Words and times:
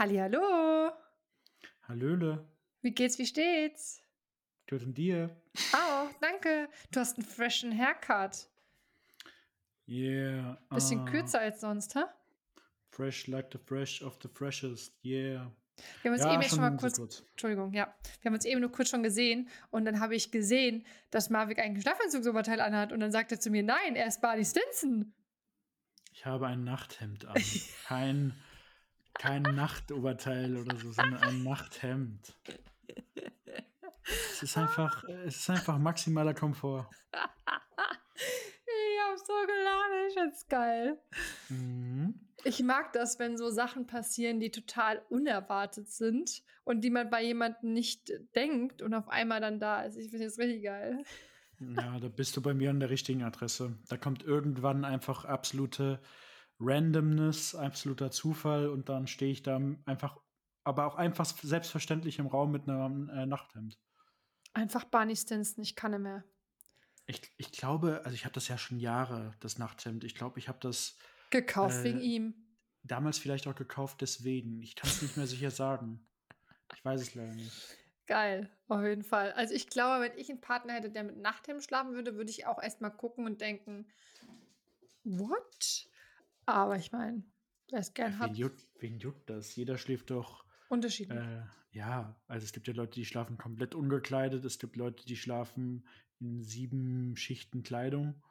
Hallihallo. 0.00 0.92
Hallöle. 1.86 2.48
Wie 2.80 2.92
geht's, 2.92 3.18
wie 3.18 3.26
steht's? 3.26 4.02
Gut 4.66 4.82
und 4.82 4.96
dir? 4.96 5.36
Auch, 5.74 6.08
danke. 6.22 6.70
Du 6.90 7.00
hast 7.00 7.18
einen 7.18 7.26
freshen 7.26 7.76
Haircut. 7.76 8.48
Yeah. 9.86 10.56
Bisschen 10.70 11.00
ah, 11.00 11.04
kürzer 11.04 11.40
als 11.40 11.60
sonst, 11.60 11.96
hä? 11.96 12.04
Fresh 12.88 13.26
like 13.26 13.50
the 13.52 13.58
fresh 13.58 14.02
of 14.02 14.16
the 14.22 14.28
freshest. 14.32 14.94
Yeah. 15.04 15.52
Wir 16.00 16.10
haben 16.10 16.12
uns 16.14 16.24
Ja, 16.24 16.32
eben 16.32 16.40
jetzt 16.40 16.50
schon 16.52 16.60
mal 16.60 16.70
schon 16.70 16.78
kurz, 16.78 16.96
kurz. 16.96 17.22
Entschuldigung, 17.32 17.74
ja. 17.74 17.94
Wir 18.22 18.30
haben 18.30 18.34
uns 18.36 18.46
eben 18.46 18.62
nur 18.62 18.72
kurz 18.72 18.88
schon 18.88 19.02
gesehen 19.02 19.50
und 19.68 19.84
dann 19.84 20.00
habe 20.00 20.14
ich 20.14 20.30
gesehen, 20.30 20.86
dass 21.10 21.28
Marvik 21.28 21.58
ein 21.58 21.78
Schlafanzugsoberteil 21.78 22.62
anhat 22.62 22.92
und 22.92 23.00
dann 23.00 23.12
sagt 23.12 23.32
er 23.32 23.40
zu 23.40 23.50
mir, 23.50 23.62
nein, 23.62 23.96
er 23.96 24.06
ist 24.06 24.22
Barney 24.22 24.46
Stinson. 24.46 25.12
Ich 26.14 26.24
habe 26.24 26.46
ein 26.46 26.64
Nachthemd 26.64 27.26
an. 27.26 27.36
Kein, 27.86 28.34
kein 29.14 29.42
Nachtoberteil 29.42 30.56
oder 30.56 30.76
so, 30.76 30.92
sondern 30.92 31.22
ein 31.22 31.42
Nachthemd. 31.42 32.34
Es 34.04 34.42
ist 34.42 34.56
einfach, 34.56 35.04
es 35.04 35.36
ist 35.36 35.50
einfach 35.50 35.78
maximaler 35.78 36.34
Komfort. 36.34 36.88
Ich 37.12 39.00
hab 39.02 39.18
so 39.18 39.32
gelacht, 39.46 39.90
ich 40.08 40.14
find's 40.14 40.48
geil. 40.48 40.98
Mhm. 41.48 42.14
Ich 42.44 42.62
mag 42.62 42.92
das, 42.92 43.18
wenn 43.18 43.36
so 43.36 43.50
Sachen 43.50 43.86
passieren, 43.86 44.40
die 44.40 44.50
total 44.50 45.02
unerwartet 45.10 45.90
sind 45.90 46.42
und 46.64 46.80
die 46.82 46.90
man 46.90 47.10
bei 47.10 47.22
jemandem 47.22 47.74
nicht 47.74 48.10
denkt 48.34 48.80
und 48.80 48.94
auf 48.94 49.08
einmal 49.08 49.40
dann 49.40 49.60
da 49.60 49.82
ist. 49.82 49.96
Ich 49.96 50.10
finde 50.10 50.24
das 50.26 50.38
richtig 50.38 50.64
geil. 50.64 51.04
Ja, 51.60 51.98
da 51.98 52.08
bist 52.08 52.36
du 52.36 52.40
bei 52.40 52.54
mir 52.54 52.70
an 52.70 52.80
der 52.80 52.88
richtigen 52.88 53.22
Adresse. 53.22 53.76
Da 53.88 53.98
kommt 53.98 54.22
irgendwann 54.22 54.86
einfach 54.86 55.26
absolute 55.26 56.00
Randomness, 56.60 57.54
absoluter 57.54 58.10
Zufall 58.10 58.68
und 58.68 58.88
dann 58.88 59.06
stehe 59.06 59.32
ich 59.32 59.42
da 59.42 59.60
einfach, 59.86 60.18
aber 60.64 60.86
auch 60.86 60.94
einfach 60.96 61.24
selbstverständlich 61.24 62.18
im 62.18 62.26
Raum 62.26 62.52
mit 62.52 62.68
einem 62.68 63.08
äh, 63.08 63.26
Nachthemd. 63.26 63.78
Einfach 64.52 64.84
Barney 64.84 65.16
Stinson, 65.16 65.62
ich 65.62 65.76
kann 65.76 65.92
nicht 65.92 66.00
mehr. 66.00 66.24
Ich, 67.06 67.22
ich 67.38 67.50
glaube, 67.52 68.02
also 68.04 68.14
ich 68.14 68.24
habe 68.24 68.34
das 68.34 68.48
ja 68.48 68.58
schon 68.58 68.78
Jahre, 68.78 69.34
das 69.40 69.58
Nachthemd. 69.58 70.04
Ich 70.04 70.14
glaube, 70.14 70.38
ich 70.38 70.48
habe 70.48 70.58
das 70.60 70.96
Gekauft 71.30 71.78
Äh, 71.78 71.84
wegen 71.84 72.00
ihm. 72.00 72.34
damals 72.82 73.18
vielleicht 73.18 73.46
auch 73.46 73.54
gekauft 73.54 74.00
deswegen. 74.00 74.60
Ich 74.62 74.76
kann 74.76 74.90
es 74.90 75.02
nicht 75.02 75.16
mehr 75.16 75.26
sicher 75.26 75.50
sagen. 75.50 76.06
Ich 76.74 76.84
weiß 76.84 77.00
es 77.00 77.14
leider 77.14 77.32
nicht. 77.34 77.76
Geil, 78.06 78.50
auf 78.68 78.82
jeden 78.82 79.02
Fall. 79.04 79.32
Also 79.32 79.54
ich 79.54 79.68
glaube, 79.68 80.04
wenn 80.04 80.18
ich 80.18 80.30
einen 80.30 80.40
Partner 80.40 80.74
hätte, 80.74 80.90
der 80.90 81.04
mit 81.04 81.16
Nachthemd 81.16 81.62
schlafen 81.62 81.92
würde, 81.94 82.16
würde 82.16 82.30
ich 82.30 82.46
auch 82.46 82.60
erstmal 82.60 82.90
gucken 82.96 83.24
und 83.26 83.40
denken, 83.40 83.86
what? 85.04 85.88
Aber 86.54 86.76
ich 86.76 86.92
meine, 86.92 87.22
wer 87.70 87.80
es 87.80 87.94
gern 87.94 88.12
Wen 88.12 88.18
hat, 88.18 88.36
juckt, 88.36 88.66
wen 88.78 88.98
juckt 88.98 89.28
das? 89.30 89.54
Jeder 89.56 89.78
schläft 89.78 90.10
doch. 90.10 90.44
unterschiedlich. 90.68 91.18
Äh, 91.18 91.42
ja, 91.72 92.20
also 92.26 92.44
es 92.44 92.52
gibt 92.52 92.66
ja 92.68 92.74
Leute, 92.74 92.92
die 92.94 93.04
schlafen 93.04 93.38
komplett 93.38 93.74
ungekleidet. 93.74 94.44
Es 94.44 94.58
gibt 94.58 94.76
Leute, 94.76 95.04
die 95.06 95.16
schlafen 95.16 95.86
in 96.18 96.42
sieben 96.42 97.16
Schichten 97.16 97.62
Kleidung. 97.62 98.22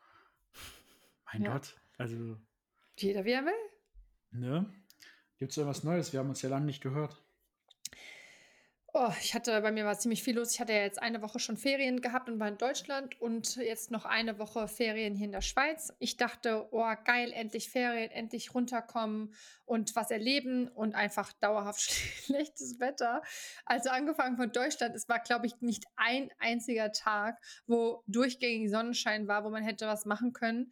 Mein 1.31 1.43
Ja. 1.43 1.53
Gott, 1.53 1.75
also, 1.97 2.37
Jeder 2.97 3.25
wie 3.25 3.31
er 3.31 3.45
will. 3.45 3.53
ne? 4.31 4.71
Gibt 5.37 5.51
es 5.51 5.55
da 5.55 5.65
was 5.65 5.83
Neues? 5.83 6.11
Wir 6.11 6.19
haben 6.19 6.29
uns 6.29 6.41
ja 6.41 6.49
lange 6.49 6.65
nicht 6.65 6.81
gehört. 6.81 7.23
Oh, 8.91 9.11
ich 9.21 9.35
hatte, 9.35 9.61
bei 9.61 9.71
mir 9.71 9.85
war 9.85 9.99
ziemlich 9.99 10.23
viel 10.23 10.35
los. 10.35 10.53
Ich 10.53 10.59
hatte 10.59 10.73
ja 10.73 10.79
jetzt 10.81 10.99
eine 10.99 11.21
Woche 11.21 11.37
schon 11.37 11.57
Ferien 11.57 12.01
gehabt 12.01 12.27
und 12.27 12.39
war 12.39 12.47
in 12.47 12.57
Deutschland 12.57 13.21
und 13.21 13.55
jetzt 13.57 13.91
noch 13.91 14.05
eine 14.05 14.39
Woche 14.39 14.67
Ferien 14.67 15.13
hier 15.13 15.25
in 15.25 15.31
der 15.31 15.41
Schweiz. 15.41 15.93
Ich 15.99 16.17
dachte, 16.17 16.67
oh, 16.71 16.91
geil, 17.05 17.31
endlich 17.31 17.69
Ferien, 17.69 18.09
endlich 18.09 18.55
runterkommen 18.55 19.35
und 19.65 19.95
was 19.95 20.09
erleben 20.09 20.67
und 20.69 20.95
einfach 20.95 21.31
dauerhaft 21.33 21.81
schlechtes 22.25 22.79
Wetter. 22.79 23.21
Also 23.65 23.91
angefangen 23.91 24.37
von 24.37 24.51
Deutschland, 24.51 24.95
es 24.95 25.07
war, 25.07 25.19
glaube 25.19 25.45
ich, 25.45 25.61
nicht 25.61 25.85
ein 25.95 26.31
einziger 26.39 26.91
Tag, 26.91 27.37
wo 27.67 28.03
durchgängig 28.07 28.71
Sonnenschein 28.71 29.27
war, 29.27 29.43
wo 29.43 29.51
man 29.51 29.63
hätte 29.63 29.85
was 29.85 30.05
machen 30.05 30.33
können. 30.33 30.71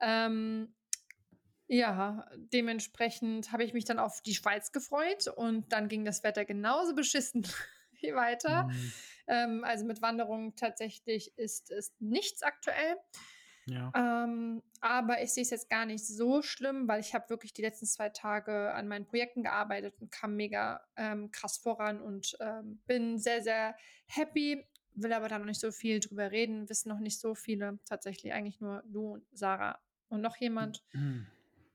Ähm, 0.00 0.74
ja, 1.68 2.26
dementsprechend 2.34 3.52
habe 3.52 3.62
ich 3.62 3.74
mich 3.74 3.84
dann 3.84 3.98
auf 3.98 4.22
die 4.22 4.34
Schweiz 4.34 4.72
gefreut 4.72 5.28
und 5.28 5.70
dann 5.72 5.88
ging 5.88 6.04
das 6.04 6.22
Wetter 6.24 6.44
genauso 6.44 6.94
beschissen 6.94 7.46
wie 8.00 8.14
weiter. 8.14 8.66
Hm, 8.68 8.92
Ähm, 9.30 9.62
also 9.64 9.84
mit 9.84 10.00
Wanderungen 10.00 10.56
tatsächlich 10.56 11.36
ist 11.36 11.70
es 11.70 11.92
nichts 11.98 12.42
aktuell. 12.42 12.96
ja. 13.66 13.92
Ähm, 13.94 14.62
aber 14.80 15.20
ich 15.22 15.34
sehe 15.34 15.42
es 15.42 15.50
jetzt 15.50 15.68
gar 15.68 15.84
nicht 15.84 16.06
so 16.06 16.40
schlimm, 16.40 16.88
weil 16.88 17.00
ich 17.00 17.12
habe 17.14 17.28
wirklich 17.28 17.52
die 17.52 17.60
letzten 17.60 17.84
zwei 17.84 18.08
Tage 18.08 18.72
an 18.72 18.88
meinen 18.88 19.04
Projekten 19.04 19.42
gearbeitet 19.42 19.94
und 20.00 20.10
kam 20.10 20.36
mega 20.36 20.80
ähm, 20.96 21.30
krass 21.30 21.58
voran 21.58 22.00
und 22.00 22.38
ähm, 22.40 22.80
bin 22.86 23.18
sehr, 23.18 23.42
sehr 23.42 23.76
happy. 24.06 24.64
Will 24.94 25.12
aber 25.12 25.28
da 25.28 25.38
noch 25.38 25.44
nicht 25.44 25.60
so 25.60 25.70
viel 25.70 26.00
drüber 26.00 26.30
reden, 26.30 26.68
wissen 26.70 26.88
noch 26.88 27.00
nicht 27.00 27.20
so 27.20 27.34
viele. 27.34 27.78
Tatsächlich 27.84 28.32
eigentlich 28.32 28.60
nur 28.60 28.82
du 28.86 29.14
und 29.14 29.26
Sarah 29.32 29.78
und 30.08 30.22
noch 30.22 30.36
jemand. 30.38 30.82
Hm. 30.92 31.26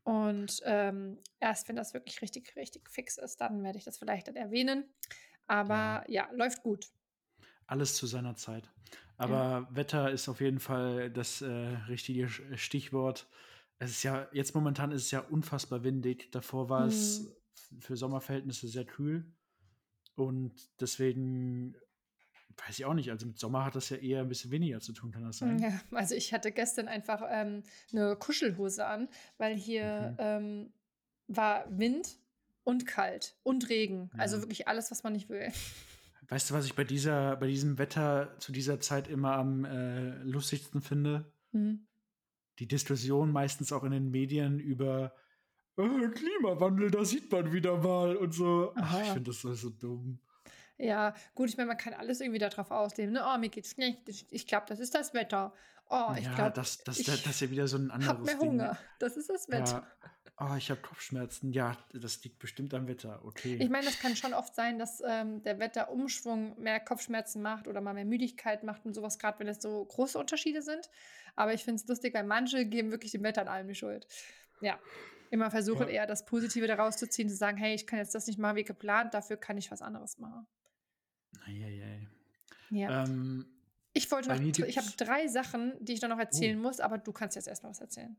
Und 0.04 0.62
ähm, 0.66 1.20
erst 1.40 1.70
wenn 1.70 1.76
das 1.76 1.94
wirklich 1.94 2.22
richtig, 2.22 2.56
richtig 2.56 2.90
fix 2.90 3.18
ist, 3.18 3.40
dann 3.40 3.64
werde 3.64 3.78
ich 3.78 3.86
das 3.86 3.98
vielleicht 3.98 4.28
dann 4.28 4.36
erwähnen. 4.36 4.86
Aber 5.48 6.04
ja, 6.08 6.30
läuft 6.34 6.64
gut. 6.64 6.88
Alles 7.68 7.96
zu 7.96 8.08
seiner 8.08 8.36
Zeit. 8.36 8.70
Aber 9.18 9.68
Wetter 9.72 10.12
ist 10.12 10.28
auf 10.28 10.42
jeden 10.42 10.60
Fall 10.60 11.10
das 11.10 11.42
äh, 11.42 11.48
richtige 11.88 12.28
Sch- 12.28 12.58
Stichwort. 12.58 13.28
Es 13.80 13.92
ist 13.92 14.04
ja, 14.04 14.28
jetzt 14.34 14.56
momentan 14.56 14.92
ist 14.92 15.04
es 15.04 15.12
ja 15.12 15.22
unfassbar 15.22 15.84
windig. 15.84 16.32
Davor 16.32 16.70
war 16.70 16.86
es 16.88 17.34
für 17.80 17.96
Sommerverhältnisse 17.96 18.68
sehr 18.68 18.86
kühl. 18.86 19.26
Und 20.16 20.54
deswegen 20.82 21.76
weiß 22.58 22.80
ich 22.80 22.86
auch 22.86 22.94
nicht. 22.94 23.10
Also 23.12 23.26
mit 23.26 23.40
Sommer 23.40 23.66
hat 23.66 23.76
das 23.76 23.90
ja 23.90 23.98
eher 23.98 24.22
ein 24.22 24.28
bisschen 24.30 24.52
weniger 24.52 24.80
zu 24.80 24.94
tun, 24.94 25.12
kann 25.12 25.24
das 25.24 25.38
sein? 25.40 25.60
Ja, 25.60 25.80
also 25.92 26.16
ich 26.16 26.34
hatte 26.34 26.52
gestern 26.52 26.88
einfach 26.88 27.22
ähm, 27.30 27.64
eine 27.92 28.16
Kuschelhose 28.16 28.86
an, 28.86 29.10
weil 29.38 29.56
hier 29.56 30.12
Mhm. 30.12 30.16
ähm, 30.20 30.74
war 31.28 31.66
Wind 31.70 32.20
und 32.64 32.86
kalt 32.86 33.36
und 33.44 33.70
Regen. 33.70 34.10
Also 34.18 34.38
Ja. 34.38 34.42
wirklich 34.44 34.68
alles, 34.68 34.92
was 34.92 35.04
man 35.04 35.14
nicht 35.14 35.30
will. 35.30 35.52
Weißt 36.30 36.50
du, 36.50 36.54
was 36.54 36.66
ich 36.66 36.74
bei 36.76 36.84
dieser, 36.86 37.36
bei 37.36 37.48
diesem 37.48 37.78
Wetter 37.78 38.36
zu 38.40 38.52
dieser 38.52 38.80
Zeit 38.80 39.08
immer 39.08 39.34
am 39.34 39.66
äh, 39.66 40.16
lustigsten 40.24 40.82
finde? 40.82 41.32
Hm. 41.52 41.86
Die 42.60 42.68
Diskussion 42.68 43.32
meistens 43.32 43.72
auch 43.74 43.84
in 43.84 43.92
den 43.92 44.10
Medien 44.12 44.60
über 44.60 45.14
äh, 45.78 46.08
Klimawandel, 46.10 46.92
da 46.92 47.04
sieht 47.04 47.32
man 47.32 47.52
wieder 47.52 47.78
mal 47.78 48.16
und 48.16 48.32
so. 48.34 48.74
Ach, 48.76 49.02
ich 49.02 49.06
Aha. 49.08 49.14
finde 49.14 49.32
das 49.32 49.42
so, 49.42 49.54
so 49.54 49.70
dumm. 49.70 50.20
Ja, 50.78 51.14
gut, 51.36 51.50
ich 51.50 51.58
meine, 51.58 51.68
man 51.68 51.78
kann 51.78 51.94
alles 51.94 52.20
irgendwie 52.20 52.40
darauf 52.40 52.72
ausleben. 52.72 53.14
Ne? 53.14 53.24
Oh, 53.26 53.38
mir 53.38 53.50
geht's 53.50 53.72
schlecht. 53.72 54.10
Ich, 54.10 54.26
ich 54.32 54.48
glaube, 54.48 54.66
das 54.68 54.80
ist 54.80 54.96
das 54.96 55.14
Wetter. 55.14 55.54
Oh, 55.90 56.14
ich 56.18 56.26
ja, 56.26 56.34
glaube, 56.34 56.52
das, 56.52 56.84
das, 56.84 57.00
ich 57.00 57.06
das 57.06 57.26
ist 57.26 57.42
ja 57.42 57.50
wieder 57.52 57.68
so 57.68 57.78
ein 57.78 57.92
anderes 57.92 58.10
hab 58.10 58.26
mehr 58.26 58.36
Ding. 58.36 58.50
Hunger. 58.50 58.78
Das 59.00 59.16
ist 59.16 59.30
das 59.30 59.50
Wetter. 59.50 59.86
Ja. 60.02 60.10
Oh, 60.40 60.56
ich 60.58 60.72
habe 60.72 60.82
Kopfschmerzen. 60.82 61.52
Ja, 61.52 61.78
das 61.94 62.24
liegt 62.24 62.40
bestimmt 62.40 62.74
am 62.74 62.88
Wetter. 62.88 63.22
Okay. 63.24 63.58
Ich 63.62 63.70
meine, 63.70 63.86
das 63.86 64.00
kann 64.00 64.16
schon 64.16 64.34
oft 64.34 64.56
sein, 64.56 64.80
dass 64.80 65.02
ähm, 65.06 65.44
der 65.44 65.60
Wetterumschwung 65.60 66.60
mehr 66.60 66.80
Kopfschmerzen 66.80 67.42
macht 67.44 67.68
oder 67.68 67.82
mal 67.82 67.94
mehr 67.94 68.06
Müdigkeit 68.06 68.64
macht 68.64 68.86
und 68.86 68.96
sowas, 68.96 69.20
gerade 69.20 69.40
wenn 69.40 69.48
es 69.48 69.62
so 69.62 69.86
große 69.86 70.18
Unterschiede 70.18 70.64
sind. 70.64 70.90
Aber 71.36 71.54
ich 71.54 71.64
finde 71.64 71.82
es 71.82 71.88
lustig, 71.88 72.16
weil 72.16 72.24
manche 72.24 72.66
geben 72.66 72.90
wirklich 72.90 73.12
dem 73.12 73.22
Wetter 73.24 73.42
an 73.42 73.48
allem 73.48 73.68
die 73.68 73.76
Schuld. 73.76 74.08
Ja. 74.62 74.80
Immer 75.30 75.52
versuchen 75.52 75.88
Ja. 75.88 75.94
eher 75.94 76.08
das 76.08 76.26
Positive 76.26 76.66
daraus 76.66 76.98
zu 76.98 77.08
ziehen, 77.08 77.30
zu 77.30 77.36
sagen, 77.36 77.58
hey, 77.58 77.76
ich 77.76 77.86
kann 77.86 78.00
jetzt 78.00 78.16
das 78.16 78.26
nicht 78.26 78.40
machen 78.40 78.56
wie 78.56 78.64
geplant, 78.64 79.14
dafür 79.14 79.38
kann 79.38 79.58
ich 79.58 79.70
was 79.70 79.82
anderes 79.82 80.18
machen. 80.18 80.48
Eieiei. 81.46 82.08
Ja. 82.70 83.04
Ähm, 83.04 83.46
ich 83.94 84.10
wollte 84.12 84.30
noch, 84.30 84.40
ich 84.40 84.78
habe 84.78 84.88
drei 84.98 85.28
Sachen, 85.28 85.74
die 85.80 85.94
ich 85.94 86.00
dann 86.00 86.10
noch 86.10 86.18
erzählen 86.20 86.60
muss, 86.60 86.80
aber 86.80 86.98
du 86.98 87.12
kannst 87.12 87.36
jetzt 87.36 87.48
erstmal 87.48 87.72
was 87.72 87.82
erzählen. 87.82 88.16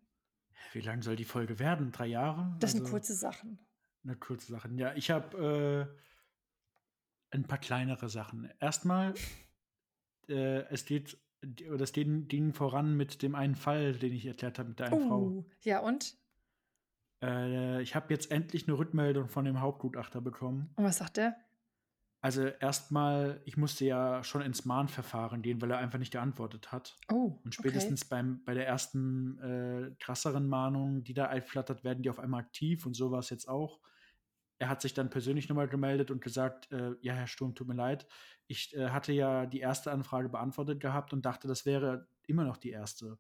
wie 0.73 0.81
lang 0.81 1.03
soll 1.03 1.17
die 1.17 1.25
Folge 1.25 1.59
werden? 1.59 1.91
Drei 1.91 2.07
Jahre? 2.07 2.57
Das 2.61 2.73
sind 2.73 2.83
Also, 2.83 2.93
kurze 2.93 3.15
Sachen. 3.15 3.59
Eine 4.05 4.17
kurze 4.17 4.53
Sache. 4.53 4.69
Ja, 4.77 4.95
ich 4.95 5.11
habe 5.11 5.89
äh, 7.33 7.35
ein 7.35 7.45
paar 7.45 7.59
kleinere 7.59 8.09
Sachen. 8.09 8.51
Erstmal, 8.61 9.15
äh, 10.29 10.63
es 10.71 10.85
geht, 10.85 11.19
es 11.43 11.93
ging, 11.93 12.53
voran 12.55 12.97
mit 12.97 13.23
dem 13.23 13.35
einen 13.35 13.57
Fall, 13.57 13.95
den 13.95 14.13
ich 14.13 14.27
erklärt 14.27 14.59
habe 14.59 14.69
mit 14.71 14.79
der 14.79 14.93
einen 14.93 15.09
Frau. 15.09 15.23
Uh, 15.23 15.45
ja, 15.63 15.81
und? 15.81 16.17
Äh, 17.23 17.83
ich 17.83 17.95
habe 17.95 18.13
jetzt 18.13 18.31
endlich 18.31 18.69
eine 18.69 18.79
Rückmeldung 18.79 19.29
von 19.29 19.45
dem 19.45 19.61
Hauptgutachter 19.61 20.21
bekommen. 20.21 20.71
Und 20.77 20.85
was 20.85 20.99
sagt 20.99 21.17
der? 21.17 21.37
Also 22.25 22.45
erstmal, 22.47 23.43
ich 23.45 23.59
musste 23.59 23.85
ja 23.85 24.25
schon 24.25 24.41
ins 24.41 24.65
Mahnverfahren 24.65 25.43
gehen, 25.43 25.61
weil 25.61 25.71
er 25.71 25.77
einfach 25.77 25.99
nicht 25.99 26.13
geantwortet 26.13 26.73
hat. 26.73 26.97
Oh, 27.13 27.39
Und 27.45 27.55
spätestens 27.55 28.07
beim, 28.07 28.43
bei 28.47 28.55
der 28.55 28.67
ersten 28.67 29.39
äh, 29.41 29.95
krasseren 30.01 30.49
Mahnung, 30.49 31.05
die 31.05 31.13
da 31.13 31.27
einflattert, 31.27 31.85
werden 31.85 32.03
die 32.03 32.09
auf 32.09 32.19
einmal 32.19 32.41
aktiv 32.41 32.87
und 32.87 32.95
so 32.95 33.11
war 33.11 33.19
es 33.19 33.29
jetzt 33.29 33.47
auch. 33.47 33.79
Er 34.57 34.71
hat 34.71 34.81
sich 34.81 34.95
dann 34.95 35.11
persönlich 35.11 35.51
nochmal 35.51 35.69
gemeldet 35.69 36.11
und 36.11 36.23
gesagt, 36.23 36.73
äh, 36.73 36.95
ja, 37.03 37.13
Herr 37.13 37.27
Sturm, 37.27 37.55
tut 37.55 37.69
mir 37.69 37.75
leid. 37.75 38.07
Ich 38.47 38.75
äh, 38.75 38.89
hatte 38.89 39.13
ja 39.13 39.45
die 39.45 39.61
erste 39.61 39.93
Anfrage 39.93 40.31
beantwortet 40.31 40.81
gehabt 40.81 41.13
und 41.13 41.27
dachte, 41.27 41.47
das 41.47 41.67
wäre 41.67 42.09
immer 42.27 42.45
noch 42.45 42.57
die 42.57 42.71
erste. 42.71 43.19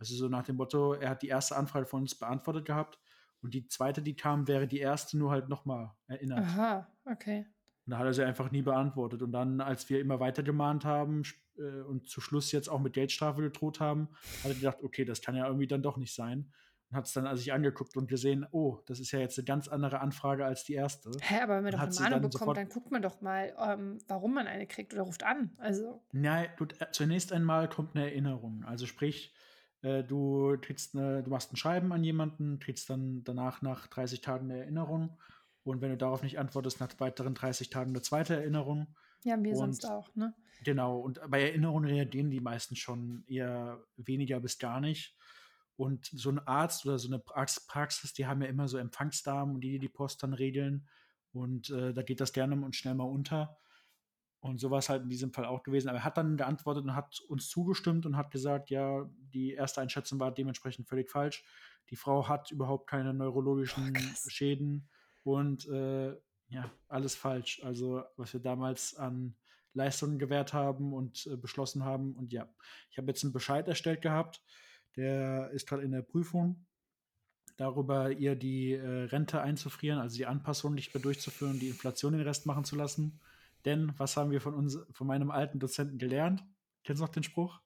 Also 0.00 0.16
so 0.16 0.26
nach 0.28 0.42
dem 0.42 0.56
Motto, 0.56 0.94
er 0.94 1.10
hat 1.10 1.22
die 1.22 1.28
erste 1.28 1.54
Anfrage 1.54 1.86
von 1.86 2.00
uns 2.00 2.16
beantwortet 2.16 2.64
gehabt 2.64 2.98
Und 3.42 3.54
die 3.54 3.68
zweite, 3.68 4.02
die 4.02 4.16
kam, 4.16 4.48
wäre 4.48 4.66
die 4.66 4.80
erste 4.80 5.16
nur 5.18 5.30
halt 5.30 5.48
nochmal 5.48 5.92
erinnert. 6.08 6.40
Aha, 6.40 6.88
okay. 7.04 7.46
Und 7.86 7.90
da 7.90 7.98
hat 7.98 8.06
er 8.06 8.14
sie 8.14 8.24
einfach 8.24 8.50
nie 8.50 8.62
beantwortet. 8.62 9.22
Und 9.22 9.32
dann, 9.32 9.60
als 9.60 9.88
wir 9.90 10.00
immer 10.00 10.20
weiter 10.20 10.42
gemahnt 10.42 10.84
haben 10.84 11.22
äh, 11.58 11.82
und 11.82 12.08
zu 12.08 12.20
Schluss 12.20 12.50
jetzt 12.52 12.68
auch 12.68 12.80
mit 12.80 12.94
Geldstrafe 12.94 13.42
gedroht 13.42 13.80
haben, 13.80 14.08
hat 14.42 14.52
er 14.52 14.54
gedacht, 14.54 14.78
okay, 14.82 15.04
das 15.04 15.20
kann 15.20 15.36
ja 15.36 15.46
irgendwie 15.46 15.66
dann 15.66 15.82
doch 15.82 15.96
nicht 15.98 16.14
sein. 16.14 16.50
Und 16.90 16.96
hat 16.96 17.06
es 17.06 17.12
dann 17.12 17.26
also 17.26 17.40
sich 17.40 17.52
angeguckt 17.52 17.96
und 17.96 18.08
gesehen, 18.08 18.46
oh, 18.52 18.78
das 18.86 19.00
ist 19.00 19.12
ja 19.12 19.18
jetzt 19.18 19.38
eine 19.38 19.44
ganz 19.44 19.68
andere 19.68 20.00
Anfrage 20.00 20.46
als 20.46 20.64
die 20.64 20.74
erste. 20.74 21.10
Hä, 21.20 21.42
aber 21.42 21.56
wenn 21.56 21.64
man 21.64 21.72
doch 21.72 21.80
eine 21.80 21.94
Mahnung 21.94 22.22
dann 22.22 22.30
bekommt, 22.30 22.56
dann 22.56 22.68
guckt 22.68 22.90
man 22.90 23.02
doch 23.02 23.20
mal, 23.20 23.54
ähm, 23.58 23.98
warum 24.08 24.34
man 24.34 24.46
eine 24.46 24.66
kriegt 24.66 24.94
oder 24.94 25.02
ruft 25.02 25.22
an. 25.22 25.50
Also, 25.58 26.02
Nein, 26.12 26.48
du, 26.56 26.64
äh, 26.64 26.90
zunächst 26.92 27.32
einmal 27.32 27.68
kommt 27.68 27.94
eine 27.96 28.06
Erinnerung. 28.06 28.64
Also 28.64 28.86
sprich, 28.86 29.34
äh, 29.82 30.02
du, 30.02 30.56
trittst 30.56 30.96
eine, 30.96 31.22
du 31.22 31.30
machst 31.30 31.52
ein 31.52 31.56
Schreiben 31.56 31.92
an 31.92 32.02
jemanden, 32.02 32.58
trittst 32.60 32.88
dann 32.88 33.22
danach 33.24 33.60
nach 33.60 33.86
30 33.88 34.22
Tagen 34.22 34.50
eine 34.50 34.60
Erinnerung. 34.60 35.18
Und 35.64 35.80
wenn 35.80 35.90
du 35.90 35.96
darauf 35.96 36.22
nicht 36.22 36.38
antwortest, 36.38 36.78
nach 36.80 36.88
weiteren 36.98 37.34
30 37.34 37.70
Tagen 37.70 37.90
eine 37.90 38.02
zweite 38.02 38.34
Erinnerung. 38.36 38.94
ja, 39.24 39.42
wir 39.42 39.52
Und- 39.52 39.56
sonst 39.58 39.86
auch, 39.90 40.14
ne? 40.14 40.34
Genau, 40.62 40.98
und 41.00 41.20
bei 41.28 41.42
Erinnerungen 41.42 41.88
reagieren 41.88 42.30
die 42.30 42.40
meisten 42.40 42.76
schon 42.76 43.24
eher 43.26 43.82
weniger 43.96 44.38
bis 44.40 44.58
gar 44.58 44.80
nicht. 44.80 45.16
Und 45.76 46.06
so 46.06 46.30
ein 46.30 46.38
Arzt 46.38 46.86
oder 46.86 46.98
so 46.98 47.08
eine 47.08 47.18
Prax- 47.18 47.66
Praxis, 47.66 48.12
die 48.12 48.26
haben 48.26 48.40
ja 48.42 48.48
immer 48.48 48.68
so 48.68 48.78
Empfangsdamen, 48.78 49.60
die 49.60 49.78
die 49.78 49.88
Post 49.88 50.22
dann 50.22 50.32
regeln. 50.34 50.86
Und 51.32 51.70
äh, 51.70 51.92
da 51.92 52.02
geht 52.02 52.20
das 52.20 52.32
gerne 52.32 52.54
und 52.54 52.76
schnell 52.76 52.94
mal 52.94 53.04
unter. 53.04 53.56
Und 54.40 54.60
so 54.60 54.70
war 54.70 54.78
es 54.78 54.88
halt 54.90 55.02
in 55.02 55.08
diesem 55.08 55.32
Fall 55.32 55.46
auch 55.46 55.62
gewesen. 55.62 55.88
Aber 55.88 55.98
er 55.98 56.04
hat 56.04 56.16
dann 56.18 56.36
geantwortet 56.36 56.84
und 56.84 56.94
hat 56.94 57.18
uns 57.28 57.48
zugestimmt 57.48 58.04
und 58.06 58.16
hat 58.16 58.30
gesagt, 58.30 58.70
ja, 58.70 59.10
die 59.32 59.52
erste 59.54 59.80
Einschätzung 59.80 60.20
war 60.20 60.32
dementsprechend 60.32 60.86
völlig 60.86 61.10
falsch. 61.10 61.42
Die 61.90 61.96
Frau 61.96 62.28
hat 62.28 62.50
überhaupt 62.52 62.88
keine 62.88 63.12
neurologischen 63.14 63.92
krass. 63.94 64.26
Schäden 64.30 64.88
und 65.24 65.66
äh, 65.68 66.14
ja, 66.48 66.70
alles 66.88 67.16
falsch. 67.16 67.62
Also, 67.64 68.04
was 68.16 68.32
wir 68.32 68.40
damals 68.40 68.94
an 68.94 69.34
Leistungen 69.72 70.18
gewährt 70.18 70.52
haben 70.52 70.92
und 70.92 71.26
äh, 71.26 71.36
beschlossen 71.36 71.84
haben. 71.84 72.14
Und 72.14 72.32
ja, 72.32 72.48
ich 72.90 72.98
habe 72.98 73.08
jetzt 73.08 73.24
einen 73.24 73.32
Bescheid 73.32 73.66
erstellt 73.66 74.02
gehabt. 74.02 74.40
Der 74.96 75.50
ist 75.50 75.66
gerade 75.66 75.82
in 75.82 75.90
der 75.90 76.02
Prüfung. 76.02 76.64
Darüber 77.56 78.10
ihr 78.10 78.36
die 78.36 78.72
äh, 78.72 79.04
Rente 79.04 79.40
einzufrieren, 79.40 79.98
also 79.98 80.16
die 80.16 80.26
Anpassung 80.26 80.74
nicht 80.74 80.92
mehr 80.92 81.02
durchzuführen, 81.02 81.60
die 81.60 81.68
Inflation 81.68 82.12
den 82.12 82.22
Rest 82.22 82.46
machen 82.46 82.64
zu 82.64 82.76
lassen. 82.76 83.20
Denn 83.64 83.92
was 83.96 84.16
haben 84.16 84.30
wir 84.30 84.40
von 84.40 84.54
uns, 84.54 84.78
von 84.92 85.06
meinem 85.06 85.30
alten 85.30 85.58
Dozenten 85.58 85.98
gelernt? 85.98 86.44
Kennst 86.82 87.00
du 87.00 87.04
noch 87.04 87.12
den 87.12 87.22
Spruch? 87.22 87.60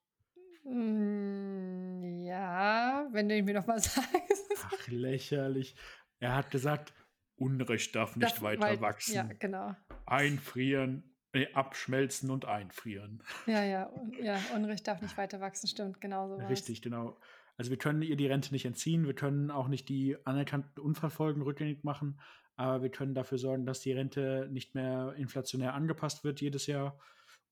Mm, 0.64 2.18
ja, 2.26 3.08
wenn 3.12 3.28
du 3.28 3.36
ihn 3.36 3.44
mir 3.44 3.54
nochmal 3.54 3.78
sagst. 3.80 4.46
Ach, 4.62 4.88
lächerlich. 4.88 5.74
Er 6.20 6.34
hat 6.34 6.50
gesagt, 6.50 6.92
Unrecht 7.38 7.94
darf 7.94 8.16
nicht 8.16 8.32
Darf- 8.32 8.42
weiter 8.42 8.62
weil- 8.62 8.80
wachsen. 8.80 9.14
Ja, 9.14 9.22
genau. 9.38 9.74
Einfrieren, 10.06 11.02
nee, 11.32 11.46
abschmelzen 11.52 12.30
und 12.30 12.44
einfrieren. 12.44 13.22
Ja, 13.46 13.62
ja, 13.64 13.86
un 13.88 14.12
ja, 14.22 14.38
Unrecht 14.54 14.86
darf 14.88 15.00
nicht 15.02 15.16
weiter 15.16 15.40
wachsen, 15.40 15.68
stimmt, 15.68 16.00
genau 16.00 16.28
so. 16.28 16.36
Richtig, 16.46 16.82
genau. 16.82 17.16
Also 17.56 17.70
wir 17.70 17.78
können 17.78 18.02
ihr 18.02 18.16
die 18.16 18.26
Rente 18.26 18.52
nicht 18.52 18.64
entziehen, 18.64 19.06
wir 19.06 19.14
können 19.14 19.50
auch 19.50 19.68
nicht 19.68 19.88
die 19.88 20.16
anerkannten 20.24 20.80
Unfallfolgen 20.80 21.42
rückgängig 21.42 21.82
machen, 21.84 22.20
aber 22.56 22.82
wir 22.82 22.90
können 22.90 23.14
dafür 23.14 23.38
sorgen, 23.38 23.66
dass 23.66 23.80
die 23.80 23.92
Rente 23.92 24.48
nicht 24.50 24.74
mehr 24.74 25.14
inflationär 25.16 25.74
angepasst 25.74 26.24
wird 26.24 26.40
jedes 26.40 26.66
Jahr 26.66 26.98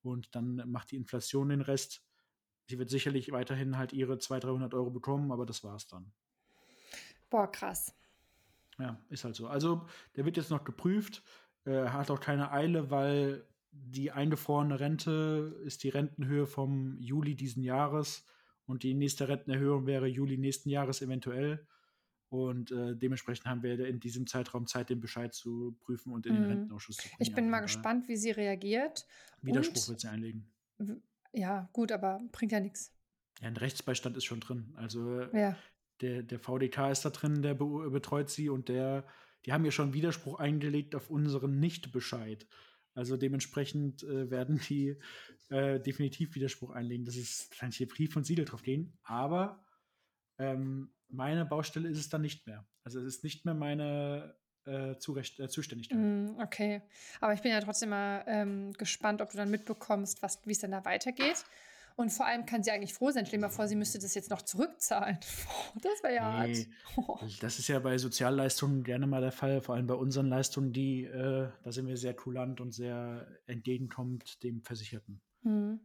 und 0.02 0.34
dann 0.34 0.62
macht 0.70 0.90
die 0.92 0.96
Inflation 0.96 1.48
den 1.48 1.60
Rest. 1.60 2.02
Sie 2.68 2.78
wird 2.78 2.90
sicherlich 2.90 3.30
weiterhin 3.32 3.78
halt 3.78 3.92
ihre 3.92 4.18
200, 4.18 4.44
300 4.50 4.74
Euro 4.74 4.90
bekommen, 4.90 5.30
aber 5.32 5.44
das 5.46 5.62
war's 5.64 5.86
dann. 5.86 6.12
Boah, 7.30 7.50
krass. 7.50 7.92
Ja, 8.78 9.00
ist 9.08 9.24
halt 9.24 9.34
so. 9.36 9.46
Also 9.48 9.86
der 10.16 10.24
wird 10.24 10.36
jetzt 10.36 10.50
noch 10.50 10.64
geprüft, 10.64 11.22
äh, 11.64 11.88
hat 11.88 12.10
auch 12.10 12.20
keine 12.20 12.52
Eile, 12.52 12.90
weil 12.90 13.46
die 13.70 14.10
eingefrorene 14.12 14.80
Rente 14.80 15.60
ist 15.64 15.82
die 15.82 15.88
Rentenhöhe 15.90 16.46
vom 16.46 16.96
Juli 16.98 17.34
diesen 17.34 17.62
Jahres 17.62 18.24
und 18.66 18.82
die 18.82 18.94
nächste 18.94 19.28
Rentenerhöhung 19.28 19.86
wäre 19.86 20.06
Juli 20.06 20.38
nächsten 20.38 20.68
Jahres 20.70 21.02
eventuell. 21.02 21.66
Und 22.28 22.72
äh, 22.72 22.96
dementsprechend 22.96 23.46
haben 23.46 23.62
wir 23.62 23.78
in 23.86 24.00
diesem 24.00 24.26
Zeitraum 24.26 24.66
Zeit, 24.66 24.90
den 24.90 25.00
Bescheid 25.00 25.32
zu 25.32 25.76
prüfen 25.80 26.12
und 26.12 26.26
in 26.26 26.34
den 26.34 26.42
Mhm. 26.42 26.48
Rentenausschuss 26.48 26.96
zu 26.96 27.02
bringen. 27.08 27.16
Ich 27.20 27.34
bin 27.34 27.48
mal 27.48 27.60
gespannt, 27.60 28.08
wie 28.08 28.16
sie 28.16 28.32
reagiert. 28.32 29.06
Widerspruch 29.42 29.88
wird 29.88 30.00
sie 30.00 30.08
einlegen. 30.08 30.50
Ja, 31.32 31.68
gut, 31.72 31.92
aber 31.92 32.20
bringt 32.32 32.50
ja 32.52 32.60
nichts. 32.60 32.92
Ja, 33.40 33.48
ein 33.48 33.56
Rechtsbeistand 33.56 34.16
ist 34.16 34.24
schon 34.24 34.40
drin. 34.40 34.72
Also 34.76 35.22
Ja. 35.32 35.56
Der, 36.00 36.22
der 36.22 36.38
VDK 36.38 36.90
ist 36.90 37.04
da 37.04 37.10
drin, 37.10 37.42
der 37.42 37.54
be 37.54 37.90
betreut 37.90 38.30
sie 38.30 38.48
und 38.48 38.68
der, 38.68 39.06
die 39.44 39.52
haben 39.52 39.64
ja 39.64 39.70
schon 39.70 39.94
Widerspruch 39.94 40.38
eingelegt 40.38 40.94
auf 40.94 41.10
unseren 41.10 41.58
Nicht-Bescheid. 41.58 42.46
Also 42.94 43.16
dementsprechend 43.16 44.02
äh, 44.04 44.30
werden 44.30 44.60
die 44.68 44.96
äh, 45.50 45.78
definitiv 45.80 46.34
Widerspruch 46.34 46.70
einlegen. 46.70 47.04
Das 47.04 47.16
ist 47.16 47.50
kann 47.58 47.70
hier 47.70 47.88
Brief 47.88 48.16
und 48.16 48.24
Siegel 48.24 48.44
drauf 48.46 48.62
gehen. 48.62 48.98
Aber 49.02 49.64
ähm, 50.38 50.90
meine 51.08 51.44
Baustelle 51.44 51.88
ist 51.88 51.98
es 51.98 52.08
dann 52.08 52.22
nicht 52.22 52.46
mehr. 52.46 52.66
Also 52.84 53.00
es 53.00 53.06
ist 53.06 53.24
nicht 53.24 53.44
mehr 53.44 53.54
meine 53.54 54.34
äh, 54.64 54.96
Zurecht, 54.98 55.38
äh, 55.38 55.48
Zuständigkeit. 55.48 55.98
Mm, 55.98 56.40
Okay. 56.40 56.82
Aber 57.20 57.32
ich 57.34 57.42
bin 57.42 57.52
ja 57.52 57.60
trotzdem 57.60 57.90
mal 57.90 58.24
ähm, 58.26 58.72
gespannt, 58.72 59.22
ob 59.22 59.30
du 59.30 59.36
dann 59.36 59.50
mitbekommst, 59.50 60.20
wie 60.44 60.52
es 60.52 60.58
dann 60.58 60.72
da 60.72 60.84
weitergeht. 60.84 61.44
Und 61.96 62.10
vor 62.10 62.26
allem 62.26 62.44
kann 62.44 62.62
sie 62.62 62.70
eigentlich 62.70 62.92
froh 62.92 63.10
sein. 63.10 63.24
Stell 63.24 63.38
dir 63.38 63.46
mal 63.46 63.50
vor, 63.50 63.66
sie 63.66 63.74
müsste 63.74 63.98
das 63.98 64.14
jetzt 64.14 64.30
noch 64.30 64.42
zurückzahlen. 64.42 65.18
Das 65.82 66.02
wäre 66.02 66.14
ja 66.14 66.46
Nee. 66.46 66.68
hart. 66.96 67.22
Also 67.22 67.36
Das 67.40 67.58
ist 67.58 67.68
ja 67.68 67.78
bei 67.78 67.96
Sozialleistungen 67.98 68.84
gerne 68.84 69.06
mal 69.06 69.20
der 69.22 69.32
Fall, 69.32 69.62
vor 69.62 69.74
allem 69.74 69.86
bei 69.86 69.94
unseren 69.94 70.28
Leistungen, 70.28 70.72
die, 70.72 71.04
äh, 71.04 71.48
da 71.62 71.72
sind 71.72 71.86
wir 71.86 71.96
sehr 71.96 72.14
kulant 72.14 72.60
und 72.60 72.72
sehr 72.72 73.26
entgegenkommend 73.46 74.42
dem 74.42 74.62
Versicherten. 74.62 75.20
Hm. 75.42 75.80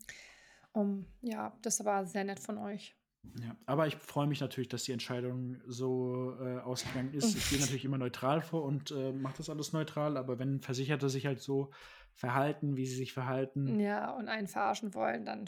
Um, 0.73 1.05
ja, 1.21 1.57
das 1.61 1.83
war 1.83 2.05
sehr 2.05 2.23
nett 2.23 2.39
von 2.39 2.57
euch. 2.57 2.95
Ja, 3.39 3.55
aber 3.65 3.87
ich 3.87 3.95
freue 3.95 4.25
mich 4.27 4.39
natürlich, 4.41 4.69
dass 4.69 4.83
die 4.83 4.93
Entscheidung 4.93 5.61
so 5.67 6.35
äh, 6.41 6.59
ausgegangen 6.59 7.13
ist. 7.13 7.35
Ich 7.35 7.49
gehe 7.49 7.59
natürlich 7.59 7.85
immer 7.85 7.97
neutral 7.97 8.41
vor 8.41 8.63
und 8.63 8.91
äh, 8.91 9.11
mache 9.11 9.37
das 9.37 9.49
alles 9.49 9.73
neutral, 9.73 10.17
aber 10.17 10.39
wenn 10.39 10.59
Versicherte 10.61 11.09
sich 11.09 11.25
halt 11.25 11.39
so 11.39 11.71
verhalten, 12.13 12.75
wie 12.77 12.85
sie 12.85 12.95
sich 12.95 13.13
verhalten, 13.13 13.79
Ja, 13.79 14.11
und 14.11 14.27
einen 14.29 14.47
verarschen 14.47 14.93
wollen, 14.93 15.25
dann, 15.25 15.45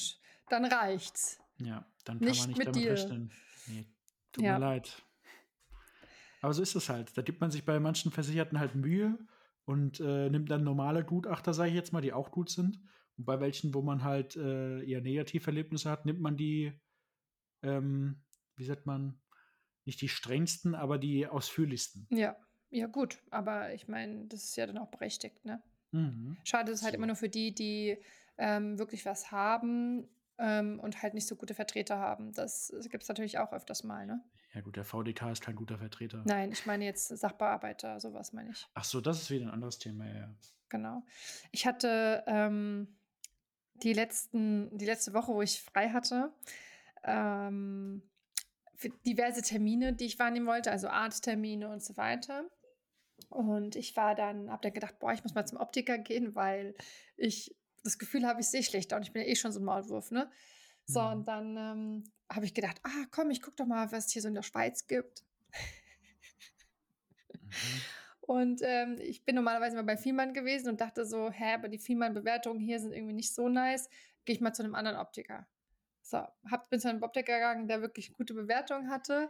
dann 0.49 0.65
reicht's. 0.65 1.39
ja, 1.57 1.85
dann 2.05 2.19
kann 2.19 2.29
Nicht 2.29 2.39
man 2.39 2.49
nicht 2.49 2.57
mit 2.57 2.67
damit 2.67 2.83
dir. 2.83 2.91
rechnen. 2.91 3.31
Nee, 3.67 3.85
tut 4.31 4.43
Ja. 4.43 4.53
mir 4.53 4.59
leid. 4.59 5.03
Aber 6.41 6.53
so 6.53 6.61
ist 6.61 6.75
es 6.75 6.89
halt. 6.89 7.17
Da 7.17 7.21
gibt 7.21 7.39
man 7.39 7.51
sich 7.51 7.63
bei 7.63 7.79
manchen 7.79 8.11
Versicherten 8.11 8.59
halt 8.59 8.75
Mühe 8.75 9.17
und 9.65 9.99
äh, 10.01 10.29
nimmt 10.29 10.51
dann 10.51 10.63
normale 10.63 11.05
Gutachter, 11.05 11.53
sage 11.53 11.69
ich 11.69 11.75
jetzt 11.75 11.93
mal, 11.93 12.01
die 12.01 12.11
auch 12.11 12.31
gut 12.31 12.49
sind. 12.49 12.81
Und 13.17 13.25
bei 13.25 13.39
welchen, 13.39 13.73
wo 13.73 13.81
man 13.81 14.03
halt 14.03 14.35
äh, 14.35 14.83
eher 14.83 15.01
Negativerlebnisse 15.01 15.89
hat, 15.89 16.05
nimmt 16.05 16.19
man 16.19 16.35
die, 16.35 16.73
ähm, 17.61 18.21
wie 18.55 18.65
sagt 18.65 18.85
man, 18.85 19.21
nicht 19.85 20.01
die 20.01 20.09
strengsten, 20.09 20.75
aber 20.75 20.97
die 20.97 21.27
ausführlichsten. 21.27 22.07
Ja, 22.09 22.35
ja, 22.71 22.87
gut. 22.87 23.19
Aber 23.29 23.73
ich 23.73 23.87
meine, 23.87 24.25
das 24.27 24.43
ist 24.43 24.55
ja 24.57 24.65
dann 24.65 24.77
auch 24.77 24.89
berechtigt, 24.89 25.45
ne? 25.45 25.61
Mhm. 25.93 26.37
Schade 26.43 26.71
ist 26.71 26.83
halt 26.83 26.93
So. 26.93 26.97
immer 26.97 27.07
nur 27.07 27.15
für 27.15 27.29
die, 27.29 27.55
die 27.55 27.97
ähm, 28.37 28.77
wirklich 28.77 29.05
was 29.05 29.31
haben 29.31 30.07
ähm, 30.37 30.79
und 30.79 31.01
halt 31.01 31.13
nicht 31.13 31.27
so 31.27 31.35
gute 31.35 31.53
Vertreter 31.53 31.97
haben. 31.99 32.33
Das, 32.33 32.73
gibt 32.89 33.03
es 33.03 33.09
natürlich 33.09 33.37
auch 33.37 33.53
öfters 33.53 33.83
mal, 33.83 34.05
ne? 34.05 34.21
Ja 34.53 34.61
gut, 34.61 34.75
der 34.75 34.83
VDK 34.83 35.31
ist 35.31 35.41
kein 35.41 35.55
guter 35.55 35.77
Vertreter. 35.79 36.21
Nein, 36.25 36.51
ich 36.51 36.65
meine 36.65 36.85
jetzt 36.85 37.07
Sachbearbeiter, 37.07 37.99
sowas 37.99 38.33
meine 38.33 38.51
ich. 38.51 38.67
Ach 38.75 38.83
so, 38.83 39.01
das 39.01 39.21
ist 39.21 39.31
wieder 39.31 39.45
ein 39.47 39.51
anderes 39.51 39.79
Thema, 39.79 40.05
ja. 40.05 40.29
Genau. 40.69 41.03
Ich 41.51 41.65
hatte 41.65 42.23
ähm, 42.27 42.87
die, 43.75 43.93
letzten, 43.93 44.75
die 44.77 44.85
letzte 44.85 45.13
Woche, 45.13 45.33
wo 45.33 45.41
ich 45.41 45.61
frei 45.61 45.89
hatte, 45.89 46.31
ähm, 47.03 48.03
diverse 49.05 49.41
Termine, 49.41 49.93
die 49.93 50.05
ich 50.05 50.19
wahrnehmen 50.19 50.45
wollte, 50.45 50.71
also 50.71 50.87
Arzttermine 50.87 51.69
und 51.69 51.83
so 51.83 51.97
weiter. 51.97 52.45
Und 53.29 53.75
ich 53.75 53.95
war 53.95 54.15
dann, 54.15 54.51
habe 54.51 54.61
dann 54.61 54.73
gedacht, 54.73 54.99
boah, 54.99 55.13
ich 55.13 55.23
muss 55.23 55.33
mal 55.33 55.45
zum 55.45 55.59
Optiker 55.59 55.97
gehen, 55.97 56.35
weil 56.35 56.75
ich 57.17 57.55
das 57.83 57.97
Gefühl 57.97 58.25
habe, 58.25 58.41
ich 58.41 58.47
sehe 58.47 58.63
schlechter 58.63 58.95
und 58.95 59.03
ich 59.03 59.11
bin 59.11 59.21
ja 59.23 59.27
eh 59.27 59.35
schon 59.35 59.51
so 59.51 59.59
ein 59.59 59.65
Maulwurf, 59.65 60.11
ne? 60.11 60.31
So, 60.85 61.01
Mhm. 61.01 61.11
und 61.11 61.27
dann 61.27 61.57
ähm, 61.57 62.03
habe 62.31 62.45
ich 62.45 62.53
gedacht, 62.53 62.79
ah, 62.83 63.05
komm, 63.11 63.31
ich 63.31 63.41
guck 63.41 63.55
doch 63.57 63.65
mal, 63.65 63.91
was 63.91 64.07
es 64.07 64.11
hier 64.11 64.21
so 64.21 64.27
in 64.27 64.35
der 64.35 64.41
Schweiz 64.43 64.87
gibt. 64.87 65.23
Mhm. 67.41 67.81
Und 68.21 68.61
ähm, 68.63 68.97
ich 69.01 69.25
bin 69.25 69.35
normalerweise 69.35 69.75
mal 69.75 69.83
bei 69.83 69.97
Vielmann 69.97 70.33
gewesen 70.33 70.69
und 70.69 70.79
dachte 70.79 71.05
so, 71.05 71.29
hä, 71.29 71.55
aber 71.55 71.67
die 71.67 71.77
Vielmann-Bewertungen 71.77 72.59
hier 72.59 72.79
sind 72.79 72.93
irgendwie 72.93 73.13
nicht 73.13 73.33
so 73.33 73.49
nice. 73.49 73.89
Gehe 74.23 74.35
ich 74.35 74.41
mal 74.41 74.53
zu 74.53 74.63
einem 74.63 74.75
anderen 74.75 74.97
Optiker. 74.97 75.45
So, 76.01 76.17
hab, 76.49 76.69
bin 76.69 76.79
zu 76.79 76.89
einem 76.89 77.03
Optiker 77.03 77.33
gegangen, 77.33 77.67
der 77.67 77.81
wirklich 77.81 78.13
gute 78.13 78.33
Bewertungen 78.33 78.89
hatte. 78.89 79.29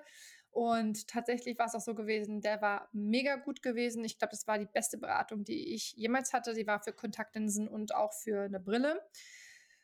Und 0.53 1.07
tatsächlich 1.07 1.57
war 1.57 1.65
es 1.65 1.73
auch 1.73 1.81
so 1.81 1.95
gewesen, 1.95 2.41
der 2.41 2.61
war 2.61 2.87
mega 2.93 3.37
gut 3.37 3.63
gewesen. 3.63 4.05
Ich 4.05 4.19
glaube, 4.19 4.31
das 4.31 4.47
war 4.47 4.59
die 4.59 4.67
beste 4.71 4.99
Beratung, 4.99 5.43
die 5.43 5.73
ich 5.73 5.93
jemals 5.93 6.31
hatte. 6.31 6.53
Die 6.53 6.67
war 6.67 6.79
für 6.79 6.93
Kontaktlinsen 6.93 7.67
und 7.67 7.95
auch 7.95 8.13
für 8.13 8.43
eine 8.43 8.59
Brille. 8.59 9.01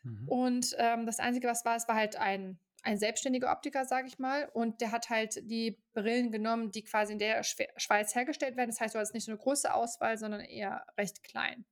Mhm. 0.04 0.28
Und 0.28 0.76
ähm, 0.78 1.06
das 1.06 1.18
Einzige, 1.18 1.48
was 1.48 1.64
war, 1.64 1.76
es 1.76 1.88
war 1.88 1.96
halt 1.96 2.16
ein 2.16 2.58
ein 2.82 2.98
selbstständiger 2.98 3.52
Optiker, 3.52 3.84
sage 3.84 4.08
ich 4.08 4.18
mal. 4.18 4.48
Und 4.52 4.80
der 4.80 4.92
hat 4.92 5.10
halt 5.10 5.38
die 5.50 5.78
Brillen 5.92 6.30
genommen, 6.32 6.70
die 6.70 6.82
quasi 6.82 7.12
in 7.12 7.18
der 7.18 7.42
Schweiz 7.42 8.14
hergestellt 8.14 8.56
werden. 8.56 8.70
Das 8.70 8.80
heißt, 8.80 8.94
du 8.94 8.98
hast 8.98 9.14
nicht 9.14 9.24
so 9.24 9.32
eine 9.32 9.38
große 9.38 9.72
Auswahl, 9.72 10.16
sondern 10.18 10.40
eher 10.40 10.84
recht 10.96 11.22
klein. 11.22 11.64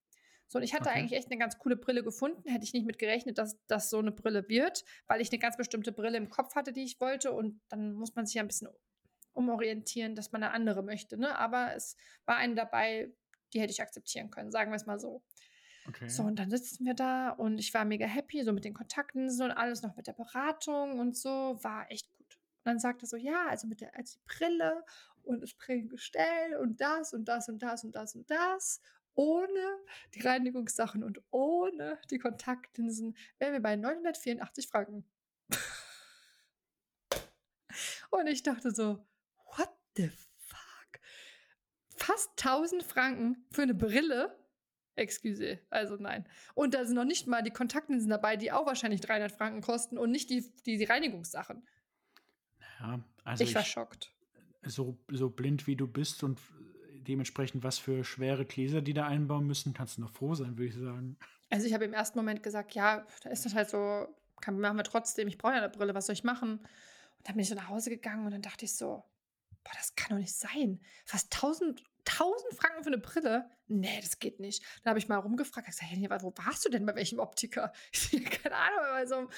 So, 0.48 0.58
und 0.58 0.64
ich 0.64 0.72
hatte 0.72 0.88
okay. 0.88 0.98
eigentlich 0.98 1.18
echt 1.18 1.30
eine 1.30 1.38
ganz 1.38 1.58
coole 1.58 1.76
Brille 1.76 2.02
gefunden. 2.02 2.48
Hätte 2.48 2.64
ich 2.64 2.72
nicht 2.72 2.86
mit 2.86 2.98
gerechnet, 2.98 3.36
dass 3.38 3.58
das 3.66 3.90
so 3.90 3.98
eine 3.98 4.12
Brille 4.12 4.48
wird, 4.48 4.84
weil 5.06 5.20
ich 5.20 5.30
eine 5.30 5.38
ganz 5.38 5.56
bestimmte 5.56 5.92
Brille 5.92 6.16
im 6.16 6.30
Kopf 6.30 6.54
hatte, 6.54 6.72
die 6.72 6.84
ich 6.84 7.00
wollte. 7.00 7.32
Und 7.32 7.60
dann 7.68 7.92
muss 7.92 8.14
man 8.14 8.26
sich 8.26 8.34
ja 8.34 8.42
ein 8.42 8.48
bisschen 8.48 8.68
umorientieren, 9.38 10.14
dass 10.14 10.32
man 10.32 10.42
eine 10.42 10.52
andere 10.52 10.82
möchte. 10.82 11.16
Ne? 11.16 11.38
Aber 11.38 11.74
es 11.74 11.96
war 12.26 12.36
eine 12.36 12.54
dabei, 12.54 13.10
die 13.52 13.60
hätte 13.60 13.72
ich 13.72 13.80
akzeptieren 13.80 14.30
können, 14.30 14.50
sagen 14.50 14.70
wir 14.70 14.76
es 14.76 14.86
mal 14.86 14.98
so. 14.98 15.22
Okay. 15.86 16.08
So, 16.08 16.24
und 16.24 16.38
dann 16.38 16.50
sitzen 16.50 16.84
wir 16.84 16.92
da 16.92 17.30
und 17.30 17.58
ich 17.58 17.72
war 17.72 17.86
mega 17.86 18.04
happy, 18.04 18.42
so 18.42 18.52
mit 18.52 18.64
den 18.64 18.74
Kontakten 18.74 19.28
und 19.28 19.50
alles 19.52 19.82
noch 19.82 19.96
mit 19.96 20.06
der 20.06 20.12
Beratung 20.12 20.98
und 20.98 21.16
so, 21.16 21.58
war 21.62 21.90
echt 21.90 22.10
gut. 22.18 22.34
Und 22.34 22.72
dann 22.72 22.78
sagte 22.78 23.06
er 23.06 23.08
so, 23.08 23.16
ja, 23.16 23.46
also 23.48 23.66
mit 23.66 23.80
der 23.80 23.96
als 23.96 24.12
die 24.12 24.20
Brille 24.26 24.84
und 25.22 25.40
das 25.40 25.54
Brillengestell 25.54 26.56
und 26.60 26.80
das 26.80 27.14
und 27.14 27.26
das 27.26 27.48
und 27.48 27.62
das 27.62 27.84
und 27.84 27.94
das 27.94 28.14
und 28.14 28.30
das 28.30 28.82
ohne 29.14 29.78
die 30.14 30.20
Reinigungssachen 30.20 31.02
und 31.02 31.20
ohne 31.30 31.98
die 32.10 32.18
Kontaktlinsen 32.18 33.16
wären 33.38 33.52
wir 33.52 33.60
bei 33.60 33.74
984 33.74 34.68
Franken. 34.68 35.04
und 38.10 38.28
ich 38.28 38.44
dachte 38.44 38.70
so, 38.70 39.04
the 39.98 40.10
fuck? 40.38 41.00
Fast 41.96 42.30
1000 42.38 42.82
Franken 42.82 43.44
für 43.50 43.62
eine 43.62 43.74
Brille? 43.74 44.36
Excuse, 44.96 45.60
also 45.70 45.96
nein. 45.96 46.26
Und 46.54 46.74
da 46.74 46.84
sind 46.84 46.96
noch 46.96 47.04
nicht 47.04 47.26
mal 47.26 47.42
die 47.42 47.50
Kontaktlinsen 47.50 48.10
dabei, 48.10 48.36
die 48.36 48.50
auch 48.50 48.66
wahrscheinlich 48.66 49.00
300 49.00 49.30
Franken 49.30 49.60
kosten 49.60 49.96
und 49.96 50.10
nicht 50.10 50.28
die, 50.28 50.52
die, 50.66 50.76
die 50.76 50.84
Reinigungssachen. 50.84 51.62
Ja, 52.80 53.00
also 53.24 53.44
ich 53.44 53.54
war 53.54 53.62
ich, 53.62 53.68
schockt. 53.68 54.12
So, 54.62 54.98
so 55.08 55.30
blind 55.30 55.66
wie 55.66 55.76
du 55.76 55.86
bist 55.86 56.24
und 56.24 56.40
dementsprechend, 57.08 57.62
was 57.62 57.78
für 57.78 58.04
schwere 58.04 58.44
Gläser 58.44 58.82
die 58.82 58.92
da 58.92 59.06
einbauen 59.06 59.46
müssen, 59.46 59.72
kannst 59.72 59.96
du 59.96 60.02
noch 60.02 60.10
froh 60.10 60.34
sein, 60.34 60.58
würde 60.58 60.66
ich 60.66 60.74
sagen. 60.74 61.16
Also 61.50 61.66
ich 61.66 61.72
habe 61.72 61.84
im 61.84 61.94
ersten 61.94 62.18
Moment 62.18 62.42
gesagt, 62.42 62.74
ja, 62.74 63.06
da 63.22 63.30
ist 63.30 63.44
das 63.44 63.54
halt 63.54 63.70
so, 63.70 64.06
kann, 64.40 64.58
machen 64.60 64.76
wir 64.76 64.84
trotzdem, 64.84 65.28
ich 65.28 65.38
brauche 65.38 65.52
ja 65.52 65.58
eine 65.58 65.70
Brille, 65.70 65.94
was 65.94 66.06
soll 66.06 66.14
ich 66.14 66.24
machen? 66.24 66.58
Und 66.58 67.28
dann 67.28 67.34
bin 67.34 67.42
ich 67.42 67.48
so 67.48 67.54
nach 67.54 67.68
Hause 67.68 67.90
gegangen 67.90 68.26
und 68.26 68.32
dann 68.32 68.42
dachte 68.42 68.64
ich 68.64 68.74
so, 68.74 69.04
boah, 69.68 69.76
das 69.76 69.94
kann 69.94 70.16
doch 70.16 70.20
nicht 70.20 70.34
sein. 70.34 70.80
Fast 71.04 71.32
1000, 71.34 71.82
1000 72.06 72.54
Franken 72.54 72.82
für 72.82 72.88
eine 72.88 72.98
Brille? 72.98 73.50
Nee, 73.66 74.00
das 74.00 74.18
geht 74.18 74.40
nicht. 74.40 74.62
Dann 74.82 74.90
habe 74.90 74.98
ich 74.98 75.08
mal 75.08 75.18
rumgefragt, 75.18 75.68
ich 75.68 75.74
gesagt, 75.74 75.92
hey, 75.92 76.08
wo 76.22 76.32
warst 76.36 76.64
du 76.64 76.70
denn 76.70 76.86
bei 76.86 76.94
welchem 76.94 77.18
Optiker? 77.18 77.72
Keine 78.42 78.56
Ahnung, 78.56 78.80
bei 78.92 79.06
so 79.06 79.14
einem, 79.16 79.28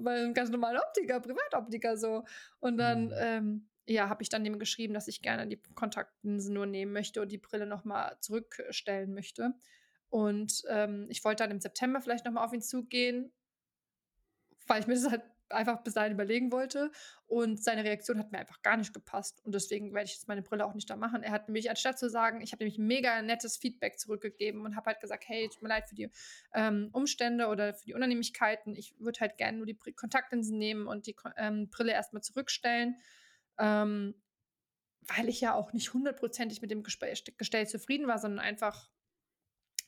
bei 0.00 0.16
einem 0.16 0.34
ganz 0.34 0.50
normalen 0.50 0.78
Optiker, 0.78 1.20
Privatoptiker 1.20 1.96
so. 1.96 2.24
Und 2.58 2.78
dann, 2.78 3.06
mhm. 3.06 3.14
ähm, 3.16 3.68
ja, 3.86 4.08
habe 4.08 4.22
ich 4.22 4.28
dann 4.28 4.42
dem 4.42 4.58
geschrieben, 4.58 4.94
dass 4.94 5.06
ich 5.06 5.22
gerne 5.22 5.46
die 5.46 5.62
Kontaktlinsen 5.74 6.52
nur 6.52 6.66
nehmen 6.66 6.92
möchte 6.92 7.22
und 7.22 7.30
die 7.30 7.38
Brille 7.38 7.66
nochmal 7.66 8.16
zurückstellen 8.20 9.14
möchte. 9.14 9.54
Und 10.08 10.64
ähm, 10.68 11.06
ich 11.08 11.24
wollte 11.24 11.44
dann 11.44 11.52
im 11.52 11.60
September 11.60 12.00
vielleicht 12.00 12.24
nochmal 12.24 12.44
auf 12.44 12.52
ihn 12.52 12.62
zugehen, 12.62 13.32
weil 14.66 14.80
ich 14.80 14.88
mir 14.88 14.94
das 14.94 15.08
halt 15.08 15.22
einfach 15.50 15.82
bis 15.82 15.94
dahin 15.94 16.12
überlegen 16.12 16.52
wollte. 16.52 16.90
Und 17.26 17.62
seine 17.62 17.84
Reaktion 17.84 18.18
hat 18.18 18.32
mir 18.32 18.38
einfach 18.38 18.62
gar 18.62 18.76
nicht 18.76 18.94
gepasst. 18.94 19.44
Und 19.44 19.54
deswegen 19.54 19.92
werde 19.94 20.06
ich 20.06 20.14
jetzt 20.14 20.28
meine 20.28 20.42
Brille 20.42 20.64
auch 20.64 20.74
nicht 20.74 20.88
da 20.88 20.96
machen. 20.96 21.22
Er 21.22 21.32
hat 21.32 21.48
nämlich, 21.48 21.70
anstatt 21.70 21.98
zu 21.98 22.08
sagen, 22.08 22.40
ich 22.40 22.52
habe 22.52 22.64
nämlich 22.64 22.78
mega 22.78 23.22
nettes 23.22 23.56
Feedback 23.56 23.98
zurückgegeben 23.98 24.64
und 24.64 24.76
habe 24.76 24.86
halt 24.86 25.00
gesagt, 25.00 25.24
hey, 25.26 25.48
tut 25.48 25.62
mir 25.62 25.68
leid 25.68 25.88
für 25.88 25.94
die 25.94 26.10
ähm, 26.54 26.90
Umstände 26.92 27.48
oder 27.48 27.74
für 27.74 27.84
die 27.84 27.94
Unannehmlichkeiten. 27.94 28.74
Ich 28.74 28.94
würde 28.98 29.20
halt 29.20 29.38
gerne 29.38 29.58
nur 29.58 29.66
die 29.66 29.76
Kontaktlinsen 29.94 30.58
nehmen 30.58 30.86
und 30.86 31.06
die 31.06 31.16
ähm, 31.36 31.68
Brille 31.70 31.92
erstmal 31.92 32.22
zurückstellen 32.22 32.96
ähm, 33.58 34.14
weil 35.08 35.28
ich 35.28 35.40
ja 35.40 35.54
auch 35.54 35.72
nicht 35.72 35.92
hundertprozentig 35.94 36.60
mit 36.62 36.70
dem 36.70 36.82
Gestell 36.82 37.68
zufrieden 37.68 38.06
war, 38.06 38.18
sondern 38.18 38.44
einfach 38.44 38.90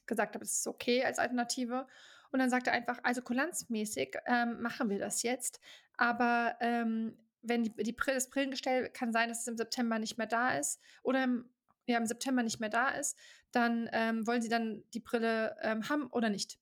gesagt 0.07 0.35
habe, 0.35 0.45
es 0.45 0.59
ist 0.59 0.67
okay 0.67 1.05
als 1.05 1.19
Alternative. 1.19 1.87
Und 2.31 2.41
dann 2.41 2.51
sagte 2.51 2.71
er 2.71 2.77
einfach, 2.77 2.99
also 3.03 3.23
kulanzmäßig 3.23 4.17
ähm, 4.27 4.61
machen 4.61 4.91
wir 4.91 4.99
das 4.99 5.23
jetzt, 5.23 5.61
aber 5.97 6.57
ähm, 6.61 7.17
wenn 7.43 7.65
die, 7.65 7.75
die 7.75 7.97
das 7.97 8.31
Brillengestell 8.31 8.91
kann 8.91 9.13
sein, 9.13 9.29
dass 9.29 9.41
es 9.41 9.47
im 9.47 9.57
September 9.57 9.99
nicht 9.99 10.19
mehr 10.19 10.27
da 10.27 10.57
ist 10.57 10.81
oder 11.03 11.25
im, 11.25 11.49
ja, 11.87 11.97
im 11.99 12.07
September 12.07 12.43
nicht 12.43 12.61
mehr 12.61 12.69
da 12.69 12.91
ist, 12.91 13.17
dann 13.53 13.89
ähm, 13.93 14.27
wollen 14.27 14.43
sie 14.43 14.49
dann 14.49 14.85
die 14.93 15.01
Brille 15.01 15.57
ähm, 15.63 15.89
haben 15.89 16.09
oder 16.09 16.29
nicht. 16.29 16.59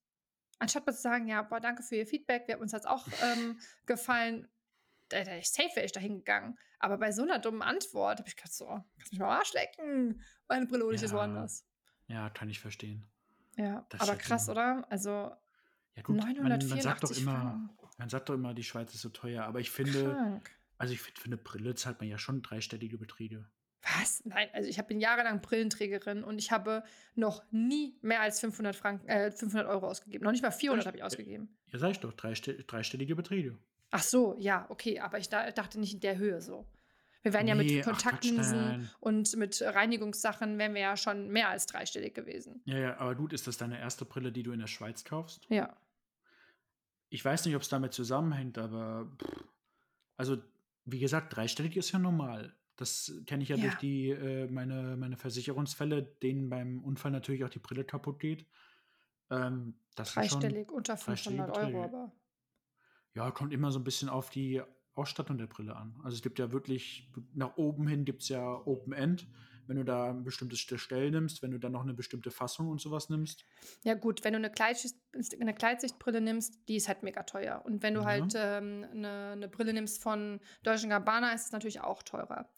Anstatt 0.58 0.86
mal 0.86 0.92
zu 0.92 1.02
sagen, 1.02 1.28
ja, 1.28 1.42
boah, 1.42 1.60
danke 1.60 1.82
für 1.82 1.96
Ihr 1.96 2.06
Feedback, 2.06 2.46
wir 2.46 2.54
haben 2.54 2.62
uns 2.62 2.72
das 2.72 2.86
auch 2.86 3.06
ähm, 3.22 3.58
gefallen, 3.86 4.48
da, 5.08 5.22
da 5.22 5.36
ich 5.36 5.50
safe 5.50 5.74
wäre 5.74 5.86
ich 5.86 5.92
da 5.92 6.00
hingegangen. 6.00 6.58
Aber 6.78 6.98
bei 6.98 7.12
so 7.12 7.22
einer 7.22 7.38
dummen 7.38 7.62
Antwort 7.62 8.18
habe 8.18 8.28
ich 8.28 8.36
gedacht, 8.36 8.52
so, 8.52 8.66
kannst 8.66 9.12
mich 9.12 9.20
mal 9.20 9.36
Arsch 9.38 9.52
lecken. 9.54 10.22
Meine 10.48 10.66
Brille 10.66 10.84
ja, 10.94 11.02
ist 11.02 11.12
woanders. 11.12 11.64
Ja, 12.06 12.30
kann 12.30 12.48
ich 12.48 12.60
verstehen. 12.60 13.06
Ja, 13.56 13.86
das 13.88 14.00
aber 14.00 14.16
krass, 14.16 14.48
oder? 14.48 14.86
Also 14.90 15.32
ja, 15.96 16.02
gut, 16.02 16.16
984 16.16 16.54
man, 16.56 16.76
man 16.76 16.80
sagt 16.82 17.02
doch 17.04 17.16
immer, 17.16 17.76
man 17.98 18.08
sagt 18.08 18.28
doch 18.28 18.34
immer, 18.34 18.54
die 18.54 18.64
Schweiz 18.64 18.94
ist 18.94 19.00
so 19.00 19.08
teuer, 19.08 19.44
aber 19.44 19.60
ich 19.60 19.70
finde, 19.70 20.04
Krank. 20.04 20.50
also 20.78 20.92
ich 20.92 21.00
finde, 21.00 21.20
für 21.20 21.26
eine 21.26 21.36
Brille 21.38 21.74
zahlt 21.74 22.00
man 22.00 22.08
ja 22.08 22.18
schon 22.18 22.42
dreistellige 22.42 22.98
Beträge. 22.98 23.48
Was? 23.82 24.22
Nein, 24.24 24.48
also 24.52 24.68
ich 24.68 24.82
bin 24.84 25.00
jahrelang 25.00 25.40
Brillenträgerin 25.40 26.24
und 26.24 26.38
ich 26.38 26.50
habe 26.50 26.82
noch 27.14 27.42
nie 27.50 27.96
mehr 28.02 28.20
als 28.20 28.40
500 28.40 28.74
Franken, 28.74 29.08
äh, 29.08 29.30
500 29.30 29.68
Euro 29.68 29.86
ausgegeben. 29.86 30.24
Noch 30.24 30.32
nicht 30.32 30.42
mal 30.42 30.50
400 30.50 30.86
habe 30.86 30.96
ich 30.96 31.04
ausgegeben. 31.04 31.56
Ja, 31.68 31.78
sag 31.78 31.92
ich 31.92 32.00
doch, 32.00 32.12
dreistellige 32.12 33.14
Beträge. 33.14 33.58
Ach 33.90 34.02
so, 34.02 34.34
ja, 34.38 34.66
okay, 34.68 34.98
aber 34.98 35.18
ich 35.18 35.28
da, 35.28 35.50
dachte 35.52 35.78
nicht 35.78 35.94
in 35.94 36.00
der 36.00 36.18
Höhe 36.18 36.40
so. 36.40 36.66
Wir 37.22 37.32
wären 37.32 37.44
nee, 37.44 37.50
ja 37.50 37.54
mit 37.56 37.84
Kontaktlinsen 37.84 38.88
und 39.00 39.36
mit 39.36 39.60
Reinigungssachen 39.60 40.58
wären 40.58 40.74
wir 40.74 40.80
ja 40.80 40.96
schon 40.96 41.28
mehr 41.28 41.48
als 41.48 41.66
dreistellig 41.66 42.14
gewesen. 42.14 42.62
Ja, 42.66 42.78
ja, 42.78 42.96
aber 42.98 43.14
gut, 43.14 43.32
ist 43.32 43.46
das 43.46 43.56
deine 43.56 43.78
erste 43.80 44.04
Brille, 44.04 44.30
die 44.30 44.42
du 44.42 44.52
in 44.52 44.60
der 44.60 44.68
Schweiz 44.68 45.04
kaufst? 45.04 45.44
Ja. 45.48 45.76
Ich 47.08 47.24
weiß 47.24 47.44
nicht, 47.44 47.54
ob 47.54 47.62
es 47.62 47.68
damit 47.68 47.92
zusammenhängt, 47.92 48.58
aber 48.58 49.10
pff, 49.22 49.44
also 50.16 50.36
wie 50.84 50.98
gesagt, 50.98 51.36
dreistellig 51.36 51.76
ist 51.76 51.92
ja 51.92 51.98
normal. 51.98 52.54
Das 52.76 53.12
kenne 53.26 53.42
ich 53.42 53.48
ja, 53.48 53.56
ja, 53.56 53.62
durch 53.62 53.76
die 53.76 54.10
äh, 54.10 54.48
meine, 54.48 54.96
meine 54.96 55.16
Versicherungsfälle, 55.16 56.02
denen 56.02 56.48
beim 56.48 56.84
Unfall 56.84 57.10
natürlich 57.10 57.44
auch 57.44 57.48
die 57.48 57.58
Brille 57.58 57.84
kaputt 57.84 58.20
geht. 58.20 58.46
Ähm, 59.30 59.74
dreistellig, 59.96 60.70
unter 60.70 60.96
500 60.96 61.56
Euro, 61.56 61.84
aber. 61.84 62.12
Ja, 63.14 63.30
kommt 63.30 63.52
immer 63.52 63.72
so 63.72 63.78
ein 63.78 63.84
bisschen 63.84 64.08
auf 64.08 64.28
die 64.30 64.62
Ausstattung 64.94 65.38
der 65.38 65.46
Brille 65.46 65.74
an. 65.74 65.98
Also 66.04 66.16
es 66.16 66.22
gibt 66.22 66.38
ja 66.38 66.52
wirklich, 66.52 67.10
nach 67.32 67.56
oben 67.56 67.86
hin 67.88 68.04
gibt 68.04 68.22
es 68.22 68.28
ja 68.28 68.42
Open 68.66 68.92
End. 68.92 69.26
Wenn 69.68 69.76
du 69.76 69.84
da 69.84 70.10
ein 70.10 70.24
bestimmtes 70.24 70.66
Gestell 70.66 71.10
nimmst, 71.10 71.42
wenn 71.42 71.50
du 71.50 71.58
dann 71.58 71.72
noch 71.72 71.82
eine 71.82 71.94
bestimmte 71.94 72.30
Fassung 72.30 72.68
und 72.68 72.80
sowas 72.80 73.08
nimmst. 73.08 73.44
Ja 73.84 73.94
gut, 73.94 74.24
wenn 74.24 74.32
du 74.32 74.38
eine, 74.38 74.50
Gleitsicht, 74.50 74.96
eine 75.40 75.54
Gleitsichtbrille 75.54 76.20
nimmst, 76.20 76.68
die 76.68 76.76
ist 76.76 76.88
halt 76.88 77.02
mega 77.02 77.22
teuer. 77.22 77.62
Und 77.64 77.82
wenn 77.82 77.94
du 77.94 78.00
ja. 78.00 78.06
halt 78.06 78.32
ähm, 78.36 78.86
eine, 78.90 79.32
eine 79.32 79.48
Brille 79.48 79.72
nimmst 79.72 80.02
von 80.02 80.40
Deutsche 80.62 80.88
Gabbana, 80.88 81.32
ist 81.32 81.46
es 81.46 81.52
natürlich 81.52 81.80
auch 81.80 82.02
teurer. 82.02 82.48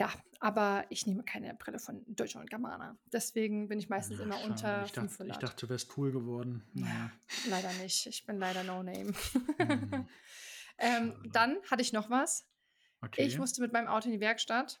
Ja, 0.00 0.10
aber 0.38 0.86
ich 0.88 1.06
nehme 1.06 1.22
keine 1.24 1.52
Brille 1.54 1.78
von 1.78 2.02
Deutsche 2.06 2.38
und 2.38 2.48
Gabbana. 2.48 2.96
Deswegen 3.12 3.68
bin 3.68 3.78
ich 3.78 3.90
meistens 3.90 4.18
ja, 4.18 4.24
immer 4.24 4.36
schade. 4.36 4.50
unter 4.50 4.84
ich 4.86 4.92
dachte, 4.92 5.08
500. 5.08 5.36
Ich 5.36 5.40
dachte, 5.40 5.66
du 5.66 5.70
wärst 5.70 5.98
cool 5.98 6.10
geworden. 6.10 6.64
Naja. 6.72 6.94
Ja, 6.94 7.50
leider 7.50 7.72
nicht. 7.74 8.06
Ich 8.06 8.24
bin 8.24 8.38
leider 8.38 8.64
No 8.64 8.82
Name. 8.82 9.12
Mhm. 9.58 10.08
ähm, 10.78 11.14
dann 11.30 11.58
hatte 11.70 11.82
ich 11.82 11.92
noch 11.92 12.08
was. 12.08 12.48
Okay. 13.02 13.26
Ich 13.26 13.38
musste 13.38 13.60
mit 13.60 13.74
meinem 13.74 13.88
Auto 13.88 14.06
in 14.06 14.12
die 14.12 14.20
Werkstatt 14.20 14.80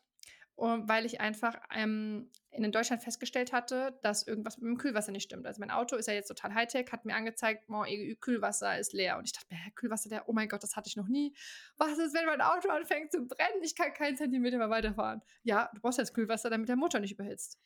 weil 0.60 1.06
ich 1.06 1.20
einfach 1.20 1.56
ähm, 1.74 2.30
in 2.50 2.70
Deutschland 2.72 3.02
festgestellt 3.02 3.52
hatte, 3.52 3.98
dass 4.02 4.26
irgendwas 4.26 4.58
mit 4.58 4.66
dem 4.66 4.76
Kühlwasser 4.76 5.12
nicht 5.12 5.24
stimmt. 5.24 5.46
Also 5.46 5.60
mein 5.60 5.70
Auto 5.70 5.96
ist 5.96 6.06
ja 6.06 6.14
jetzt 6.14 6.28
total 6.28 6.54
Hightech, 6.54 6.90
hat 6.92 7.04
mir 7.04 7.14
angezeigt, 7.14 7.64
oh, 7.68 7.84
ihr 7.84 8.16
Kühlwasser 8.16 8.78
ist 8.78 8.92
leer. 8.92 9.18
Und 9.18 9.24
ich 9.24 9.32
dachte 9.32 9.46
mir, 9.50 9.58
Kühlwasser 9.74 10.10
leer, 10.10 10.24
oh 10.26 10.32
mein 10.32 10.48
Gott, 10.48 10.62
das 10.62 10.76
hatte 10.76 10.88
ich 10.88 10.96
noch 10.96 11.08
nie. 11.08 11.34
Was 11.76 11.98
ist, 11.98 12.14
wenn 12.14 12.26
mein 12.26 12.40
Auto 12.40 12.68
anfängt 12.68 13.12
zu 13.12 13.26
brennen? 13.26 13.62
Ich 13.62 13.74
kann 13.74 13.92
keinen 13.94 14.16
Zentimeter 14.16 14.58
mehr 14.58 14.70
weiterfahren. 14.70 15.22
Ja, 15.42 15.70
du 15.74 15.80
brauchst 15.80 15.98
jetzt 15.98 16.14
Kühlwasser, 16.14 16.50
damit 16.50 16.68
der 16.68 16.76
Motor 16.76 17.00
nicht 17.00 17.12
überhitzt. 17.12 17.58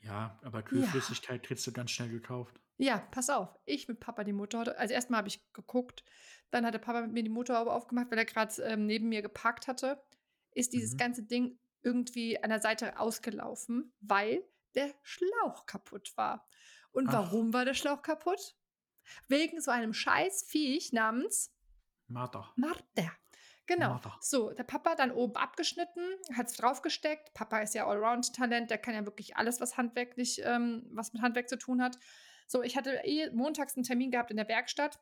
Ja, 0.00 0.38
aber 0.42 0.62
Kühlflüssigkeit 0.62 1.42
ja. 1.42 1.46
kriegst 1.46 1.66
du 1.66 1.72
ganz 1.72 1.90
schnell 1.90 2.08
gekauft. 2.08 2.58
Ja, 2.78 2.98
pass 3.10 3.30
auf. 3.30 3.56
Ich 3.64 3.88
mit 3.88 4.00
Papa 4.00 4.24
die 4.24 4.32
Motorhaube. 4.32 4.76
Also 4.78 4.94
erstmal 4.94 5.18
habe 5.18 5.28
ich 5.28 5.40
geguckt, 5.52 6.04
dann 6.50 6.66
hatte 6.66 6.78
Papa 6.78 7.02
mit 7.02 7.12
mir 7.12 7.22
die 7.22 7.28
Motorhaube 7.28 7.72
aufgemacht, 7.72 8.10
weil 8.10 8.18
er 8.18 8.24
gerade 8.24 8.52
ähm, 8.62 8.86
neben 8.86 9.08
mir 9.08 9.22
geparkt 9.22 9.68
hatte. 9.68 10.02
Ist 10.54 10.72
dieses 10.72 10.94
mhm. 10.94 10.98
ganze 10.98 11.22
Ding 11.22 11.58
irgendwie 11.82 12.42
an 12.42 12.50
der 12.50 12.60
Seite 12.60 12.98
ausgelaufen, 12.98 13.92
weil 14.00 14.42
der 14.74 14.92
Schlauch 15.02 15.66
kaputt 15.66 16.12
war. 16.16 16.48
Und 16.92 17.08
Ach. 17.08 17.14
warum 17.14 17.52
war 17.52 17.64
der 17.64 17.74
Schlauch 17.74 18.02
kaputt? 18.02 18.56
Wegen 19.28 19.60
so 19.60 19.70
einem 19.70 19.92
scheiß 19.92 20.44
Viech 20.44 20.92
namens 20.92 21.54
Martha. 22.06 22.52
Martha. 22.56 23.12
Genau. 23.66 23.90
Martha. 23.90 24.18
So, 24.20 24.52
der 24.52 24.64
Papa 24.64 24.94
dann 24.94 25.12
oben 25.12 25.36
abgeschnitten, 25.36 26.02
hat 26.34 26.48
es 26.48 26.56
draufgesteckt. 26.56 27.32
Papa 27.32 27.60
ist 27.60 27.74
ja 27.74 27.86
Allround-Talent, 27.86 28.70
der 28.70 28.78
kann 28.78 28.94
ja 28.94 29.04
wirklich 29.04 29.36
alles, 29.36 29.60
was 29.60 29.76
handwerklich, 29.76 30.42
ähm, 30.44 30.84
was 30.92 31.12
mit 31.12 31.22
Handwerk 31.22 31.48
zu 31.48 31.56
tun 31.56 31.82
hat. 31.82 31.98
So, 32.46 32.62
ich 32.62 32.76
hatte 32.76 33.00
eh 33.04 33.30
montags 33.30 33.76
einen 33.76 33.84
Termin 33.84 34.10
gehabt 34.10 34.30
in 34.30 34.36
der 34.36 34.48
Werkstatt 34.48 34.98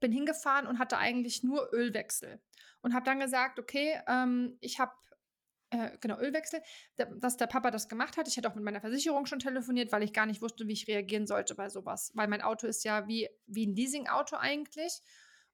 bin 0.00 0.12
hingefahren 0.12 0.66
und 0.66 0.78
hatte 0.78 0.98
eigentlich 0.98 1.42
nur 1.42 1.72
Ölwechsel 1.72 2.40
und 2.82 2.94
habe 2.94 3.04
dann 3.04 3.20
gesagt, 3.20 3.58
okay, 3.58 4.00
ähm, 4.06 4.56
ich 4.60 4.78
habe 4.78 4.92
äh, 5.70 5.90
genau, 6.00 6.18
Ölwechsel, 6.18 6.62
dass 6.96 7.36
der 7.36 7.46
Papa 7.46 7.70
das 7.70 7.88
gemacht 7.88 8.16
hat. 8.16 8.26
Ich 8.28 8.36
hätte 8.36 8.50
auch 8.50 8.54
mit 8.54 8.64
meiner 8.64 8.80
Versicherung 8.80 9.26
schon 9.26 9.38
telefoniert, 9.38 9.92
weil 9.92 10.02
ich 10.02 10.12
gar 10.12 10.26
nicht 10.26 10.40
wusste, 10.40 10.66
wie 10.66 10.72
ich 10.72 10.88
reagieren 10.88 11.26
sollte 11.26 11.54
bei 11.54 11.68
sowas. 11.68 12.10
Weil 12.14 12.28
mein 12.28 12.42
Auto 12.42 12.66
ist 12.66 12.84
ja 12.84 13.06
wie, 13.06 13.28
wie 13.46 13.66
ein 13.66 13.74
Leasing-Auto 13.74 14.36
eigentlich. 14.36 15.02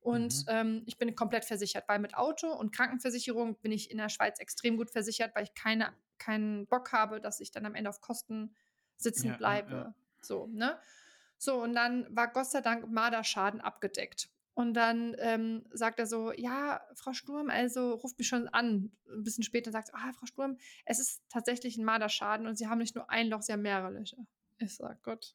Und 0.00 0.47
mhm. 0.47 0.52
ähm, 0.52 0.83
ich 0.87 0.99
bin 0.99 1.14
komplett 1.16 1.44
versichert, 1.44 1.85
weil 1.88 1.99
mit 1.99 2.14
Auto 2.14 2.52
und 2.52 2.73
Krankenversicherung 2.75 3.59
bin 3.61 3.73
ich 3.73 3.90
in 3.90 3.97
der 3.97 4.11
Schweiz 4.11 4.38
extrem 4.38 4.76
gut 4.76 4.90
versichert, 4.90 5.35
weil 5.35 5.44
ich 5.44 5.54
keine, 5.54 5.94
keinen 6.18 6.66
Bock 6.66 6.92
habe, 6.92 7.21
dass 7.21 7.40
ich 7.40 7.50
dann 7.50 7.64
am 7.64 7.75
Ende 7.75 7.90
auf 7.90 8.00
Kosten 8.00 8.54
sitzen 8.97 9.28
ja, 9.28 9.37
bleibe. 9.37 9.71
Ja, 9.73 9.78
ja. 9.78 9.94
So, 10.21 10.47
ne? 10.47 10.78
So, 11.38 11.62
und 11.62 11.75
dann 11.75 12.06
war 12.14 12.33
Gott 12.33 12.50
sei 12.50 12.61
Dank 12.61 12.87
Marderschaden 12.88 13.61
abgedeckt. 13.61 14.28
Und 14.54 14.75
dann 14.75 15.16
ähm, 15.18 15.66
sagt 15.73 15.99
er 15.99 16.06
so, 16.06 16.32
ja, 16.32 16.80
Frau 16.94 17.12
Sturm, 17.12 17.50
also 17.50 17.94
ruft 17.94 18.18
mich 18.18 18.28
schon 18.28 18.46
an. 18.49 18.92
Ein 19.08 19.25
bisschen 19.25 19.42
später 19.42 19.73
sagt 19.73 19.88
er, 19.88 19.96
ah, 19.96 20.12
Frau 20.12 20.26
Sturm, 20.26 20.58
es 20.84 21.00
ist 21.00 21.23
tatsächlich 21.28 21.76
ein 21.76 21.84
Marderschaden 21.84 22.46
und 22.46 22.56
Sie 22.56 22.68
haben 22.68 22.78
nicht 22.78 22.94
nur 22.94 23.11
ein 23.11 23.28
Loch, 23.28 23.42
Sie 23.42 23.52
haben 23.52 23.62
mehrere 23.62 23.90
Löcher. 23.90 24.18
Ich 24.58 24.76
sag, 24.76 25.02
Gott, 25.02 25.34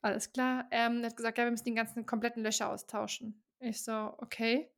alles 0.00 0.32
klar. 0.32 0.66
Ähm, 0.70 1.00
er 1.00 1.10
hat 1.10 1.16
gesagt, 1.16 1.36
ja, 1.36 1.44
wir 1.44 1.50
müssen 1.50 1.64
die 1.64 1.74
ganzen 1.74 2.06
kompletten 2.06 2.42
Löcher 2.42 2.70
austauschen. 2.70 3.44
Ich 3.60 3.84
so, 3.84 4.14
okay. 4.18 4.70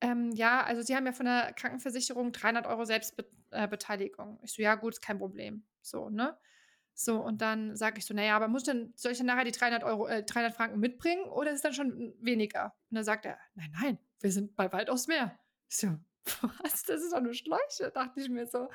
Ähm, 0.00 0.30
ja, 0.32 0.62
also 0.62 0.82
Sie 0.82 0.94
haben 0.94 1.06
ja 1.06 1.12
von 1.12 1.26
der 1.26 1.52
Krankenversicherung 1.54 2.30
300 2.30 2.66
Euro 2.66 2.84
Selbstbeteiligung. 2.84 4.38
Äh, 4.40 4.44
ich 4.44 4.52
so, 4.52 4.62
ja, 4.62 4.76
gut, 4.76 4.94
ist 4.94 5.00
kein 5.00 5.18
Problem. 5.18 5.66
So, 5.80 6.08
ne? 6.08 6.38
So, 6.94 7.20
und 7.20 7.42
dann 7.42 7.76
sage 7.76 7.98
ich 7.98 8.06
so, 8.06 8.14
naja, 8.14 8.36
aber 8.36 8.46
muss 8.46 8.62
denn, 8.62 8.92
soll 8.96 9.12
ich 9.12 9.18
dann 9.18 9.26
nachher 9.26 9.44
die 9.44 9.50
300 9.50 9.82
Euro, 9.82 10.06
äh, 10.06 10.22
300 10.22 10.54
Franken 10.54 10.78
mitbringen 10.78 11.24
oder 11.24 11.50
ist 11.50 11.56
es 11.56 11.62
dann 11.62 11.74
schon 11.74 12.14
weniger? 12.20 12.74
Und 12.90 12.96
dann 12.96 13.04
sagt 13.04 13.26
er, 13.26 13.36
nein, 13.54 13.72
nein, 13.80 13.98
wir 14.20 14.30
sind 14.30 14.54
bei 14.54 14.72
weit 14.72 14.90
aufs 14.90 15.08
Meer. 15.08 15.36
Ich 15.68 15.78
so, 15.78 15.88
was, 16.62 16.84
das 16.84 17.02
ist 17.02 17.12
doch 17.12 17.18
eine 17.18 17.34
Schläuche, 17.34 17.90
dachte 17.92 18.20
ich 18.20 18.28
mir 18.28 18.46
so. 18.46 18.70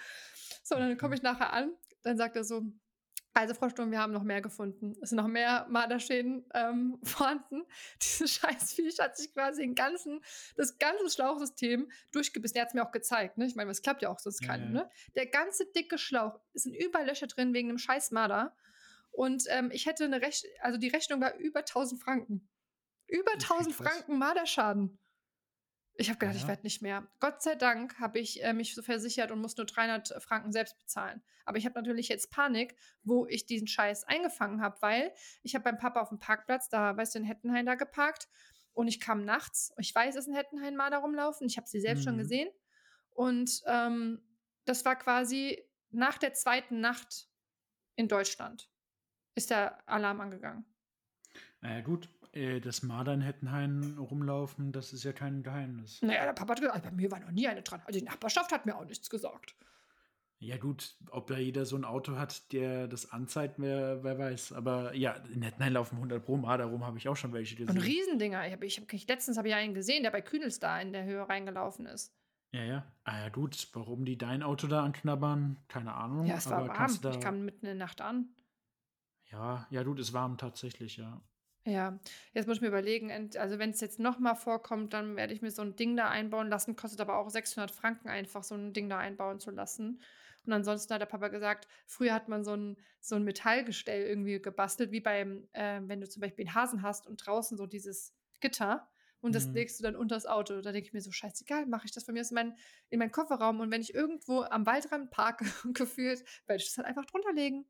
So, 0.63 0.75
und 0.75 0.81
dann 0.81 0.97
komme 0.97 1.15
ich 1.15 1.21
nachher 1.21 1.53
an, 1.53 1.73
dann 2.03 2.17
sagt 2.17 2.35
er 2.35 2.43
so, 2.43 2.61
also, 3.33 3.53
Frau 3.53 3.69
Sturm, 3.69 3.91
wir 3.91 3.99
haben 3.99 4.11
noch 4.11 4.23
mehr 4.23 4.41
gefunden. 4.41 4.95
Es 5.01 5.09
sind 5.09 5.17
noch 5.17 5.27
mehr 5.27 5.67
Marderschäden 5.69 6.45
ähm, 6.53 6.99
vorhanden. 7.03 7.63
Dieses 8.01 8.31
Scheißviech 8.33 8.99
hat 8.99 9.17
sich 9.17 9.33
quasi 9.33 9.61
den 9.61 9.75
ganzen, 9.75 10.21
das 10.55 10.77
ganze 10.77 11.09
Schlauchsystem 11.09 11.91
durchgebissen. 12.11 12.57
Er 12.57 12.63
hat 12.63 12.69
es 12.69 12.73
mir 12.73 12.85
auch 12.85 12.91
gezeigt. 12.91 13.37
Ne? 13.37 13.45
Ich 13.45 13.55
meine, 13.55 13.69
das 13.69 13.81
klappt 13.81 14.01
ja 14.01 14.09
auch 14.09 14.19
sonst 14.19 14.41
ja, 14.41 14.47
keinem. 14.47 14.75
Ja. 14.75 14.83
Ne? 14.83 14.89
Der 15.15 15.27
ganze 15.27 15.65
dicke 15.71 15.97
Schlauch, 15.97 16.39
es 16.53 16.63
sind 16.63 16.73
überall 16.73 17.05
Löcher 17.05 17.27
drin 17.27 17.53
wegen 17.53 17.69
einem 17.69 17.77
scheiß 17.77 18.11
Marder. 18.11 18.55
Und 19.11 19.43
ähm, 19.49 19.69
ich 19.71 19.85
hätte 19.85 20.05
eine 20.05 20.21
Rechnung, 20.21 20.51
also 20.61 20.77
die 20.77 20.89
Rechnung 20.89 21.21
war 21.21 21.35
über 21.35 21.59
1000 21.59 22.01
Franken. 22.01 22.49
Über 23.07 23.33
1000 23.33 23.75
Franken 23.75 24.17
Marderschaden. 24.17 24.99
Ich 25.99 26.09
habe 26.09 26.17
gedacht, 26.17 26.35
ja. 26.35 26.41
ich 26.41 26.47
werde 26.47 26.63
nicht 26.63 26.81
mehr. 26.81 27.05
Gott 27.19 27.41
sei 27.41 27.55
Dank 27.55 27.99
habe 27.99 28.19
ich 28.19 28.41
äh, 28.41 28.53
mich 28.53 28.73
so 28.73 28.81
versichert 28.81 29.31
und 29.31 29.41
muss 29.41 29.57
nur 29.57 29.65
300 29.65 30.23
Franken 30.23 30.53
selbst 30.53 30.77
bezahlen. 30.77 31.21
Aber 31.43 31.57
ich 31.57 31.65
habe 31.65 31.75
natürlich 31.75 32.07
jetzt 32.07 32.31
Panik, 32.31 32.75
wo 33.03 33.25
ich 33.27 33.45
diesen 33.45 33.67
Scheiß 33.67 34.05
eingefangen 34.05 34.61
habe, 34.61 34.77
weil 34.81 35.13
ich 35.43 35.55
habe 35.55 35.63
beim 35.63 35.77
Papa 35.77 35.99
auf 35.99 36.09
dem 36.09 36.19
Parkplatz, 36.19 36.69
da, 36.69 36.95
weißt 36.95 37.15
du, 37.15 37.19
in 37.19 37.25
Hettenhain 37.25 37.65
da 37.65 37.75
geparkt 37.75 38.29
und 38.71 38.87
ich 38.87 39.01
kam 39.01 39.25
nachts. 39.25 39.73
Ich 39.77 39.93
weiß, 39.93 40.15
dass 40.15 40.27
in 40.27 40.35
Hettenhain 40.35 40.77
mal 40.77 40.89
da 40.89 40.99
rumlaufen. 40.99 41.47
Ich 41.47 41.57
habe 41.57 41.67
sie 41.67 41.81
selbst 41.81 42.01
mhm. 42.01 42.09
schon 42.09 42.17
gesehen. 42.17 42.49
Und 43.09 43.61
ähm, 43.65 44.21
das 44.63 44.85
war 44.85 44.95
quasi 44.95 45.61
nach 45.89 46.17
der 46.17 46.33
zweiten 46.33 46.79
Nacht 46.79 47.27
in 47.95 48.07
Deutschland 48.07 48.69
ist 49.35 49.49
der 49.49 49.87
Alarm 49.87 50.21
angegangen. 50.21 50.65
Naja, 51.61 51.81
gut, 51.81 52.09
äh, 52.33 52.59
dass 52.59 52.83
Marder 52.83 53.13
in 53.13 53.21
Hettenhain 53.21 53.97
rumlaufen, 53.97 54.71
das 54.71 54.93
ist 54.93 55.03
ja 55.03 55.13
kein 55.13 55.43
Geheimnis. 55.43 56.01
Naja, 56.01 56.25
der 56.25 56.33
Papa 56.33 56.51
hat 56.51 56.61
gesagt, 56.61 56.83
bei 56.83 56.91
mir 56.91 57.11
war 57.11 57.19
noch 57.19 57.31
nie 57.31 57.47
eine 57.47 57.61
dran. 57.61 57.81
Also 57.85 57.99
die 57.99 58.05
Nachbarschaft 58.05 58.51
hat 58.51 58.65
mir 58.65 58.75
auch 58.75 58.85
nichts 58.85 59.09
gesagt. 59.09 59.55
Ja, 60.41 60.55
gut, 60.55 60.95
ob 61.11 61.27
da 61.27 61.37
jeder 61.37 61.65
so 61.65 61.75
ein 61.75 61.83
Auto 61.83 62.15
hat, 62.15 62.53
der 62.53 62.87
das 62.87 63.11
anzeigt, 63.11 63.55
wer, 63.57 64.03
wer 64.05 64.17
weiß. 64.17 64.53
Aber 64.53 64.95
ja, 64.95 65.11
in 65.33 65.41
Hettenhain 65.41 65.73
laufen 65.73 65.95
100 65.95 66.23
Pro 66.23 66.37
Marder 66.37 66.65
rum, 66.65 66.85
habe 66.85 66.97
ich 66.97 67.09
auch 67.09 67.17
schon 67.17 67.33
welche 67.33 67.57
gesehen. 67.57 67.75
Und 67.75 67.83
Riesendinger. 67.83 68.47
Ich 68.47 68.53
hab, 68.53 68.63
ich 68.63 68.79
hab, 68.79 68.91
letztens 69.09 69.37
habe 69.37 69.49
ich 69.49 69.55
einen 69.55 69.73
gesehen, 69.73 70.03
der 70.03 70.11
bei 70.11 70.21
Kühnels 70.21 70.59
da 70.59 70.79
in 70.79 70.93
der 70.93 71.03
Höhe 71.03 71.27
reingelaufen 71.27 71.87
ist. 71.87 72.15
Ja, 72.51 72.63
ja. 72.63 72.91
Ah 73.03 73.19
ja, 73.19 73.29
gut. 73.29 73.67
Warum 73.73 74.05
die 74.05 74.17
dein 74.17 74.41
Auto 74.41 74.67
da 74.67 74.83
anknabbern, 74.83 75.57
keine 75.67 75.93
Ahnung. 75.93 76.25
Ja, 76.25 76.35
es 76.35 76.49
war 76.49 76.67
warm. 76.67 76.99
ich 77.11 77.19
kam 77.19 77.43
mitten 77.43 77.65
in 77.65 77.77
der 77.77 77.85
Nacht 77.85 77.99
an. 77.99 78.29
Ja, 79.31 79.67
ja, 79.69 79.83
gut, 79.83 79.99
es 79.99 80.13
warm 80.13 80.37
tatsächlich, 80.37 80.97
ja. 80.97 81.21
Ja, 81.65 81.99
jetzt 82.33 82.47
muss 82.47 82.57
ich 82.57 82.61
mir 82.61 82.69
überlegen, 82.69 83.11
also 83.37 83.59
wenn 83.59 83.71
es 83.71 83.81
jetzt 83.81 83.99
nochmal 83.99 84.35
vorkommt, 84.35 84.93
dann 84.93 85.15
werde 85.15 85.33
ich 85.33 85.41
mir 85.41 85.51
so 85.51 85.61
ein 85.61 85.75
Ding 85.75 85.95
da 85.95 86.09
einbauen 86.09 86.49
lassen. 86.49 86.75
Kostet 86.75 87.01
aber 87.01 87.17
auch 87.17 87.29
600 87.29 87.69
Franken 87.69 88.07
einfach, 88.07 88.43
so 88.43 88.55
ein 88.55 88.73
Ding 88.73 88.89
da 88.89 88.97
einbauen 88.97 89.39
zu 89.39 89.51
lassen. 89.51 90.01
Und 90.45 90.53
ansonsten 90.53 90.93
hat 90.93 91.01
der 91.01 91.05
Papa 91.05 91.27
gesagt, 91.27 91.67
früher 91.85 92.13
hat 92.13 92.29
man 92.29 92.43
so 92.43 92.55
ein, 92.55 92.77
so 93.01 93.15
ein 93.15 93.23
Metallgestell 93.23 94.03
irgendwie 94.07 94.41
gebastelt, 94.41 94.91
wie 94.91 95.01
beim, 95.01 95.47
äh, 95.53 95.81
wenn 95.83 96.01
du 96.01 96.07
zum 96.07 96.21
Beispiel 96.21 96.47
einen 96.47 96.55
Hasen 96.55 96.81
hast 96.81 97.07
und 97.07 97.17
draußen 97.17 97.57
so 97.57 97.67
dieses 97.67 98.15
Gitter 98.39 98.89
und 99.21 99.35
das 99.35 99.47
mhm. 99.47 99.53
legst 99.53 99.79
du 99.79 99.83
dann 99.83 99.95
unter 99.95 100.15
das 100.15 100.25
Auto. 100.25 100.61
Da 100.61 100.71
denke 100.71 100.87
ich 100.87 100.93
mir 100.93 101.01
so, 101.01 101.11
scheißegal, 101.11 101.65
mache 101.65 101.85
ich 101.85 101.91
das 101.91 102.05
von 102.05 102.13
mir 102.13 102.21
aus 102.21 102.31
in, 102.31 102.35
mein, 102.35 102.57
in 102.89 102.99
meinen 102.99 103.11
Kofferraum 103.11 103.59
und 103.59 103.69
wenn 103.69 103.81
ich 103.81 103.93
irgendwo 103.93 104.41
am 104.43 104.65
Waldrand 104.65 105.11
parke, 105.11 105.45
gefühlt, 105.73 106.23
werde 106.47 106.61
ich 106.61 106.69
das 106.69 106.77
halt 106.77 106.87
einfach 106.87 107.05
drunter 107.05 107.33
legen. 107.33 107.65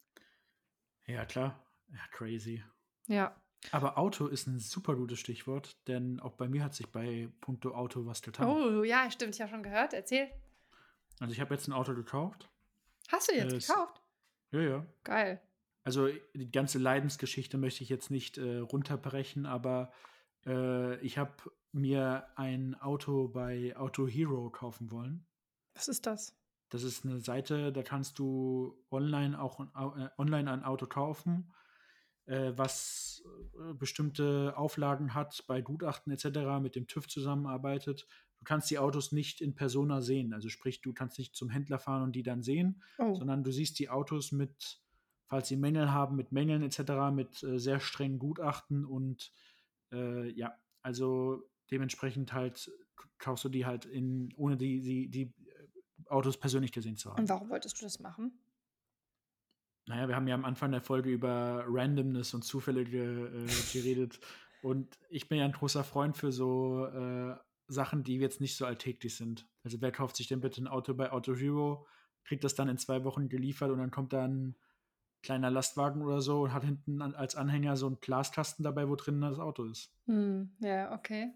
Ja, 1.08 1.25
klar. 1.25 1.65
Ja, 1.91 1.99
crazy. 2.12 2.63
Ja. 3.08 3.36
Aber 3.72 3.98
Auto 3.98 4.28
ist 4.28 4.48
ein 4.48 4.60
super 4.60 4.95
gutes 4.95 5.19
Stichwort, 5.19 5.76
denn 5.88 6.19
auch 6.19 6.34
bei 6.34 6.48
mir 6.48 6.63
hat 6.63 6.74
sich 6.74 6.88
bei 6.88 7.30
Punkto 7.41 7.76
Auto 7.76 8.06
was 8.06 8.22
getan. 8.22 8.48
Oh, 8.48 8.84
ja, 8.84 9.12
stimmt, 9.12 9.36
ich 9.36 9.41
habe 9.41 9.52
schon 9.52 9.63
gehört. 9.63 9.93
Erzähl. 9.93 10.30
Also 11.19 11.34
ich 11.34 11.41
habe 11.41 11.54
jetzt 11.54 11.67
ein 11.67 11.74
Auto 11.74 11.93
gekauft. 11.93 12.50
Hast 13.10 13.30
du 13.30 13.36
jetzt 13.36 13.54
es, 13.54 13.67
gekauft? 13.67 14.02
Ja, 14.52 14.62
ja. 14.62 14.86
Geil. 15.04 15.41
Also 15.84 16.08
die 16.34 16.52
ganze 16.52 16.80
Leidensgeschichte 16.80 17.58
möchte 17.58 17.84
ich 17.84 17.89
jetzt 17.89 18.12
nicht 18.12 18.38
äh, 18.38 18.58
runterbrechen, 18.58 19.45
aber 19.45 19.91
äh, 20.45 21.00
ich 21.02 21.17
habe 21.17 21.34
mir 21.72 22.28
ein 22.36 22.76
Auto 22.76 23.28
bei 23.28 23.76
Auto 23.76 24.08
Hero 24.08 24.50
kaufen 24.50 24.91
wollen. 24.91 25.26
Was 25.74 25.88
ist 25.88 26.06
das? 26.06 26.36
Das 26.69 26.84
ist 26.84 27.06
eine 27.06 27.19
Seite, 27.19 27.72
da 27.74 27.84
kannst 27.84 28.19
du 28.19 28.80
online 28.91 29.39
auch 29.41 29.60
äh, 29.60 30.10
online 30.17 30.52
ein 30.52 30.63
Auto 30.63 30.86
kaufen 30.86 31.52
äh, 32.29 32.55
was 32.55 33.23
äh, 33.57 33.73
bestimmte 33.73 34.53
Auflagen 34.55 35.15
hat, 35.15 35.43
bei 35.47 35.61
Gutachten 35.61 36.13
etc. 36.13 36.61
mit 36.61 36.75
dem 36.75 36.87
TÜV 36.87 37.07
zusammenarbeitet. 37.07 38.05
Du 38.37 38.45
kannst 38.45 38.69
die 38.69 38.77
Autos 38.77 39.11
nicht 39.11 39.41
in 39.41 39.55
Persona 39.55 40.01
sehen. 40.01 40.33
Also 40.33 40.47
sprich, 40.47 40.81
du 40.81 40.93
kannst 40.93 41.17
nicht 41.17 41.35
zum 41.35 41.49
Händler 41.49 41.79
fahren 41.79 42.03
und 42.03 42.15
die 42.15 42.23
dann 42.23 42.43
sehen, 42.43 42.83
oh. 42.99 43.15
sondern 43.15 43.43
du 43.43 43.51
siehst 43.51 43.79
die 43.79 43.89
Autos 43.89 44.31
mit, 44.31 44.79
falls 45.25 45.47
sie 45.47 45.57
Mängel 45.57 45.91
haben, 45.91 46.15
mit 46.15 46.31
Mängeln 46.31 46.61
etc., 46.61 47.11
mit 47.11 47.41
äh, 47.43 47.59
sehr 47.59 47.79
strengen 47.79 48.19
Gutachten 48.19 48.85
und 48.85 49.33
äh, 49.91 50.29
ja, 50.29 50.53
also 50.83 51.49
dementsprechend 51.71 52.33
halt 52.33 52.71
kaufst 53.17 53.43
du 53.43 53.49
die 53.49 53.65
halt 53.65 53.85
in, 53.85 54.31
ohne 54.37 54.55
die, 54.55 54.81
die, 54.81 55.09
die 55.09 55.33
Autos 56.05 56.37
persönlich 56.37 56.71
gesehen 56.71 56.95
zu 56.95 57.09
haben. 57.09 57.21
Und 57.21 57.29
warum 57.29 57.49
wolltest 57.49 57.81
du 57.81 57.85
das 57.85 57.99
machen? 57.99 58.39
Naja, 59.89 60.08
wir 60.08 60.15
haben 60.15 60.28
ja 60.28 60.36
am 60.36 60.45
Anfang 60.45 60.71
der 60.71 60.82
Folge 60.82 61.10
über 61.10 61.65
Randomness 61.67 62.36
und 62.36 62.43
Zufälle 62.43 62.82
äh, 62.82 63.47
geredet. 63.73 64.19
und 64.62 64.99
ich 65.10 65.28
bin 65.28 65.39
ja 65.39 65.45
ein 65.45 65.52
großer 65.52 65.84
Freund 65.84 66.15
für 66.15 66.32
so 66.32 66.86
äh, 66.86 67.36
Sachen, 67.67 68.04
die 68.04 68.17
jetzt 68.17 68.39
nicht 68.39 68.56
so 68.56 68.67
alltäglich 68.67 69.15
sind. 69.15 69.47
Also 69.63 69.82
wer 69.82 69.91
kauft 69.91 70.15
sich 70.15 70.28
denn 70.28 70.41
bitte 70.41 70.62
ein 70.62 70.67
Auto 70.67 70.93
bei 70.93 71.12
Auto 71.12 71.36
Hero, 71.36 71.88
kriegt 72.23 72.43
das 72.43 72.54
dann 72.54 72.69
in 72.69 72.78
zwei 72.78 73.04
Wochen 73.04 73.30
geliefert 73.30 73.71
und 73.71 73.80
dann 73.80 73.89
kommt 73.89 74.13
da 74.13 74.25
ein 74.25 74.56
kleiner 75.23 75.49
Lastwagen 75.49 76.04
oder 76.04 76.21
so 76.21 76.43
und 76.43 76.54
hat 76.54 76.63
hinten 76.63 77.02
als 77.02 77.36
Anhänger 77.36 77.75
so 77.75 77.88
einen 77.88 77.99
Glaskasten 77.99 78.62
dabei, 78.62 78.88
wo 78.88 78.95
drin 78.95 79.21
das 79.21 79.39
Auto 79.39 79.65
ist. 79.65 79.91
Hm, 80.06 80.52
ja, 80.60 80.93
okay. 80.93 81.34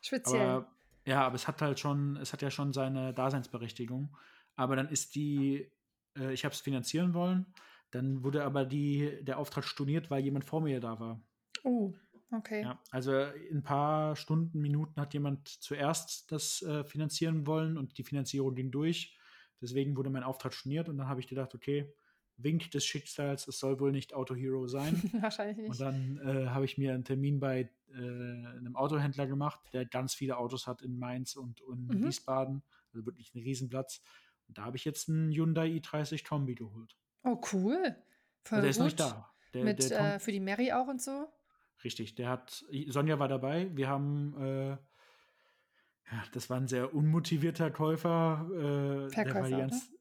Speziell. 0.00 0.48
Aber, 0.48 0.68
ja, 1.04 1.26
aber 1.26 1.34
es 1.34 1.48
hat 1.48 1.60
halt 1.60 1.80
schon, 1.80 2.14
es 2.18 2.32
hat 2.32 2.40
ja 2.40 2.52
schon 2.52 2.72
seine 2.72 3.12
Daseinsberechtigung. 3.12 4.16
Aber 4.54 4.76
dann 4.76 4.88
ist 4.90 5.16
die, 5.16 5.68
äh, 6.16 6.32
ich 6.32 6.44
habe 6.44 6.54
es 6.54 6.60
finanzieren 6.60 7.12
wollen 7.12 7.46
dann 7.96 8.22
wurde 8.22 8.44
aber 8.44 8.64
die, 8.64 9.18
der 9.22 9.38
Auftrag 9.38 9.64
storniert, 9.64 10.10
weil 10.10 10.22
jemand 10.22 10.44
vor 10.44 10.60
mir 10.60 10.80
da 10.80 11.00
war. 11.00 11.20
Oh, 11.64 11.94
okay. 12.30 12.62
Ja, 12.62 12.80
also 12.90 13.18
in 13.18 13.58
ein 13.58 13.62
paar 13.62 14.16
Stunden, 14.16 14.60
Minuten 14.60 15.00
hat 15.00 15.14
jemand 15.14 15.48
zuerst 15.48 16.30
das 16.30 16.62
äh, 16.62 16.84
finanzieren 16.84 17.46
wollen 17.46 17.78
und 17.78 17.98
die 17.98 18.04
Finanzierung 18.04 18.54
ging 18.54 18.70
durch. 18.70 19.16
Deswegen 19.60 19.96
wurde 19.96 20.10
mein 20.10 20.22
Auftrag 20.22 20.52
storniert 20.52 20.88
und 20.88 20.98
dann 20.98 21.08
habe 21.08 21.20
ich 21.20 21.28
gedacht, 21.28 21.54
okay, 21.54 21.92
Wink 22.38 22.70
des 22.70 22.84
Schicksals, 22.84 23.48
es 23.48 23.58
soll 23.58 23.80
wohl 23.80 23.92
nicht 23.92 24.12
Auto 24.12 24.34
Hero 24.34 24.66
sein. 24.66 24.94
Wahrscheinlich 25.20 25.56
nicht. 25.56 25.70
Und 25.70 25.80
dann 25.80 26.18
äh, 26.18 26.48
habe 26.48 26.66
ich 26.66 26.76
mir 26.76 26.92
einen 26.92 27.04
Termin 27.04 27.40
bei 27.40 27.70
äh, 27.88 27.96
einem 27.96 28.76
Autohändler 28.76 29.26
gemacht, 29.26 29.60
der 29.72 29.86
ganz 29.86 30.14
viele 30.14 30.36
Autos 30.36 30.66
hat 30.66 30.82
in 30.82 30.98
Mainz 30.98 31.34
und, 31.36 31.62
und 31.62 31.88
mhm. 31.88 32.04
Wiesbaden. 32.04 32.62
Also 32.92 33.06
wirklich 33.06 33.34
ein 33.34 33.38
Riesenplatz. 33.38 34.02
Und 34.48 34.58
da 34.58 34.64
habe 34.64 34.76
ich 34.76 34.84
jetzt 34.84 35.08
einen 35.08 35.32
Hyundai 35.32 35.68
i30 35.68 36.26
Kombi 36.26 36.54
geholt. 36.54 36.96
Oh, 37.26 37.40
cool. 37.52 37.96
Voll 38.44 38.58
also 38.58 38.62
der 38.62 38.70
ist 38.70 38.78
noch 38.78 38.84
nicht 38.86 39.00
da. 39.00 39.30
Der, 39.52 39.64
Mit, 39.64 39.90
der 39.90 40.14
äh, 40.14 40.18
für 40.18 40.32
die 40.32 40.40
Mary 40.40 40.72
auch 40.72 40.86
und 40.86 41.02
so? 41.02 41.28
richtig. 41.86 42.14
Der 42.16 42.28
hat, 42.28 42.64
Sonja 42.88 43.18
war 43.18 43.28
dabei. 43.28 43.70
Wir 43.74 43.88
haben, 43.88 44.34
äh, 44.38 44.70
ja, 44.70 46.24
das 46.32 46.50
war 46.50 46.58
ein 46.58 46.68
sehr 46.68 46.94
unmotivierter 46.94 47.70
Käufer. 47.70 48.48
Äh, 48.52 49.10
Verkäufer, 49.10 49.48
der 49.48 49.58
ganz, 49.58 49.74
oder? 49.74 49.98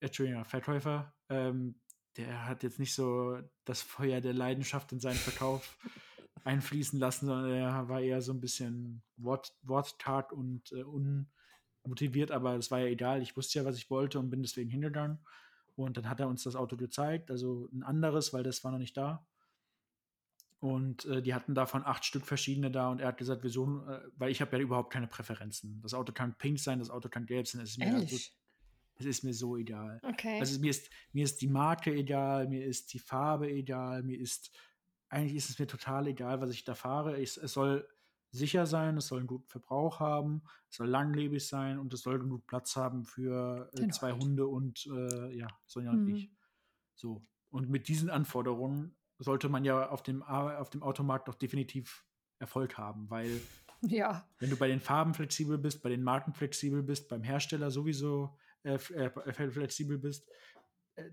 Entschuldigung, 0.00 0.44
Verkäufer. 0.44 1.14
Ähm, 1.28 1.80
der 2.16 2.46
hat 2.46 2.62
jetzt 2.62 2.78
nicht 2.78 2.94
so 2.94 3.38
das 3.64 3.82
Feuer 3.82 4.20
der 4.20 4.34
Leidenschaft 4.34 4.92
in 4.92 5.00
seinen 5.00 5.16
Verkauf 5.16 5.78
einfließen 6.44 6.98
lassen, 6.98 7.26
sondern 7.26 7.52
er 7.52 7.88
war 7.88 8.00
eher 8.00 8.20
so 8.22 8.32
ein 8.32 8.40
bisschen 8.40 9.02
Wort, 9.16 9.54
wortkarg 9.62 10.32
und 10.32 10.72
äh, 10.72 10.82
unmotiviert, 10.82 12.32
aber 12.32 12.56
es 12.56 12.70
war 12.70 12.80
ja 12.80 12.86
egal. 12.86 13.22
Ich 13.22 13.36
wusste 13.36 13.60
ja, 13.60 13.64
was 13.64 13.76
ich 13.76 13.90
wollte 13.90 14.18
und 14.18 14.30
bin 14.30 14.42
deswegen 14.42 14.70
hingegangen. 14.70 15.20
Und 15.84 15.96
dann 15.96 16.08
hat 16.08 16.20
er 16.20 16.28
uns 16.28 16.42
das 16.42 16.56
Auto 16.56 16.76
gezeigt, 16.76 17.30
also 17.30 17.68
ein 17.72 17.82
anderes, 17.82 18.32
weil 18.32 18.42
das 18.42 18.64
war 18.64 18.72
noch 18.72 18.78
nicht 18.78 18.96
da. 18.96 19.26
Und 20.60 21.06
äh, 21.06 21.22
die 21.22 21.32
hatten 21.32 21.54
davon 21.54 21.84
acht 21.84 22.04
Stück 22.04 22.26
verschiedene 22.26 22.70
da 22.70 22.90
und 22.90 23.00
er 23.00 23.08
hat 23.08 23.16
gesagt, 23.16 23.42
wieso, 23.42 23.86
äh, 23.88 24.00
weil 24.16 24.30
ich 24.30 24.42
habe 24.42 24.56
ja 24.56 24.62
überhaupt 24.62 24.92
keine 24.92 25.06
Präferenzen. 25.06 25.80
Das 25.80 25.94
Auto 25.94 26.12
kann 26.12 26.36
pink 26.36 26.58
sein, 26.58 26.78
das 26.78 26.90
Auto 26.90 27.08
kann 27.08 27.24
gelb 27.24 27.48
sein, 27.48 27.62
es 27.62 27.70
ist 27.70 27.78
mir, 27.78 27.90
so, 27.90 27.96
Ehrlich? 27.96 28.36
es 28.96 29.06
ist 29.06 29.24
mir 29.24 29.32
so 29.32 29.56
egal. 29.56 30.00
Okay. 30.02 30.38
Also 30.38 30.60
mir 30.60 30.70
ist, 30.70 30.90
mir 31.12 31.24
ist 31.24 31.40
die 31.40 31.48
Marke 31.48 31.94
egal, 31.94 32.46
mir 32.46 32.66
ist 32.66 32.92
die 32.92 32.98
Farbe 32.98 33.50
egal, 33.50 34.02
mir 34.02 34.18
ist, 34.18 34.50
eigentlich 35.08 35.36
ist 35.36 35.48
es 35.48 35.58
mir 35.58 35.66
total 35.66 36.08
egal, 36.08 36.42
was 36.42 36.50
ich 36.50 36.64
da 36.64 36.74
fahre. 36.74 37.18
Ich, 37.18 37.38
es 37.38 37.52
soll 37.52 37.88
sicher 38.30 38.66
sein, 38.66 38.96
es 38.96 39.06
soll 39.08 39.18
einen 39.18 39.26
guten 39.26 39.48
Verbrauch 39.48 40.00
haben, 40.00 40.42
es 40.68 40.76
soll 40.76 40.88
langlebig 40.88 41.46
sein 41.46 41.78
und 41.78 41.92
es 41.94 42.02
soll 42.02 42.18
genug 42.18 42.46
Platz 42.46 42.76
haben 42.76 43.04
für 43.04 43.70
äh, 43.72 43.76
Den 43.76 43.92
zwei 43.92 44.12
Hund. 44.12 44.22
Hunde 44.22 44.46
und 44.46 44.86
äh, 44.86 45.36
ja, 45.36 45.48
Sonja 45.66 45.90
und 45.90 46.04
Mhm. 46.04 46.14
ich. 46.14 46.30
So. 46.94 47.26
Und 47.50 47.68
mit 47.68 47.88
diesen 47.88 48.10
Anforderungen 48.10 48.94
sollte 49.18 49.48
man 49.48 49.64
ja 49.64 49.88
auf 49.90 50.02
dem, 50.02 50.22
auf 50.22 50.70
dem 50.70 50.82
Automarkt 50.82 51.28
doch 51.28 51.34
definitiv 51.34 52.06
Erfolg 52.38 52.78
haben, 52.78 53.10
weil 53.10 53.40
ja. 53.82 54.26
wenn 54.38 54.50
du 54.50 54.56
bei 54.56 54.68
den 54.68 54.80
Farben 54.80 55.14
flexibel 55.14 55.58
bist, 55.58 55.82
bei 55.82 55.88
den 55.90 56.02
Marken 56.02 56.32
flexibel 56.32 56.82
bist, 56.82 57.08
beim 57.08 57.22
Hersteller 57.22 57.70
sowieso 57.70 58.36
äh, 58.62 58.74
äh, 58.74 59.50
flexibel 59.50 59.98
bist, 59.98 60.28
äh, 60.94 61.10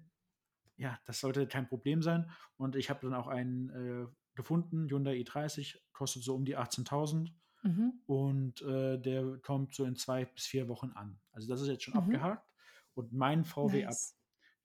ja, 0.78 1.00
das 1.06 1.20
sollte 1.20 1.48
kein 1.48 1.68
Problem 1.68 2.02
sein. 2.04 2.30
Und 2.56 2.76
ich 2.76 2.90
habe 2.90 3.00
dann 3.02 3.16
auch 3.16 3.28
einen 3.28 3.70
äh, 3.70 4.08
gefunden, 4.38 4.88
Hyundai 4.90 5.16
i30, 5.18 5.78
kostet 5.92 6.24
so 6.24 6.34
um 6.36 6.46
die 6.46 6.58
18.000 6.58 7.34
Mhm. 7.64 8.00
und 8.06 8.62
äh, 8.62 8.98
der 9.00 9.40
kommt 9.40 9.74
so 9.76 9.84
in 9.84 9.96
zwei 9.98 10.24
bis 10.26 10.46
vier 10.46 10.68
Wochen 10.70 10.92
an. 10.92 11.20
Also 11.32 11.48
das 11.50 11.60
ist 11.60 11.68
jetzt 11.68 11.84
schon 11.84 11.96
Mhm. 11.96 12.00
abgehakt. 12.02 12.48
Und 12.94 13.12
mein 13.14 13.44
VW 13.44 13.84
ab, 13.84 13.90
Nice. 13.92 14.16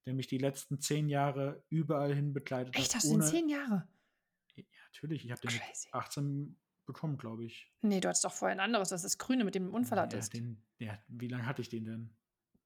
der 0.07 0.15
mich 0.15 0.27
die 0.29 0.39
letzten 0.39 0.79
zehn 0.81 1.09
Jahre 1.09 1.65
überall 1.71 2.15
hin 2.15 2.33
begleitet 2.33 2.77
Echt, 2.77 2.91
hat. 2.91 2.97
hast 2.97 3.11
du 3.11 3.17
den 3.19 3.23
zehn 3.23 3.49
Jahre? 3.49 3.89
Ja, 4.57 4.65
natürlich, 4.93 5.25
ich 5.25 5.31
habe 5.33 5.41
den 5.41 5.53
mit 5.53 5.63
Crazy. 5.63 5.89
18 5.93 6.59
bekommen, 6.87 7.17
glaube 7.17 7.45
ich. 7.45 7.73
Nee, 7.81 8.01
du 8.01 8.09
hattest 8.09 8.25
doch 8.25 8.33
vorher 8.33 8.55
ein 8.57 8.61
anderes, 8.61 8.91
das 8.91 9.03
ist 9.05 9.15
das 9.15 9.19
Grüne, 9.19 9.45
mit 9.45 9.55
dem 9.55 9.67
du 9.67 9.73
Unfall 9.73 9.97
Ja, 9.99 10.03
hattest. 10.05 10.35
den, 10.35 10.63
ja, 10.79 10.99
wie 11.09 11.29
lange 11.29 11.47
hatte 11.47 11.63
ich 11.63 11.69
den 11.71 11.85
denn? 11.85 12.17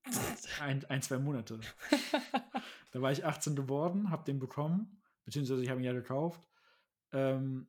Ein, 0.60 0.84
ein 0.86 1.02
zwei 1.02 1.18
Monate. 1.18 1.60
Da 2.92 3.02
war 3.02 3.12
ich 3.12 3.24
18 3.24 3.54
geworden, 3.56 4.10
habe 4.10 4.24
den 4.24 4.38
bekommen, 4.38 5.02
beziehungsweise 5.24 5.62
ich 5.62 5.68
habe 5.68 5.80
ihn 5.80 5.84
ja 5.84 5.92
gekauft. 5.92 6.40
Ähm, 7.12 7.66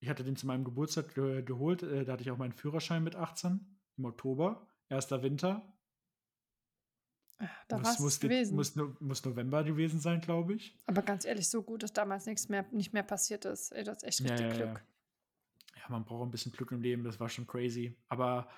ich 0.00 0.08
hatte 0.08 0.24
den 0.24 0.36
zu 0.36 0.46
meinem 0.46 0.64
Geburtstag 0.64 1.14
ge 1.14 1.42
geholt, 1.42 1.82
äh, 1.82 2.04
da 2.04 2.12
hatte 2.12 2.22
ich 2.22 2.30
auch 2.30 2.38
meinen 2.38 2.52
Führerschein 2.52 3.02
mit 3.02 3.16
18 3.16 3.78
im 3.96 4.04
Oktober, 4.04 4.66
erster 4.88 5.22
Winter. 5.22 5.62
da 7.68 7.78
muss, 7.78 8.00
war 8.00 8.06
es 8.06 8.20
gewesen. 8.20 8.56
Muss, 8.56 8.74
muss 8.76 9.24
November 9.24 9.64
gewesen 9.64 10.00
sein, 10.00 10.20
glaube 10.20 10.54
ich. 10.54 10.76
Aber 10.86 11.02
ganz 11.02 11.24
ehrlich, 11.24 11.48
so 11.48 11.62
gut, 11.62 11.82
dass 11.82 11.92
damals 11.92 12.26
nichts 12.26 12.48
mehr, 12.48 12.64
nicht 12.70 12.92
mehr 12.92 13.02
passiert 13.02 13.44
ist. 13.44 13.72
Ey, 13.72 13.84
das 13.84 13.98
ist 13.98 14.04
echt 14.04 14.20
Ja, 14.20 14.26
richtig 14.32 14.46
ja, 14.46 14.66
ja. 14.66 14.72
Glück. 14.72 14.84
Ja, 15.76 15.82
man 15.88 16.04
braucht 16.04 16.26
ein 16.26 16.30
bisschen 16.30 16.52
Glück 16.52 16.72
im 16.72 16.80
Leben, 16.80 17.04
das 17.04 17.18
war 17.20 17.28
schon 17.28 17.46
crazy. 17.46 17.96
Aber 18.08 18.48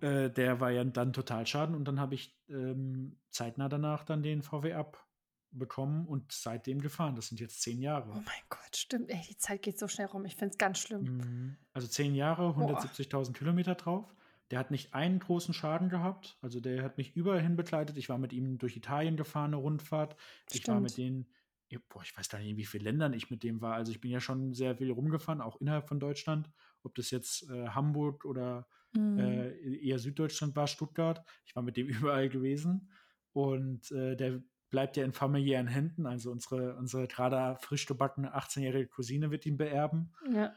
äh, 0.00 0.30
der 0.30 0.60
war 0.60 0.70
ja 0.70 0.84
dann 0.84 1.12
total 1.12 1.46
schaden 1.46 1.74
und 1.74 1.84
dann 1.86 2.00
habe 2.00 2.14
ich 2.14 2.38
ähm, 2.48 3.18
zeitnah 3.30 3.68
danach 3.68 4.04
dann 4.04 4.22
den 4.22 4.42
VW 4.42 4.74
ab 4.74 5.06
bekommen 5.52 6.06
und 6.06 6.30
seitdem 6.32 6.80
gefahren. 6.80 7.16
Das 7.16 7.28
sind 7.28 7.40
jetzt 7.40 7.62
zehn 7.62 7.80
Jahre. 7.80 8.10
Oh 8.10 8.14
mein 8.14 8.42
Gott, 8.48 8.76
stimmt. 8.76 9.10
Ey, 9.10 9.20
die 9.28 9.36
Zeit 9.36 9.62
geht 9.62 9.78
so 9.78 9.88
schnell 9.88 10.06
rum. 10.06 10.24
Ich 10.24 10.36
finde 10.36 10.52
es 10.52 10.58
ganz 10.58 10.78
schlimm. 10.78 11.02
Mhm. 11.16 11.56
Also 11.72 11.88
zehn 11.88 12.14
Jahre, 12.14 12.50
170.000 12.50 13.32
Kilometer 13.32 13.74
drauf. 13.74 14.14
Der 14.50 14.58
hat 14.58 14.70
nicht 14.70 14.94
einen 14.94 15.18
großen 15.20 15.54
Schaden 15.54 15.88
gehabt. 15.88 16.36
Also 16.42 16.60
der 16.60 16.82
hat 16.82 16.98
mich 16.98 17.14
überall 17.16 17.40
hin 17.40 17.56
begleitet. 17.56 17.96
Ich 17.96 18.08
war 18.08 18.18
mit 18.18 18.32
ihm 18.32 18.58
durch 18.58 18.76
Italien 18.76 19.16
gefahren, 19.16 19.50
eine 19.54 19.56
Rundfahrt. 19.56 20.16
Ich 20.52 20.66
war 20.66 20.80
mit 20.80 20.92
Stimmt. 20.92 21.26
denen, 21.70 21.82
boah, 21.88 22.02
ich 22.02 22.16
weiß 22.16 22.28
gar 22.28 22.38
nicht, 22.40 22.48
in 22.50 22.56
wie 22.56 22.64
vielen 22.64 22.82
Ländern 22.84 23.12
ich 23.12 23.30
mit 23.30 23.42
dem 23.44 23.60
war. 23.60 23.74
Also 23.74 23.92
ich 23.92 24.00
bin 24.00 24.10
ja 24.10 24.20
schon 24.20 24.52
sehr 24.54 24.76
viel 24.76 24.90
rumgefahren, 24.90 25.40
auch 25.40 25.60
innerhalb 25.60 25.86
von 25.88 26.00
Deutschland. 26.00 26.50
Ob 26.82 26.94
das 26.96 27.10
jetzt 27.10 27.48
äh, 27.50 27.68
Hamburg 27.68 28.24
oder 28.24 28.66
Mhm. 28.92 29.18
äh, 29.20 29.76
eher 29.86 30.00
Süddeutschland 30.00 30.56
war, 30.56 30.66
Stuttgart. 30.66 31.24
Ich 31.46 31.54
war 31.54 31.62
mit 31.62 31.76
dem 31.76 31.86
überall 32.12 32.28
gewesen. 32.28 32.90
Und 33.32 33.88
äh, 33.92 34.16
der 34.16 34.42
bleibt 34.70 34.96
ja 34.96 35.04
in 35.04 35.12
familiären 35.12 35.66
Händen. 35.66 36.06
Also 36.06 36.30
unsere, 36.30 36.76
unsere 36.76 37.06
gerade 37.08 37.58
frisch 37.60 37.86
gebackene 37.86 38.34
18-jährige 38.34 38.88
Cousine 38.88 39.30
wird 39.30 39.44
ihn 39.46 39.56
beerben. 39.56 40.12
ja. 40.32 40.52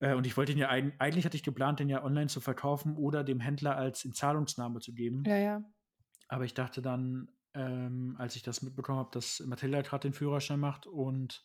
Äh, 0.00 0.14
und 0.14 0.26
ich 0.26 0.36
wollte 0.36 0.52
ihn 0.52 0.58
ja 0.58 0.70
eig- 0.70 0.94
eigentlich 0.98 1.24
hatte 1.26 1.36
ich 1.36 1.42
geplant, 1.42 1.78
den 1.78 1.88
ja 1.90 2.02
online 2.02 2.28
zu 2.28 2.40
verkaufen 2.40 2.96
oder 2.96 3.22
dem 3.22 3.38
Händler 3.38 3.76
als 3.76 4.04
Inzahlungsnahme 4.04 4.80
zu 4.80 4.94
geben. 4.94 5.24
ja, 5.26 5.36
ja. 5.36 5.62
Aber 6.28 6.44
ich 6.44 6.54
dachte 6.54 6.80
dann, 6.80 7.28
ähm, 7.54 8.14
als 8.18 8.36
ich 8.36 8.42
das 8.42 8.62
mitbekommen 8.62 8.98
habe, 9.00 9.10
dass 9.12 9.40
Mathilda 9.40 9.82
gerade 9.82 10.02
den 10.08 10.12
Führerschein 10.14 10.60
macht 10.60 10.86
und 10.86 11.44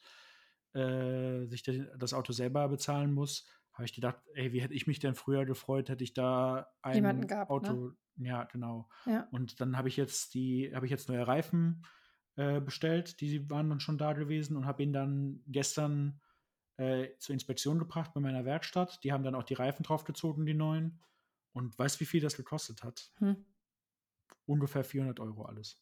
äh, 0.74 1.46
sich 1.48 1.64
das 1.64 2.14
Auto 2.14 2.32
selber 2.34 2.68
bezahlen 2.70 3.12
muss, 3.14 3.48
habe 3.76 3.86
ich 3.86 3.94
gedacht, 3.94 4.18
ey, 4.34 4.54
wie 4.54 4.62
hätte 4.62 4.74
ich 4.74 4.88
mich 4.88 5.00
denn 5.00 5.16
früher 5.16 5.46
gefreut, 5.46 5.90
hätte 5.90 6.04
ich 6.04 6.14
da 6.14 6.72
ein 6.82 6.96
Jemanden 6.96 7.28
gehabt, 7.28 7.52
ne? 7.52 7.56
Auto, 7.56 7.92
ja, 8.18 8.46
genau. 8.46 8.90
Ja. 9.06 9.28
Und 9.32 9.60
dann 9.60 9.78
habe 9.78 9.90
ich 9.90 9.98
jetzt 9.98 10.34
die, 10.34 10.72
habe 10.74 10.86
ich 10.86 10.92
jetzt 10.92 11.10
neue 11.10 11.28
Reifen 11.28 11.86
äh, 12.38 12.62
bestellt, 12.62 13.20
die 13.20 13.50
waren 13.50 13.70
dann 13.70 13.82
schon 13.82 13.98
da 13.98 14.14
gewesen 14.14 14.56
und 14.56 14.66
habe 14.66 14.82
ihn 14.84 14.94
dann 14.94 15.44
gestern 15.48 16.22
äh, 16.78 17.10
zur 17.20 17.34
Inspektion 17.34 17.78
gebracht 17.78 18.14
bei 18.14 18.22
meiner 18.22 18.46
Werkstatt. 18.46 19.04
Die 19.04 19.12
haben 19.12 19.24
dann 19.24 19.36
auch 19.36 19.44
die 19.44 19.54
Reifen 19.54 19.84
draufgezogen, 19.84 20.46
die 20.46 20.54
neuen. 20.54 21.02
Und 21.52 21.78
weißt 21.78 22.00
wie 22.00 22.06
viel 22.06 22.22
das 22.22 22.38
gekostet 22.38 22.84
hat? 22.84 23.12
Hm. 23.20 23.46
Ungefähr 24.46 24.84
400 24.84 25.20
Euro 25.20 25.46
alles. 25.46 25.82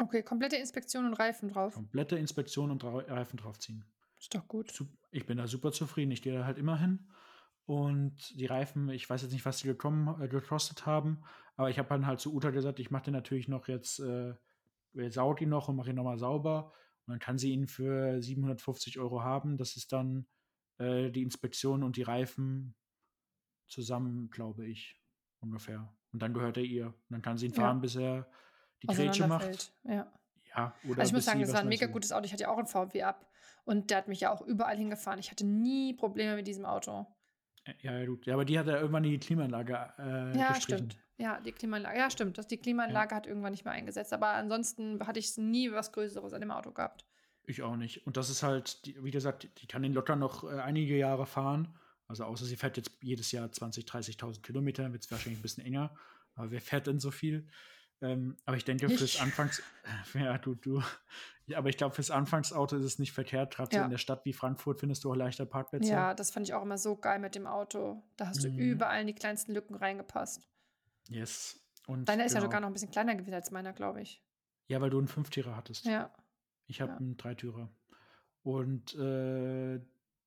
Okay, 0.00 0.22
komplette 0.22 0.56
Inspektion 0.56 1.06
und 1.06 1.14
Reifen 1.14 1.48
drauf. 1.48 1.74
Komplette 1.74 2.16
Inspektion 2.16 2.70
und 2.70 2.82
Reifen 2.82 3.36
draufziehen. 3.36 3.84
Ist 4.24 4.34
doch 4.34 4.48
gut. 4.48 4.72
Ich 5.10 5.26
bin 5.26 5.36
da 5.36 5.46
super 5.46 5.70
zufrieden. 5.70 6.10
Ich 6.10 6.22
gehe 6.22 6.32
da 6.32 6.46
halt 6.46 6.56
immer 6.56 6.78
hin. 6.78 7.10
Und 7.66 8.38
die 8.40 8.46
Reifen, 8.46 8.88
ich 8.88 9.08
weiß 9.08 9.20
jetzt 9.20 9.32
nicht, 9.32 9.44
was 9.44 9.58
die 9.58 9.66
gekommen, 9.66 10.18
äh, 10.22 10.28
gekostet 10.28 10.86
haben, 10.86 11.24
aber 11.56 11.68
ich 11.68 11.78
habe 11.78 11.90
dann 11.90 12.06
halt 12.06 12.20
zu 12.20 12.34
Uta 12.34 12.50
gesagt, 12.50 12.78
ich 12.78 12.90
mache 12.90 13.04
den 13.04 13.14
natürlich 13.14 13.48
noch 13.48 13.68
jetzt, 13.68 14.00
äh, 14.00 14.34
saug 15.10 15.42
ihn 15.42 15.50
noch 15.50 15.68
und 15.68 15.76
mache 15.76 15.90
ihn 15.90 15.96
nochmal 15.96 16.18
sauber. 16.18 16.72
Und 17.06 17.12
dann 17.12 17.18
kann 17.18 17.36
sie 17.36 17.52
ihn 17.52 17.66
für 17.66 18.22
750 18.22 18.98
Euro 18.98 19.22
haben. 19.22 19.58
Das 19.58 19.76
ist 19.76 19.92
dann 19.92 20.26
äh, 20.78 21.10
die 21.10 21.22
Inspektion 21.22 21.82
und 21.82 21.96
die 21.96 22.02
Reifen 22.02 22.74
zusammen, 23.66 24.30
glaube 24.30 24.66
ich, 24.66 25.02
ungefähr. 25.40 25.94
Und 26.14 26.22
dann 26.22 26.32
gehört 26.32 26.56
er 26.56 26.62
ihr. 26.64 26.86
Und 26.86 27.10
dann 27.10 27.22
kann 27.22 27.36
sie 27.36 27.46
ihn 27.46 27.52
Ja. 27.52 27.60
fahren, 27.60 27.82
bis 27.82 27.96
er 27.96 28.26
die 28.82 28.86
Grätsche 28.86 29.26
macht. 29.26 29.74
Ja. 29.84 30.10
Ja, 30.56 30.74
oder 30.84 31.00
Also 31.00 31.10
ich 31.10 31.12
muss 31.12 31.24
sagen, 31.26 31.40
sie 31.40 31.44
das 31.44 31.54
war 31.54 31.60
ein 31.60 31.68
mega 31.68 31.86
gutes 31.86 32.10
Auto. 32.10 32.24
Ich 32.24 32.32
hatte 32.32 32.44
ja 32.44 32.48
auch 32.48 32.58
ein 32.58 32.66
VW 32.66 33.02
ab. 33.02 33.30
Und 33.64 33.90
der 33.90 33.98
hat 33.98 34.08
mich 34.08 34.20
ja 34.20 34.32
auch 34.32 34.42
überall 34.42 34.76
hingefahren. 34.76 35.18
Ich 35.18 35.30
hatte 35.30 35.44
nie 35.46 35.94
Probleme 35.94 36.36
mit 36.36 36.46
diesem 36.46 36.64
Auto. 36.66 37.06
Ja, 37.80 37.96
ja, 37.98 38.04
gut. 38.06 38.26
Ja, 38.26 38.34
aber 38.34 38.44
die 38.44 38.58
hat 38.58 38.66
ja 38.66 38.76
irgendwann 38.76 39.04
die 39.04 39.18
Klimaanlage 39.18 39.72
äh, 39.98 40.38
Ja, 40.38 40.48
gestrichen. 40.52 40.90
stimmt. 40.90 40.98
Ja, 41.16 41.40
die 41.40 41.52
Klimaanlage. 41.52 41.98
Ja, 41.98 42.10
stimmt. 42.10 42.36
Das, 42.36 42.46
die 42.46 42.58
Klimaanlage 42.58 43.14
hat 43.14 43.26
irgendwann 43.26 43.52
nicht 43.52 43.64
mehr 43.64 43.72
eingesetzt. 43.72 44.12
Aber 44.12 44.28
ansonsten 44.30 45.06
hatte 45.06 45.18
ich 45.20 45.36
nie 45.38 45.72
was 45.72 45.92
Größeres 45.92 46.32
an 46.34 46.40
dem 46.40 46.50
Auto 46.50 46.72
gehabt. 46.72 47.06
Ich 47.46 47.62
auch 47.62 47.76
nicht. 47.76 48.06
Und 48.06 48.16
das 48.16 48.28
ist 48.30 48.42
halt, 48.42 48.84
die, 48.84 49.02
wie 49.02 49.10
gesagt, 49.10 49.48
die, 49.62 49.66
kann 49.66 49.82
den 49.82 49.94
locker 49.94 50.16
noch 50.16 50.44
äh, 50.44 50.58
einige 50.60 50.96
Jahre 50.96 51.24
fahren. 51.26 51.78
Also 52.06 52.24
außer 52.24 52.44
sie 52.44 52.56
fährt 52.56 52.76
jetzt 52.76 52.90
jedes 53.00 53.32
Jahr 53.32 53.46
20.000, 53.48 53.86
30.000 54.18 54.42
Kilometer, 54.42 54.92
wird 54.92 55.04
es 55.04 55.10
wahrscheinlich 55.10 55.38
ein 55.38 55.42
bisschen 55.42 55.64
enger. 55.64 55.94
Aber 56.34 56.50
wer 56.50 56.60
fährt 56.60 56.86
denn 56.86 57.00
so 57.00 57.10
viel? 57.10 57.48
Ähm, 58.02 58.36
aber 58.44 58.56
ich 58.58 58.64
denke, 58.64 58.86
Ich. 58.86 58.98
fürs 58.98 59.20
Anfangs... 59.20 59.62
Ja, 60.14 60.36
du, 60.36 60.54
du. 60.54 60.82
Ja, 61.46 61.58
aber 61.58 61.68
ich 61.68 61.76
glaube, 61.76 61.94
fürs 61.94 62.10
Anfangsauto 62.10 62.76
ist 62.76 62.84
es 62.84 62.98
nicht 62.98 63.12
verkehrt. 63.12 63.54
Gerade 63.54 63.70
so 63.70 63.78
Ja. 63.78 63.84
in 63.84 63.90
der 63.90 63.98
Stadt 63.98 64.24
wie 64.24 64.32
Frankfurt 64.32 64.80
findest 64.80 65.04
du 65.04 65.10
auch 65.10 65.14
leichter 65.16 65.44
Parkplätze. 65.44 65.90
Ja, 65.90 66.14
das 66.14 66.30
fand 66.30 66.48
ich 66.48 66.54
auch 66.54 66.62
immer 66.62 66.78
so 66.78 66.96
geil 66.96 67.18
mit 67.18 67.34
dem 67.34 67.46
Auto. 67.46 68.02
Da 68.16 68.28
hast 68.28 68.42
Mhm. 68.44 68.56
du 68.56 68.62
überall 68.62 69.00
in 69.02 69.06
die 69.06 69.14
kleinsten 69.14 69.52
Lücken 69.52 69.74
reingepasst. 69.74 70.48
Yes. 71.08 71.60
Und 71.86 72.08
Deiner 72.08 72.24
ist 72.24 72.32
ja 72.32 72.40
genau. 72.40 72.48
sogar 72.50 72.60
noch 72.60 72.68
ein 72.68 72.72
bisschen 72.72 72.90
kleiner 72.90 73.14
gewesen 73.14 73.34
als 73.34 73.50
meiner, 73.50 73.74
glaube 73.74 74.00
ich. 74.00 74.22
Ja, 74.68 74.80
weil 74.80 74.88
du 74.88 74.96
einen 74.98 75.08
Fünftürer 75.08 75.54
hattest. 75.54 75.84
Ja. 75.84 76.10
Ich 76.66 76.80
habe 76.80 76.92
Ja. 76.92 76.96
einen 76.98 77.18
Dreitürer. 77.18 77.68
Und 78.42 78.94
äh, 78.94 79.80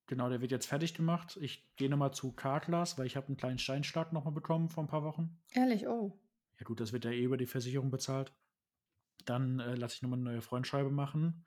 genau, 0.05 0.29
der 0.29 0.41
wird 0.41 0.51
jetzt 0.51 0.67
fertig 0.67 0.93
gemacht. 0.93 1.37
Ich 1.41 1.67
gehe 1.77 1.89
nochmal 1.89 2.13
zu 2.13 2.31
Carglass, 2.31 2.99
weil 2.99 3.07
ich 3.07 3.15
habe 3.15 3.27
einen 3.27 3.37
kleinen 3.37 3.57
Steinschlag 3.57 4.13
nochmal 4.13 4.33
bekommen 4.33 4.69
vor 4.69 4.83
ein 4.83 4.87
paar 4.87 5.03
Wochen. 5.03 5.35
Ehrlich, 5.51 5.87
oh. 5.87 6.15
Ja 6.59 6.65
gut, 6.65 6.79
das 6.79 6.93
wird 6.93 7.05
ja 7.05 7.11
eh 7.11 7.23
über 7.23 7.37
die 7.37 7.45
Versicherung 7.47 7.89
bezahlt. 7.89 8.33
Dann 9.25 9.59
äh, 9.59 9.75
lasse 9.75 9.95
ich 9.95 10.01
nochmal 10.01 10.19
eine 10.19 10.31
neue 10.31 10.41
Frontscheibe 10.41 10.89
machen. 10.89 11.45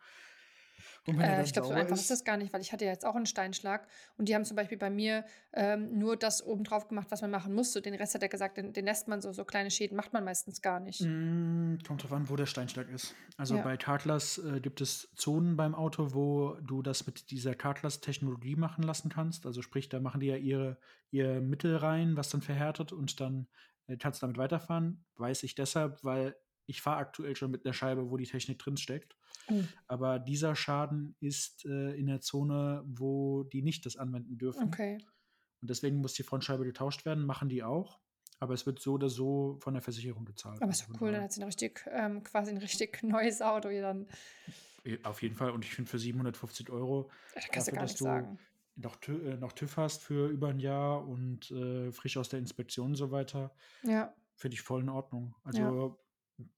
Und 1.07 1.19
wenn 1.19 1.25
Äh, 1.27 1.45
ich 1.45 1.53
glaube, 1.53 1.69
so 1.69 1.75
einfach 1.75 1.95
ist 1.95 2.03
ist, 2.03 2.11
das 2.11 2.25
gar 2.25 2.37
nicht, 2.37 2.53
weil 2.53 2.61
ich 2.61 2.73
hatte 2.73 2.85
ja 2.85 2.91
jetzt 2.91 3.05
auch 3.07 3.15
einen 3.15 3.27
Steinschlag 3.27 3.89
und 4.17 4.29
die 4.29 4.35
haben 4.35 4.45
zum 4.45 4.57
Beispiel 4.57 4.79
bei 4.79 4.91
mir 4.91 5.25
ähm, 5.53 5.99
nur 5.99 6.17
das 6.17 6.45
oben 6.45 6.65
drauf 6.65 6.89
gemacht, 6.89 7.07
was 7.11 7.23
man 7.23 7.31
machen 7.31 7.55
musste. 7.55 7.81
Den 7.83 7.95
Rest 7.95 8.15
hat 8.15 8.23
er 8.23 8.29
gesagt, 8.29 8.57
den, 8.57 8.73
den 8.73 8.85
lässt 8.85 9.09
man 9.09 9.21
so, 9.21 9.33
so 9.33 9.45
kleine 9.45 9.71
Schäden 9.71 9.97
macht 9.97 10.13
man 10.13 10.25
meistens 10.25 10.61
gar 10.63 10.81
nicht. 10.81 11.01
Mm, 11.01 11.79
kommt 11.87 12.03
drauf 12.03 12.13
an, 12.13 12.29
wo 12.29 12.37
der 12.37 12.47
Steinschlag 12.47 12.89
ist. 12.91 13.15
Also 13.37 13.57
Ja. 13.57 13.63
bei 13.63 13.77
Carglass 13.77 14.39
äh, 14.39 14.61
gibt 14.61 14.81
es 14.81 15.11
Zonen 15.15 15.57
beim 15.57 15.75
Auto, 15.75 16.13
wo 16.15 16.57
du 16.61 16.83
das 16.83 17.07
mit 17.07 17.31
dieser 17.31 17.55
Carglass-Technologie 17.55 18.57
machen 18.57 18.83
lassen 18.83 19.09
kannst. 19.09 19.47
Also 19.47 19.63
sprich, 19.63 19.89
da 19.89 20.01
machen 20.01 20.21
die 20.21 20.27
ja 20.27 20.37
ihre, 20.37 20.79
ihr 21.11 21.41
Mittel 21.41 21.77
rein, 21.77 22.17
was 22.17 22.29
dann 22.29 22.43
verhärtet 22.43 22.93
und 22.93 23.21
dann 23.21 23.49
äh, 23.87 23.97
kannst 23.97 24.21
du 24.21 24.27
damit 24.27 24.39
weiterfahren. 24.39 25.05
Weiß 25.17 25.43
ich 25.43 25.55
deshalb, 25.55 26.05
weil 26.05 26.37
ich 26.71 26.81
fahre 26.83 26.99
aktuell 26.99 27.37
schon 27.37 27.51
mit 27.51 27.65
einer 27.67 27.75
Scheibe, 27.75 28.11
wo 28.11 28.17
die 28.17 28.27
Technik 28.27 28.59
drin 28.59 28.77
steckt. 28.77 29.17
Oh, 29.51 29.63
Aber 29.89 30.19
dieser 30.19 30.55
Schaden 30.55 31.17
ist 31.21 31.65
äh, 31.67 31.93
in 31.99 32.07
der 32.07 32.21
Zone, 32.21 32.83
wo 32.87 33.43
die 33.45 33.63
nicht 33.63 33.85
das 33.87 33.97
anwenden 33.97 34.39
dürfen. 34.39 34.65
okay. 34.69 34.99
Und 35.61 35.69
deswegen 35.69 35.97
muss 35.99 36.15
die 36.15 36.23
Frontscheibe 36.23 36.65
getauscht 36.65 37.05
werden, 37.05 37.27
machen 37.27 37.49
die 37.51 37.63
auch. 37.63 37.99
Aber 38.39 38.55
es 38.55 38.65
wird 38.65 38.81
so 38.81 38.95
oder 38.95 39.11
so 39.11 39.59
von 39.61 39.75
der 39.75 39.83
Versicherung 39.83 40.25
gezahlt. 40.25 40.63
Aber 40.63 40.71
ist 40.71 40.81
Also 40.81 40.93
doch 40.95 40.99
von 40.99 41.07
cool, 41.09 41.13
dann 41.13 41.25
hat 41.25 41.33
sie 41.33 41.41
ein 41.43 41.45
richtig, 41.45 41.85
ähm, 41.91 42.23
quasi 42.23 42.51
ein 42.53 42.57
richtig 42.57 43.03
neues 43.03 43.43
Auto 43.43 43.69
hier 43.69 43.83
dann. 43.83 44.07
Auf 45.03 45.21
jeden 45.21 45.35
Fall. 45.35 45.51
Und 45.51 45.65
ich 45.65 45.75
finde 45.75 45.91
für 45.91 45.99
750 45.99 46.71
Euro, 46.71 47.11
Da 47.35 47.41
kannst 47.53 47.69
du 47.69 47.73
dafür, 47.73 47.73
gar 47.73 47.83
dass 47.83 47.91
nichts 47.91 47.99
du 47.99 48.05
sagen. 48.05 48.39
noch, 48.77 48.97
TÜ, 48.97 49.21
äh, 49.33 49.37
noch 49.37 49.53
TÜV 49.53 49.77
hast 49.77 50.03
für 50.03 50.29
über 50.29 50.49
ein 50.49 50.59
Jahr 50.61 51.07
und 51.07 51.51
äh, 51.51 51.93
frisch 51.93 52.17
aus 52.17 52.31
der 52.31 52.39
Inspektion 52.39 52.87
und 52.93 52.95
so 52.97 53.11
weiter, 53.11 53.53
Ja. 53.83 54.15
finde 54.37 54.55
ich 54.55 54.63
voll 54.63 54.81
in 54.81 54.89
Ordnung. 54.89 55.35
Also 55.45 56.01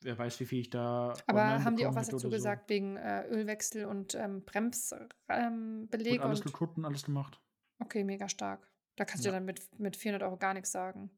wer 0.01 0.17
weiß, 0.19 0.41
wie 0.41 0.47
viel 0.47 0.61
ich 0.61 0.71
da 0.71 1.15
Aber 1.27 1.65
haben 1.65 1.77
die 1.77 1.87
auch 1.87 1.95
was 1.95 2.07
dazu 2.09 2.17
oder 2.27 2.37
so. 2.37 2.37
gesagt 2.37 2.69
wegen 2.71 2.97
äh, 2.97 3.27
Ölwechsel 3.29 3.85
und 3.87 4.15
ähm, 4.15 4.45
Bremsbeleg 4.45 5.11
ähm, 5.29 5.89
Wird 5.91 6.21
alles 6.21 6.41
und 6.41 6.47
geguckt 6.53 6.77
und 6.79 6.85
alles 6.85 7.05
gemacht. 7.05 7.41
okay, 7.79 8.05
mega 8.05 8.29
stark. 8.29 8.69
Da 8.97 9.05
kannst 9.05 9.25
du 9.25 9.29
Ja. 9.29 9.35
dann 9.35 9.45
mit, 9.45 9.61
mit 9.79 9.97
400 9.97 10.23
Euro 10.27 10.37
gar 10.37 10.55
nichts 10.55 10.73
sagen. 10.73 11.11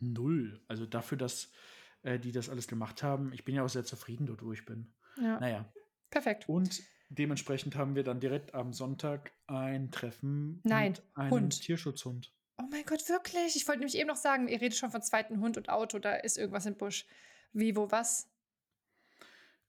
Null. 0.00 0.60
Also 0.68 0.86
dafür, 0.86 1.18
dass 1.18 1.50
äh, 2.02 2.18
die 2.18 2.32
das 2.32 2.48
alles 2.48 2.68
gemacht 2.68 3.02
haben, 3.02 3.32
ich 3.32 3.44
bin 3.44 3.54
ja 3.54 3.64
auch 3.64 3.68
sehr 3.68 3.84
zufrieden 3.84 4.26
dort, 4.26 4.42
wo 4.44 4.52
ich 4.52 4.64
bin. 4.64 4.92
Ja, 5.20 5.40
Naja. 5.40 5.64
perfekt. 6.10 6.48
Und 6.48 6.80
dementsprechend 7.10 7.74
haben 7.74 7.96
wir 7.96 8.04
dann 8.04 8.20
direkt 8.20 8.54
am 8.54 8.72
Sonntag 8.72 9.32
ein 9.48 9.90
Treffen 9.90 10.60
Nein, 10.62 10.92
mit 10.92 11.02
einem 11.14 11.30
Hund. 11.30 11.60
Tierschutzhund. 11.60 12.32
Oh 12.60 12.64
mein 12.70 12.84
Gott, 12.84 13.08
wirklich? 13.08 13.56
Ich 13.56 13.66
wollte 13.66 13.80
nämlich 13.80 13.96
eben 13.98 14.08
noch 14.08 14.16
sagen, 14.16 14.48
ihr 14.48 14.60
redet 14.60 14.76
schon 14.78 14.90
von 14.90 15.02
zweiten 15.02 15.40
Hund 15.40 15.56
und 15.56 15.68
Auto, 15.68 15.98
da 15.98 16.14
ist 16.14 16.38
irgendwas 16.38 16.66
im 16.66 16.76
Busch. 16.76 17.06
Wie, 17.52 17.74
wo, 17.76 17.90
was? 17.90 18.30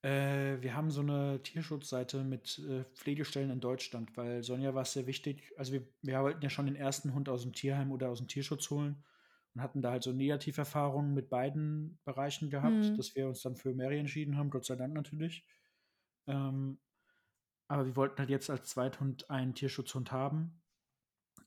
Äh, 0.02 0.62
wir 0.62 0.76
haben 0.76 0.92
so 0.92 1.02
eine 1.02 1.42
Tierschutzseite 1.44 2.24
mit 2.24 2.60
äh, 2.60 2.86
Pflegestellen 2.96 3.50
in 3.50 3.60
Deutschland, 3.60 4.15
weil 4.15 4.44
Sonja 4.44 4.74
war 4.74 4.84
es 4.84 4.94
sehr 4.94 5.08
wichtig. 5.08 5.52
Also 5.58 5.74
wir, 5.74 5.88
wir 6.02 6.22
wollten 6.22 6.42
ja 6.42 6.50
schon 6.50 6.68
den 6.68 6.76
ersten 6.76 7.13
Hund 7.13 7.28
aus 7.28 7.44
dem 7.44 7.54
Tierheim 7.54 7.92
oder 7.92 8.10
aus 8.10 8.20
dem 8.20 8.28
Tierschutz 8.28 8.70
holen 8.70 9.04
und 9.54 9.62
hatten 9.62 9.82
da 9.82 9.92
halt 9.92 10.04
so 10.04 10.13
Negativerfahrungen 10.13 11.13
mit 11.13 11.30
beiden 11.30 12.00
Bereichen 12.06 12.50
gehabt, 12.50 12.76
Mhm. 12.76 12.96
dass 12.96 13.15
wir 13.15 13.28
uns 13.28 13.42
dann 13.42 13.58
für 13.58 13.74
Mary 13.74 14.00
entschieden 14.00 14.38
haben, 14.38 14.50
Gott 14.50 14.65
sei 14.65 14.76
Dank 14.76 14.94
natürlich. 14.94 15.46
Ähm, 16.28 16.80
aber 17.68 17.86
wir 17.86 17.96
wollten 17.96 18.20
halt 18.20 18.30
jetzt 18.30 18.50
als 18.50 18.70
Zweithund 18.70 19.30
einen 19.30 19.54
Tierschutzhund 19.54 20.12
haben 20.12 20.62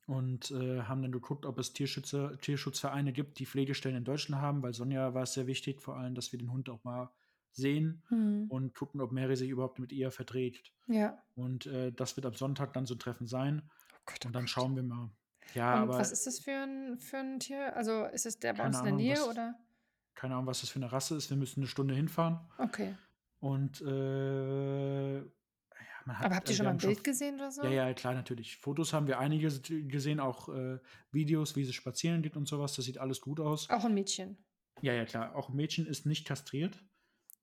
und 0.07 0.51
äh, 0.51 0.83
haben 0.83 1.03
dann 1.03 1.13
geguckt, 1.13 1.47
ob 1.47 1.59
es 1.59 1.73
Tierschützer, 1.73 2.39
Tierschutzvereine 2.41 3.13
gibt, 3.13 3.39
die 3.39 3.47
Pflegestellen 3.47 3.97
in 3.97 4.05
Deutschland 4.05 4.43
haben, 4.43 4.63
weil 4.63 4.75
Sonja 4.75 5.15
war 5.15 5.23
es 5.23 5.35
sehr 5.35 5.47
wichtig, 5.47 5.81
vor 5.81 5.97
allem, 5.97 6.15
dass 6.15 6.33
wir 6.33 6.39
den 6.39 6.51
Hund 6.53 6.69
auch 6.69 6.83
mal 6.85 7.11
sehen 7.53 8.03
Hm. 8.09 8.47
und 8.49 8.75
gucken, 8.75 9.01
ob 9.01 9.13
Mary 9.13 9.37
sich 9.37 9.51
überhaupt 9.51 9.79
mit 9.79 9.93
ihr 9.93 10.11
verträgt. 10.11 10.73
Ja. 10.87 11.23
Und 11.35 11.67
äh, 11.67 11.93
das 11.93 12.17
wird 12.17 12.25
am 12.27 12.35
Sonntag 12.35 12.73
dann 12.73 12.87
so 12.87 12.95
ein 12.95 12.99
Treffen 12.99 13.27
sein. 13.27 13.63
Oh 13.95 13.99
Gott, 14.07 14.19
oh 14.25 14.27
Und 14.29 14.33
dann 14.35 14.43
Gott. 14.45 14.51
schauen 14.51 14.75
wir 14.77 14.83
mal. 14.83 15.11
Ja, 15.55 15.75
Und 15.77 15.83
aber 15.91 15.99
was 15.99 16.13
ist 16.13 16.27
das 16.27 16.39
für 16.39 16.51
ein, 16.53 16.99
für 16.99 17.19
ein 17.19 17.39
Tier? 17.41 17.77
Also 17.77 18.05
ist 18.07 18.25
es 18.27 18.39
der 18.39 18.55
bei 18.55 18.65
uns 18.67 18.79
in 18.79 18.85
der 18.85 18.95
Nähe 18.95 19.15
was- 19.17 19.29
oder? 19.29 19.55
keine 20.15 20.35
Ahnung, 20.35 20.47
was 20.47 20.61
das 20.61 20.71
für 20.71 20.77
eine 20.79 20.93
Rasse 20.93 21.17
ist. 21.17 21.31
Wir 21.31 21.37
müssen 21.37 21.61
eine 21.61 21.67
Stunde 21.67 21.95
hinfahren. 21.95 22.39
Okay. 22.59 22.95
Und 23.41 23.81
äh, 23.83 25.23
hat, 26.07 26.27
Aber 26.27 26.37
habt 26.37 26.49
ihr 26.49 26.51
also 26.51 26.57
schon 26.59 26.65
mal 26.65 26.71
ein 26.71 26.75
haben 26.75 26.81
schon 26.81 26.91
Bild 26.95 27.05
gesehen 27.05 27.35
oder 27.37 27.51
so? 27.51 27.63
Ja, 27.65 27.71
ja, 27.71 27.95
klar, 27.95 28.15
natürlich. 28.15 28.57
Fotos 28.57 28.93
haben 28.93 29.07
wir 29.07 29.19
einige 29.19 29.47
s- 29.49 29.63
gesehen, 29.63 30.21
auch 30.21 30.49
äh, 30.49 30.79
Videos, 31.11 31.57
wie 31.57 31.65
sie 31.65 31.73
spazieren 31.73 32.23
geht 32.23 32.37
und 32.37 32.47
sowas. 32.49 32.75
Das 32.75 32.85
sieht 32.85 32.99
alles 32.99 33.21
gut 33.21 33.41
aus. 33.41 33.69
Auch 33.71 33.85
ein 33.85 33.95
Mädchen. 33.95 34.37
Ja, 34.81 34.93
ja, 34.93 35.05
klar. 35.05 35.35
Auch 35.37 35.49
ein 35.49 35.57
Mädchen 35.57 35.87
ist 35.87 36.07
nicht 36.07 36.27
kastriert. 36.27 36.83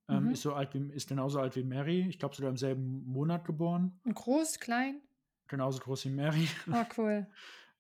Ähm, 0.09 0.25
Mhm. 0.25 0.31
ist 0.31 0.41
so 0.41 0.53
alt 0.53 0.73
wie, 0.73 0.91
ist 0.91 1.07
genauso 1.07 1.39
alt 1.39 1.55
wie 1.55 1.63
Mary. 1.63 2.07
Ich 2.09 2.19
glaube 2.19 2.35
sogar 2.35 2.49
im 2.49 2.57
selben 2.57 3.05
Monat 3.05 3.45
geboren. 3.45 3.99
Und 4.03 4.15
groß, 4.15 4.59
klein? 4.59 5.01
Genauso 5.47 5.79
groß 5.79 6.05
wie 6.05 6.09
Mary. 6.09 6.47
Oh, 6.71 6.83
cool. 6.97 7.27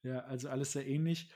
Ja, 0.03 0.19
also 0.21 0.49
alles 0.49 0.71
sehr 0.71 0.87
ähnlich. 0.87 1.29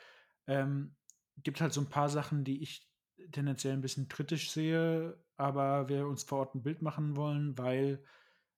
Ähm, 0.48 0.96
gibt 1.38 1.62
halt 1.62 1.74
so 1.74 1.82
ein 1.82 1.90
paar 1.90 2.10
Sachen, 2.10 2.44
die 2.44 2.62
ich 2.62 2.90
tendenziell 3.32 3.74
ein 3.74 3.82
bisschen 3.82 4.08
kritisch 4.08 4.52
sehe, 4.52 5.18
aber 5.38 5.90
wir 5.90 6.08
uns 6.08 6.24
vor 6.24 6.40
Ort 6.40 6.56
ein 6.56 6.64
Bild 6.64 6.82
machen 6.82 7.16
wollen, 7.16 7.58
weil, 7.58 8.04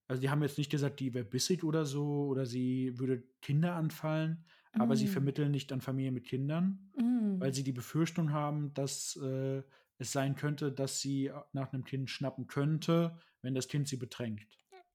also 0.07 0.21
die 0.21 0.29
haben 0.29 0.41
jetzt 0.43 0.57
nicht 0.57 0.71
gesagt, 0.71 0.99
die 0.99 1.13
wäre 1.13 1.25
bissig 1.25 1.63
oder 1.63 1.85
so, 1.85 2.25
oder 2.27 2.45
sie 2.45 2.97
würde 2.99 3.23
Kinder 3.41 3.75
anfallen, 3.75 4.45
aber 4.73 4.95
sie 4.95 5.05
Mm. 5.05 5.09
vermitteln 5.09 5.51
nicht 5.51 5.71
an 5.71 5.81
Familien 5.81 6.13
mit 6.13 6.25
Kindern, 6.25 6.91
Mm. 6.97 7.39
weil 7.39 7.53
sie 7.53 7.63
die 7.63 7.71
Befürchtung 7.71 8.31
haben, 8.31 8.73
dass 8.73 9.15
äh, 9.17 9.63
es 9.97 10.11
sein 10.11 10.35
könnte, 10.35 10.71
dass 10.71 10.99
sie 10.99 11.31
nach 11.53 11.71
einem 11.73 11.85
Kind 11.85 12.09
schnappen 12.09 12.47
könnte, 12.47 13.17
wenn 13.41 13.55
das 13.55 13.67
Kind 13.67 13.87
sie 13.87 13.97
bedrängt. 13.97 14.45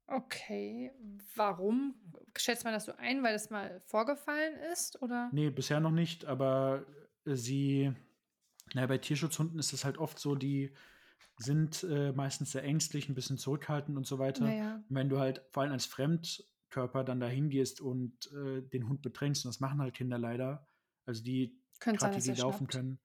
Okay. 0.07 0.91
Warum 1.37 1.95
schätzt 2.37 2.65
man 2.65 2.73
das 2.75 2.85
so 2.85 2.93
ein? 2.97 3.23
Weil 3.23 3.33
das 3.33 3.51
mal 3.51 3.81
vorgefallen 3.87 4.57
ist? 4.73 5.01
Oder? 5.03 5.31
Nee, 5.33 5.51
bisher 5.51 5.81
noch 5.81 5.93
nicht, 5.93 6.25
aber 6.25 6.85
äh, 7.25 7.35
sie, 7.37 7.93
naja, 8.75 8.87
bei 8.89 8.99
Tierschutzhunden 8.99 9.59
ist 9.59 9.73
es 9.73 9.85
halt 9.85 9.99
oft 9.99 10.19
so, 10.19 10.35
die 10.35 10.73
sind 11.39 11.85
äh, 11.85 12.13
meistens 12.13 12.53
sehr 12.53 12.65
ängstlich, 12.65 13.09
ein 13.09 13.15
bisschen 13.15 13.39
zurückhaltend 13.39 13.97
und 13.97 14.07
so 14.07 14.19
weiter. 14.19 14.45
Naja. 14.45 14.75
Und 14.77 14.95
wenn 14.95 15.09
du 15.09 15.19
halt 15.19 15.43
vor 15.51 15.63
allem 15.63 15.73
als 15.73 15.87
Fremdkörper 15.87 17.03
dann 17.05 17.21
dahin 17.21 17.49
gehst 17.49 17.81
und 17.81 18.31
äh, 18.33 18.63
den 18.63 18.89
Hund 18.89 19.03
bedrängst, 19.03 19.45
und 19.45 19.49
das 19.49 19.61
machen 19.61 19.81
halt 19.81 19.95
Kinder 19.95 20.19
leider, 20.19 20.67
also 21.07 21.23
die, 21.23 21.59
gerade 21.81 22.21
die, 22.21 22.31
laufen 22.33 22.67
schnappt. 22.67 22.73
können, 22.73 22.99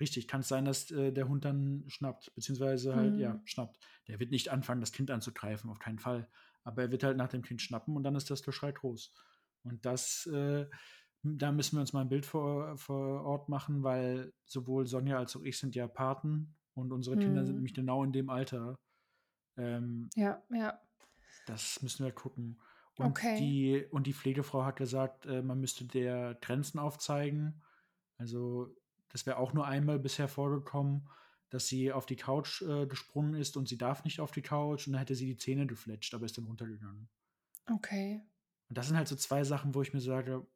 richtig, 0.00 0.28
kann 0.28 0.40
es 0.40 0.48
sein, 0.48 0.64
dass 0.64 0.90
äh, 0.90 1.12
der 1.12 1.28
Hund 1.28 1.44
dann 1.44 1.84
schnappt, 1.88 2.32
beziehungsweise 2.34 2.94
halt, 2.94 3.18
ja, 3.18 3.34
Hm. 3.34 3.40
schnappt. 3.44 3.78
Der 4.08 4.20
wird 4.20 4.30
nicht 4.30 4.48
anfangen, 4.50 4.80
das 4.80 4.92
Kind 4.92 5.10
anzugreifen, 5.10 5.68
auf 5.68 5.78
keinen 5.78 5.98
Fall. 5.98 6.28
Aber 6.62 6.82
er 6.82 6.90
wird 6.90 7.02
halt 7.02 7.16
nach 7.16 7.28
dem 7.28 7.42
Kind 7.42 7.60
schnappen 7.60 7.96
und 7.96 8.02
dann 8.04 8.14
ist 8.14 8.30
das 8.30 8.42
Geschrei 8.42 8.72
groß. 8.72 9.12
Und 9.62 9.84
das, 9.84 10.26
äh, 10.26 10.66
da 11.22 11.52
müssen 11.52 11.76
wir 11.76 11.80
uns 11.80 11.92
mal 11.92 12.02
ein 12.02 12.08
Bild 12.08 12.24
vor, 12.24 12.76
vor 12.78 13.24
Ort 13.24 13.48
machen, 13.48 13.82
weil 13.82 14.32
sowohl 14.46 14.86
Sonja 14.86 15.18
als 15.18 15.36
auch 15.36 15.42
ich 15.42 15.58
sind 15.58 15.74
ja 15.74 15.86
Paten 15.86 16.56
und 16.74 16.92
unsere 16.92 17.16
Kinder 17.16 17.44
sind 17.44 17.54
Hm. 17.54 17.56
nämlich 17.56 17.74
genau 17.74 18.04
in 18.04 18.12
dem 18.12 18.30
Alter. 18.30 18.76
Ähm, 19.56 20.08
Ja, 20.14 20.42
ja. 20.50 20.80
das 21.46 21.82
müssen 21.82 22.04
wir 22.04 22.12
gucken. 22.12 22.60
Und, 22.96 23.06
Okay. 23.06 23.36
die, 23.38 23.86
und 23.90 24.06
die 24.06 24.12
Pflegefrau 24.14 24.64
hat 24.64 24.76
gesagt, 24.76 25.26
äh, 25.26 25.42
man 25.42 25.60
müsste 25.60 25.84
der 25.86 26.34
Grenzen 26.40 26.78
aufzeigen. 26.78 27.62
Also, 28.18 28.74
das 29.08 29.26
wäre 29.26 29.38
auch 29.38 29.52
nur 29.54 29.66
einmal 29.66 29.98
bisher 29.98 30.28
vorgekommen, 30.28 31.08
dass 31.48 31.66
sie 31.66 31.92
auf 31.92 32.06
die 32.06 32.16
Couch 32.16 32.62
äh, 32.62 32.86
gesprungen 32.86 33.34
ist 33.34 33.56
und 33.56 33.68
sie 33.68 33.78
darf 33.78 34.04
nicht 34.04 34.20
auf 34.20 34.30
die 34.32 34.42
Couch 34.42 34.86
und 34.86 34.92
dann 34.92 35.00
hätte 35.00 35.14
sie 35.14 35.26
die 35.26 35.36
Zähne 35.36 35.66
gefletscht, 35.66 36.14
aber 36.14 36.26
ist 36.26 36.38
dann 36.38 36.44
runtergegangen. 36.46 37.08
Okay. 37.70 38.22
Und 38.68 38.78
das 38.78 38.86
sind 38.88 38.96
halt 38.96 39.08
so 39.08 39.16
zwei 39.16 39.42
Sachen, 39.44 39.74
wo 39.74 39.82
ich 39.82 39.92
mir 39.92 40.00
sage, 40.00 40.46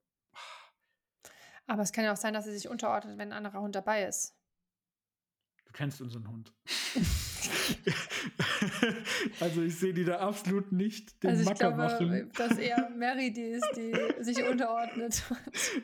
Aber 1.66 1.82
es 1.82 1.92
kann 1.92 2.04
ja 2.04 2.12
auch 2.12 2.16
sein, 2.16 2.34
dass 2.34 2.44
sie 2.44 2.52
sich 2.52 2.68
unterordnet, 2.68 3.18
wenn 3.18 3.32
ein 3.32 3.36
anderer 3.44 3.60
Hund 3.60 3.74
dabei 3.74 4.04
ist. 4.04 4.36
Du 5.74 5.78
kennst 5.78 6.00
unseren 6.00 6.28
Hund. 6.28 6.52
also 9.40 9.62
ich 9.62 9.76
sehe 9.76 9.92
die 9.92 10.04
da 10.04 10.18
absolut 10.18 10.70
nicht 10.70 11.22
den 11.22 11.30
also 11.30 11.42
ich 11.42 11.48
Macker 11.48 11.72
glaube, 11.72 11.76
machen. 11.76 12.30
dass 12.36 12.58
eher 12.58 12.90
Mary 12.96 13.32
die 13.32 13.40
ist, 13.40 13.68
die 13.76 13.92
sich 14.22 14.42
unterordnet. 14.44 15.24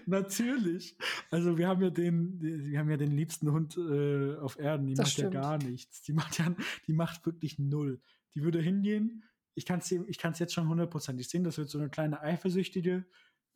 Natürlich. 0.06 0.96
Also 1.30 1.58
wir 1.58 1.66
haben 1.66 1.82
ja 1.82 1.90
den, 1.90 2.40
wir 2.40 2.78
haben 2.78 2.90
ja 2.90 2.96
den 2.96 3.16
liebsten 3.16 3.50
Hund 3.50 3.76
äh, 3.76 4.36
auf 4.36 4.58
Erden. 4.58 4.86
Die 4.86 4.94
Das 4.94 5.06
macht 5.06 5.12
stimmt. 5.12 5.34
ja 5.34 5.40
gar 5.40 5.58
nichts. 5.58 6.02
Die 6.02 6.12
macht 6.12 6.38
ja, 6.38 6.54
die 6.86 6.92
macht 6.92 7.26
wirklich 7.26 7.58
null. 7.58 8.00
Die 8.34 8.44
würde 8.44 8.60
hingehen. 8.60 9.24
Ich 9.54 9.66
kann 9.66 9.80
es 9.80 9.90
ich 9.90 10.18
kann's 10.18 10.38
jetzt 10.38 10.54
schon 10.54 10.68
hundertprozentig 10.68 11.28
sehen. 11.28 11.42
Das 11.42 11.58
wird 11.58 11.68
so 11.68 11.78
eine 11.78 11.90
kleine 11.90 12.22
Eifersüchtige, 12.22 13.04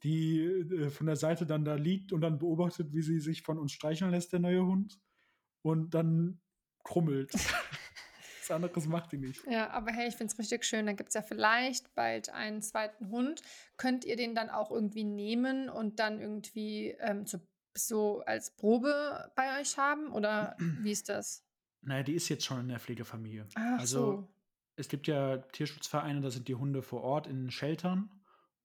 die 0.03 0.40
äh, 0.40 0.90
von 0.90 1.07
der 1.07 1.16
Seite 1.16 1.47
dann 1.47 1.64
da 1.64 1.77
liegt 1.77 2.12
und 2.12 2.23
dann 2.23 2.38
beobachtet, 2.38 2.92
wie 2.92 3.03
sie 3.03 3.20
sich 3.20 3.42
von 3.42 3.59
uns 3.59 3.70
streicheln 3.70 4.11
lässt, 4.11 4.33
der 4.33 4.40
neue 4.40 4.66
Hund. 4.66 4.99
Und 5.64 5.94
dann 5.94 6.40
krummelt. 6.85 7.33
Was 8.40 8.50
anderes 8.50 8.87
macht 8.87 9.12
die 9.12 9.16
nicht. 9.16 9.42
Ja, 9.46 9.70
aber 9.70 9.90
hey, 9.92 10.09
ich 10.09 10.16
finde 10.16 10.31
es 10.31 10.38
richtig 10.38 10.66
schön. 10.66 10.85
Dann 10.85 10.96
gibt 10.96 11.09
es 11.09 11.14
ja 11.14 11.22
vielleicht 11.22 11.94
bald 11.94 12.29
einen 12.29 12.61
zweiten 12.61 13.09
Hund. 13.09 13.40
Könnt 13.79 14.05
ihr 14.05 14.16
den 14.16 14.35
dann 14.35 14.50
auch 14.50 14.70
irgendwie 14.70 15.05
nehmen 15.05 15.70
und 15.70 15.98
dann 15.98 16.20
irgendwie 16.20 16.90
ähm, 17.00 17.24
zu, 17.24 17.40
so 17.74 18.20
als 18.27 18.55
Probe 18.55 19.33
bei 19.35 19.59
euch 19.59 19.79
haben? 19.79 20.12
Oder 20.12 20.57
wie 20.83 20.92
ist 20.92 21.09
das? 21.09 21.42
Naja, 21.81 22.03
die 22.03 22.12
ist 22.12 22.29
jetzt 22.29 22.44
schon 22.44 22.61
in 22.61 22.68
der 22.68 22.81
Pflegefamilie. 22.81 23.46
Ach 23.55 23.79
also 23.81 23.98
so. 23.98 24.29
es 24.77 24.88
gibt 24.88 25.07
ja 25.07 25.38
Tierschutzvereine, 25.38 26.20
da 26.20 26.31
sind 26.31 26.46
die 26.46 26.55
Hunde 26.55 26.83
vor 26.83 27.03
Ort 27.03 27.27
in 27.27 27.50
Sheltern 27.50 28.11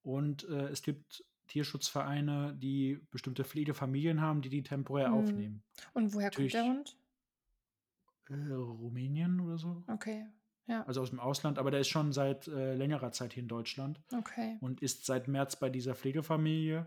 und 0.01 0.43
äh, 0.49 0.67
es 0.67 0.81
gibt 0.81 1.23
Tierschutzvereine, 1.49 2.55
die 2.57 2.99
bestimmte 3.11 3.43
Pflegefamilien 3.43 4.21
haben, 4.21 4.41
die 4.41 4.49
die 4.49 4.63
temporär 4.63 5.07
Hm. 5.07 5.13
aufnehmen. 5.13 5.63
Und 5.93 6.13
woher 6.13 6.31
kommt 6.31 6.53
der 6.53 6.63
Natürlich 6.63 6.77
Hund? 6.77 6.97
äh, 8.29 8.53
Rumänien 8.53 9.39
oder 9.41 9.57
so. 9.57 9.83
Okay. 9.87 10.25
Ja. 10.67 10.83
Also 10.85 11.01
aus 11.01 11.09
dem 11.09 11.19
Ausland, 11.19 11.57
aber 11.57 11.71
der 11.71 11.79
ist 11.79 11.89
schon 11.89 12.11
seit 12.13 12.47
äh, 12.47 12.75
längerer 12.75 13.11
Zeit 13.11 13.33
hier 13.33 13.41
in 13.41 13.47
Deutschland 13.49 13.99
Okay. 14.13 14.57
und 14.61 14.81
ist 14.81 15.05
seit 15.05 15.27
März 15.27 15.55
bei 15.59 15.69
dieser 15.69 15.95
Pflegefamilie. 15.95 16.85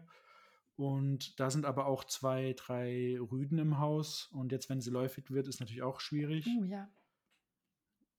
Und 0.77 1.38
da 1.40 1.51
sind 1.51 1.66
aber 1.66 1.87
auch 1.87 2.05
zwei, 2.05 2.55
drei 2.57 3.18
Rüden 3.20 3.59
im 3.59 3.79
Haus. 3.79 4.29
Und 4.33 4.53
jetzt, 4.53 4.70
wenn 4.70 4.81
sie 4.81 4.90
läufig 4.90 5.31
wird, 5.31 5.48
ist 5.48 5.61
natürlich 5.61 5.83
auch 5.83 6.01
schwierig. 6.01 6.46
Oh 6.61 6.64
ja. 6.64 6.88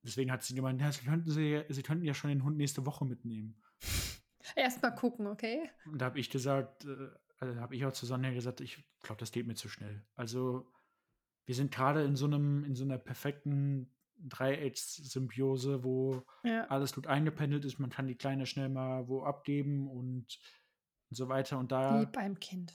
Deswegen 0.04 0.32
hat 0.32 0.44
sie 0.44 0.54
gemeint, 0.54 0.82
ja, 0.82 0.92
sie, 0.92 1.06
könnten 1.06 1.32
sie, 1.32 1.64
sie 1.70 1.82
könnten 1.82 2.04
ja 2.04 2.14
schon 2.14 2.30
den 2.30 2.44
Hund 2.44 2.58
nächste 2.58 2.86
Woche 2.86 3.06
mitnehmen. 3.06 3.56
Erstmal 4.56 4.94
gucken, 4.96 5.28
okay? 5.28 5.70
Und 5.86 6.00
da 6.00 6.06
habe 6.06 6.20
ich 6.20 6.30
gesagt, 6.30 6.86
äh, 6.86 7.10
also 7.40 7.60
habe 7.60 7.76
ich 7.76 7.86
auch 7.86 7.94
zu 7.94 8.06
Sonja 8.06 8.32
gesagt, 8.32 8.62
ich 8.62 8.84
glaube, 9.02 9.20
das 9.20 9.32
geht 9.32 9.48
mir 9.48 9.56
zu 9.56 9.70
schnell. 9.70 10.06
Also 10.16 10.72
wir 11.46 11.56
sind 11.56 11.72
gerade 11.74 12.04
in 12.04 12.16
so 12.16 12.26
einem, 12.26 12.64
in 12.64 12.76
so 12.76 12.84
einer 12.84 12.98
perfekten 12.98 13.90
Dreieckssymbiose, 14.18 15.84
wo 15.84 16.24
Ja. 16.44 16.66
alles 16.68 16.94
gut 16.94 17.08
eingependelt 17.08 17.66
ist. 17.66 17.80
Man 17.80 17.90
kann 17.90 18.08
die 18.08 18.16
Kleine 18.16 18.46
schnell 18.46 18.70
mal 18.70 19.08
wo 19.08 19.24
abgeben 19.24 19.90
und, 19.90 20.40
und 21.10 21.16
so 21.16 21.28
weiter. 21.30 21.58
Und 21.60 21.72
da, 21.72 22.02
Wie 22.02 22.06
beim 22.06 22.40
Kind. 22.40 22.74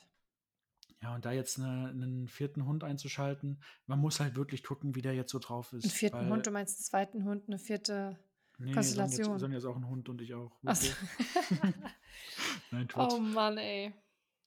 ja, 1.03 1.15
und 1.15 1.25
da 1.25 1.33
jetzt 1.33 1.59
eine, 1.59 1.89
einen 1.89 2.29
vierten 2.29 2.67
Hund 2.67 2.85
einzuschalten, 2.85 3.63
man 3.87 3.99
muss 3.99 4.21
halt 4.21 4.37
wirklich 4.37 4.63
gucken, 4.63 4.95
wie 4.95 5.03
der 5.03 5.15
jetzt 5.15 5.33
so 5.33 5.39
drauf 5.39 5.73
ist. 5.73 5.85
Einen 5.85 5.91
vierten 5.93 6.29
Hund, 6.29 6.47
du 6.47 6.51
meinst 6.51 6.79
einen 6.79 6.85
zweiten 6.85 7.25
Hund, 7.25 7.45
eine 7.47 7.59
vierte. 7.59 8.19
Nee, 8.59 8.73
Konstellation. 8.73 9.25
Sonja, 9.25 9.39
Sonja 9.39 9.59
ist 9.59 9.65
auch 9.65 9.77
ein 9.77 9.89
Hund 9.89 10.09
und 10.09 10.21
ich 10.21 10.35
auch. 10.35 10.53
So. 10.63 10.93
Nein, 12.71 12.89
Quatsch. 12.89 13.13
oh 13.15 13.19
Mann, 13.19 13.59
ey. 13.59 13.95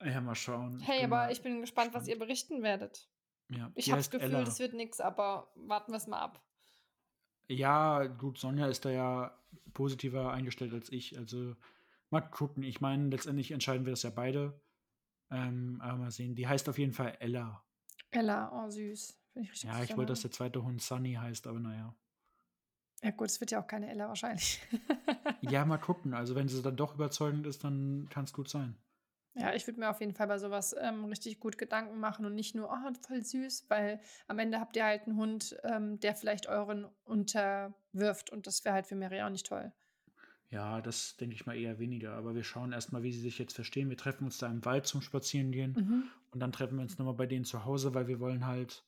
Ja, 0.03 0.21
mal 0.21 0.35
schauen. 0.35 0.79
Ich 0.79 0.87
Hey, 0.87 1.03
aber 1.03 1.15
mal 1.17 1.31
ich 1.31 1.41
bin 1.41 1.61
gespannt, 1.61 1.93
was 1.93 2.03
ihr 2.07 2.13
gespannt. 2.15 2.27
berichten 2.27 2.63
werdet. 2.63 3.07
Ja, 3.49 3.71
Ich 3.75 3.89
habe 3.89 3.99
das 3.99 4.09
Gefühl, 4.09 4.29
Ella. 4.29 4.43
das 4.43 4.59
wird 4.59 4.73
nichts, 4.73 5.01
aber 5.01 5.51
warten 5.55 5.91
wir 5.91 5.97
es 5.97 6.07
mal 6.07 6.19
ab. 6.19 6.41
Ja, 7.47 8.05
gut, 8.05 8.37
Sonja 8.37 8.67
ist 8.67 8.85
da 8.85 8.89
ja 8.91 9.37
positiver 9.73 10.31
eingestellt 10.31 10.73
als 10.73 10.91
ich. 10.91 11.17
Also 11.17 11.55
mal 12.09 12.21
gucken. 12.21 12.63
Ich 12.63 12.79
meine, 12.79 13.09
letztendlich 13.09 13.51
entscheiden 13.51 13.85
wir 13.85 13.91
das 13.91 14.03
ja 14.03 14.09
beide. 14.09 14.59
Ähm, 15.29 15.79
aber 15.81 15.97
mal 15.97 16.11
sehen. 16.11 16.35
Die 16.35 16.47
heißt 16.47 16.67
auf 16.69 16.77
jeden 16.77 16.93
Fall 16.93 17.17
Ella. 17.19 17.63
Ella, 18.11 18.51
oh 18.53 18.69
süß. 18.69 19.17
Ich 19.35 19.63
Ja, 19.63 19.83
ich 19.83 19.95
wollte, 19.95 20.11
dass 20.11 20.21
der 20.21 20.31
zweite 20.31 20.63
Hund 20.63 20.81
Sunny 20.81 21.13
heißt, 21.13 21.47
aber 21.47 21.59
naja. 21.59 21.95
Ja 23.03 23.11
gut, 23.11 23.29
es 23.29 23.39
wird 23.39 23.51
ja 23.51 23.61
auch 23.61 23.67
keine 23.67 23.89
Ella 23.89 24.07
wahrscheinlich. 24.07 24.61
Ja, 25.43 25.65
mal 25.65 25.79
gucken. 25.79 26.13
Also 26.13 26.35
wenn 26.35 26.47
sie 26.47 26.61
dann 26.61 26.75
doch 26.75 26.93
überzeugend 26.93 27.47
ist, 27.47 27.63
dann 27.63 28.07
kann 28.11 28.25
es 28.25 28.31
gut 28.31 28.47
sein. 28.47 28.77
Ja, 29.33 29.53
ich 29.55 29.65
würde 29.65 29.79
mir 29.79 29.89
auf 29.89 29.99
jeden 29.99 30.13
Fall 30.13 30.27
bei 30.27 30.37
sowas 30.37 30.75
ähm, 30.79 31.05
richtig 31.05 31.39
gut 31.39 31.57
Gedanken 31.57 31.99
machen 31.99 32.25
und 32.25 32.35
nicht 32.35 32.53
nur, 32.53 32.69
oh, 32.69 32.93
voll 33.07 33.23
süß, 33.23 33.65
weil 33.69 33.99
am 34.27 34.37
Ende 34.37 34.59
habt 34.59 34.75
ihr 34.75 34.85
halt 34.85 35.07
einen 35.07 35.17
Hund, 35.17 35.57
ähm, 35.63 35.99
der 35.99 36.15
vielleicht 36.15 36.47
euren 36.47 36.85
unterwirft 37.05 38.29
und 38.29 38.45
das 38.45 38.63
wäre 38.65 38.75
halt 38.75 38.87
für 38.87 38.95
Mary 38.95 39.21
auch 39.23 39.29
nicht 39.29 39.47
toll. 39.47 39.71
Ja, 40.49 40.81
das 40.81 41.15
denke 41.15 41.33
ich 41.33 41.45
mal 41.45 41.57
eher 41.57 41.79
weniger. 41.79 42.13
Aber 42.13 42.35
wir 42.35 42.43
schauen 42.43 42.73
erstmal, 42.73 43.03
wie 43.03 43.13
sie 43.13 43.21
sich 43.21 43.39
jetzt 43.39 43.53
verstehen. 43.53 43.89
Wir 43.89 43.97
treffen 43.97 44.25
uns 44.25 44.37
da 44.37 44.47
im 44.47 44.63
Wald 44.65 44.85
zum 44.85 45.01
Spazierengehen. 45.01 45.73
Mhm. 45.73 46.03
Und 46.31 46.39
dann 46.41 46.51
treffen 46.51 46.75
wir 46.75 46.83
uns 46.83 46.97
nochmal 46.97 47.15
bei 47.15 47.25
denen 47.25 47.45
zu 47.45 47.63
Hause, 47.63 47.93
weil 47.93 48.07
wir 48.07 48.19
wollen 48.19 48.45
halt 48.45 48.83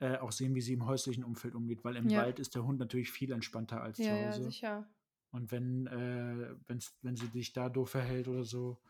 äh, 0.00 0.16
auch 0.18 0.32
sehen, 0.32 0.54
wie 0.54 0.60
sie 0.60 0.74
im 0.74 0.86
häuslichen 0.86 1.24
Umfeld 1.24 1.54
umgeht. 1.54 1.84
Weil 1.84 1.96
im 1.96 2.08
Ja. 2.08 2.22
Wald 2.22 2.38
ist 2.38 2.54
der 2.54 2.64
Hund 2.64 2.78
natürlich 2.78 3.10
viel 3.10 3.32
entspannter 3.32 3.82
als 3.82 3.98
Ja, 3.98 4.04
zu 4.04 4.10
ja, 4.10 4.26
Hause. 4.28 4.44
sicher. 4.44 4.88
Und 5.30 5.50
wenn, 5.52 5.86
äh, 5.88 6.54
wenn's, 6.68 6.96
wenn 7.02 7.16
sie 7.16 7.26
sich 7.26 7.52
da 7.52 7.68
doof 7.68 7.90
verhält 7.90 8.28
oder 8.28 8.44
so, 8.44 8.80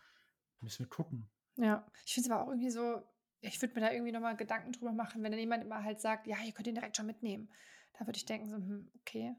müssen 0.61 0.81
wir 0.85 0.89
gucken. 0.89 1.29
Ja, 1.57 1.85
ich 2.07 2.15
finde 2.15 2.29
es 2.29 2.31
aber 2.33 2.45
auch 2.45 2.49
irgendwie 2.49 2.71
so, 2.71 3.03
ich 3.41 3.61
würde 3.61 3.75
mir 3.75 3.81
da 3.81 3.93
irgendwie 3.93 4.13
nochmal 4.13 4.37
Gedanken 4.37 4.73
drüber 4.73 4.93
machen, 4.93 5.23
wenn 5.23 5.33
dann 5.33 5.41
jemand 5.41 5.65
immer 5.65 5.83
halt 5.83 6.01
sagt, 6.01 6.27
ja, 6.27 6.37
ihr 6.45 6.53
könnt 6.53 6.69
ihn 6.69 6.75
direkt 6.75 6.97
schon 6.97 7.07
mitnehmen. 7.07 7.49
Da 7.99 8.07
würde 8.07 8.17
ich 8.17 8.25
denken, 8.27 8.49
so, 8.49 8.57
hm, 8.57 8.89
okay. 9.01 9.35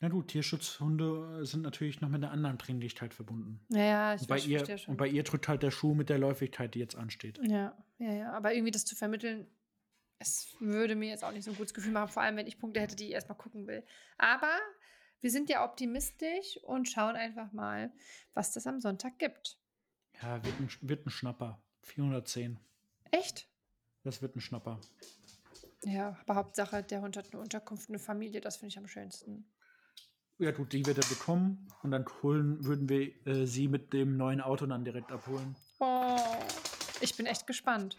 Na 0.00 0.08
gut, 0.08 0.28
Tierschutzhunde 0.28 1.44
sind 1.46 1.62
natürlich 1.62 2.00
noch 2.00 2.08
mit 2.08 2.22
einer 2.24 2.32
anderen 2.32 2.58
Dringlichkeit 2.58 3.14
verbunden. 3.14 3.60
Ja, 3.68 3.82
ja, 3.84 4.14
ich 4.14 4.22
Und 4.22 4.28
bei, 4.28 4.38
ihr, 4.38 4.78
schon. 4.78 4.92
und 4.92 4.96
bei 4.96 5.06
ihr 5.06 5.22
drückt 5.22 5.46
halt 5.46 5.62
der 5.62 5.70
Schuh 5.70 5.94
mit 5.94 6.08
der 6.08 6.18
Läufigkeit, 6.18 6.74
die 6.74 6.78
jetzt 6.80 6.96
ansteht. 6.96 7.38
Ja, 7.42 7.76
ja, 7.98 8.12
ja. 8.12 8.32
Aber 8.32 8.52
irgendwie 8.54 8.72
das 8.72 8.84
zu 8.84 8.96
vermitteln, 8.96 9.46
es 10.20 10.54
würde 10.60 10.94
mir 10.94 11.08
jetzt 11.08 11.24
auch 11.24 11.32
nicht 11.32 11.44
so 11.44 11.50
ein 11.50 11.56
gutes 11.56 11.74
Gefühl 11.74 11.92
machen, 11.92 12.12
vor 12.12 12.22
allem 12.22 12.36
wenn 12.36 12.46
ich 12.46 12.58
Punkte 12.58 12.80
hätte, 12.80 12.94
die 12.94 13.06
ich 13.06 13.12
erstmal 13.12 13.38
gucken 13.38 13.66
will. 13.66 13.82
Aber 14.18 14.52
wir 15.20 15.30
sind 15.30 15.48
ja 15.48 15.64
optimistisch 15.64 16.58
und 16.62 16.88
schauen 16.88 17.16
einfach 17.16 17.52
mal, 17.52 17.90
was 18.34 18.52
das 18.52 18.66
am 18.66 18.80
Sonntag 18.80 19.18
gibt. 19.18 19.58
Ja, 20.22 20.44
wird 20.44 20.60
ein, 20.60 20.70
wird 20.82 21.06
ein 21.06 21.10
Schnapper. 21.10 21.60
410. 21.82 22.60
Echt? 23.10 23.48
Das 24.04 24.20
wird 24.20 24.36
ein 24.36 24.40
Schnapper. 24.40 24.78
Ja, 25.84 26.18
aber 26.20 26.34
Hauptsache, 26.34 26.82
der 26.82 27.00
Hund 27.00 27.16
hat 27.16 27.32
eine 27.32 27.40
Unterkunft, 27.40 27.88
eine 27.88 27.98
Familie, 27.98 28.42
das 28.42 28.58
finde 28.58 28.68
ich 28.68 28.78
am 28.78 28.86
schönsten. 28.86 29.50
Ja 30.36 30.50
gut, 30.52 30.74
die 30.74 30.84
wird 30.84 30.98
er 30.98 31.08
bekommen 31.08 31.66
und 31.82 31.92
dann 31.92 32.04
holen, 32.22 32.62
würden 32.64 32.90
wir 32.90 33.26
äh, 33.26 33.46
sie 33.46 33.68
mit 33.68 33.94
dem 33.94 34.18
neuen 34.18 34.42
Auto 34.42 34.66
dann 34.66 34.84
direkt 34.84 35.12
abholen. 35.12 35.56
Oh, 35.78 36.18
ich 37.00 37.16
bin 37.16 37.24
echt 37.24 37.46
gespannt. 37.46 37.96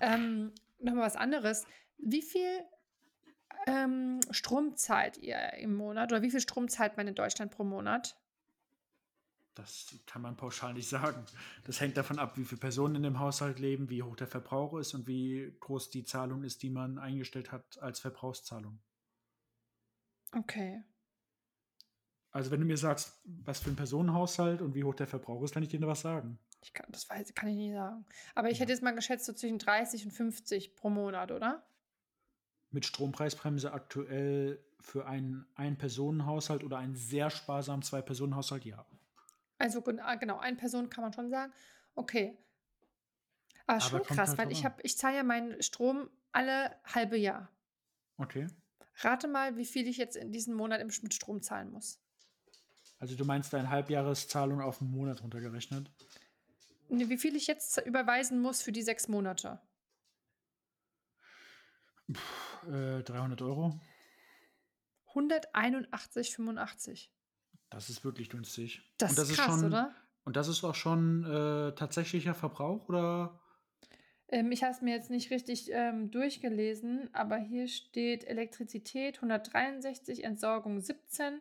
Ähm, 0.00 0.52
Nochmal 0.78 1.06
was 1.06 1.16
anderes. 1.16 1.66
Wie 1.98 2.22
viel 2.22 2.62
ähm, 3.66 4.20
Strom 4.30 4.76
zahlt 4.76 5.16
ihr 5.18 5.54
im 5.54 5.74
Monat 5.74 6.12
oder 6.12 6.22
wie 6.22 6.30
viel 6.30 6.40
Strom 6.40 6.68
zahlt 6.68 6.96
man 6.96 7.08
in 7.08 7.14
Deutschland 7.14 7.50
pro 7.50 7.64
Monat? 7.64 8.16
Das 9.54 9.98
kann 10.04 10.20
man 10.20 10.36
pauschal 10.36 10.74
nicht 10.74 10.88
sagen. 10.88 11.24
Das 11.64 11.80
hängt 11.80 11.96
davon 11.96 12.18
ab, 12.18 12.36
wie 12.36 12.44
viele 12.44 12.60
Personen 12.60 12.96
in 12.96 13.02
dem 13.02 13.18
Haushalt 13.18 13.58
leben, 13.58 13.88
wie 13.88 14.02
hoch 14.02 14.14
der 14.14 14.26
Verbrauch 14.26 14.76
ist 14.78 14.92
und 14.92 15.06
wie 15.06 15.56
groß 15.60 15.88
die 15.88 16.04
Zahlung 16.04 16.44
ist, 16.44 16.62
die 16.62 16.68
man 16.68 16.98
eingestellt 16.98 17.52
hat 17.52 17.78
als 17.80 18.00
Verbrauchszahlung. 18.00 18.78
Okay. 20.32 20.84
Also 22.32 22.50
wenn 22.50 22.60
du 22.60 22.66
mir 22.66 22.76
sagst, 22.76 23.18
was 23.24 23.60
für 23.60 23.70
ein 23.70 23.76
Personenhaushalt 23.76 24.60
und 24.60 24.74
wie 24.74 24.84
hoch 24.84 24.94
der 24.94 25.06
Verbrauch 25.06 25.42
ist, 25.42 25.54
kann 25.54 25.62
ich 25.62 25.70
dir 25.70 25.80
was 25.86 26.02
sagen. 26.02 26.38
Ich 26.66 26.72
kann, 26.72 26.86
das 26.90 27.08
weiß, 27.08 27.32
kann 27.34 27.48
ich 27.48 27.54
nicht 27.56 27.74
sagen. 27.74 28.04
Aber 28.34 28.50
ich 28.50 28.58
Ja. 28.58 28.62
hätte 28.62 28.72
jetzt 28.72 28.82
mal 28.82 28.90
geschätzt, 28.90 29.24
so 29.24 29.32
zwischen 29.32 29.58
30 29.58 30.04
und 30.04 30.10
50 30.10 30.74
pro 30.74 30.90
Monat, 30.90 31.30
oder? 31.30 31.64
Mit 32.72 32.84
Strompreisbremse 32.84 33.72
aktuell 33.72 34.60
für 34.80 35.06
einen 35.06 35.46
Ein-Personen-Haushalt 35.54 36.64
oder 36.64 36.78
einen 36.78 36.96
sehr 36.96 37.30
sparsamen 37.30 37.82
Zwei-Personen-Haushalt, 37.82 38.64
ja. 38.64 38.84
Also 39.58 39.82
ah, 40.00 40.16
genau, 40.16 40.38
eine 40.38 40.56
Person 40.56 40.90
kann 40.90 41.02
man 41.04 41.12
schon 41.12 41.30
sagen. 41.30 41.52
Okay. 41.94 42.36
Aber, 43.68 43.76
Aber 43.76 43.80
schon 43.80 44.02
krass, 44.02 44.30
halt 44.30 44.38
weil 44.38 44.52
ich 44.52 44.64
habe, 44.64 44.82
ich 44.82 44.98
zahle 44.98 45.16
ja 45.16 45.22
meinen 45.22 45.62
Strom 45.62 46.10
alle 46.32 46.76
halbe 46.84 47.16
Jahr. 47.16 47.48
Okay. 48.18 48.48
Rate 49.02 49.28
mal, 49.28 49.56
wie 49.56 49.64
viel 49.64 49.86
ich 49.86 49.98
jetzt 49.98 50.16
in 50.16 50.32
diesem 50.32 50.54
Monat 50.54 50.80
im 50.80 50.90
Schmidt 50.90 51.14
Strom 51.14 51.42
zahlen 51.42 51.70
muss. 51.70 52.00
Also 52.98 53.14
du 53.14 53.24
meinst 53.24 53.52
deine 53.52 53.70
Halbjahreszahlung 53.70 54.60
auf 54.60 54.80
einen 54.80 54.90
Monat 54.90 55.22
runtergerechnet? 55.22 55.90
Ne, 56.88 57.08
Wie 57.08 57.18
viel 57.18 57.36
ich 57.36 57.46
jetzt 57.46 57.78
überweisen 57.86 58.40
muss 58.40 58.62
für 58.62 58.72
die 58.72 58.82
sechs 58.82 59.08
Monate. 59.08 59.60
Puh, 62.12 62.70
äh, 62.70 63.02
300 63.02 63.42
Euro. 63.42 63.80
181,85. 65.12 67.08
Das 67.70 67.90
ist 67.90 68.04
wirklich 68.04 68.30
günstig. 68.30 68.82
Das, 68.98 69.10
und 69.10 69.18
das 69.18 69.30
ist 69.30 69.36
krass, 69.36 69.60
schon, 69.60 69.64
oder? 69.66 69.94
Und 70.24 70.36
das 70.36 70.48
ist 70.48 70.62
auch 70.64 70.74
schon 70.74 71.24
äh, 71.24 71.74
tatsächlicher 71.74 72.34
Verbrauch 72.34 72.88
oder? 72.88 73.40
Ähm, 74.28 74.52
ich 74.52 74.62
habe 74.62 74.72
es 74.72 74.82
mir 74.82 74.94
jetzt 74.94 75.10
nicht 75.10 75.30
richtig 75.30 75.70
ähm, 75.72 76.10
durchgelesen, 76.10 77.08
aber 77.12 77.36
hier 77.36 77.68
steht 77.68 78.24
Elektrizität 78.24 79.16
163, 79.16 80.24
Entsorgung 80.24 80.80
17 80.80 81.40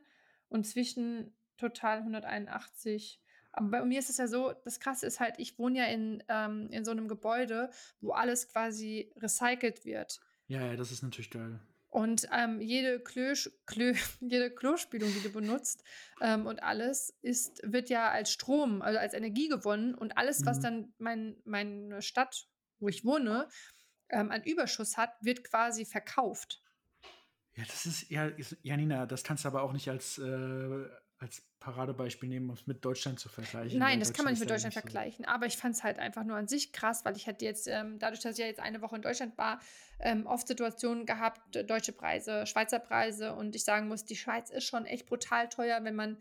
und 0.50 0.66
zwischen 0.66 1.36
total 1.58 2.00
181. 2.00 3.22
Aber 3.56 3.70
bei 3.70 3.86
mir 3.86 4.00
ist 4.00 4.10
es 4.10 4.18
ja 4.18 4.28
so, 4.28 4.54
das 4.64 4.80
Krasse 4.80 5.06
ist 5.08 5.20
halt, 5.20 5.36
ich 5.38 5.58
wohne 5.58 5.80
ja 5.80 5.86
in, 5.86 6.24
ähm, 6.28 6.70
in 6.72 6.84
so 6.86 6.92
einem 6.92 7.08
Gebäude, 7.08 7.70
wo 8.02 8.12
alles 8.12 8.48
quasi 8.48 9.12
recycelt 9.18 9.86
wird. 9.86 10.20
Ja, 10.48 10.62
ja, 10.66 10.76
das 10.76 10.92
ist 10.92 11.02
natürlich 11.02 11.32
geil. 11.32 11.60
Und 11.90 12.28
ähm, 12.34 12.60
jede, 12.60 13.00
Klösch, 13.00 13.50
Klö, 13.66 13.94
jede 14.20 14.54
Klospülung, 14.54 15.10
die 15.14 15.22
du 15.24 15.32
benutzt 15.32 15.84
ähm, 16.22 16.46
und 16.46 16.62
alles, 16.62 17.18
ist, 17.22 17.62
wird 17.64 17.90
ja 17.90 18.10
als 18.12 18.32
Strom, 18.32 18.82
also 18.82 19.00
als 19.00 19.14
Energie 19.14 19.48
gewonnen. 19.48 19.96
Und 19.96 20.18
alles, 20.18 20.46
was 20.46 20.58
Mhm. 20.58 20.62
dann 20.64 20.94
mein, 20.98 21.38
meine 21.46 22.02
Stadt, 22.02 22.50
wo 22.80 22.90
ich 22.90 23.06
wohne, 23.06 23.48
ähm, 24.10 24.30
an 24.32 24.44
Überschuss 24.44 24.98
hat, 24.98 25.14
wird 25.22 25.46
quasi 25.46 25.86
verkauft. 25.86 26.62
Ja, 27.54 27.64
das 27.64 27.86
ist 27.86 28.10
ja, 28.10 28.30
Janina, 28.64 29.06
das 29.06 29.24
kannst 29.24 29.46
du 29.46 29.48
aber 29.48 29.64
auch 29.64 29.72
nicht 29.72 29.90
als, 29.90 30.18
äh, 30.18 30.86
als 31.18 31.42
Paradebeispiel 31.60 32.28
nehmen, 32.28 32.50
um 32.50 32.56
es 32.56 32.68
mit 32.68 32.84
Deutschland 32.84 33.20
zu 33.20 33.30
vergleichen. 33.30 33.80
Nein, 33.80 34.00
das 34.00 34.12
kann 34.12 34.26
man 34.26 34.34
nicht 34.34 34.42
mit 34.42 34.50
Deutschland 34.50 34.74
vergleichen. 34.74 35.26
So. 35.26 35.32
Aber 35.32 35.46
ich 35.46 35.56
fand 35.56 35.76
es 35.76 35.84
halt 35.84 35.98
einfach 35.98 36.24
nur 36.24 36.36
an 36.36 36.48
sich 36.48 36.74
krass, 36.74 37.06
weil 37.06 37.16
ich 37.16 37.28
hatte 37.28 37.46
jetzt, 37.46 37.68
ähm, 37.68 38.00
dadurch, 38.00 38.22
dass 38.22 38.34
ich 38.34 38.40
ja 38.40 38.48
jetzt 38.48 38.60
eine 38.60 38.82
Woche 38.82 38.98
in 38.98 39.02
Deutschland 39.02 39.38
war, 39.38 39.60
ähm, 40.00 40.26
oft 40.26 40.48
Situationen 40.48 41.06
gehabt, 41.06 41.56
deutsche 41.70 41.94
Preise, 41.94 42.46
Schweizer 42.46 42.80
Preise. 42.80 43.34
Und 43.34 43.56
ich 43.56 43.64
sagen 43.64 43.88
muss, 43.88 44.04
die 44.04 44.18
Schweiz 44.18 44.50
ist 44.50 44.66
schon 44.66 44.86
echt 44.86 45.06
brutal 45.06 45.48
teuer, 45.48 45.84
wenn 45.84 45.96
man 45.96 46.18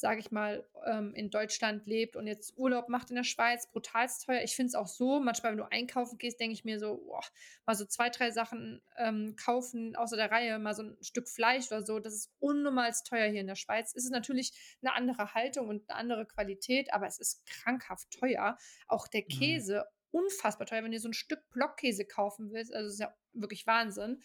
sage 0.00 0.20
ich 0.20 0.30
mal, 0.30 0.64
ähm, 0.86 1.12
in 1.14 1.30
Deutschland 1.30 1.86
lebt 1.86 2.16
und 2.16 2.26
jetzt 2.26 2.56
Urlaub 2.56 2.88
macht 2.88 3.10
in 3.10 3.16
der 3.16 3.24
Schweiz, 3.24 3.70
brutalst 3.70 4.24
teuer. 4.24 4.42
Ich 4.42 4.54
finde 4.54 4.68
es 4.68 4.74
auch 4.74 4.86
so, 4.86 5.20
manchmal, 5.20 5.52
wenn 5.52 5.58
du 5.58 5.70
einkaufen 5.70 6.18
gehst, 6.18 6.38
denke 6.38 6.54
ich 6.54 6.64
mir 6.64 6.78
so, 6.78 6.98
boah, 7.06 7.20
mal 7.66 7.74
so 7.74 7.84
zwei, 7.84 8.08
drei 8.08 8.30
Sachen 8.30 8.80
ähm, 8.96 9.34
kaufen 9.36 9.96
außer 9.96 10.16
der 10.16 10.30
Reihe, 10.30 10.58
mal 10.58 10.74
so 10.74 10.84
ein 10.84 10.96
Stück 11.00 11.28
Fleisch 11.28 11.66
oder 11.68 11.84
so, 11.84 11.98
das 11.98 12.14
ist 12.14 12.32
unnormals 12.38 13.02
teuer 13.02 13.28
hier 13.28 13.40
in 13.40 13.46
der 13.46 13.56
Schweiz. 13.56 13.92
Es 13.96 14.04
ist 14.04 14.10
natürlich 14.12 14.52
eine 14.82 14.94
andere 14.94 15.34
Haltung 15.34 15.68
und 15.68 15.88
eine 15.90 15.98
andere 15.98 16.26
Qualität, 16.26 16.92
aber 16.92 17.06
es 17.06 17.18
ist 17.18 17.44
krankhaft 17.46 18.10
teuer. 18.10 18.56
Auch 18.86 19.08
der 19.08 19.22
mhm. 19.22 19.28
Käse, 19.28 19.86
mhm. 20.12 20.20
unfassbar 20.22 20.66
teuer, 20.66 20.84
wenn 20.84 20.92
du 20.92 21.00
so 21.00 21.08
ein 21.08 21.14
Stück 21.14 21.40
Blockkäse 21.50 22.04
kaufen 22.04 22.52
willst, 22.52 22.72
also 22.72 22.86
das 22.86 22.94
ist 22.94 23.00
ja 23.00 23.14
wirklich 23.32 23.66
Wahnsinn. 23.66 24.22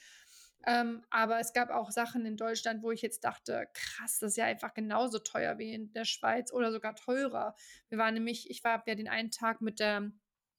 Ähm, 0.66 1.04
aber 1.10 1.40
es 1.40 1.54
gab 1.54 1.70
auch 1.70 1.92
Sachen 1.92 2.26
in 2.26 2.38
Deutschland, 2.38 2.84
wo 2.84 2.92
ich 2.92 3.02
jetzt 3.02 3.24
dachte, 3.24 3.68
krass, 3.74 4.20
das 4.20 4.32
ist 4.32 4.38
ja 4.38 4.46
einfach 4.46 4.74
genauso 4.74 5.20
teuer 5.20 5.58
wie 5.58 5.74
in 5.74 5.92
der 5.94 6.06
Schweiz 6.06 6.54
oder 6.54 6.72
sogar 6.72 6.96
teurer. 6.96 7.56
Wir 7.90 7.98
waren 7.98 8.14
nämlich, 8.14 8.50
ich 8.50 8.64
war 8.64 8.84
ja 8.86 8.96
den 8.96 9.10
einen 9.10 9.32
Tag 9.32 9.62
mit 9.62 9.80
der 9.80 10.12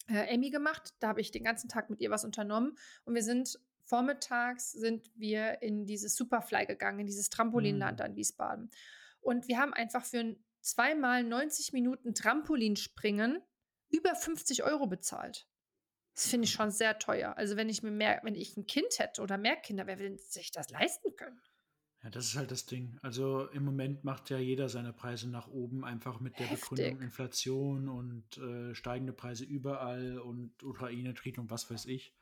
äh, 0.08 0.26
Emmy 0.26 0.50
gemacht, 0.50 0.94
da 1.00 1.08
habe 1.08 1.22
ich 1.22 1.30
den 1.30 1.44
ganzen 1.44 1.68
Tag 1.68 1.88
mit 1.88 2.00
ihr 2.00 2.10
was 2.10 2.24
unternommen 2.24 2.76
und 3.04 3.14
wir 3.14 3.22
sind 3.22 3.58
vormittags 3.86 4.72
sind 4.72 5.10
wir 5.14 5.62
in 5.62 5.86
dieses 5.86 6.16
Superfly 6.16 6.66
gegangen, 6.66 7.00
in 7.00 7.06
dieses 7.06 7.28
Trampolinland 7.30 7.98
mhm. 7.98 8.04
an 8.04 8.16
Wiesbaden. 8.16 8.70
Und 9.20 9.48
wir 9.48 9.58
haben 9.58 9.72
einfach 9.72 10.04
für 10.04 10.36
zweimal 10.60 11.22
90 11.22 11.72
Minuten 11.72 12.14
Trampolinspringen 12.14 13.42
über 13.90 14.14
50 14.14 14.64
Euro 14.64 14.86
bezahlt. 14.86 15.46
Das 16.14 16.28
finde 16.28 16.46
ich 16.46 16.52
schon 16.52 16.70
sehr 16.70 16.98
teuer. 16.98 17.36
Also 17.36 17.56
wenn 17.56 17.68
ich 17.68 17.82
mir 17.82 17.90
mehr, 17.90 18.20
wenn 18.22 18.34
ich 18.34 18.56
ein 18.56 18.66
Kind 18.66 18.98
hätte 18.98 19.20
oder 19.20 19.36
mehr 19.36 19.56
Kinder, 19.56 19.86
wer 19.86 19.98
will 19.98 20.16
sich 20.18 20.52
das 20.52 20.70
leisten 20.70 21.14
können? 21.16 21.40
Ja, 22.04 22.10
das 22.10 22.26
ist 22.26 22.36
halt 22.36 22.50
das 22.50 22.66
Ding. 22.66 22.98
Also 23.02 23.48
im 23.48 23.64
Moment 23.64 24.04
macht 24.04 24.30
ja 24.30 24.38
jeder 24.38 24.68
seine 24.68 24.92
Preise 24.92 25.28
nach 25.28 25.48
oben, 25.48 25.84
einfach 25.84 26.20
mit 26.20 26.38
der 26.38 26.46
Heftig. 26.46 26.70
Begründung 26.70 27.02
Inflation 27.02 27.88
und 27.88 28.36
äh, 28.36 28.74
steigende 28.74 29.12
Preise 29.12 29.44
überall 29.44 30.18
und 30.18 30.62
Ukraine-Krieg 30.62 31.38
und 31.38 31.50
was 31.50 31.70
weiß 31.70 31.86
ich. 31.86 32.14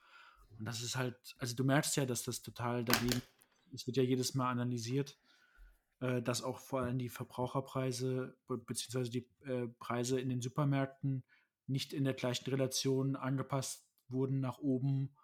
Und 0.59 0.67
das 0.67 0.83
ist 0.83 0.97
halt, 0.97 1.17
also 1.39 1.55
du 1.57 1.65
merkst 1.65 1.97
ja, 1.97 2.07
dass 2.07 2.23
das 2.23 2.43
total 2.43 2.85
dagegen, 2.85 3.21
es 3.75 3.87
wird 3.87 3.97
ja 3.97 4.03
jedes 4.03 4.35
Mal 4.35 4.51
analysiert, 4.51 5.19
äh, 6.01 6.23
dass 6.23 6.43
auch 6.43 6.61
vor 6.61 6.83
allem 6.83 6.99
die 6.99 7.09
Verbraucherpreise 7.09 8.37
beziehungsweise 8.47 9.11
die 9.11 9.29
äh, 9.45 9.67
Preise 9.81 10.21
in 10.21 10.29
den 10.29 10.41
Supermärkten 10.41 11.25
nicht 11.67 11.93
in 11.93 12.05
der 12.05 12.15
gleichen 12.15 12.49
Relation 12.51 13.17
angepasst 13.17 13.87
wurden 14.09 14.41
nach 14.41 14.59
oben, 14.59 15.15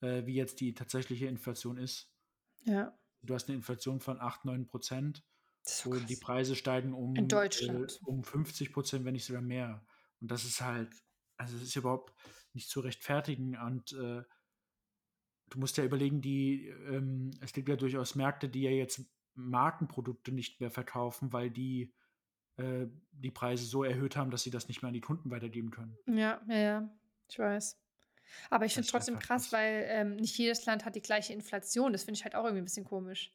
äh, 0.00 0.24
wie 0.26 0.34
jetzt 0.34 0.60
die 0.60 0.74
tatsächliche 0.74 1.26
Inflation 1.26 1.76
ist. 1.76 2.12
Ja. 2.64 2.96
Du 3.22 3.34
hast 3.34 3.48
eine 3.48 3.56
Inflation 3.56 4.00
von 4.00 4.20
8, 4.20 4.44
9 4.44 4.66
Prozent 4.66 5.24
so 5.62 5.90
und 5.90 6.08
die 6.08 6.16
Preise 6.16 6.56
steigen 6.56 6.94
um, 6.94 7.14
in 7.16 7.28
Deutschland. 7.28 8.00
Äh, 8.02 8.06
um 8.06 8.24
50 8.24 8.72
Prozent, 8.72 9.04
wenn 9.04 9.12
nicht 9.12 9.26
sogar 9.26 9.42
mehr. 9.42 9.84
Und 10.20 10.30
das 10.30 10.44
ist 10.44 10.60
halt, 10.60 10.90
also 11.36 11.56
es 11.56 11.62
ist 11.62 11.76
überhaupt 11.76 12.14
nicht 12.52 12.68
zu 12.68 12.80
rechtfertigen. 12.80 13.56
Und 13.56 13.92
äh, 13.92 14.22
du 15.48 15.58
musst 15.58 15.76
ja 15.76 15.84
überlegen, 15.84 16.20
die, 16.20 16.68
ähm, 16.68 17.30
es 17.40 17.52
gibt 17.52 17.68
ja 17.68 17.76
durchaus 17.76 18.14
Märkte, 18.14 18.48
die 18.48 18.62
ja 18.62 18.70
jetzt 18.70 19.02
Markenprodukte 19.34 20.32
nicht 20.32 20.60
mehr 20.60 20.70
verkaufen, 20.70 21.32
weil 21.32 21.50
die 21.50 21.94
äh, 22.60 22.86
die 23.12 23.30
Preise 23.30 23.64
so 23.64 23.84
erhöht 23.84 24.16
haben, 24.16 24.30
dass 24.30 24.42
sie 24.42 24.50
das 24.50 24.68
nicht 24.68 24.82
mehr 24.82 24.88
an 24.88 24.94
die 24.94 25.00
Kunden 25.00 25.30
weitergeben 25.30 25.70
können. 25.70 25.96
Ja, 26.06 26.40
ja, 26.48 26.56
ja, 26.56 26.90
ich 27.28 27.38
weiß. 27.38 27.78
Aber 28.48 28.64
ich 28.64 28.74
finde 28.74 28.86
es 28.86 28.90
trotzdem 28.90 29.18
krass, 29.18 29.50
krass, 29.50 29.52
weil 29.52 29.86
ähm, 29.88 30.16
nicht 30.16 30.38
jedes 30.38 30.64
Land 30.66 30.84
hat 30.84 30.94
die 30.94 31.02
gleiche 31.02 31.32
Inflation. 31.32 31.92
Das 31.92 32.04
finde 32.04 32.18
ich 32.18 32.24
halt 32.24 32.34
auch 32.34 32.44
irgendwie 32.44 32.62
ein 32.62 32.64
bisschen 32.64 32.84
komisch. 32.84 33.32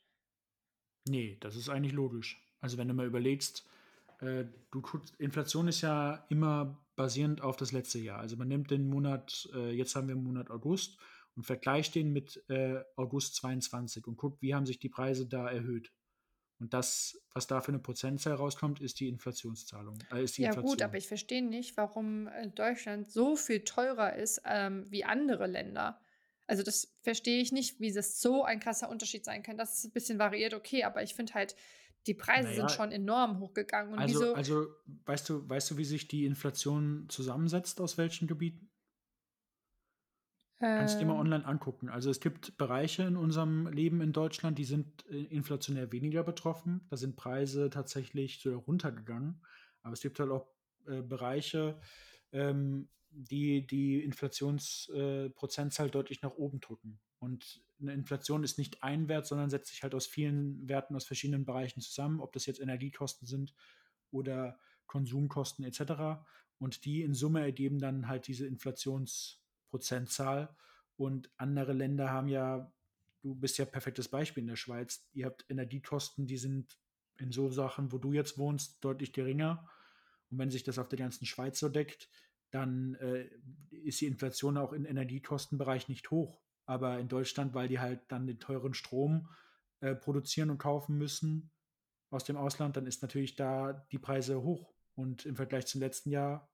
Nee, 1.07 1.37
das 1.39 1.55
ist 1.55 1.69
eigentlich 1.69 1.93
logisch. 1.93 2.41
Also 2.61 2.77
wenn 2.77 2.87
du 2.87 2.93
mal 2.93 3.05
überlegst, 3.05 3.67
äh, 4.21 4.45
du, 4.71 4.81
Inflation 5.19 5.67
ist 5.67 5.81
ja 5.81 6.25
immer 6.29 6.77
basierend 6.95 7.41
auf 7.41 7.57
das 7.57 7.71
letzte 7.71 7.99
Jahr. 7.99 8.19
Also 8.19 8.37
man 8.37 8.47
nimmt 8.47 8.71
den 8.71 8.87
Monat, 8.87 9.49
äh, 9.53 9.71
jetzt 9.71 9.95
haben 9.95 10.07
wir 10.07 10.15
den 10.15 10.23
Monat 10.23 10.49
August 10.49 10.97
und 11.35 11.43
vergleicht 11.43 11.95
den 11.95 12.13
mit 12.13 12.43
äh, 12.49 12.81
August 12.95 13.35
22 13.35 14.07
und 14.07 14.17
guckt, 14.17 14.41
wie 14.41 14.55
haben 14.55 14.65
sich 14.65 14.79
die 14.79 14.89
Preise 14.89 15.25
da 15.27 15.49
erhöht. 15.49 15.91
Und 16.59 16.73
das, 16.73 17.19
was 17.33 17.47
da 17.47 17.59
für 17.61 17.69
eine 17.69 17.79
Prozentzahl 17.79 18.33
rauskommt, 18.33 18.79
ist 18.79 18.99
die 18.99 19.09
Inflationszahlung. 19.09 19.99
Äh, 20.11 20.23
ist 20.23 20.37
die 20.37 20.43
ja 20.43 20.49
Inflation. 20.49 20.71
gut, 20.71 20.81
aber 20.81 20.97
ich 20.97 21.07
verstehe 21.07 21.43
nicht, 21.43 21.75
warum 21.75 22.27
äh, 22.27 22.47
Deutschland 22.47 23.11
so 23.11 23.35
viel 23.35 23.61
teurer 23.65 24.15
ist 24.15 24.41
ähm, 24.45 24.85
wie 24.89 25.03
andere 25.03 25.47
Länder. 25.47 25.99
Also 26.47 26.63
das 26.63 26.95
verstehe 27.01 27.41
ich 27.41 27.51
nicht, 27.51 27.79
wie 27.79 27.91
das 27.91 28.21
so 28.21 28.43
ein 28.43 28.59
krasser 28.59 28.89
Unterschied 28.89 29.25
sein 29.25 29.43
kann. 29.43 29.57
Das 29.57 29.79
ist 29.79 29.85
ein 29.85 29.91
bisschen 29.91 30.19
variiert, 30.19 30.53
okay, 30.53 30.83
aber 30.83 31.03
ich 31.03 31.15
finde 31.15 31.33
halt, 31.33 31.55
die 32.07 32.13
Preise 32.13 32.49
naja, 32.49 32.55
sind 32.55 32.71
schon 32.71 32.91
enorm 32.91 33.39
hochgegangen. 33.39 33.97
also, 33.97 34.19
wieso? 34.19 34.33
also 34.35 34.67
weißt 35.05 35.29
du, 35.29 35.49
weißt 35.49 35.71
du, 35.71 35.77
wie 35.77 35.85
sich 35.85 36.07
die 36.07 36.25
Inflation 36.25 37.07
zusammensetzt 37.09 37.81
aus 37.81 37.97
welchen 37.97 38.27
Gebieten? 38.27 38.69
Kannst 40.59 40.95
du 40.95 40.99
dir 40.99 41.05
mal 41.05 41.15
ähm. 41.15 41.19
online 41.19 41.45
angucken. 41.45 41.89
Also 41.89 42.09
es 42.09 42.19
gibt 42.19 42.57
Bereiche 42.57 43.03
in 43.03 43.17
unserem 43.17 43.67
Leben 43.67 44.01
in 44.01 44.13
Deutschland, 44.13 44.57
die 44.57 44.63
sind 44.63 45.05
äh, 45.09 45.23
inflationär 45.23 45.91
weniger 45.91 46.23
betroffen. 46.23 46.85
Da 46.89 46.97
sind 46.97 47.17
Preise 47.17 47.69
tatsächlich 47.69 48.39
so 48.41 48.57
runtergegangen. 48.57 49.41
Aber 49.81 49.93
es 49.93 50.01
gibt 50.01 50.19
halt 50.19 50.31
auch 50.31 50.47
äh, 50.87 51.01
Bereiche, 51.01 51.79
ähm, 52.31 52.89
die 53.09 53.67
die 53.67 54.01
Inflationsprozentzahl 54.03 55.87
äh, 55.87 55.91
deutlich 55.91 56.21
nach 56.21 56.35
oben 56.35 56.61
drücken. 56.61 56.99
Und 57.19 57.61
eine 57.81 57.93
Inflation 57.93 58.43
ist 58.43 58.57
nicht 58.57 58.81
ein 58.81 59.09
Wert, 59.09 59.25
sondern 59.25 59.49
setzt 59.49 59.69
sich 59.69 59.83
halt 59.83 59.93
aus 59.93 60.07
vielen 60.07 60.67
Werten 60.69 60.95
aus 60.95 61.05
verschiedenen 61.05 61.45
Bereichen 61.45 61.81
zusammen, 61.81 62.21
ob 62.21 62.31
das 62.31 62.45
jetzt 62.45 62.61
Energiekosten 62.61 63.27
sind 63.27 63.53
oder 64.11 64.57
Konsumkosten 64.85 65.65
etc. 65.65 66.23
Und 66.59 66.85
die 66.85 67.01
in 67.01 67.13
Summe 67.13 67.41
ergeben 67.41 67.79
dann 67.79 68.07
halt 68.07 68.27
diese 68.27 68.47
Inflations- 68.47 69.41
Prozentzahl. 69.75 70.55
Und 70.95 71.29
andere 71.35 71.73
Länder 71.73 72.09
haben 72.09 72.29
ja, 72.29 72.71
du 73.21 73.35
bist 73.35 73.57
ja 73.57 73.65
perfektes 73.65 74.07
Beispiel 74.07 74.41
in 74.41 74.47
der 74.47 74.55
Schweiz, 74.55 75.05
ihr 75.13 75.25
habt 75.25 75.45
Energiekosten, 75.49 76.25
die 76.25 76.37
sind 76.37 76.79
in 77.17 77.33
so 77.33 77.49
Sachen, 77.49 77.91
wo 77.91 77.97
du 77.97 78.13
jetzt 78.13 78.37
wohnst, 78.37 78.83
deutlich 78.83 79.11
geringer. 79.11 79.69
Und 80.31 80.39
wenn 80.39 80.49
sich 80.49 80.63
das 80.63 80.79
auf 80.79 80.87
der 80.87 80.99
ganzen 80.99 81.25
Schweiz 81.25 81.59
so 81.59 81.67
deckt, 81.67 82.09
dann 82.51 82.95
äh, 82.95 83.29
ist 83.71 83.99
die 83.99 84.05
Inflation 84.05 84.57
auch 84.57 84.71
im 84.71 84.85
Energiekostenbereich 84.85 85.89
nicht 85.89 86.09
hoch. 86.09 86.41
Aber 86.65 86.97
in 86.99 87.09
Deutschland, 87.09 87.53
weil 87.53 87.67
die 87.67 87.79
halt 87.79 88.01
dann 88.07 88.27
den 88.27 88.39
teuren 88.39 88.73
Strom 88.73 89.29
äh, 89.81 89.93
produzieren 89.93 90.49
und 90.49 90.57
kaufen 90.57 90.97
müssen 90.97 91.51
aus 92.11 92.23
dem 92.23 92.37
Ausland, 92.37 92.77
dann 92.77 92.87
ist 92.87 93.01
natürlich 93.01 93.35
da 93.35 93.73
die 93.91 93.99
Preise 93.99 94.41
hoch 94.41 94.73
und 94.95 95.25
im 95.25 95.35
Vergleich 95.35 95.67
zum 95.67 95.81
letzten 95.81 96.11
Jahr 96.11 96.49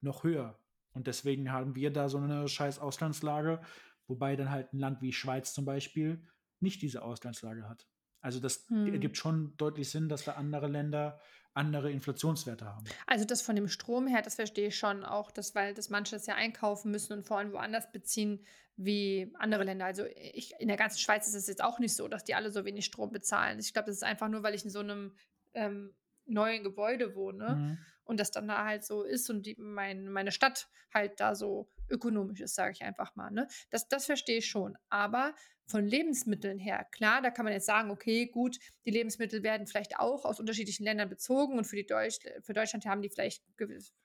noch 0.00 0.22
höher. 0.22 0.58
Und 0.92 1.06
deswegen 1.06 1.52
haben 1.52 1.74
wir 1.74 1.90
da 1.92 2.08
so 2.08 2.18
eine 2.18 2.48
scheiß 2.48 2.78
Auslandslage, 2.78 3.60
wobei 4.06 4.36
dann 4.36 4.50
halt 4.50 4.72
ein 4.72 4.78
Land 4.78 5.02
wie 5.02 5.12
Schweiz 5.12 5.54
zum 5.54 5.64
Beispiel 5.64 6.22
nicht 6.60 6.82
diese 6.82 7.02
Auslandslage 7.02 7.68
hat. 7.68 7.86
Also 8.20 8.40
das 8.40 8.68
hm. 8.68 8.92
ergibt 8.92 9.16
schon 9.16 9.56
deutlich 9.56 9.90
Sinn, 9.90 10.08
dass 10.08 10.24
da 10.24 10.32
andere 10.32 10.66
Länder 10.66 11.20
andere 11.54 11.90
Inflationswerte 11.90 12.64
haben. 12.64 12.84
Also 13.06 13.24
das 13.24 13.42
von 13.42 13.56
dem 13.56 13.68
Strom 13.68 14.06
her, 14.06 14.22
das 14.22 14.36
verstehe 14.36 14.68
ich 14.68 14.78
schon 14.78 15.04
auch, 15.04 15.30
dass, 15.30 15.54
weil 15.54 15.74
das 15.74 15.90
manche 15.90 16.14
das 16.14 16.26
ja 16.26 16.34
einkaufen 16.34 16.90
müssen 16.90 17.12
und 17.12 17.24
vor 17.24 17.38
allem 17.38 17.52
woanders 17.52 17.90
beziehen 17.90 18.44
wie 18.76 19.32
andere 19.38 19.64
Länder. 19.64 19.84
Also 19.84 20.04
ich, 20.04 20.54
in 20.58 20.68
der 20.68 20.76
ganzen 20.76 20.98
Schweiz 20.98 21.26
ist 21.26 21.34
es 21.34 21.48
jetzt 21.48 21.62
auch 21.62 21.78
nicht 21.78 21.94
so, 21.94 22.08
dass 22.08 22.24
die 22.24 22.34
alle 22.34 22.50
so 22.50 22.64
wenig 22.64 22.84
Strom 22.84 23.10
bezahlen. 23.10 23.58
Ich 23.58 23.72
glaube, 23.72 23.86
das 23.86 23.96
ist 23.96 24.04
einfach 24.04 24.28
nur, 24.28 24.42
weil 24.42 24.54
ich 24.54 24.64
in 24.64 24.70
so 24.70 24.78
einem 24.78 25.12
ähm, 25.52 25.92
neuen 26.24 26.62
Gebäude 26.62 27.14
wohne 27.14 27.56
mhm. 27.56 27.78
Und 28.10 28.18
das 28.18 28.32
dann 28.32 28.48
da 28.48 28.64
halt 28.64 28.84
so 28.84 29.04
ist 29.04 29.30
und 29.30 29.46
die, 29.46 29.54
mein, 29.56 30.08
meine 30.08 30.32
Stadt 30.32 30.68
halt 30.92 31.20
da 31.20 31.36
so 31.36 31.68
ökonomisch 31.88 32.40
ist, 32.40 32.56
sage 32.56 32.72
ich 32.72 32.82
einfach 32.82 33.14
mal. 33.14 33.30
Ne? 33.30 33.46
Das, 33.70 33.86
das 33.86 34.06
verstehe 34.06 34.38
ich 34.38 34.50
schon. 34.50 34.76
Aber 34.88 35.32
von 35.64 35.86
Lebensmitteln 35.86 36.58
her, 36.58 36.84
klar, 36.90 37.22
da 37.22 37.30
kann 37.30 37.44
man 37.44 37.54
jetzt 37.54 37.66
sagen, 37.66 37.92
okay, 37.92 38.26
gut, 38.26 38.58
die 38.84 38.90
Lebensmittel 38.90 39.44
werden 39.44 39.68
vielleicht 39.68 40.00
auch 40.00 40.24
aus 40.24 40.40
unterschiedlichen 40.40 40.82
Ländern 40.82 41.08
bezogen 41.08 41.56
und 41.56 41.66
für, 41.66 41.76
die 41.76 41.86
Deutsch, 41.86 42.18
für 42.42 42.52
Deutschland 42.52 42.84
haben 42.84 43.00
die 43.00 43.10
vielleicht 43.10 43.44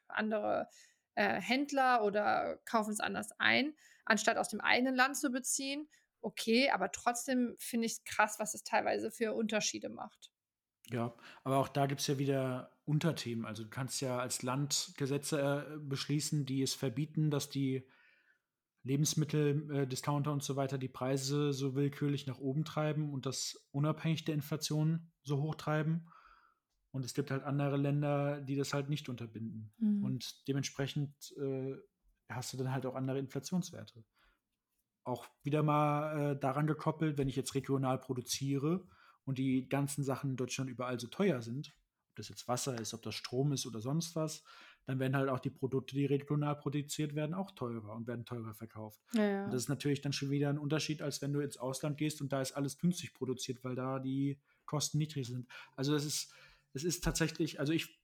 andere 0.08 0.70
äh, 1.16 1.42
Händler 1.42 2.04
oder 2.04 2.60
kaufen 2.66 2.92
es 2.92 3.00
anders 3.00 3.32
ein, 3.40 3.74
anstatt 4.06 4.38
aus 4.38 4.50
dem 4.50 4.62
eigenen 4.62 4.94
Land 4.94 5.18
zu 5.18 5.32
beziehen. 5.32 5.90
Okay, 6.22 6.70
aber 6.70 6.92
trotzdem 6.92 7.56
finde 7.58 7.88
ich 7.88 7.94
es 7.94 8.04
krass, 8.04 8.36
was 8.38 8.54
es 8.54 8.64
teilweise 8.64 9.10
für 9.10 9.34
Unterschiede 9.34 9.90
macht. 9.90 10.30
Ja, 10.92 11.14
aber 11.44 11.58
auch 11.58 11.68
da 11.68 11.88
gibt 11.88 12.02
es 12.02 12.08
ja 12.08 12.18
wieder 12.18 12.72
Unterthemen. 12.86 13.46
Also 13.46 13.64
du 13.64 13.70
kannst 13.70 14.02
ja 14.02 14.20
als 14.20 14.44
Land 14.44 14.94
Gesetze 14.98 15.40
äh, 15.42 15.78
beschließen, 15.80 16.46
die 16.46 16.62
es 16.62 16.74
verbieten, 16.74 17.32
dass 17.32 17.50
die 17.50 17.88
Lebensmittel, 18.84 19.72
äh, 19.72 19.88
Discounter 19.88 20.32
und 20.32 20.44
so 20.44 20.56
weiter 20.56 20.78
die 20.78 20.88
Preise 20.88 21.54
so 21.54 21.74
willkürlich 21.74 22.28
nach 22.28 22.38
oben 22.38 22.66
treiben 22.66 23.12
und 23.12 23.26
das 23.26 23.68
unabhängig 23.72 24.26
der 24.26 24.36
Inflation 24.36 25.12
so 25.24 25.42
hoch 25.42 25.56
treiben. 25.56 26.08
Und 26.92 27.04
es 27.04 27.16
gibt 27.16 27.32
halt 27.32 27.44
andere 27.44 27.78
Länder, 27.78 28.40
die 28.42 28.56
das 28.56 28.74
halt 28.74 28.90
nicht 28.90 29.10
unterbinden. 29.10 29.74
Mhm. 29.80 30.06
Und 30.06 30.48
dementsprechend 30.48 31.36
äh, 31.38 31.76
hast 32.30 32.54
du 32.54 32.58
dann 32.58 32.72
halt 32.72 32.86
auch 32.86 32.96
andere 32.96 33.18
Inflationswerte. 33.18 34.06
Auch 35.04 35.28
wieder 35.42 35.64
mal 35.64 36.34
äh, 36.34 36.40
daran 36.40 36.68
gekoppelt, 36.68 37.18
wenn 37.18 37.28
ich 37.28 37.36
jetzt 37.36 37.56
regional 37.56 38.00
produziere 38.00 38.88
und 39.26 39.38
die 39.38 39.68
ganzen 39.68 40.04
Sachen 40.04 40.32
in 40.32 40.36
Deutschland 40.38 40.70
überall 40.70 41.00
so 41.00 41.08
teuer 41.08 41.42
sind, 41.42 41.74
ob 42.10 42.16
das 42.16 42.30
jetzt 42.30 42.48
Wasser 42.48 42.80
ist, 42.80 42.94
ob 42.94 43.02
das 43.02 43.16
Strom 43.16 43.52
ist 43.52 43.66
oder 43.66 43.82
sonst 43.82 44.16
was, 44.16 44.44
dann 44.86 45.00
werden 45.00 45.16
halt 45.16 45.30
auch 45.30 45.40
die 45.40 45.50
Produkte, 45.50 45.96
die 45.96 46.06
regional 46.06 46.56
produziert 46.56 47.16
werden, 47.16 47.34
auch 47.34 47.52
teurer 47.52 47.94
und 47.96 48.08
werden 48.08 48.26
teurer 48.26 48.54
verkauft. 48.54 49.02
Ja. 49.14 49.46
Und 49.46 49.52
das 49.52 49.64
ist 49.64 49.70
natürlich 49.70 50.02
dann 50.02 50.14
schon 50.14 50.30
wieder 50.30 50.50
ein 50.50 50.60
Unterschied, 50.60 51.02
als 51.02 51.22
wenn 51.22 51.34
du 51.34 51.40
ins 51.40 51.58
Ausland 51.58 51.98
gehst 51.98 52.22
und 52.22 52.32
da 52.32 52.42
ist 52.42 52.54
alles 52.54 52.78
günstig 52.78 53.14
produziert, 53.14 53.64
weil 53.64 53.76
da 53.76 54.00
die 54.00 54.40
Kosten 54.66 55.00
niedrig 55.00 55.28
sind. 55.28 55.48
Also 55.76 55.94
das 55.94 56.06
ist, 56.06 56.34
es 56.74 56.84
ist 56.84 57.04
tatsächlich, 57.04 57.60
also 57.60 57.74
ich 57.74 58.00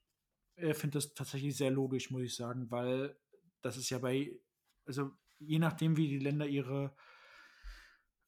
äh, 0.55 0.74
finde 0.74 0.97
das 0.97 1.13
tatsächlich 1.13 1.55
sehr 1.55 1.72
logisch, 1.72 2.09
muss 2.09 2.24
ich 2.24 2.36
sagen, 2.36 2.69
weil 2.72 3.15
das 3.61 3.78
ist 3.78 3.89
ja 3.91 3.99
bei, 3.99 4.39
also 4.86 5.11
je 5.39 5.59
nachdem, 5.59 5.97
wie 5.97 6.07
die 6.07 6.19
Länder 6.19 6.47
ihre 6.47 6.95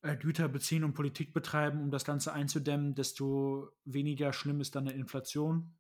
Güter 0.04 0.50
beziehen 0.50 0.84
und 0.84 0.94
Politik 0.94 1.34
betreiben, 1.34 1.82
um 1.82 1.90
das 1.90 2.04
Ganze 2.04 2.34
einzudämmen, 2.34 2.94
desto 2.94 3.70
weniger 3.86 4.34
schlimm 4.34 4.60
ist 4.60 4.76
dann 4.76 4.88
eine 4.88 4.98
Inflation. 4.98 5.78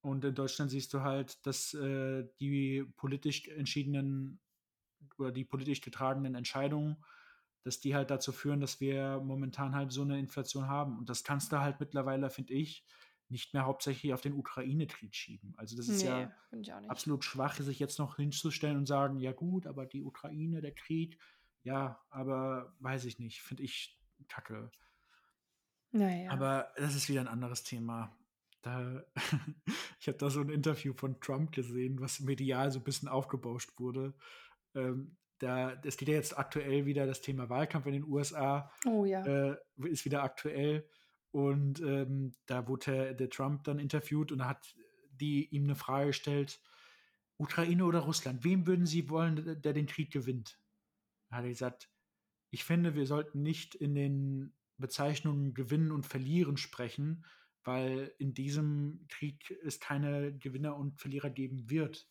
Und 0.00 0.24
in 0.24 0.34
Deutschland 0.34 0.70
siehst 0.70 0.92
du 0.94 1.02
halt, 1.02 1.46
dass 1.46 1.72
äh, 1.74 2.24
die 2.40 2.84
politisch 2.96 3.46
entschiedenen 3.48 4.40
oder 5.16 5.30
die 5.30 5.44
politisch 5.44 5.80
getragenen 5.80 6.34
Entscheidungen, 6.34 6.96
dass 7.62 7.78
die 7.78 7.94
halt 7.94 8.10
dazu 8.10 8.32
führen, 8.32 8.60
dass 8.60 8.80
wir 8.80 9.20
momentan 9.24 9.76
halt 9.76 9.92
so 9.92 10.02
eine 10.02 10.18
Inflation 10.18 10.66
haben. 10.66 10.98
Und 10.98 11.08
das 11.08 11.22
kannst 11.22 11.52
du 11.52 11.60
halt 11.60 11.78
mittlerweile, 11.78 12.30
finde 12.30 12.54
ich, 12.54 12.84
nicht 13.28 13.54
mehr 13.54 13.64
hauptsächlich 13.64 14.12
auf 14.12 14.20
den 14.20 14.34
Ukraine-Krieg 14.34 15.14
schieben. 15.14 15.54
Also 15.56 15.76
das 15.76 15.88
ist 15.88 16.02
nee, 16.02 16.08
ja 16.08 16.32
absolut 16.88 17.24
schwach, 17.24 17.54
sich 17.54 17.78
jetzt 17.78 17.98
noch 17.98 18.16
hinzustellen 18.16 18.76
und 18.76 18.86
sagen, 18.86 19.20
ja 19.20 19.32
gut, 19.32 19.66
aber 19.66 19.86
die 19.86 20.02
Ukraine, 20.02 20.60
der 20.60 20.74
Krieg, 20.74 21.18
ja, 21.62 22.00
aber 22.10 22.74
weiß 22.80 23.04
ich 23.04 23.18
nicht, 23.18 23.42
finde 23.42 23.62
ich 23.62 23.98
kacke. 24.28 24.70
Naja. 25.92 26.30
Aber 26.30 26.72
das 26.76 26.94
ist 26.94 27.08
wieder 27.08 27.20
ein 27.20 27.28
anderes 27.28 27.62
Thema. 27.62 28.16
Da, 28.62 29.04
ich 30.00 30.08
habe 30.08 30.18
da 30.18 30.30
so 30.30 30.40
ein 30.40 30.48
Interview 30.48 30.94
von 30.94 31.20
Trump 31.20 31.52
gesehen, 31.52 32.00
was 32.00 32.20
medial 32.20 32.70
so 32.70 32.78
ein 32.78 32.84
bisschen 32.84 33.08
aufgebauscht 33.08 33.78
wurde. 33.78 34.14
Ähm, 34.74 35.16
da, 35.38 35.72
es 35.84 35.96
geht 35.96 36.08
ja 36.08 36.14
jetzt 36.14 36.38
aktuell 36.38 36.86
wieder 36.86 37.06
das 37.06 37.20
Thema 37.20 37.48
Wahlkampf 37.48 37.86
in 37.86 37.94
den 37.94 38.04
USA. 38.04 38.70
Oh 38.86 39.04
ja. 39.04 39.24
Äh, 39.24 39.56
ist 39.84 40.04
wieder 40.04 40.22
aktuell. 40.22 40.88
Und 41.32 41.80
ähm, 41.80 42.32
da 42.46 42.68
wurde 42.68 42.92
der, 42.92 43.14
der 43.14 43.30
Trump 43.30 43.64
dann 43.64 43.78
interviewt 43.78 44.32
und 44.32 44.38
da 44.38 44.48
hat 44.48 44.74
die 45.10 45.48
ihm 45.48 45.64
eine 45.64 45.74
Frage 45.74 46.08
gestellt: 46.08 46.60
Ukraine 47.38 47.84
oder 47.84 48.00
Russland, 48.00 48.44
wem 48.44 48.66
würden 48.66 48.86
Sie 48.86 49.10
wollen, 49.10 49.60
der 49.60 49.72
den 49.72 49.86
Krieg 49.86 50.12
gewinnt? 50.12 50.58
Da 51.32 51.38
hat 51.38 51.44
er 51.44 51.50
gesagt: 51.50 51.88
Ich 52.50 52.62
finde, 52.62 52.94
wir 52.94 53.06
sollten 53.06 53.42
nicht 53.42 53.74
in 53.74 53.94
den 53.94 54.52
Bezeichnungen 54.76 55.54
gewinnen 55.54 55.90
und 55.90 56.06
verlieren 56.06 56.58
sprechen, 56.58 57.24
weil 57.64 58.12
in 58.18 58.34
diesem 58.34 59.06
Krieg 59.08 59.50
es 59.64 59.80
keine 59.80 60.36
Gewinner 60.36 60.76
und 60.76 61.00
Verlierer 61.00 61.30
geben 61.30 61.70
wird. 61.70 62.06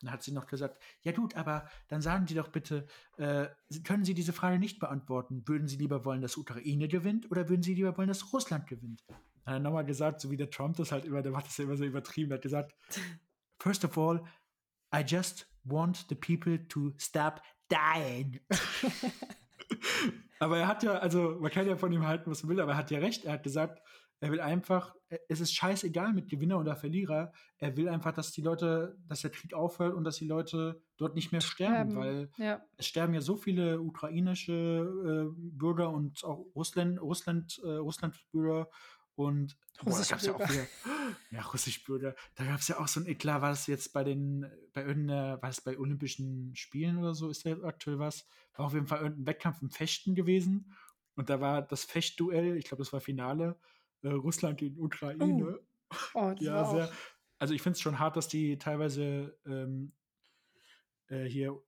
Dann 0.00 0.10
hat 0.10 0.22
sie 0.22 0.32
noch 0.32 0.46
gesagt, 0.46 0.82
ja 1.02 1.12
gut, 1.12 1.36
aber 1.36 1.68
dann 1.88 2.00
sagen 2.00 2.26
Sie 2.26 2.34
doch 2.34 2.48
bitte, 2.48 2.86
äh, 3.18 3.48
können 3.84 4.04
Sie 4.04 4.14
diese 4.14 4.32
Frage 4.32 4.58
nicht 4.58 4.80
beantworten? 4.80 5.46
Würden 5.46 5.68
Sie 5.68 5.76
lieber 5.76 6.04
wollen, 6.04 6.22
dass 6.22 6.36
Ukraine 6.36 6.88
gewinnt 6.88 7.30
oder 7.30 7.48
würden 7.48 7.62
Sie 7.62 7.74
lieber 7.74 7.96
wollen, 7.96 8.08
dass 8.08 8.32
Russland 8.32 8.66
gewinnt? 8.66 9.04
Dann 9.44 9.54
hat 9.54 9.54
er 9.54 9.60
nochmal 9.60 9.84
gesagt, 9.84 10.20
so 10.20 10.30
wie 10.30 10.36
der 10.36 10.50
Trump 10.50 10.76
das 10.76 10.92
halt 10.92 11.04
immer, 11.04 11.22
der 11.22 11.30
macht 11.30 11.46
das 11.46 11.58
ja 11.58 11.64
immer 11.64 11.76
so 11.76 11.84
übertrieben, 11.84 12.30
der 12.30 12.38
hat 12.38 12.42
gesagt, 12.42 12.74
first 13.60 13.84
of 13.84 13.96
all, 13.98 14.24
I 14.94 15.04
just 15.06 15.51
want 15.64 16.06
the 16.08 16.14
people 16.14 16.58
to 16.68 16.92
stop 16.98 17.42
dying. 17.68 18.40
aber 20.38 20.58
er 20.58 20.68
hat 20.68 20.82
ja, 20.82 20.94
also 20.94 21.36
man 21.40 21.50
kann 21.50 21.66
ja 21.66 21.76
von 21.76 21.92
ihm 21.92 22.06
halten, 22.06 22.30
was 22.30 22.42
man 22.42 22.50
will, 22.50 22.60
aber 22.60 22.72
er 22.72 22.78
hat 22.78 22.90
ja 22.90 22.98
recht, 22.98 23.24
er 23.24 23.34
hat 23.34 23.42
gesagt, 23.42 23.82
er 24.22 24.30
will 24.30 24.40
einfach, 24.40 24.94
es 25.28 25.40
ist 25.40 25.52
scheißegal 25.52 26.12
mit 26.12 26.28
Gewinner 26.28 26.60
oder 26.60 26.76
Verlierer. 26.76 27.32
Er 27.58 27.76
will 27.76 27.88
einfach, 27.88 28.12
dass 28.12 28.30
die 28.30 28.40
Leute, 28.40 28.96
dass 29.08 29.22
der 29.22 29.30
Krieg 29.30 29.52
aufhört 29.52 29.94
und 29.94 30.04
dass 30.04 30.18
die 30.18 30.28
Leute 30.28 30.80
dort 30.96 31.16
nicht 31.16 31.32
mehr 31.32 31.40
sterben, 31.40 31.90
sterben. 31.90 31.96
weil 31.96 32.30
ja. 32.36 32.62
es 32.76 32.86
sterben 32.86 33.14
ja 33.14 33.20
so 33.20 33.34
viele 33.34 33.80
ukrainische 33.80 34.52
äh, 34.52 35.34
Bürger 35.36 35.90
und 35.90 36.22
auch 36.22 36.46
Russland, 36.54 37.02
Russland, 37.02 37.60
äh, 37.64 37.70
Russlandbürger 37.78 38.68
und 39.14 39.56
russische 39.84 40.32
boah, 40.32 40.38
Bürger. 40.38 40.46
Ja, 40.46 40.50
wieder, 40.50 40.66
ja, 41.30 41.42
russische 41.42 41.84
Bürger. 41.84 42.14
Da 42.34 42.44
gab 42.44 42.60
es 42.60 42.68
ja 42.68 42.78
auch 42.78 42.88
so 42.88 43.00
ein 43.00 43.06
Eklat, 43.06 43.42
war 43.42 43.50
das 43.50 43.66
jetzt 43.66 43.92
bei 43.92 44.04
den, 44.04 44.50
bei 44.72 44.82
irgendeiner, 44.82 45.40
war 45.42 45.50
es 45.50 45.60
bei 45.60 45.78
Olympischen 45.78 46.54
Spielen 46.54 46.98
oder 46.98 47.14
so, 47.14 47.28
ist 47.28 47.44
da 47.46 47.52
aktuell 47.64 47.98
was? 47.98 48.26
War 48.54 48.66
auf 48.66 48.74
jeden 48.74 48.86
Fall 48.86 49.00
irgendein 49.00 49.26
Wettkampf 49.26 49.62
im 49.62 49.70
Fechten 49.70 50.14
gewesen. 50.14 50.74
Und 51.14 51.30
da 51.30 51.40
war 51.40 51.62
das 51.62 51.84
Fechtduell, 51.84 52.56
ich 52.56 52.64
glaube, 52.64 52.82
das 52.82 52.92
war 52.92 53.00
Finale 53.00 53.58
äh, 54.02 54.08
Russland 54.08 54.58
gegen 54.58 54.80
Ukraine. 54.80 55.58
Oh. 55.58 55.98
Oh, 56.14 56.34
ja, 56.38 56.64
sehr. 56.64 56.90
Also 57.38 57.54
ich 57.54 57.62
finde 57.62 57.76
es 57.76 57.80
schon 57.80 57.98
hart, 57.98 58.16
dass 58.16 58.28
die 58.28 58.56
teilweise 58.58 59.36
ähm, 59.46 59.92
äh, 61.08 61.24
hier 61.24 61.60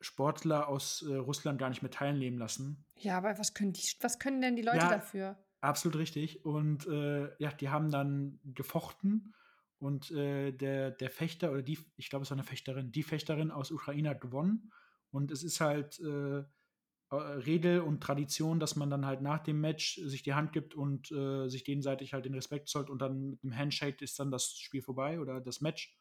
Sportler 0.00 0.68
aus 0.68 1.02
äh, 1.02 1.14
Russland 1.14 1.58
gar 1.58 1.70
nicht 1.70 1.82
mehr 1.82 1.90
teilnehmen 1.90 2.38
lassen. 2.38 2.84
Ja, 2.96 3.16
aber 3.16 3.38
was 3.38 3.54
können, 3.54 3.72
die, 3.72 3.82
was 4.00 4.18
können 4.18 4.42
denn 4.42 4.54
die 4.54 4.62
Leute 4.62 4.78
ja, 4.78 4.90
dafür? 4.90 5.43
Absolut 5.64 5.96
richtig. 5.96 6.44
Und 6.44 6.86
äh, 6.88 7.30
ja, 7.38 7.50
die 7.50 7.70
haben 7.70 7.90
dann 7.90 8.38
gefochten 8.44 9.34
und 9.78 10.10
äh, 10.10 10.52
der, 10.52 10.90
der 10.90 11.08
Fechter 11.10 11.50
oder 11.52 11.62
die, 11.62 11.78
ich 11.96 12.10
glaube, 12.10 12.24
es 12.24 12.30
war 12.30 12.36
eine 12.36 12.44
Fechterin, 12.44 12.92
die 12.92 13.02
Fechterin 13.02 13.50
aus 13.50 13.70
Ukraine 13.70 14.10
hat 14.10 14.20
gewonnen. 14.20 14.70
Und 15.10 15.30
es 15.30 15.42
ist 15.42 15.62
halt 15.62 15.98
äh, 16.00 16.40
äh, 16.40 16.44
Regel 17.16 17.80
und 17.80 18.02
Tradition, 18.02 18.60
dass 18.60 18.76
man 18.76 18.90
dann 18.90 19.06
halt 19.06 19.22
nach 19.22 19.38
dem 19.42 19.60
Match 19.62 19.96
sich 20.04 20.22
die 20.22 20.34
Hand 20.34 20.52
gibt 20.52 20.74
und 20.74 21.10
äh, 21.12 21.48
sich 21.48 21.64
gegenseitig 21.64 22.12
halt 22.12 22.26
den 22.26 22.34
Respekt 22.34 22.68
zollt 22.68 22.90
und 22.90 23.00
dann 23.00 23.30
mit 23.30 23.42
einem 23.42 23.56
Handshake 23.56 24.04
ist 24.04 24.18
dann 24.18 24.30
das 24.30 24.58
Spiel 24.58 24.82
vorbei 24.82 25.18
oder 25.18 25.40
das 25.40 25.62
Match. 25.62 25.96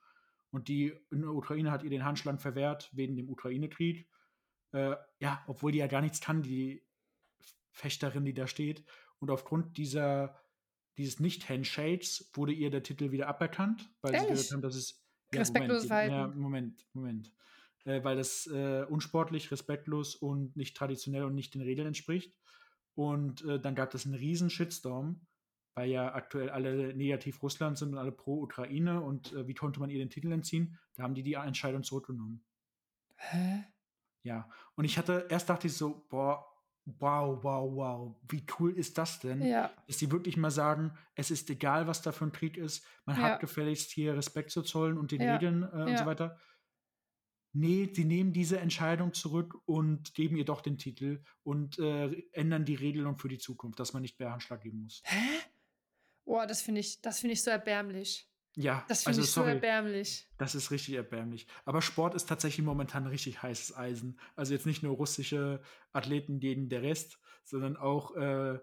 Und 0.51 0.67
die 0.67 0.93
in 1.09 1.21
der 1.21 1.31
Ukraine 1.31 1.71
hat 1.71 1.83
ihr 1.83 1.89
den 1.89 2.03
Handschlag 2.03 2.41
verwehrt 2.41 2.89
wegen 2.93 3.15
dem 3.15 3.29
Ukraine-Krieg. 3.29 4.09
Äh, 4.73 4.95
ja, 5.19 5.41
obwohl 5.47 5.71
die 5.71 5.79
ja 5.79 5.87
gar 5.87 6.01
nichts 6.01 6.19
kann, 6.21 6.43
die 6.43 6.83
Fechterin, 7.71 8.25
die 8.25 8.33
da 8.33 8.47
steht. 8.47 8.85
Und 9.23 9.31
aufgrund 9.31 9.77
dieser, 9.77 10.39
dieses 10.97 11.19
Nicht-Handshakes 11.19 12.29
wurde 12.33 12.53
ihr 12.53 12.69
der 12.69 12.83
Titel 12.83 13.11
wieder 13.11 13.27
aberkannt, 13.27 13.89
weil 14.01 14.13
Ehrlich? 14.13 14.27
sie 14.27 14.33
gesagt 14.33 14.53
haben, 14.53 14.61
dass 14.61 14.75
es. 14.75 15.01
Ja, 15.33 15.39
Respektloses 15.39 15.87
Verhalten. 15.87 16.13
Ja, 16.13 16.27
Moment, 16.27 16.85
Moment 16.93 17.33
äh, 17.85 18.03
weil 18.03 18.15
das 18.15 18.47
äh, 18.47 18.85
unsportlich, 18.89 19.51
respektlos 19.51 20.15
und 20.15 20.55
nicht 20.55 20.75
traditionell 20.75 21.23
und 21.23 21.35
nicht 21.35 21.53
den 21.53 21.61
Regeln 21.61 21.87
entspricht. 21.87 22.37
Und 22.95 23.43
äh, 23.45 23.59
dann 23.59 23.75
gab 23.75 23.93
es 23.93 24.05
einen 24.05 24.15
riesen 24.15 24.49
Shitstorm, 24.49 25.25
weil 25.73 25.89
ja 25.89 26.13
aktuell 26.13 26.49
alle 26.49 26.93
negativ 26.93 27.41
Russland 27.41 27.77
sind 27.77 27.93
und 27.93 27.97
alle 27.97 28.11
pro 28.11 28.43
Ukraine 28.43 29.01
und 29.01 29.33
äh, 29.33 29.47
wie 29.47 29.55
konnte 29.55 29.79
man 29.79 29.89
ihr 29.89 29.99
den 29.99 30.09
Titel 30.09 30.31
entziehen? 30.31 30.77
Da 30.95 31.03
haben 31.03 31.15
die 31.15 31.23
die 31.23 31.33
Entscheidung 31.33 31.83
zurückgenommen. 31.83 32.43
Hä? 33.15 33.63
Ja, 34.23 34.49
und 34.75 34.85
ich 34.85 34.97
hatte, 34.97 35.25
erst 35.29 35.49
dachte 35.49 35.67
ich 35.67 35.73
so, 35.73 36.05
boah, 36.09 36.52
wow, 36.85 37.43
wow, 37.43 37.71
wow, 37.73 38.15
wie 38.29 38.45
cool 38.59 38.77
ist 38.77 38.97
das 38.97 39.19
denn? 39.19 39.41
Ja. 39.41 39.71
Dass 39.87 39.97
die 39.97 40.11
wirklich 40.11 40.37
mal 40.37 40.51
sagen, 40.51 40.97
es 41.15 41.31
ist 41.31 41.49
egal, 41.49 41.87
was 41.87 42.01
da 42.01 42.11
für 42.11 42.25
ein 42.25 42.31
Krieg 42.31 42.57
ist, 42.57 42.85
man 43.05 43.15
ja. 43.15 43.23
hat 43.23 43.39
gefälligst 43.39 43.91
hier 43.91 44.15
Respekt 44.15 44.51
zu 44.51 44.61
zollen 44.61 44.97
und 44.97 45.11
den 45.11 45.21
ja. 45.21 45.35
Regeln 45.35 45.63
äh, 45.63 45.91
und 45.91 45.97
so 45.97 46.05
weiter 46.05 46.37
nee, 47.53 47.89
sie 47.93 48.05
nehmen 48.05 48.33
diese 48.33 48.59
Entscheidung 48.59 49.13
zurück 49.13 49.55
und 49.65 50.13
geben 50.13 50.35
ihr 50.35 50.45
doch 50.45 50.61
den 50.61 50.77
Titel 50.77 51.23
und 51.43 51.79
äh, 51.79 52.23
ändern 52.31 52.65
die 52.65 52.75
Regelung 52.75 53.17
für 53.17 53.29
die 53.29 53.37
Zukunft, 53.37 53.79
dass 53.79 53.93
man 53.93 54.01
nicht 54.01 54.19
mehr 54.19 54.31
Handschlag 54.31 54.61
geben 54.61 54.81
muss. 54.81 55.01
Hä? 55.05 55.39
Boah, 56.25 56.47
das 56.47 56.61
finde 56.61 56.81
ich, 56.81 57.01
das 57.01 57.19
finde 57.19 57.33
ich 57.33 57.43
so 57.43 57.51
erbärmlich. 57.51 58.29
Ja, 58.55 58.85
das 58.87 59.03
finde 59.03 59.19
also, 59.19 59.21
ich 59.21 59.31
so 59.31 59.41
sorry, 59.41 59.53
erbärmlich. 59.53 60.27
Das 60.37 60.53
ist 60.53 60.69
richtig 60.69 60.95
erbärmlich. 60.95 61.47
Aber 61.65 61.81
Sport 61.81 62.13
ist 62.13 62.29
tatsächlich 62.29 62.65
momentan 62.65 63.07
richtig 63.07 63.41
heißes 63.41 63.75
Eisen. 63.75 64.19
Also 64.35 64.53
jetzt 64.53 64.65
nicht 64.65 64.83
nur 64.83 64.95
russische 64.95 65.61
Athleten 65.91 66.39
gegen 66.39 66.69
der 66.69 66.83
Rest, 66.83 67.19
sondern 67.43 67.77
auch 67.77 68.15
äh, 68.15 68.59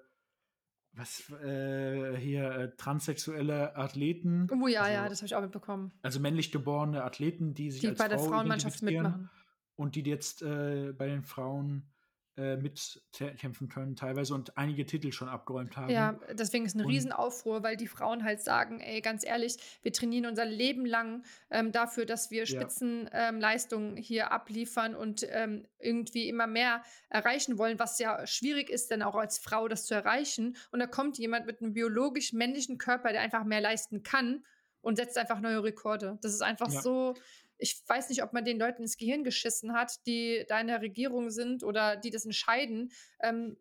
was 0.93 1.31
äh, 1.43 2.17
hier 2.17 2.51
äh, 2.51 2.77
transsexuelle 2.77 3.77
Athleten. 3.77 4.49
Oh 4.51 4.67
ja, 4.67 4.83
also, 4.83 4.93
ja, 4.93 5.09
das 5.09 5.19
habe 5.19 5.27
ich 5.27 5.35
auch 5.35 5.43
mitbekommen. 5.43 5.93
Also 6.03 6.21
männlich 6.21 6.53
geborene 6.53 7.03
Athleten, 7.05 7.55
die 7.55 7.71
sich 7.71 7.81
die 7.81 7.89
als 7.89 7.99
bei 7.99 8.09
der 8.09 8.19
Frau 8.19 8.29
Frauenmannschaft 8.29 8.83
mitmachen 8.83 9.31
und 9.77 9.97
die 9.97 10.03
jetzt 10.03 10.43
äh, 10.43 10.93
bei 10.97 11.07
den 11.07 11.25
Frauen 11.25 11.91
äh, 12.37 12.57
mitkämpfen 12.57 13.69
können 13.69 13.97
teilweise 13.97 14.35
und 14.35 14.57
einige 14.57 14.87
Titel 14.87 15.13
schon 15.13 15.29
abgeräumt 15.29 15.77
haben. 15.77 15.91
Ja, 15.91 16.19
deswegen 16.33 16.65
ist 16.65 16.77
und 16.77 16.87
Riesenaufruhr, 16.87 17.63
weil 17.63 17.77
die 17.77 17.87
Frauen 17.87 18.25
halt 18.25 18.41
sagen, 18.41 18.81
ey, 18.81 19.01
ganz 19.01 19.25
ehrlich, 19.25 19.57
wir 19.83 19.93
trainieren 19.93 20.27
unser 20.27 20.45
Leben 20.45 20.87
lang 20.87 21.25
ähm, 21.51 21.73
dafür, 21.73 22.07
dass 22.07 22.31
wir 22.31 22.47
Spitzenleistungen 22.47 23.97
ähm, 23.97 24.03
hier 24.03 24.33
abliefern 24.33 24.95
und 24.95 25.27
ähm, 25.29 25.67
irgendwie 25.79 26.29
immer 26.29 26.47
mehr 26.47 26.83
erreichen 27.09 27.59
wollen, 27.59 27.79
was 27.79 27.99
ja 27.99 28.27
schwierig 28.27 28.71
ist, 28.71 28.91
dann 28.91 29.03
auch 29.03 29.17
als 29.17 29.39
Frau 29.39 29.69
das 29.69 29.87
zu 29.87 29.95
erreichen. 29.95 30.57
Und 30.71 30.81
da 30.81 30.87
kommt 30.87 31.19
jemand 31.19 31.47
mit 31.47 31.61
einem 31.61 31.73
biologisch 31.73 32.33
männlichen 32.33 32.79
Körper, 32.79 33.11
der 33.13 33.23
einfach 33.23 33.45
mehr 33.45 33.61
leisten 33.61 34.03
kann 34.03 34.45
und 34.83 34.97
setzt 34.97 35.19
einfach 35.19 35.41
neue 35.41 35.63
Rekorde. 35.63 36.19
Das 36.23 36.33
ist 36.33 36.43
einfach 36.43 36.71
ja. 36.71 36.81
so. 36.81 37.15
Ich 37.61 37.83
weiß 37.87 38.09
nicht, 38.09 38.23
ob 38.23 38.33
man 38.33 38.45
den 38.45 38.59
Leuten 38.59 38.83
ins 38.83 38.97
Gehirn 38.97 39.25
geschissen 39.25 39.73
hat, 39.75 40.05
die 40.07 40.45
da 40.49 40.61
in 40.61 40.67
der 40.67 40.81
Regierung 40.81 41.31
sind 41.31 41.63
oder 41.63 41.97
die 41.97 42.11
das 42.11 42.25
entscheiden. 42.25 42.91
Ähm, 43.21 43.57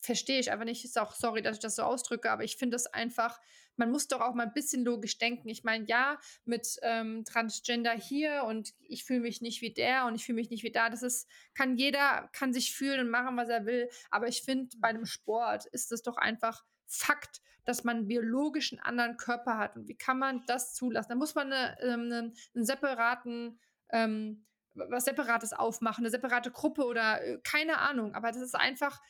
verstehe 0.00 0.40
ich 0.40 0.50
einfach 0.50 0.64
nicht. 0.64 0.84
Ist 0.84 0.98
auch 0.98 1.14
sorry, 1.14 1.42
dass 1.42 1.56
ich 1.56 1.62
das 1.62 1.76
so 1.76 1.82
ausdrücke, 1.82 2.30
aber 2.30 2.44
ich 2.44 2.56
finde 2.56 2.76
es 2.76 2.86
einfach, 2.86 3.38
man 3.76 3.90
muss 3.90 4.08
doch 4.08 4.20
auch 4.20 4.34
mal 4.34 4.46
ein 4.46 4.52
bisschen 4.52 4.84
logisch 4.84 5.18
denken. 5.18 5.48
Ich 5.48 5.64
meine, 5.64 5.86
ja, 5.86 6.18
mit 6.44 6.78
ähm, 6.82 7.24
Transgender 7.24 7.92
hier 7.92 8.44
und 8.44 8.72
ich 8.80 9.04
fühle 9.04 9.20
mich 9.20 9.40
nicht 9.40 9.62
wie 9.62 9.72
der 9.72 10.06
und 10.06 10.14
ich 10.14 10.24
fühle 10.24 10.36
mich 10.36 10.50
nicht 10.50 10.62
wie 10.62 10.72
da. 10.72 10.90
Das 10.90 11.02
ist, 11.02 11.28
kann 11.54 11.76
jeder, 11.76 12.28
kann 12.32 12.52
sich 12.52 12.74
fühlen 12.74 13.00
und 13.00 13.10
machen, 13.10 13.36
was 13.36 13.48
er 13.48 13.66
will. 13.66 13.88
Aber 14.10 14.28
ich 14.28 14.42
finde, 14.42 14.76
bei 14.78 14.88
einem 14.88 15.06
Sport 15.06 15.66
ist 15.66 15.92
es 15.92 16.02
doch 16.02 16.16
einfach 16.16 16.64
Fakt, 16.92 17.40
dass 17.64 17.84
man 17.84 17.98
einen 17.98 18.08
biologischen 18.08 18.80
anderen 18.80 19.16
Körper 19.16 19.58
hat. 19.58 19.76
Und 19.76 19.88
wie 19.88 19.96
kann 19.96 20.18
man 20.18 20.44
das 20.46 20.74
zulassen? 20.74 21.10
Da 21.10 21.14
muss 21.14 21.34
man 21.34 21.52
eine, 21.52 21.80
ähm, 21.80 22.00
einen, 22.02 22.34
einen 22.54 22.64
separaten 22.64 23.58
ähm, 23.90 24.44
was 24.74 25.04
Separates 25.04 25.52
aufmachen, 25.52 26.04
eine 26.04 26.10
separate 26.10 26.50
Gruppe 26.50 26.84
oder 26.84 27.22
äh, 27.22 27.38
keine 27.42 27.78
Ahnung. 27.78 28.14
Aber 28.14 28.30
das 28.30 28.40
ist 28.40 28.54
einfach, 28.54 29.00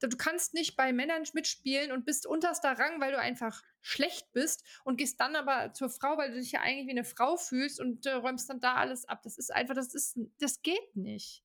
Du 0.00 0.16
kannst 0.16 0.54
nicht 0.54 0.76
bei 0.76 0.94
Männern 0.94 1.24
mitspielen 1.34 1.92
und 1.92 2.06
bist 2.06 2.26
unterster 2.26 2.78
Rang, 2.78 3.02
weil 3.02 3.12
du 3.12 3.18
einfach 3.18 3.62
schlecht 3.82 4.32
bist 4.32 4.64
und 4.82 4.96
gehst 4.96 5.20
dann 5.20 5.36
aber 5.36 5.74
zur 5.74 5.90
Frau, 5.90 6.16
weil 6.16 6.30
du 6.32 6.40
dich 6.40 6.52
ja 6.52 6.62
eigentlich 6.62 6.86
wie 6.86 6.92
eine 6.92 7.04
Frau 7.04 7.36
fühlst 7.36 7.78
und 7.78 8.06
äh, 8.06 8.12
räumst 8.12 8.48
dann 8.48 8.60
da 8.60 8.76
alles 8.76 9.04
ab. 9.04 9.22
Das 9.24 9.36
ist 9.36 9.52
einfach, 9.52 9.74
das 9.74 9.94
ist, 9.94 10.18
das 10.38 10.62
geht 10.62 10.96
nicht. 10.96 11.44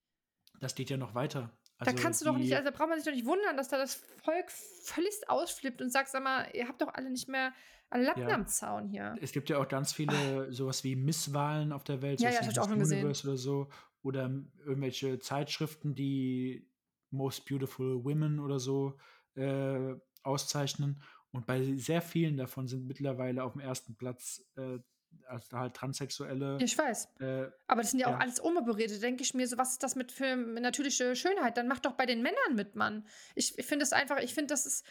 Das 0.62 0.74
geht 0.74 0.90
ja 0.90 0.96
noch 0.96 1.16
weiter. 1.16 1.52
Also 1.78 1.92
da 1.92 2.02
kannst 2.02 2.22
du 2.22 2.26
doch 2.26 2.38
nicht, 2.38 2.54
also 2.54 2.70
da 2.70 2.76
braucht 2.76 2.90
man 2.90 2.98
sich 2.98 3.06
doch 3.06 3.14
nicht 3.14 3.26
wundern, 3.26 3.58
dass 3.58 3.68
da 3.68 3.78
das 3.78 3.96
Volk 4.24 4.50
völlig 4.50 5.14
ausflippt 5.28 5.82
und 5.82 5.92
sagt, 5.92 6.10
sag 6.10 6.24
mal, 6.24 6.48
ihr 6.54 6.68
habt 6.68 6.82
doch 6.82 6.94
alle 6.94 7.10
nicht 7.10 7.28
mehr 7.28 7.54
alle 7.90 8.04
Latten 8.04 8.28
ja. 8.28 8.36
am 8.36 8.48
Zaun 8.48 8.88
hier. 8.88 9.16
Es 9.22 9.32
gibt 9.32 9.50
ja 9.50 9.58
auch 9.58 9.68
ganz 9.68 9.94
viele 9.94 10.52
sowas 10.52 10.84
wie 10.84 10.96
Misswahlen 10.96 11.72
auf 11.72 11.84
der 11.84 12.02
Welt, 12.02 12.20
ja, 12.20 12.30
ja, 12.30 12.40
das 12.40 12.50
ich 12.50 12.60
auch 12.60 12.68
schon 12.68 12.80
gesehen. 12.80 13.06
oder 13.06 13.38
so. 13.38 13.70
Oder 14.02 14.30
irgendwelche 14.66 15.20
Zeitschriften, 15.20 15.96
die 15.96 16.70
Most 17.10 17.46
Beautiful 17.46 18.04
Women 18.04 18.40
oder 18.40 18.60
so 18.60 18.98
äh, 19.36 19.96
auszeichnen. 20.24 21.02
Und 21.32 21.46
bei 21.46 21.76
sehr 21.78 22.02
vielen 22.02 22.38
davon 22.38 22.68
sind 22.68 22.86
mittlerweile 22.86 23.44
auf 23.44 23.54
dem 23.54 23.62
ersten 23.62 23.96
Platz 23.96 24.46
äh, 24.56 24.80
also 25.28 25.58
halt 25.58 25.74
Transsexuelle. 25.74 26.58
Ich 26.62 26.78
weiß. 26.78 27.10
Äh, 27.20 27.48
Aber 27.68 27.82
das 27.82 27.92
sind 27.92 28.00
ja, 28.00 28.10
ja. 28.10 28.16
auch 28.16 28.20
alles 28.20 28.40
Umoperierte. 28.40 29.00
Denke 29.00 29.24
ich 29.24 29.34
mir 29.34 29.48
so, 29.48 29.58
was 29.58 29.74
ist 29.74 29.84
das 29.84 29.96
mit 29.96 30.12
für 30.12 30.36
natürliche 30.36 31.16
Schönheit? 31.16 31.58
Dann 31.58 31.68
mach 31.68 31.80
doch 31.80 31.94
bei 31.94 32.06
den 32.06 32.22
Männern 32.22 32.56
mit, 32.56 32.76
Mann. 32.76 33.06
Ich, 33.36 33.58
ich 33.58 33.66
finde 33.66 33.84
es 33.84 33.94
einfach, 33.94 34.20
ich 34.20 34.34
finde, 34.34 34.54
das 34.54 34.66
ist. 34.66 34.86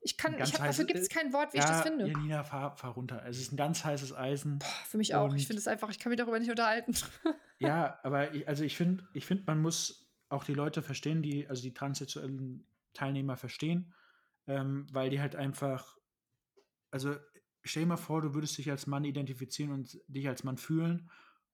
Ich 0.00 0.16
kann, 0.16 0.34
ich 0.34 0.54
hab, 0.54 0.64
dafür 0.64 0.84
gibt 0.84 1.00
es 1.00 1.08
kein 1.08 1.32
Wort, 1.32 1.52
wie 1.52 1.56
ja, 1.56 1.64
ich 1.64 1.70
das 1.70 1.80
finde. 1.80 2.06
Janina, 2.06 2.44
fahr, 2.44 2.76
fahr 2.76 2.92
runter. 2.92 3.24
Es 3.26 3.40
ist 3.40 3.52
ein 3.52 3.56
ganz 3.56 3.84
heißes 3.84 4.14
Eisen. 4.14 4.60
Boah, 4.60 4.66
für 4.86 4.98
mich 4.98 5.14
auch. 5.16 5.34
Ich 5.34 5.48
finde 5.48 5.58
es 5.58 5.66
einfach, 5.66 5.90
ich 5.90 5.98
kann 5.98 6.10
mich 6.10 6.18
darüber 6.18 6.38
nicht 6.38 6.50
unterhalten. 6.50 6.94
ja, 7.58 7.98
aber 8.04 8.32
ich, 8.32 8.46
also 8.46 8.62
ich 8.62 8.76
finde, 8.76 9.08
ich 9.14 9.26
finde, 9.26 9.44
man 9.46 9.60
muss 9.60 10.06
auch 10.28 10.44
die 10.44 10.54
Leute 10.54 10.82
verstehen, 10.82 11.22
die, 11.22 11.48
also 11.48 11.62
die 11.62 11.74
transsexuellen 11.74 12.66
Teilnehmer 12.92 13.36
verstehen, 13.36 13.94
ähm, 14.46 14.86
weil 14.92 15.10
die 15.10 15.20
halt 15.20 15.34
einfach, 15.34 15.96
also 16.90 17.16
stell 17.66 17.84
dir 17.84 17.88
mal 17.88 17.96
vor, 17.96 18.22
du 18.22 18.34
würdest 18.34 18.58
dich 18.58 18.70
als 18.70 18.86
Mann 18.86 19.04
identifizieren 19.04 19.72
und 19.72 19.98
dich 20.08 20.28
als 20.28 20.44
Mann 20.44 20.56
fühlen 20.56 21.10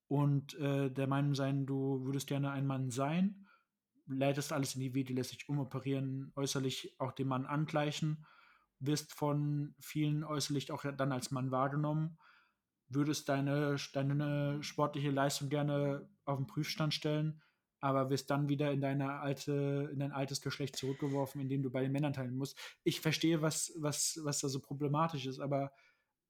und 0.07 0.53
äh, 0.59 0.91
der 0.91 1.07
Meinung 1.07 1.35
sein, 1.35 1.65
du 1.65 2.05
würdest 2.05 2.27
gerne 2.27 2.51
ein 2.51 2.67
Mann 2.67 2.89
sein, 2.89 3.47
leitest 4.05 4.53
alles 4.53 4.75
in 4.75 4.81
die 4.81 4.93
Wege, 4.93 5.13
lässt 5.13 5.31
dich 5.31 5.49
umoperieren, 5.49 6.31
äußerlich 6.35 6.95
auch 6.99 7.13
dem 7.13 7.29
Mann 7.29 7.45
angleichen, 7.45 8.25
wirst 8.79 9.13
von 9.13 9.75
vielen 9.79 10.23
äußerlich 10.23 10.71
auch 10.71 10.83
dann 10.97 11.11
als 11.11 11.31
Mann 11.31 11.51
wahrgenommen, 11.51 12.17
würdest 12.89 13.29
deine, 13.29 13.77
deine 13.93 14.61
sportliche 14.61 15.11
Leistung 15.11 15.49
gerne 15.49 16.09
auf 16.25 16.37
den 16.37 16.47
Prüfstand 16.47 16.93
stellen, 16.93 17.41
aber 17.79 18.09
wirst 18.09 18.29
dann 18.29 18.49
wieder 18.49 18.71
in 18.71 18.81
deine 18.81 19.19
alte, 19.19 19.89
in 19.91 19.99
dein 19.99 20.11
altes 20.11 20.41
Geschlecht 20.41 20.75
zurückgeworfen, 20.75 21.41
indem 21.41 21.63
du 21.63 21.71
bei 21.71 21.81
den 21.81 21.91
Männern 21.91 22.13
teilen 22.13 22.35
musst. 22.35 22.57
Ich 22.83 23.01
verstehe, 23.01 23.41
was, 23.41 23.73
was, 23.77 24.19
was 24.23 24.39
da 24.39 24.47
so 24.47 24.59
problematisch 24.59 25.25
ist, 25.25 25.39
aber 25.39 25.71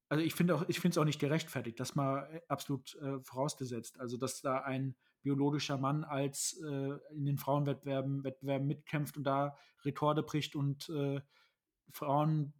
also 0.08 0.22
ich 0.22 0.34
finde 0.34 0.54
auch, 0.54 0.68
ich 0.68 0.80
finde 0.80 0.94
es 0.94 0.98
auch 0.98 1.04
nicht 1.04 1.20
gerechtfertigt, 1.20 1.80
das 1.80 1.94
mal 1.94 2.28
äh, 2.32 2.40
absolut 2.48 2.94
äh, 2.96 3.20
vorausgesetzt. 3.20 3.98
Also 4.00 4.16
dass 4.16 4.42
da 4.42 4.58
ein 4.58 4.96
biologischer 5.22 5.78
Mann 5.78 6.04
als 6.04 6.60
äh, 6.62 6.98
in 7.14 7.24
den 7.24 7.38
Frauenwettbewerben 7.38 8.24
Wettbewerben 8.24 8.66
mitkämpft 8.66 9.16
und 9.16 9.24
da 9.24 9.56
Rekorde 9.84 10.22
bricht 10.22 10.54
und 10.54 10.88
äh, 10.90 11.20
Frauen 11.90 12.52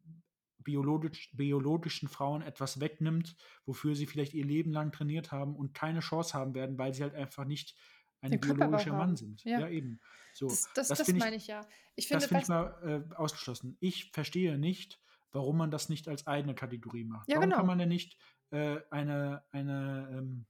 biologisch, 0.58 1.30
biologischen 1.34 2.08
Frauen 2.08 2.42
etwas 2.42 2.80
wegnimmt, 2.80 3.36
wofür 3.66 3.94
sie 3.94 4.06
vielleicht 4.06 4.32
ihr 4.34 4.44
Leben 4.44 4.72
lang 4.72 4.92
trainiert 4.92 5.30
haben 5.30 5.54
und 5.54 5.74
keine 5.74 6.00
Chance 6.00 6.34
haben 6.34 6.54
werden, 6.54 6.78
weil 6.78 6.94
sie 6.94 7.02
halt 7.02 7.14
einfach 7.14 7.44
nicht 7.44 7.76
ein 8.22 8.40
biologischer 8.40 8.94
Mann 8.94 9.16
sind. 9.16 9.44
Ja. 9.44 9.60
ja, 9.60 9.68
eben. 9.68 10.00
So, 10.32 10.48
das, 10.48 10.70
das, 10.74 10.88
das, 10.88 10.98
das 10.98 11.12
meine 11.12 11.36
ich, 11.36 11.46
ja. 11.46 11.66
Ich 11.94 12.08
finde, 12.08 12.20
das 12.20 12.28
finde 12.28 12.42
ich 12.42 12.48
mal 12.48 13.04
äh, 13.10 13.14
ausgeschlossen. 13.14 13.76
Ich 13.80 14.10
verstehe 14.12 14.58
nicht, 14.58 14.98
warum 15.34 15.58
man 15.58 15.70
das 15.70 15.88
nicht 15.88 16.08
als 16.08 16.26
eigene 16.26 16.54
Kategorie 16.54 17.04
macht. 17.04 17.28
Ja, 17.28 17.36
warum 17.36 17.50
genau. 17.50 17.56
kann 17.58 17.66
man 17.66 17.78
denn 17.78 17.88
nicht 17.88 18.18
äh, 18.50 18.78
eine, 18.90 19.44
eine 19.50 20.08
ähm, 20.12 20.46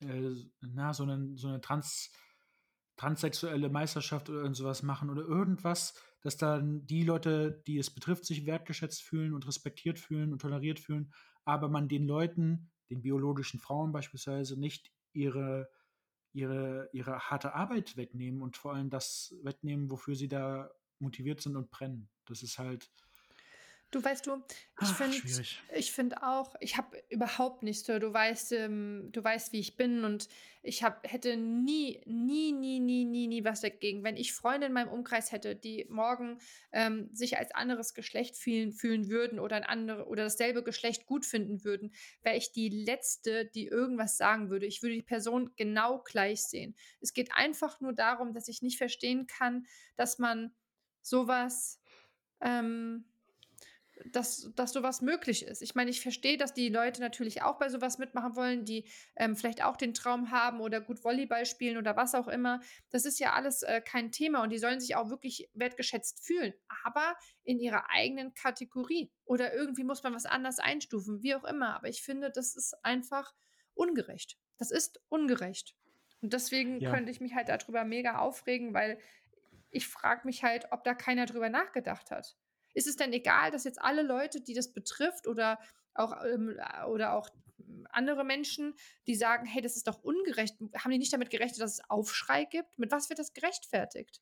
äh, 0.00 0.48
na, 0.60 0.94
so 0.94 1.02
eine, 1.02 1.36
so 1.36 1.48
eine 1.48 1.60
Trans, 1.60 2.12
transsexuelle 2.96 3.68
Meisterschaft 3.68 4.30
oder 4.30 4.54
sowas 4.54 4.82
machen 4.82 5.10
oder 5.10 5.22
irgendwas, 5.22 5.94
dass 6.22 6.36
dann 6.36 6.86
die 6.86 7.04
Leute, 7.04 7.62
die 7.66 7.78
es 7.78 7.92
betrifft, 7.92 8.24
sich 8.24 8.46
wertgeschätzt 8.46 9.02
fühlen 9.02 9.34
und 9.34 9.46
respektiert 9.46 9.98
fühlen 9.98 10.32
und 10.32 10.40
toleriert 10.40 10.80
fühlen, 10.80 11.12
aber 11.44 11.68
man 11.68 11.88
den 11.88 12.06
Leuten, 12.06 12.70
den 12.90 13.02
biologischen 13.02 13.60
Frauen 13.60 13.92
beispielsweise, 13.92 14.58
nicht 14.58 14.90
ihre 15.12 15.68
ihre, 16.36 16.90
ihre 16.92 17.18
harte 17.18 17.54
Arbeit 17.54 17.96
wegnehmen 17.96 18.42
und 18.42 18.58
vor 18.58 18.74
allem 18.74 18.90
das 18.90 19.34
wegnehmen, 19.42 19.90
wofür 19.90 20.14
sie 20.14 20.28
da 20.28 20.70
motiviert 20.98 21.40
sind 21.40 21.56
und 21.56 21.70
brennen. 21.70 22.10
Das 22.26 22.42
ist 22.42 22.58
halt. 22.58 22.90
Du 23.92 24.02
weißt 24.02 24.26
du, 24.26 24.42
ich 24.82 24.88
finde 24.88 25.16
ich 25.74 25.92
finde 25.92 26.22
auch, 26.24 26.56
ich 26.60 26.76
habe 26.76 27.00
überhaupt 27.08 27.62
nichts, 27.62 27.84
du 27.84 28.12
weißt, 28.12 28.52
ähm, 28.52 29.10
du 29.12 29.22
weißt, 29.22 29.52
wie 29.52 29.60
ich 29.60 29.76
bin 29.76 30.04
und 30.04 30.28
ich 30.64 30.82
hab, 30.82 31.08
hätte 31.08 31.36
nie, 31.36 32.02
nie, 32.04 32.50
nie, 32.50 32.80
nie, 32.80 33.04
nie, 33.04 33.28
nie 33.28 33.44
was 33.44 33.60
dagegen, 33.60 34.02
wenn 34.02 34.16
ich 34.16 34.32
Freunde 34.32 34.66
in 34.66 34.72
meinem 34.72 34.88
Umkreis 34.88 35.30
hätte, 35.30 35.54
die 35.54 35.86
morgen 35.88 36.40
ähm, 36.72 37.08
sich 37.12 37.38
als 37.38 37.54
anderes 37.54 37.94
Geschlecht 37.94 38.36
fühlen, 38.36 38.72
fühlen 38.72 39.08
würden 39.08 39.38
oder 39.38 39.54
ein 39.54 39.64
andere 39.64 40.08
oder 40.08 40.24
dasselbe 40.24 40.64
Geschlecht 40.64 41.06
gut 41.06 41.24
finden 41.24 41.62
würden, 41.62 41.94
wäre 42.22 42.36
ich 42.36 42.50
die 42.50 42.68
letzte, 42.68 43.46
die 43.46 43.66
irgendwas 43.66 44.16
sagen 44.16 44.50
würde. 44.50 44.66
Ich 44.66 44.82
würde 44.82 44.96
die 44.96 45.02
Person 45.02 45.52
genau 45.54 46.02
gleich 46.02 46.42
sehen. 46.42 46.74
Es 47.00 47.12
geht 47.12 47.30
einfach 47.32 47.80
nur 47.80 47.92
darum, 47.92 48.34
dass 48.34 48.48
ich 48.48 48.62
nicht 48.62 48.78
verstehen 48.78 49.28
kann, 49.28 49.64
dass 49.94 50.18
man 50.18 50.52
sowas 51.02 51.80
ähm, 52.40 53.04
dass, 54.04 54.50
dass 54.54 54.72
sowas 54.72 55.00
möglich 55.00 55.44
ist. 55.44 55.62
Ich 55.62 55.74
meine, 55.74 55.90
ich 55.90 56.00
verstehe, 56.00 56.36
dass 56.36 56.54
die 56.54 56.68
Leute 56.68 57.00
natürlich 57.00 57.42
auch 57.42 57.58
bei 57.58 57.68
sowas 57.68 57.98
mitmachen 57.98 58.36
wollen, 58.36 58.64
die 58.64 58.88
ähm, 59.16 59.36
vielleicht 59.36 59.62
auch 59.62 59.76
den 59.76 59.94
Traum 59.94 60.30
haben 60.30 60.60
oder 60.60 60.80
gut 60.80 61.02
Volleyball 61.02 61.46
spielen 61.46 61.76
oder 61.76 61.96
was 61.96 62.14
auch 62.14 62.28
immer. 62.28 62.60
Das 62.90 63.04
ist 63.04 63.18
ja 63.18 63.32
alles 63.32 63.62
äh, 63.62 63.80
kein 63.80 64.12
Thema 64.12 64.42
und 64.42 64.50
die 64.50 64.58
sollen 64.58 64.80
sich 64.80 64.96
auch 64.96 65.10
wirklich 65.10 65.48
wertgeschätzt 65.54 66.24
fühlen, 66.24 66.52
aber 66.84 67.16
in 67.44 67.58
ihrer 67.58 67.90
eigenen 67.90 68.34
Kategorie. 68.34 69.10
Oder 69.24 69.54
irgendwie 69.54 69.84
muss 69.84 70.02
man 70.02 70.14
was 70.14 70.26
anders 70.26 70.58
einstufen, 70.58 71.22
wie 71.22 71.34
auch 71.34 71.44
immer. 71.44 71.74
Aber 71.74 71.88
ich 71.88 72.02
finde, 72.02 72.30
das 72.30 72.54
ist 72.54 72.74
einfach 72.84 73.34
ungerecht. 73.74 74.38
Das 74.58 74.70
ist 74.70 75.00
ungerecht. 75.08 75.74
Und 76.22 76.32
deswegen 76.32 76.80
ja. 76.80 76.92
könnte 76.92 77.10
ich 77.10 77.20
mich 77.20 77.34
halt 77.34 77.48
darüber 77.48 77.84
mega 77.84 78.18
aufregen, 78.18 78.74
weil 78.74 78.98
ich 79.70 79.86
frage 79.86 80.22
mich 80.24 80.42
halt, 80.42 80.68
ob 80.70 80.84
da 80.84 80.94
keiner 80.94 81.26
drüber 81.26 81.50
nachgedacht 81.50 82.10
hat. 82.10 82.36
Ist 82.76 82.86
es 82.86 82.96
denn 82.96 83.10
egal, 83.14 83.50
dass 83.50 83.64
jetzt 83.64 83.80
alle 83.80 84.02
Leute, 84.02 84.42
die 84.42 84.52
das 84.52 84.70
betrifft 84.74 85.26
oder 85.26 85.58
auch, 85.94 86.12
ähm, 86.26 86.58
oder 86.90 87.14
auch 87.14 87.30
andere 87.90 88.22
Menschen, 88.22 88.74
die 89.06 89.14
sagen, 89.14 89.46
hey, 89.46 89.62
das 89.62 89.76
ist 89.76 89.86
doch 89.86 90.02
ungerecht, 90.02 90.56
haben 90.76 90.90
die 90.90 90.98
nicht 90.98 91.12
damit 91.12 91.30
gerechnet, 91.30 91.58
dass 91.62 91.78
es 91.78 91.90
Aufschrei 91.90 92.44
gibt? 92.44 92.78
Mit 92.78 92.92
was 92.92 93.08
wird 93.08 93.18
das 93.18 93.32
gerechtfertigt? 93.32 94.20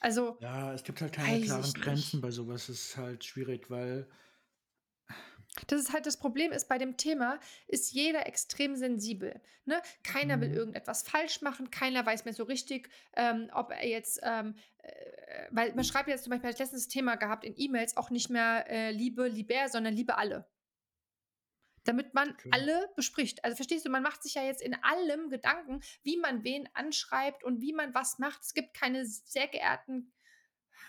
Also. 0.00 0.36
Ja, 0.40 0.74
es 0.74 0.82
gibt 0.82 1.00
halt 1.00 1.12
keine 1.12 1.40
klaren 1.44 1.72
Grenzen 1.74 2.20
bei 2.20 2.32
sowas. 2.32 2.68
Es 2.68 2.88
ist 2.88 2.96
halt 2.96 3.24
schwierig, 3.24 3.70
weil 3.70 4.08
das 5.68 5.80
ist 5.80 5.92
halt 5.92 6.06
das 6.06 6.16
Problem 6.16 6.52
ist 6.52 6.68
bei 6.68 6.78
dem 6.78 6.96
Thema 6.96 7.38
ist 7.66 7.92
jeder 7.92 8.26
extrem 8.26 8.76
sensibel. 8.76 9.40
Ne? 9.64 9.80
Keiner 10.02 10.36
mhm. 10.36 10.40
will 10.42 10.52
irgendetwas 10.52 11.02
falsch 11.02 11.42
machen, 11.42 11.70
keiner 11.70 12.04
weiß 12.04 12.24
mehr 12.24 12.34
so 12.34 12.44
richtig, 12.44 12.90
ähm, 13.14 13.50
ob 13.54 13.70
er 13.70 13.86
jetzt, 13.86 14.20
ähm, 14.22 14.56
äh, 14.78 14.90
weil 15.50 15.74
man 15.74 15.84
schreibt 15.84 16.08
jetzt 16.08 16.24
zum 16.24 16.30
Beispiel, 16.30 16.50
ich 16.50 16.58
letztens 16.58 16.84
das 16.84 16.92
Thema 16.92 17.16
gehabt 17.16 17.44
in 17.44 17.54
E-Mails 17.56 17.96
auch 17.96 18.10
nicht 18.10 18.30
mehr 18.30 18.66
äh, 18.68 18.90
Liebe, 18.90 19.28
Lieber, 19.28 19.68
sondern 19.68 19.94
Liebe 19.94 20.16
alle. 20.16 20.46
Damit 21.84 22.14
man 22.14 22.30
okay. 22.30 22.48
alle 22.50 22.90
bespricht. 22.96 23.44
Also 23.44 23.56
verstehst 23.56 23.84
du, 23.84 23.90
man 23.90 24.02
macht 24.02 24.22
sich 24.22 24.34
ja 24.34 24.42
jetzt 24.42 24.62
in 24.62 24.74
allem 24.82 25.28
Gedanken, 25.28 25.82
wie 26.02 26.16
man 26.16 26.42
wen 26.42 26.68
anschreibt 26.72 27.44
und 27.44 27.60
wie 27.60 27.74
man 27.74 27.94
was 27.94 28.18
macht. 28.18 28.42
Es 28.42 28.54
gibt 28.54 28.74
keine 28.74 29.04
sehr 29.04 29.46
geehrten 29.48 30.12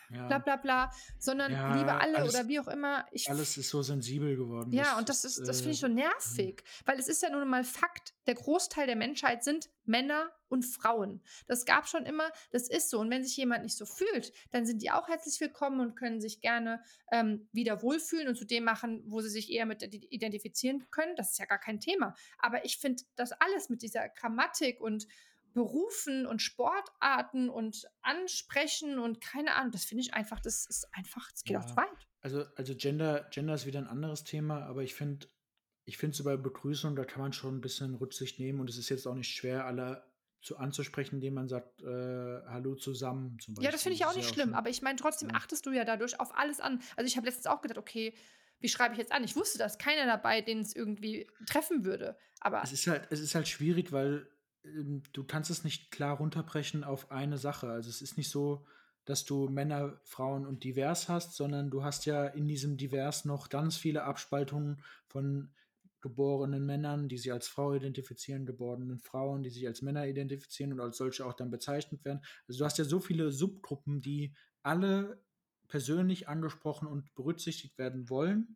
ja. 0.10 0.28
bla 0.28 0.40
bla 0.40 0.56
bla, 0.58 0.92
sondern 1.20 1.52
ja, 1.52 1.76
liebe 1.76 1.94
alle 1.94 2.18
alles, 2.18 2.34
oder 2.34 2.48
wie 2.48 2.60
auch 2.60 2.68
immer. 2.68 3.06
Ich, 3.12 3.30
alles 3.30 3.58
ist 3.58 3.70
so 3.70 3.82
sensibel 3.82 4.36
geworden. 4.36 4.72
Ja, 4.72 4.84
das, 4.84 4.98
und 4.98 5.10
das 5.10 5.26
ist, 5.26 5.48
das 5.48 5.58
finde 5.60 5.74
ich 5.74 5.80
so 5.80 5.88
äh, 5.88 5.92
nervig, 5.92 6.62
äh, 6.62 6.88
weil 6.88 7.00
es 7.00 7.08
ist 7.08 7.22
ja 7.22 7.30
nun 7.30 7.48
mal 7.48 7.64
Fakt, 7.64 8.14
der 8.28 8.36
Großteil 8.36 8.88
der 8.88 8.96
Menschheit 8.96 9.44
sind 9.44 9.70
Männer 9.86 10.32
und 10.48 10.64
Frauen. 10.64 11.22
Das 11.48 11.66
gab 11.66 11.88
schon 11.88 12.06
immer, 12.06 12.30
das 12.52 12.70
ist 12.70 12.90
so. 12.90 13.00
Und 13.00 13.10
wenn 13.10 13.24
sich 13.24 13.38
jemand 13.38 13.64
nicht 13.64 13.78
so 13.78 13.86
fühlt, 13.86 14.32
dann 14.52 14.66
sind 14.66 14.82
die 14.82 14.92
auch 14.92 15.08
herzlich 15.08 15.40
willkommen 15.40 15.80
und 15.80 15.96
können 15.96 16.22
sich 16.22 16.42
gerne 16.42 16.84
ähm, 17.12 17.48
wieder 17.52 17.82
wohlfühlen 17.82 18.28
und 18.28 18.36
zu 18.36 18.46
dem 18.46 18.64
machen, 18.64 19.04
wo 19.08 19.22
sie 19.22 19.30
sich 19.30 19.52
eher 19.52 19.66
mit 19.66 19.84
identifizieren 19.84 20.86
können. 20.92 21.16
Das 21.16 21.32
ist 21.32 21.40
ja 21.40 21.46
gar 21.46 21.60
kein 21.60 21.80
Thema. 21.80 22.16
Aber 22.38 22.66
ich 22.66 22.78
finde 22.78 23.04
das 23.16 23.32
alles 23.34 23.70
mit 23.70 23.82
dieser 23.82 24.10
Grammatik 24.10 24.82
und 24.82 25.08
Berufen 25.56 26.28
und 26.28 26.42
Sportarten 26.42 27.50
und 27.50 27.88
Ansprechen 28.02 29.00
und 29.00 29.22
keine 29.22 29.56
Ahnung, 29.56 29.72
das 29.72 29.86
finde 29.86 30.02
ich 30.02 30.14
einfach, 30.14 30.42
das 30.42 30.66
ist 30.68 30.86
einfach, 30.92 31.32
es 31.34 31.46
geht 31.46 31.54
ja, 31.54 31.62
auch 31.62 31.78
weit. 31.78 32.08
Also, 32.22 32.44
also 32.58 32.76
Gender, 32.76 33.30
Gender 33.32 33.54
ist 33.54 33.66
wieder 33.66 33.80
ein 33.80 33.88
anderes 33.88 34.26
Thema, 34.26 34.66
aber 34.66 34.84
ich 34.84 34.96
finde, 34.96 35.28
ich 35.86 35.98
finde 35.98 36.18
so 36.18 36.26
bei 36.26 36.36
Begrüßung, 36.36 36.98
da 36.98 37.06
kann 37.06 37.22
man 37.22 37.32
schon 37.32 37.56
ein 37.56 37.62
bisschen 37.62 37.96
Rücksicht 37.96 38.38
nehmen 38.38 38.60
und 38.60 38.70
es 38.70 38.78
ist 38.78 38.90
jetzt 38.90 39.08
auch 39.08 39.16
nicht 39.16 39.34
schwer, 39.34 39.66
alle 39.66 40.04
zu 40.42 40.58
anzusprechen, 40.58 41.16
indem 41.16 41.36
man 41.36 41.48
sagt, 41.48 41.82
äh, 41.82 41.86
hallo 41.86 42.76
zusammen 42.76 43.40
zum 43.40 43.54
Beispiel. 43.54 43.64
Ja, 43.66 43.72
das 43.72 43.84
finde 43.84 43.96
ich 43.96 44.06
auch 44.06 44.16
nicht 44.16 44.28
schlimm, 44.28 44.54
auch 44.54 44.58
aber 44.58 44.70
ich 44.70 44.82
meine, 44.82 44.98
trotzdem 44.98 45.30
ja. 45.30 45.36
achtest 45.36 45.66
du 45.66 45.72
ja 45.72 45.86
dadurch 45.86 46.20
auf 46.20 46.36
alles 46.36 46.60
an. 46.60 46.82
Also 46.98 47.08
ich 47.08 47.16
habe 47.16 47.28
letztens 47.28 47.48
auch 47.48 47.62
gedacht, 47.62 47.78
okay, 47.78 48.14
wie 48.60 48.68
schreibe 48.68 48.94
ich 48.94 49.00
jetzt 49.00 49.14
an? 49.14 49.24
Ich 49.24 49.38
wusste, 49.38 49.58
dass 49.58 49.78
keiner 49.78 50.06
dabei, 50.06 50.42
den 50.42 50.60
es 50.60 50.76
irgendwie 50.76 51.28
treffen 51.46 51.86
würde. 51.86 52.18
Aber 52.42 52.62
es 52.62 52.74
ist 52.74 52.88
halt, 52.88 53.08
es 53.10 53.22
ist 53.22 53.36
halt 53.36 53.48
schwierig, 53.48 53.94
weil 53.94 54.28
du 55.14 55.24
kannst 55.24 55.50
es 55.50 55.64
nicht 55.64 55.92
klar 55.92 56.18
runterbrechen 56.18 56.84
auf 56.84 57.12
eine 57.12 57.38
Sache. 57.38 57.70
Also 57.70 57.90
es 57.90 58.02
ist 58.02 58.18
nicht 58.18 58.30
so, 58.30 58.66
dass 59.06 59.24
du 59.24 59.48
Männer, 59.48 60.00
Frauen 60.04 60.46
und 60.46 60.64
divers 60.64 61.10
hast, 61.10 61.36
sondern 61.36 61.70
du 61.70 61.84
hast 61.84 62.06
ja 62.06 62.26
in 62.26 62.48
diesem 62.48 62.78
divers 62.78 63.26
noch 63.26 63.50
ganz 63.50 63.78
viele 63.78 64.04
Abspaltungen 64.04 64.82
von 65.08 65.54
geborenen 66.02 66.66
Männern, 66.66 67.08
die 67.08 67.18
sich 67.18 67.32
als 67.32 67.48
Frau 67.48 67.74
identifizieren, 67.74 68.46
geborenen 68.46 69.00
Frauen, 69.00 69.42
die 69.42 69.50
sich 69.50 69.66
als 69.66 69.82
Männer 69.82 70.08
identifizieren 70.08 70.74
und 70.74 70.80
als 70.80 70.98
solche 70.98 71.26
auch 71.26 71.34
dann 71.34 71.50
bezeichnet 71.50 72.06
werden. 72.06 72.22
Also 72.48 72.60
du 72.60 72.66
hast 72.66 72.78
ja 72.78 72.84
so 72.84 73.00
viele 73.00 73.32
Subgruppen, 73.32 74.02
die 74.02 74.36
alle 74.62 75.20
persönlich 75.68 76.28
angesprochen 76.28 76.88
und 76.88 77.14
berücksichtigt 77.16 77.78
werden 77.78 78.10
wollen. 78.10 78.56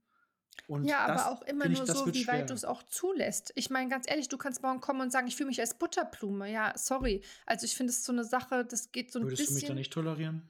Und 0.68 0.86
ja, 0.86 1.00
aber 1.00 1.32
auch 1.32 1.42
immer 1.44 1.68
nur 1.68 1.84
ich, 1.84 1.92
so, 1.92 2.06
wie 2.08 2.24
schwer. 2.24 2.36
weit 2.36 2.50
du 2.50 2.54
es 2.54 2.66
auch 2.66 2.84
zulässt. 2.84 3.52
Ich 3.56 3.70
meine, 3.70 3.90
ganz 3.90 4.06
ehrlich, 4.10 4.30
du 4.30 4.38
kannst 4.38 4.62
morgen 4.62 4.82
kommen 4.82 5.02
und 5.02 5.12
sagen, 5.12 5.28
ich 5.28 5.36
fühle 5.36 5.48
mich 5.48 5.60
als 5.60 5.74
Butterblume. 5.74 6.52
Ja, 6.52 6.74
sorry. 6.76 7.24
Also 7.46 7.66
ich 7.66 7.76
finde 7.76 7.92
es 7.92 8.04
so 8.04 8.12
eine 8.12 8.24
Sache, 8.24 8.66
das 8.66 8.92
geht 8.92 9.12
so 9.12 9.20
ein 9.20 9.24
Würdest 9.24 9.38
bisschen. 9.38 9.56
Würdest 9.56 9.62
du 9.62 9.66
mich 9.66 9.68
da 9.70 9.74
nicht 9.76 9.94
tolerieren? 9.94 10.50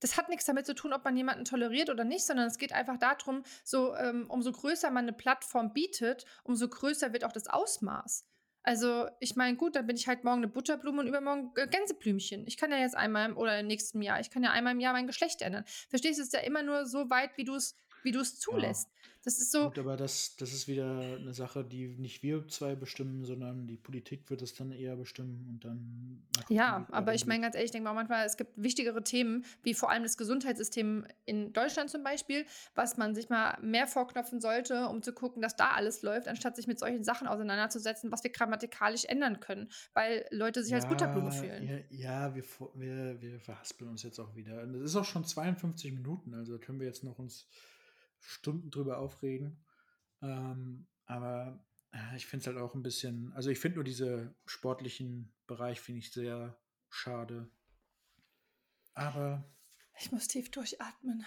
Das 0.00 0.18
hat 0.18 0.28
nichts 0.28 0.44
damit 0.44 0.66
zu 0.66 0.74
tun, 0.74 0.92
ob 0.92 1.04
man 1.04 1.16
jemanden 1.16 1.46
toleriert 1.46 1.88
oder 1.88 2.04
nicht, 2.04 2.26
sondern 2.26 2.46
es 2.46 2.58
geht 2.58 2.72
einfach 2.72 2.98
darum, 2.98 3.42
so 3.64 3.94
ähm, 3.96 4.26
umso 4.28 4.52
größer 4.52 4.90
man 4.90 5.04
eine 5.04 5.14
Plattform 5.14 5.72
bietet, 5.72 6.26
umso 6.42 6.68
größer 6.68 7.12
wird 7.12 7.24
auch 7.24 7.32
das 7.32 7.46
Ausmaß. 7.46 8.26
Also, 8.66 9.08
ich 9.20 9.36
meine, 9.36 9.58
gut, 9.58 9.76
dann 9.76 9.86
bin 9.86 9.96
ich 9.96 10.08
halt 10.08 10.24
morgen 10.24 10.38
eine 10.38 10.48
Butterblume 10.48 11.00
und 11.00 11.06
übermorgen 11.06 11.52
äh, 11.56 11.68
Gänseblümchen. 11.68 12.46
Ich 12.46 12.56
kann 12.56 12.70
ja 12.70 12.78
jetzt 12.78 12.96
einmal 12.96 13.34
oder 13.34 13.60
im 13.60 13.66
nächsten 13.66 14.00
Jahr, 14.00 14.20
ich 14.20 14.30
kann 14.30 14.42
ja 14.42 14.52
einmal 14.52 14.72
im 14.72 14.80
Jahr 14.80 14.94
mein 14.94 15.06
Geschlecht 15.06 15.42
ändern. 15.42 15.64
Verstehst 15.90 16.18
du, 16.18 16.22
es 16.22 16.28
ist 16.28 16.32
ja 16.32 16.40
immer 16.40 16.62
nur 16.62 16.86
so 16.86 17.10
weit, 17.10 17.36
wie 17.36 17.44
du 17.44 17.54
es 17.54 17.76
wie 18.04 18.12
du 18.12 18.20
es 18.20 18.38
zulässt. 18.38 18.88
Ja. 18.88 19.14
Das 19.24 19.38
ist 19.38 19.52
so. 19.52 19.64
Gut, 19.64 19.78
aber 19.78 19.96
das, 19.96 20.36
das 20.36 20.52
ist 20.52 20.68
wieder 20.68 21.00
eine 21.00 21.32
Sache, 21.32 21.64
die 21.64 21.88
nicht 21.88 22.22
wir 22.22 22.46
zwei 22.48 22.74
bestimmen, 22.74 23.24
sondern 23.24 23.66
die 23.66 23.78
Politik 23.78 24.28
wird 24.28 24.42
es 24.42 24.54
dann 24.54 24.70
eher 24.70 24.96
bestimmen 24.96 25.46
und 25.48 25.64
dann. 25.64 26.22
Ja, 26.50 26.86
aber 26.90 27.14
ich 27.14 27.24
meine 27.24 27.40
ganz 27.40 27.54
ehrlich, 27.54 27.68
ich 27.68 27.72
denke 27.72 27.84
mal 27.84 27.94
manchmal, 27.94 28.26
es 28.26 28.36
gibt 28.36 28.50
wichtigere 28.56 29.02
Themen, 29.02 29.46
wie 29.62 29.72
vor 29.72 29.90
allem 29.90 30.02
das 30.02 30.18
Gesundheitssystem 30.18 31.06
in 31.24 31.54
Deutschland 31.54 31.88
zum 31.88 32.04
Beispiel, 32.04 32.44
was 32.74 32.98
man 32.98 33.14
sich 33.14 33.30
mal 33.30 33.58
mehr 33.62 33.86
vorknopfen 33.86 34.42
sollte, 34.42 34.88
um 34.88 35.02
zu 35.02 35.14
gucken, 35.14 35.40
dass 35.40 35.56
da 35.56 35.70
alles 35.70 36.02
läuft, 36.02 36.28
anstatt 36.28 36.54
sich 36.54 36.66
mit 36.66 36.78
solchen 36.78 37.02
Sachen 37.02 37.26
auseinanderzusetzen, 37.26 38.12
was 38.12 38.22
wir 38.24 38.30
grammatikalisch 38.30 39.06
ändern 39.06 39.40
können, 39.40 39.70
weil 39.94 40.26
Leute 40.32 40.62
sich 40.62 40.72
ja, 40.72 40.78
als 40.78 40.86
Butterblume 40.86 41.32
fühlen. 41.32 41.86
Ja, 41.90 42.28
ja 42.28 42.34
wir, 42.34 42.44
wir, 42.74 43.22
wir 43.22 43.40
verhaspeln 43.40 43.90
uns 43.90 44.02
jetzt 44.02 44.18
auch 44.18 44.36
wieder. 44.36 44.64
Es 44.64 44.90
ist 44.90 44.96
auch 44.96 45.04
schon 45.06 45.24
52 45.24 45.94
Minuten, 45.94 46.34
also 46.34 46.58
können 46.58 46.78
wir 46.78 46.86
jetzt 46.86 47.04
noch 47.04 47.18
uns 47.18 47.48
Stunden 48.24 48.70
drüber 48.70 48.98
aufregen. 48.98 49.64
Ähm, 50.22 50.86
aber 51.06 51.64
ich 52.16 52.26
finde 52.26 52.42
es 52.42 52.46
halt 52.46 52.58
auch 52.58 52.74
ein 52.74 52.82
bisschen, 52.82 53.32
also 53.34 53.50
ich 53.50 53.58
finde 53.58 53.76
nur 53.76 53.84
diese 53.84 54.34
sportlichen 54.46 55.32
Bereich 55.46 55.80
finde 55.80 56.00
ich 56.00 56.10
sehr 56.10 56.58
schade. 56.88 57.48
Aber 58.94 59.44
ich 59.98 60.10
muss 60.10 60.26
tief 60.26 60.50
durchatmen, 60.50 61.24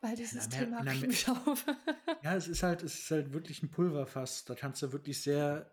weil 0.00 0.16
dieses 0.16 0.44
ja, 0.44 0.50
Thema 0.50 0.80
regt 0.82 1.06
mich 1.06 1.28
auf. 1.28 1.64
ja, 2.22 2.36
es 2.36 2.48
ist 2.48 2.62
halt, 2.62 2.82
es 2.82 2.98
ist 2.98 3.10
halt 3.10 3.32
wirklich 3.32 3.62
ein 3.62 3.70
Pulverfass. 3.70 4.44
Da 4.44 4.54
kannst 4.54 4.82
du 4.82 4.92
wirklich 4.92 5.20
sehr 5.22 5.72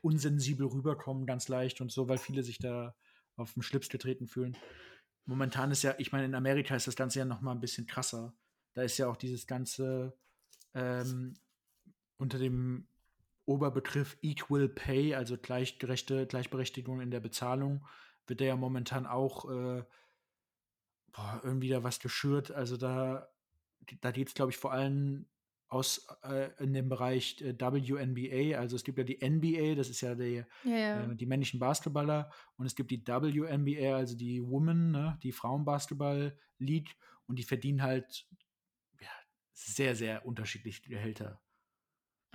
unsensibel 0.00 0.66
rüberkommen, 0.66 1.26
ganz 1.26 1.48
leicht 1.48 1.80
und 1.80 1.90
so, 1.90 2.08
weil 2.08 2.18
viele 2.18 2.42
sich 2.42 2.58
da 2.58 2.94
auf 3.36 3.54
den 3.54 3.62
Schlips 3.62 3.88
getreten 3.88 4.26
fühlen. 4.26 4.56
Momentan 5.24 5.70
ist 5.70 5.82
ja, 5.82 5.94
ich 5.98 6.12
meine, 6.12 6.26
in 6.26 6.34
Amerika 6.34 6.74
ist 6.74 6.86
das 6.86 6.96
Ganze 6.96 7.20
ja 7.20 7.24
noch 7.24 7.40
mal 7.40 7.52
ein 7.52 7.60
bisschen 7.60 7.86
krasser. 7.86 8.34
Da 8.74 8.82
ist 8.82 8.98
ja 8.98 9.08
auch 9.08 9.16
dieses 9.16 9.46
ganze 9.46 10.16
ähm, 10.74 11.34
unter 12.16 12.38
dem 12.38 12.86
Oberbegriff 13.44 14.16
Equal 14.22 14.68
Pay, 14.68 15.14
also 15.14 15.36
gleichgerechte 15.36 16.26
Gleichberechtigung 16.26 17.00
in 17.00 17.10
der 17.10 17.20
Bezahlung, 17.20 17.86
wird 18.26 18.40
der 18.40 18.48
ja 18.48 18.56
momentan 18.56 19.06
auch 19.06 19.50
äh, 19.50 19.84
boah, 21.12 21.40
irgendwie 21.42 21.68
da 21.68 21.82
was 21.82 22.00
geschürt. 22.00 22.50
Also 22.50 22.76
da, 22.76 23.28
da 24.00 24.10
geht 24.10 24.28
es, 24.28 24.34
glaube 24.34 24.50
ich, 24.52 24.56
vor 24.56 24.72
allem 24.72 25.26
aus 25.68 26.06
äh, 26.22 26.50
in 26.62 26.74
dem 26.74 26.88
Bereich 26.88 27.40
äh, 27.40 27.58
WNBA. 27.58 28.58
Also 28.58 28.76
es 28.76 28.84
gibt 28.84 28.98
ja 28.98 29.04
die 29.04 29.18
NBA, 29.26 29.74
das 29.74 29.88
ist 29.88 30.02
ja 30.02 30.14
die, 30.14 30.44
ja, 30.64 30.70
ja. 30.70 31.04
Äh, 31.04 31.16
die 31.16 31.26
männlichen 31.26 31.58
Basketballer, 31.58 32.30
und 32.56 32.66
es 32.66 32.74
gibt 32.74 32.90
die 32.90 33.06
WNBA, 33.06 33.96
also 33.96 34.14
die 34.16 34.46
Women, 34.46 34.90
ne, 34.90 35.18
die 35.22 35.32
Frauenbasketball 35.32 36.38
League, 36.58 36.94
und 37.26 37.38
die 37.38 37.44
verdienen 37.44 37.82
halt 37.82 38.26
sehr, 39.52 39.94
sehr 39.94 40.24
unterschiedliche 40.26 40.88
Gehälter. 40.88 41.40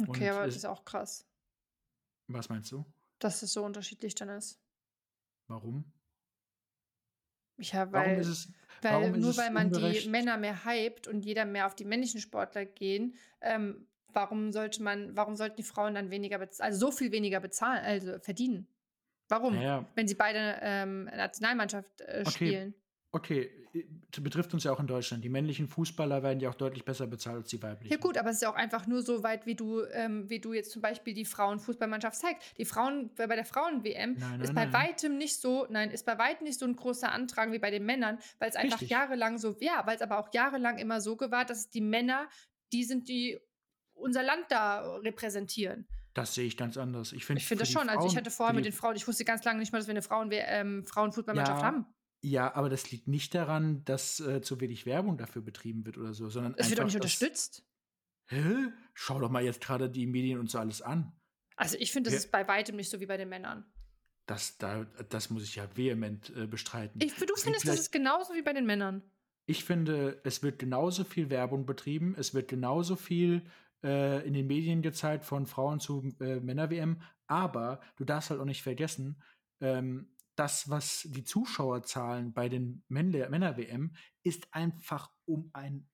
Okay, 0.02 0.30
und 0.30 0.36
aber 0.36 0.46
das 0.46 0.56
ist 0.56 0.66
auch 0.66 0.86
krass. 0.86 1.28
Was 2.28 2.50
meinst 2.50 2.72
du? 2.72 2.86
Dass 3.20 3.42
es 3.42 3.54
so 3.54 3.64
unterschiedlich 3.64 4.16
dann 4.16 4.30
ist. 4.30 4.60
Warum? 5.48 5.92
Ja, 7.58 7.92
weil, 7.92 8.06
warum 8.06 8.20
ist 8.20 8.28
es, 8.28 8.54
weil 8.82 9.12
nur 9.12 9.36
weil 9.38 9.52
man 9.52 9.68
ungerecht? 9.68 10.06
die 10.06 10.10
Männer 10.10 10.38
mehr 10.38 10.66
hypt 10.66 11.08
und 11.08 11.26
jeder 11.26 11.46
mehr 11.46 11.66
auf 11.66 11.74
die 11.74 11.86
männlichen 11.86 12.22
Sportler 12.22 12.66
gehen, 12.66 13.16
ähm, 13.42 13.88
warum 14.10 14.52
sollte 14.52 14.84
man, 14.84 15.16
warum 15.16 15.36
sollten 15.36 15.56
die 15.56 15.64
Frauen 15.64 15.96
dann 15.96 16.12
weniger 16.12 16.38
bezahlen, 16.38 16.72
also 16.72 16.88
so 16.88 16.92
viel 16.92 17.12
weniger 17.12 17.40
bezahlen, 17.40 17.84
also 17.84 18.20
verdienen? 18.20 18.68
Warum? 19.30 19.60
Ja, 19.60 19.86
Wenn 19.96 20.08
sie 20.08 20.16
beide 20.16 20.60
ähm, 20.62 21.06
Nationalmannschaft 21.06 22.02
äh, 22.02 22.24
okay. 22.26 22.32
spielen 22.32 22.76
okay, 23.12 23.50
betrifft 24.22 24.54
uns 24.54 24.64
ja 24.64 24.72
auch 24.72 24.80
in 24.80 24.88
Deutschland. 24.88 25.24
Die 25.24 25.30
männlichen 25.30 25.68
Fußballer 25.68 26.24
werden 26.24 26.40
ja 26.40 26.50
auch 26.50 26.56
deutlich 26.56 26.84
besser 26.84 27.08
bezahlt 27.08 27.38
als 27.38 27.50
die 27.50 27.62
weiblichen. 27.62 27.92
Ja 27.92 28.00
gut, 28.00 28.18
aber 28.18 28.30
es 28.30 28.38
ist 28.38 28.42
ja 28.42 28.52
auch 28.52 28.56
einfach 28.56 28.88
nur 28.88 29.02
so 29.02 29.24
weit, 29.24 29.46
wie 29.46 29.56
du, 29.56 29.84
ähm, 29.92 30.30
wie 30.30 30.40
du 30.40 30.54
jetzt 30.54 30.72
zum 30.72 30.82
Beispiel 30.82 31.14
die 31.14 31.26
Frauenfußballmannschaft 31.26 32.18
zeigst. 32.18 32.58
Die 32.58 32.66
Frauen, 32.66 33.12
bei 33.16 33.28
der 33.28 33.46
Frauen-WM 33.46 34.18
ist 34.42 34.54
bei 34.54 34.66
nein. 34.66 34.74
weitem 34.74 35.18
nicht 35.18 35.40
so, 35.40 35.68
nein, 35.70 35.92
ist 35.92 36.06
bei 36.06 36.18
weitem 36.18 36.46
nicht 36.46 36.60
so 36.60 36.66
ein 36.66 36.76
großer 36.76 37.12
Antrag 37.12 37.52
wie 37.52 37.60
bei 37.60 37.72
den 37.72 37.86
Männern, 37.86 38.20
weil 38.40 38.50
es 38.50 38.56
einfach 38.56 38.82
Richtig. 38.82 38.90
jahrelang 38.90 39.38
so, 39.38 39.56
ja, 39.60 39.84
weil 39.86 39.96
es 39.96 40.02
aber 40.02 40.20
auch 40.20 40.34
jahrelang 40.34 40.78
immer 40.78 41.02
so 41.02 41.18
war, 41.20 41.46
dass 41.46 41.70
die 41.70 41.82
Männer, 41.82 42.28
die 42.74 42.84
sind, 42.84 43.08
die 43.10 43.40
unser 43.94 44.24
Land 44.24 44.46
da 44.50 44.98
repräsentieren. 44.98 45.88
Das 46.14 46.34
sehe 46.34 46.46
ich 46.46 46.58
ganz 46.58 46.78
anders. 46.78 47.14
Ich 47.14 47.26
finde 47.26 47.42
ich 47.42 47.48
find 47.48 47.62
das 47.62 47.70
schon. 47.70 47.88
Frauen, 47.88 47.96
also 47.96 48.08
ich 48.08 48.18
hatte 48.18 48.32
vorher 48.32 48.56
mit 48.56 48.66
den 48.66 48.74
Frauen, 48.74 48.96
ich 48.96 49.08
wusste 49.08 49.24
ganz 49.24 49.44
lange 49.44 49.60
nicht 49.60 49.72
mal, 49.72 49.78
dass 49.78 49.88
wir 49.88 49.92
eine 49.92 50.02
Frauen 50.02 50.30
ähm, 50.32 50.84
Frauenfußballmannschaft 50.86 51.62
ja, 51.62 51.66
haben. 51.66 51.86
Ja, 52.22 52.54
aber 52.56 52.70
das 52.70 52.92
liegt 52.92 53.08
nicht 53.08 53.36
daran, 53.36 53.84
dass 53.86 54.20
äh, 54.20 54.42
zu 54.42 54.60
wenig 54.60 54.86
Werbung 54.86 55.18
dafür 55.18 55.42
betrieben 55.42 55.86
wird 55.86 55.98
oder 55.98 56.14
so, 56.14 56.30
sondern. 56.30 56.56
Es 56.58 56.70
wird 56.70 56.80
doch 56.80 56.86
nicht 56.86 56.96
unterstützt. 56.96 57.64
Hä? 58.28 58.72
Schau 58.94 59.20
doch 59.20 59.30
mal 59.30 59.44
jetzt 59.44 59.62
gerade 59.62 59.90
die 59.90 60.08
Medien 60.08 60.40
und 60.40 60.50
so 60.50 60.58
alles 60.58 60.82
an. 60.82 61.14
Also 61.56 61.78
ich 61.80 61.92
finde, 61.92 62.10
das 62.10 62.14
ja. 62.16 62.26
ist 62.26 62.32
bei 62.32 62.48
weitem 62.48 62.76
nicht 62.76 62.90
so 62.90 63.00
wie 63.00 63.06
bei 63.06 63.18
den 63.18 63.30
Männern. 63.30 63.66
Das, 64.26 64.58
da, 64.58 64.84
das 65.10 65.30
muss 65.30 65.44
ich 65.44 65.56
ja 65.56 65.68
vehement 65.76 66.36
äh, 66.36 66.48
bestreiten. 66.48 67.00
Ich, 67.02 67.16
du 67.16 67.34
es 67.34 67.44
findest, 67.44 67.68
das 67.68 67.80
ist 67.80 67.92
genauso 67.92 68.34
wie 68.34 68.42
bei 68.42 68.54
den 68.54 68.66
Männern. 68.66 69.02
Ich 69.46 69.64
finde, 69.64 70.20
es 70.26 70.44
wird 70.44 70.60
genauso 70.60 71.06
viel 71.06 71.30
Werbung 71.30 71.66
betrieben, 71.66 72.16
es 72.18 72.34
wird 72.34 72.50
genauso 72.50 72.98
viel 72.98 73.44
äh, 73.82 74.28
in 74.28 74.34
den 74.34 74.48
Medien 74.48 74.82
gezeigt 74.82 75.24
von 75.24 75.46
Frauen 75.46 75.80
zu 75.80 76.14
äh, 76.20 76.42
Männer-WM, 76.42 77.02
aber 77.28 77.80
du 77.96 78.04
darfst 78.04 78.30
halt 78.30 78.42
auch 78.42 78.46
nicht 78.46 78.62
vergessen, 78.62 79.22
ähm, 79.62 80.10
das, 80.40 80.70
was 80.70 81.08
die 81.10 81.24
Zuschauerzahlen 81.24 82.34
bei 82.34 82.50
den 82.50 82.84
Männer-WM 82.88 83.94
ist 84.24 84.54
einfach 84.54 85.12
um 85.26 85.50
ein 85.54 85.88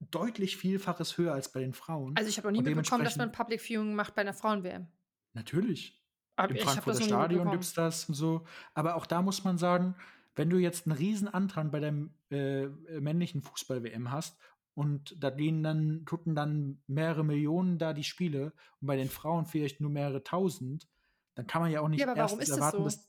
deutlich 0.00 0.56
Vielfaches 0.56 1.16
höher 1.18 1.32
als 1.32 1.52
bei 1.52 1.60
den 1.60 1.72
Frauen. 1.72 2.16
Also 2.16 2.28
ich 2.28 2.38
habe 2.38 2.48
noch 2.48 2.60
nie 2.60 2.74
mitbekommen, 2.74 3.04
dass 3.04 3.16
man 3.16 3.32
Public 3.32 3.60
Viewing 3.60 3.94
macht 3.94 4.14
bei 4.14 4.22
einer 4.22 4.34
Frauen-WM. 4.34 4.88
Natürlich. 5.34 6.02
Aber 6.36 6.54
Im 6.54 6.58
Frankfurter 6.58 7.02
Stadion 7.02 7.50
gibt 7.50 7.64
es 7.64 7.72
das 7.72 8.08
und 8.08 8.14
so. 8.14 8.44
Aber 8.74 8.96
auch 8.96 9.06
da 9.06 9.22
muss 9.22 9.44
man 9.44 9.58
sagen, 9.58 9.94
wenn 10.34 10.50
du 10.50 10.58
jetzt 10.58 10.86
einen 10.86 10.96
riesen 10.96 11.28
Antrag 11.28 11.70
bei 11.70 11.80
der 11.80 11.94
äh, 12.30 12.66
männlichen 13.00 13.42
Fußball-WM 13.42 14.10
hast 14.10 14.38
und 14.74 15.22
da 15.22 15.30
gehen 15.30 15.62
dann, 15.62 16.04
gucken 16.04 16.34
dann 16.34 16.82
mehrere 16.86 17.24
Millionen 17.24 17.78
da 17.78 17.94
die 17.94 18.04
Spiele 18.04 18.52
und 18.80 18.86
bei 18.86 18.96
den 18.96 19.08
Frauen 19.08 19.46
vielleicht 19.46 19.80
nur 19.80 19.90
mehrere 19.90 20.22
tausend, 20.22 20.86
dann 21.34 21.46
kann 21.46 21.62
man 21.62 21.70
ja 21.70 21.80
auch 21.80 21.88
nicht 21.88 22.00
ja, 22.00 22.08
aber 22.10 22.20
warum 22.20 22.40
ist 22.40 22.50
erwarten, 22.50 22.78
so? 22.78 22.84
dass. 22.84 23.08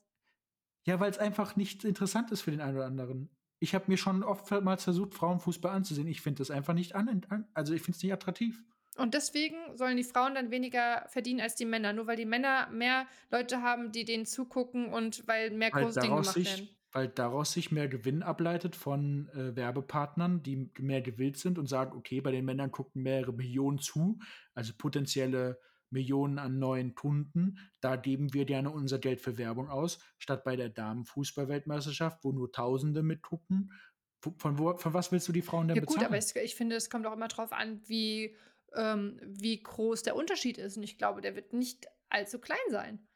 Ja, 0.88 0.98
weil 1.00 1.10
es 1.10 1.18
einfach 1.18 1.54
nicht 1.54 1.84
interessant 1.84 2.30
ist 2.30 2.40
für 2.40 2.50
den 2.50 2.62
einen 2.62 2.78
oder 2.78 2.86
anderen. 2.86 3.28
Ich 3.60 3.74
habe 3.74 3.84
mir 3.88 3.98
schon 3.98 4.22
oftmals 4.22 4.84
versucht, 4.84 5.12
Frauenfußball 5.12 5.70
anzusehen. 5.70 6.08
Ich 6.08 6.22
finde 6.22 6.38
das 6.38 6.50
einfach 6.50 6.72
nicht 6.72 6.94
an, 6.94 7.46
also 7.52 7.74
ich 7.74 7.82
finde 7.82 7.98
es 7.98 8.02
nicht 8.02 8.12
attraktiv. 8.14 8.64
Und 8.96 9.12
deswegen 9.12 9.56
sollen 9.76 9.98
die 9.98 10.04
Frauen 10.04 10.34
dann 10.34 10.50
weniger 10.50 11.04
verdienen 11.08 11.42
als 11.42 11.56
die 11.56 11.66
Männer, 11.66 11.92
nur 11.92 12.06
weil 12.06 12.16
die 12.16 12.24
Männer 12.24 12.70
mehr 12.70 13.06
Leute 13.30 13.60
haben, 13.60 13.92
die 13.92 14.06
denen 14.06 14.24
zugucken 14.24 14.86
und 14.90 15.28
weil 15.28 15.50
mehr 15.50 15.70
weil 15.74 15.84
große 15.84 16.00
Dinge 16.00 16.16
gemacht 16.16 16.32
sich, 16.32 16.46
werden. 16.46 16.68
Weil 16.92 17.08
daraus 17.08 17.52
sich 17.52 17.70
mehr 17.70 17.86
Gewinn 17.86 18.22
ableitet 18.22 18.74
von 18.74 19.28
äh, 19.34 19.54
Werbepartnern, 19.54 20.42
die 20.42 20.70
mehr 20.78 21.02
gewillt 21.02 21.36
sind 21.36 21.58
und 21.58 21.66
sagen, 21.66 21.98
okay, 21.98 22.22
bei 22.22 22.30
den 22.30 22.46
Männern 22.46 22.72
gucken 22.72 23.02
mehrere 23.02 23.34
Millionen 23.34 23.78
zu, 23.78 24.18
also 24.54 24.72
potenzielle 24.78 25.60
Millionen 25.90 26.38
an 26.38 26.58
neuen 26.58 26.94
Kunden. 26.94 27.58
Da 27.80 27.96
geben 27.96 28.32
wir 28.34 28.44
gerne 28.44 28.70
unser 28.70 28.98
Geld 28.98 29.20
für 29.20 29.38
Werbung 29.38 29.68
aus, 29.68 29.98
statt 30.18 30.44
bei 30.44 30.56
der 30.56 30.68
Damenfußballweltmeisterschaft, 30.68 32.24
wo 32.24 32.32
nur 32.32 32.52
Tausende 32.52 33.02
mitgucken. 33.02 33.72
Von, 34.20 34.58
wo, 34.58 34.76
von 34.76 34.94
was 34.94 35.12
willst 35.12 35.28
du 35.28 35.32
die 35.32 35.42
Frauen 35.42 35.68
denn 35.68 35.76
ja, 35.76 35.80
bezahlen? 35.80 36.00
Ja 36.00 36.06
gut, 36.08 36.14
aber 36.14 36.18
es, 36.18 36.34
ich 36.36 36.54
finde, 36.56 36.76
es 36.76 36.90
kommt 36.90 37.06
auch 37.06 37.12
immer 37.12 37.28
darauf 37.28 37.52
an, 37.52 37.80
wie 37.86 38.34
ähm, 38.74 39.18
wie 39.22 39.62
groß 39.62 40.02
der 40.02 40.16
Unterschied 40.16 40.58
ist. 40.58 40.76
Und 40.76 40.82
ich 40.82 40.98
glaube, 40.98 41.20
der 41.20 41.34
wird 41.34 41.52
nicht 41.52 41.86
allzu 42.08 42.38
klein 42.38 42.58
sein. 42.70 43.06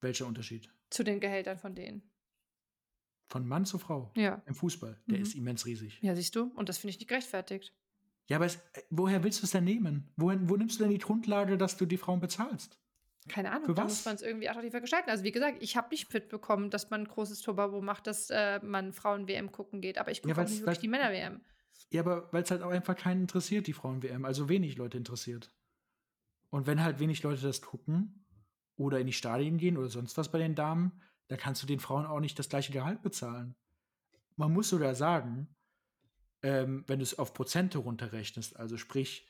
Welcher 0.00 0.26
Unterschied? 0.26 0.70
Zu 0.90 1.02
den 1.02 1.20
Gehältern 1.20 1.58
von 1.58 1.74
denen. 1.74 2.10
Von 3.28 3.46
Mann 3.46 3.64
zu 3.64 3.78
Frau? 3.78 4.12
Ja. 4.16 4.42
Im 4.46 4.54
Fußball. 4.54 5.00
Der 5.06 5.18
mhm. 5.18 5.22
ist 5.22 5.34
immens 5.34 5.66
riesig. 5.66 5.98
Ja, 6.02 6.14
siehst 6.14 6.36
du? 6.36 6.52
Und 6.54 6.68
das 6.68 6.78
finde 6.78 6.90
ich 6.90 6.98
nicht 6.98 7.08
gerechtfertigt. 7.08 7.74
Ja, 8.28 8.36
aber 8.38 8.46
es, 8.46 8.56
äh, 8.56 8.82
woher 8.90 9.22
willst 9.22 9.42
du 9.42 9.44
es 9.44 9.50
denn 9.50 9.64
nehmen? 9.64 10.12
Wohin, 10.16 10.48
wo 10.48 10.56
nimmst 10.56 10.78
du 10.78 10.84
denn 10.84 10.92
die 10.92 10.98
Grundlage, 10.98 11.58
dass 11.58 11.76
du 11.76 11.86
die 11.86 11.98
Frauen 11.98 12.20
bezahlst? 12.20 12.78
Keine 13.28 13.52
Ahnung, 13.52 13.66
Für 13.66 13.74
da 13.74 13.84
was? 13.84 13.92
muss 13.92 14.04
man 14.04 14.14
es 14.16 14.22
irgendwie 14.22 14.48
attraktiver 14.48 14.80
gestalten. 14.80 15.10
Also 15.10 15.24
wie 15.24 15.32
gesagt, 15.32 15.62
ich 15.62 15.76
habe 15.76 15.88
nicht 15.90 16.12
mitbekommen, 16.12 16.70
dass 16.70 16.90
man 16.90 17.02
ein 17.02 17.08
großes 17.08 17.40
Turbo 17.40 17.80
macht, 17.80 18.06
dass 18.06 18.28
äh, 18.30 18.60
man 18.62 18.92
Frauen-WM 18.92 19.50
gucken 19.50 19.80
geht. 19.80 19.98
Aber 19.98 20.10
ich 20.10 20.20
gucke 20.20 20.34
ja, 20.34 20.42
auch 20.42 20.48
nicht 20.48 20.60
wirklich 20.60 20.78
die 20.78 20.88
Männer-WM. 20.88 21.40
Ja, 21.90 22.02
aber 22.02 22.30
weil 22.32 22.42
es 22.42 22.50
halt 22.50 22.62
auch 22.62 22.70
einfach 22.70 22.96
keinen 22.96 23.22
interessiert, 23.22 23.66
die 23.66 23.72
Frauen-WM. 23.72 24.24
Also 24.24 24.48
wenig 24.48 24.76
Leute 24.76 24.98
interessiert. 24.98 25.54
Und 26.50 26.66
wenn 26.66 26.82
halt 26.82 27.00
wenig 27.00 27.22
Leute 27.22 27.42
das 27.42 27.62
gucken 27.62 28.26
oder 28.76 29.00
in 29.00 29.06
die 29.06 29.12
Stadien 29.12 29.56
gehen 29.56 29.78
oder 29.78 29.88
sonst 29.88 30.16
was 30.18 30.30
bei 30.30 30.38
den 30.38 30.54
Damen, 30.54 31.00
dann 31.28 31.38
kannst 31.38 31.62
du 31.62 31.66
den 31.66 31.80
Frauen 31.80 32.06
auch 32.06 32.20
nicht 32.20 32.38
das 32.38 32.48
gleiche 32.48 32.72
Gehalt 32.72 33.02
bezahlen. 33.02 33.56
Man 34.36 34.52
muss 34.52 34.68
sogar 34.68 34.94
sagen, 34.94 35.48
ähm, 36.44 36.84
wenn 36.86 36.98
du 36.98 37.02
es 37.02 37.18
auf 37.18 37.32
Prozente 37.32 37.78
runterrechnest, 37.78 38.56
also 38.60 38.76
sprich, 38.76 39.26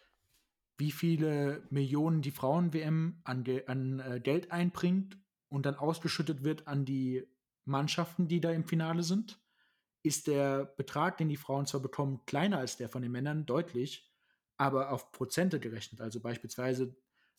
wie 0.77 0.91
viele 0.91 1.63
Millionen 1.71 2.23
die 2.23 2.33
Frauen-WM 2.33 3.21
an, 3.23 3.45
Ge 3.45 3.65
an 3.67 4.01
äh, 4.01 4.21
Geld 4.21 4.51
einbringt 4.51 5.17
und 5.49 5.65
dann 5.65 5.77
ausgeschüttet 5.77 6.43
wird 6.43 6.67
an 6.67 6.85
die 6.85 7.25
Mannschaften, 7.65 8.27
die 8.27 8.41
da 8.41 8.51
im 8.51 8.65
Finale 8.65 9.05
sind, 9.05 9.39
ist 10.03 10.27
der 10.27 10.65
Betrag, 10.65 11.17
den 11.17 11.29
die 11.29 11.37
Frauen 11.37 11.67
zwar 11.67 11.81
bekommen, 11.81 12.21
kleiner 12.27 12.59
als 12.59 12.77
der 12.77 12.89
von 12.89 13.01
den 13.01 13.13
Männern, 13.13 13.47
deutlich, 13.47 14.13
aber 14.57 14.91
auf 14.91 15.13
Prozente 15.13 15.61
gerechnet. 15.61 16.01
Also 16.01 16.19
beispielsweise, 16.19 16.97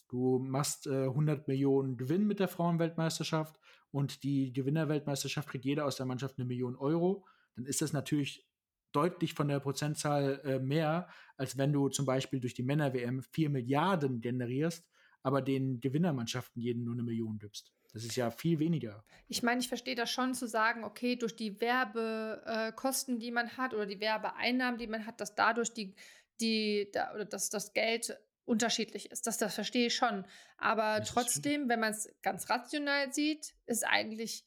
du 0.08 0.40
machst 0.40 0.88
äh, 0.88 1.04
100 1.04 1.50
Millionen 1.50 1.98
Gewinn 1.98 2.26
mit 2.26 2.40
der 2.40 2.48
Frauenweltmeisterschaft 2.48 3.60
und 3.92 4.24
die 4.24 4.54
Gewinnerweltmeisterschaft 4.54 5.50
kriegt 5.50 5.66
jeder 5.66 5.86
aus 5.86 5.98
der 5.98 6.06
Mannschaft 6.06 6.40
eine 6.40 6.46
Million 6.46 6.78
Euro, 6.78 7.26
dann 7.56 7.66
ist 7.66 7.82
das 7.82 7.92
natürlich 7.92 8.48
deutlich 8.96 9.34
von 9.34 9.48
der 9.48 9.60
Prozentzahl 9.60 10.42
äh, 10.44 10.60
mehr, 10.60 11.08
als 11.38 11.58
wenn 11.58 11.74
du 11.74 11.90
zum 11.90 12.06
Beispiel 12.06 12.40
durch 12.40 12.54
die 12.54 12.64
Männer-WM 12.64 13.22
4 13.22 13.50
Milliarden 13.50 14.22
generierst, 14.22 14.88
aber 15.22 15.42
den 15.42 15.82
Gewinnermannschaften 15.82 16.62
jeden 16.62 16.84
nur 16.84 16.94
eine 16.94 17.04
Million 17.04 17.40
gibst. 17.40 17.74
Das 17.94 18.04
ist 18.04 18.16
ja 18.16 18.30
viel 18.30 18.60
weniger. 18.60 19.06
Ich 19.28 19.42
meine, 19.42 19.62
ich 19.62 19.70
verstehe 19.70 19.96
das 19.96 20.12
schon 20.12 20.34
zu 20.34 20.48
sagen, 20.48 20.84
okay, 20.84 21.16
durch 21.16 21.36
die 21.36 21.62
Werbekosten, 21.62 23.16
äh, 23.16 23.20
die 23.20 23.32
man 23.32 23.56
hat 23.58 23.74
oder 23.74 23.86
die 23.86 24.02
Werbeeinnahmen, 24.02 24.78
die 24.78 24.88
man 24.88 25.06
hat, 25.06 25.22
dass 25.22 25.34
dadurch 25.34 25.72
die, 25.72 25.96
die, 26.42 26.90
da, 26.92 27.14
oder 27.14 27.26
dass 27.26 27.50
das 27.50 27.74
Geld 27.74 28.18
unterschiedlich 28.44 29.12
ist. 29.12 29.28
Das, 29.28 29.38
das 29.38 29.56
verstehe 29.56 29.88
ich 29.88 29.96
schon. 29.96 30.26
Aber 30.58 31.00
das 31.00 31.10
trotzdem, 31.10 31.70
wenn 31.70 31.80
man 31.80 31.92
es 31.92 32.14
ganz 32.22 32.50
rational 32.50 33.14
sieht, 33.14 33.56
ist 33.66 33.86
eigentlich 33.86 34.46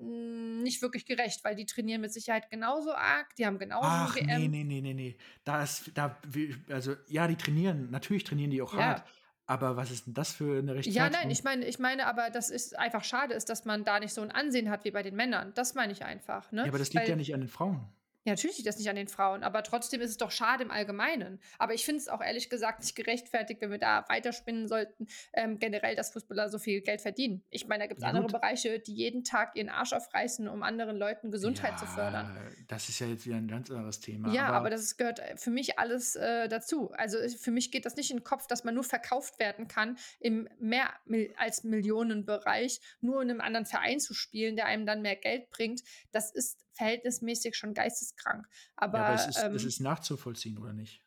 nicht 0.00 0.82
wirklich 0.82 1.06
gerecht, 1.06 1.44
weil 1.44 1.54
die 1.54 1.66
trainieren 1.66 2.00
mit 2.00 2.12
Sicherheit 2.12 2.50
genauso 2.50 2.92
arg, 2.92 3.34
die 3.36 3.46
haben 3.46 3.58
genauso 3.58 3.88
Ach, 3.88 4.16
WM. 4.16 4.26
nee, 4.26 4.48
nee, 4.48 4.64
nee, 4.64 4.80
nee, 4.80 4.94
nee. 4.94 5.16
Da 5.44 5.62
ist, 5.62 5.90
da, 5.94 6.18
also 6.68 6.94
ja, 7.08 7.26
die 7.26 7.36
trainieren, 7.36 7.90
natürlich 7.90 8.24
trainieren 8.24 8.50
die 8.50 8.62
auch 8.62 8.74
ja. 8.74 8.80
hart, 8.80 9.04
aber 9.46 9.76
was 9.76 9.90
ist 9.90 10.06
denn 10.06 10.14
das 10.14 10.32
für 10.32 10.58
eine 10.58 10.74
Rechtfertigung? 10.74 10.94
Ja, 10.94 11.10
nein, 11.10 11.30
ich 11.30 11.42
meine, 11.42 11.64
ich 11.64 11.78
meine 11.78 12.06
aber, 12.06 12.30
dass 12.30 12.50
es 12.50 12.74
einfach 12.74 13.02
schade 13.02 13.34
ist, 13.34 13.48
dass 13.48 13.64
man 13.64 13.82
da 13.82 13.98
nicht 13.98 14.12
so 14.12 14.20
ein 14.20 14.30
Ansehen 14.30 14.70
hat 14.70 14.84
wie 14.84 14.90
bei 14.90 15.02
den 15.02 15.16
Männern. 15.16 15.52
Das 15.54 15.74
meine 15.74 15.92
ich 15.92 16.04
einfach. 16.04 16.52
Ne? 16.52 16.62
Ja, 16.62 16.68
aber 16.68 16.78
das 16.78 16.92
liegt 16.92 17.04
Weil, 17.04 17.10
ja 17.10 17.16
nicht 17.16 17.34
an 17.34 17.40
den 17.40 17.48
Frauen. 17.48 17.86
Ja, 18.28 18.34
natürlich 18.34 18.58
liegt 18.58 18.68
das 18.68 18.76
nicht 18.76 18.90
an 18.90 18.96
den 18.96 19.08
Frauen, 19.08 19.42
aber 19.42 19.62
trotzdem 19.62 20.02
ist 20.02 20.10
es 20.10 20.18
doch 20.18 20.30
schade 20.30 20.62
im 20.62 20.70
Allgemeinen. 20.70 21.40
Aber 21.58 21.72
ich 21.72 21.86
finde 21.86 22.02
es 22.02 22.08
auch 22.08 22.20
ehrlich 22.20 22.50
gesagt 22.50 22.80
nicht 22.80 22.94
gerechtfertigt, 22.94 23.62
wenn 23.62 23.70
wir 23.70 23.78
da 23.78 24.04
weiterspinnen 24.10 24.68
sollten, 24.68 25.06
ähm, 25.32 25.58
generell, 25.58 25.96
dass 25.96 26.12
Fußballer 26.12 26.50
so 26.50 26.58
viel 26.58 26.82
Geld 26.82 27.00
verdienen. 27.00 27.42
Ich 27.48 27.68
meine, 27.68 27.84
da 27.84 27.86
gibt 27.86 28.00
es 28.00 28.02
ja, 28.02 28.08
andere 28.10 28.24
gut. 28.24 28.32
Bereiche, 28.32 28.80
die 28.80 28.92
jeden 28.92 29.24
Tag 29.24 29.56
ihren 29.56 29.70
Arsch 29.70 29.94
aufreißen, 29.94 30.46
um 30.46 30.62
anderen 30.62 30.98
Leuten 30.98 31.30
Gesundheit 31.30 31.72
ja, 31.72 31.76
zu 31.78 31.86
fördern. 31.86 32.36
Das 32.68 32.90
ist 32.90 32.98
ja 32.98 33.06
jetzt 33.06 33.24
wieder 33.24 33.36
ein 33.36 33.48
ganz 33.48 33.70
anderes 33.70 33.98
Thema. 34.00 34.30
Ja, 34.30 34.48
aber, 34.48 34.56
aber 34.56 34.70
das 34.70 34.98
gehört 34.98 35.22
für 35.36 35.50
mich 35.50 35.78
alles 35.78 36.14
äh, 36.14 36.48
dazu. 36.48 36.92
Also 36.92 37.16
für 37.38 37.50
mich 37.50 37.70
geht 37.70 37.86
das 37.86 37.96
nicht 37.96 38.10
in 38.10 38.18
den 38.18 38.24
Kopf, 38.24 38.46
dass 38.46 38.62
man 38.62 38.74
nur 38.74 38.84
verkauft 38.84 39.38
werden 39.38 39.68
kann, 39.68 39.96
im 40.20 40.50
mehr 40.58 40.90
als 41.38 41.64
Millionenbereich, 41.64 42.80
nur 43.00 43.22
in 43.22 43.30
einem 43.30 43.40
anderen 43.40 43.64
Verein 43.64 44.00
zu 44.00 44.12
spielen, 44.12 44.56
der 44.56 44.66
einem 44.66 44.84
dann 44.84 45.00
mehr 45.00 45.16
Geld 45.16 45.48
bringt. 45.48 45.80
Das 46.12 46.30
ist 46.30 46.67
verhältnismäßig 46.78 47.56
schon 47.56 47.74
geisteskrank. 47.74 48.48
Aber, 48.76 48.98
ja, 48.98 49.04
aber 49.06 49.14
es, 49.14 49.26
ist, 49.26 49.42
ähm, 49.42 49.54
es 49.54 49.64
ist 49.64 49.80
nachzuvollziehen, 49.80 50.58
oder 50.58 50.72
nicht? 50.72 51.02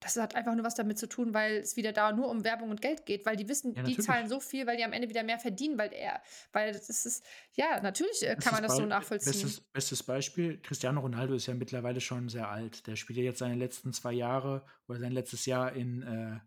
Das 0.00 0.16
hat 0.16 0.34
einfach 0.34 0.54
nur 0.56 0.64
was 0.64 0.74
damit 0.74 0.98
zu 0.98 1.08
tun, 1.08 1.32
weil 1.32 1.58
es 1.58 1.76
wieder 1.76 1.92
da 1.92 2.10
nur 2.10 2.28
um 2.28 2.42
Werbung 2.42 2.70
und 2.70 2.80
Geld 2.82 3.06
geht, 3.06 3.24
weil 3.24 3.36
die 3.36 3.48
wissen, 3.48 3.74
ja, 3.74 3.84
die 3.84 3.96
zahlen 3.96 4.28
so 4.28 4.40
viel, 4.40 4.66
weil 4.66 4.76
die 4.76 4.82
am 4.82 4.92
Ende 4.92 5.08
wieder 5.08 5.22
mehr 5.22 5.38
verdienen, 5.38 5.78
weil 5.78 5.92
er, 5.92 6.20
weil 6.52 6.72
das 6.72 6.88
ist, 6.88 7.24
ja, 7.54 7.80
natürlich 7.80 8.26
äh, 8.26 8.34
kann 8.34 8.52
man 8.52 8.64
das 8.64 8.76
so 8.76 8.84
nachvollziehen. 8.84 9.32
Bestes, 9.32 9.60
bestes 9.60 10.02
Beispiel, 10.02 10.60
Cristiano 10.60 11.00
Ronaldo 11.00 11.34
ist 11.34 11.46
ja 11.46 11.54
mittlerweile 11.54 12.00
schon 12.00 12.28
sehr 12.28 12.48
alt. 12.48 12.84
Der 12.88 12.96
spielt 12.96 13.18
ja 13.18 13.22
jetzt 13.22 13.38
seine 13.38 13.54
letzten 13.54 13.92
zwei 13.92 14.12
Jahre 14.12 14.64
oder 14.88 14.98
sein 14.98 15.12
letztes 15.12 15.46
Jahr 15.46 15.72
in, 15.72 16.02
äh, 16.02 16.40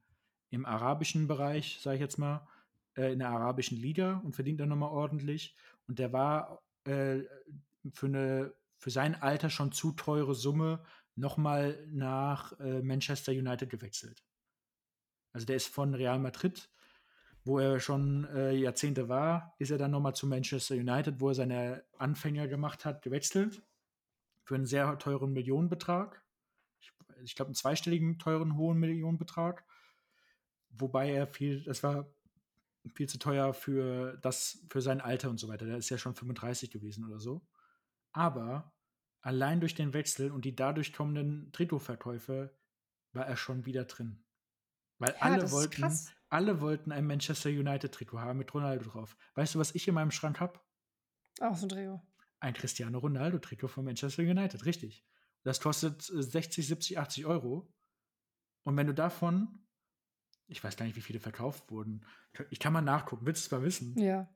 im 0.49 0.65
arabischen 0.65 1.27
Bereich, 1.27 1.79
sage 1.81 1.95
ich 1.95 2.01
jetzt 2.01 2.17
mal, 2.17 2.45
äh, 2.97 3.13
in 3.13 3.19
der 3.19 3.29
arabischen 3.29 3.77
Liga 3.77 4.21
und 4.25 4.35
verdient 4.35 4.59
dann 4.59 4.69
nochmal 4.69 4.91
ordentlich. 4.91 5.55
Und 5.87 5.99
der 5.99 6.11
war 6.11 6.61
äh, 6.85 7.21
für 7.93 8.07
eine 8.07 8.53
für 8.77 8.91
sein 8.91 9.15
Alter 9.21 9.49
schon 9.49 9.71
zu 9.71 9.93
teure 9.93 10.35
Summe 10.35 10.83
nochmal 11.15 11.87
nach 11.89 12.57
äh, 12.59 12.81
Manchester 12.81 13.31
United 13.31 13.69
gewechselt. 13.69 14.23
Also 15.33 15.45
der 15.45 15.55
ist 15.55 15.67
von 15.67 15.93
Real 15.93 16.19
Madrid, 16.19 16.69
wo 17.43 17.59
er 17.59 17.79
schon 17.79 18.25
äh, 18.25 18.53
Jahrzehnte 18.53 19.09
war, 19.09 19.55
ist 19.59 19.71
er 19.71 19.77
dann 19.77 19.91
nochmal 19.91 20.15
zu 20.15 20.27
Manchester 20.27 20.75
United, 20.75 21.19
wo 21.19 21.29
er 21.29 21.35
seine 21.35 21.83
Anfänger 21.97 22.47
gemacht 22.47 22.85
hat, 22.85 23.01
gewechselt. 23.01 23.61
Für 24.43 24.55
einen 24.55 24.65
sehr 24.65 24.97
teuren 24.99 25.33
Millionenbetrag. 25.33 26.23
Ich, 26.79 26.91
ich 27.23 27.35
glaube, 27.35 27.49
einen 27.49 27.55
zweistelligen, 27.55 28.19
teuren, 28.19 28.57
hohen 28.57 28.77
Millionenbetrag. 28.77 29.65
Wobei 30.69 31.11
er 31.11 31.27
viel, 31.27 31.63
das 31.63 31.81
war 31.81 32.07
viel 32.93 33.07
zu 33.09 33.17
teuer 33.17 33.53
für 33.53 34.17
das, 34.17 34.63
für 34.69 34.81
sein 34.81 35.01
Alter 35.01 35.29
und 35.29 35.39
so 35.39 35.47
weiter. 35.47 35.65
Der 35.65 35.77
ist 35.77 35.89
ja 35.89 35.97
schon 35.97 36.13
35 36.13 36.69
gewesen 36.69 37.05
oder 37.05 37.19
so. 37.19 37.41
Aber 38.15 38.73
allein 39.19 39.59
durch 39.59 39.75
den 39.75 39.93
Wechsel 39.93 40.31
und 40.31 40.45
die 40.45 40.55
dadurch 40.55 40.93
kommenden 40.93 41.51
Trikotverkäufe 41.51 42.57
war 43.11 43.27
er 43.27 43.35
schon 43.35 43.65
wieder 43.65 43.83
drin. 43.83 44.23
Weil 44.99 45.11
ja, 45.11 45.21
alle 45.21 45.51
wollten, 45.51 45.99
alle 46.29 46.61
wollten 46.61 46.93
ein 46.93 47.05
Manchester 47.05 47.49
United 47.49 47.93
Trikot 47.93 48.21
haben 48.21 48.39
mit 48.39 48.53
Ronaldo 48.53 48.89
drauf. 48.89 49.17
Weißt 49.33 49.55
du, 49.55 49.59
was 49.59 49.75
ich 49.75 49.89
in 49.89 49.95
meinem 49.95 50.11
Schrank 50.11 50.39
habe? 50.39 50.61
Auch 51.41 51.57
so 51.57 51.65
ein 51.65 51.69
Trikot. 51.69 52.01
Ein 52.39 52.53
Cristiano 52.53 52.99
Ronaldo 52.99 53.37
Trikot 53.37 53.67
von 53.67 53.83
Manchester 53.83 54.23
United, 54.23 54.63
richtig. 54.63 55.05
Das 55.43 55.59
kostet 55.59 56.01
60, 56.01 56.65
70, 56.65 56.97
80 56.97 57.25
Euro. 57.25 57.69
Und 58.63 58.77
wenn 58.77 58.87
du 58.87 58.93
davon, 58.93 59.67
ich 60.47 60.63
weiß 60.63 60.77
gar 60.77 60.85
nicht, 60.85 60.95
wie 60.95 61.01
viele 61.01 61.19
verkauft 61.19 61.69
wurden, 61.69 62.05
ich 62.49 62.59
kann 62.59 62.71
mal 62.71 62.81
nachgucken, 62.81 63.25
willst 63.25 63.43
du 63.43 63.47
es 63.47 63.51
mal 63.51 63.65
wissen? 63.65 63.97
Ja. 63.99 64.33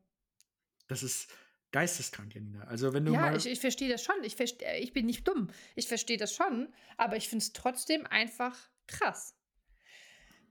Das 0.87 1.01
ist, 1.01 1.31
geisteskrank, 1.71 2.33
Janina. 2.33 2.63
Also 2.65 2.93
wenn 2.93 3.05
du 3.05 3.13
ja, 3.13 3.35
ich, 3.35 3.45
ich 3.45 3.59
verstehe 3.59 3.89
das 3.89 4.03
schon. 4.03 4.15
Ich, 4.23 4.35
versteh, 4.35 4.65
äh, 4.65 4.79
ich 4.79 4.93
bin 4.93 5.05
nicht 5.05 5.27
dumm. 5.27 5.49
Ich 5.75 5.87
verstehe 5.87 6.17
das 6.17 6.33
schon, 6.33 6.73
aber 6.97 7.15
ich 7.15 7.29
finde 7.29 7.43
es 7.43 7.53
trotzdem 7.53 8.05
einfach 8.05 8.57
krass. 8.87 9.35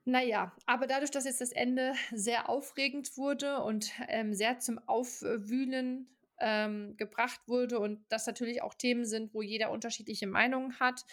Naja, 0.05 0.53
aber 0.65 0.87
dadurch, 0.87 1.11
dass 1.11 1.27
jetzt 1.27 1.43
das 1.43 1.53
Ende 1.53 1.93
sehr 2.13 2.49
aufregend 2.49 3.17
wurde 3.19 3.63
und 3.63 3.91
ähm, 4.09 4.33
sehr 4.33 4.59
zum 4.59 4.79
Aufwühlen 4.89 6.09
ähm, 6.41 6.97
gebracht 6.97 7.41
wurde 7.47 7.79
und 7.79 8.05
das 8.09 8.27
natürlich 8.27 8.63
auch 8.63 8.75
Themen 8.75 9.05
sind, 9.05 9.35
wo 9.35 9.43
jeder 9.43 9.71
unterschiedliche 9.71 10.27
Meinungen 10.27 10.81
hat. 10.81 11.05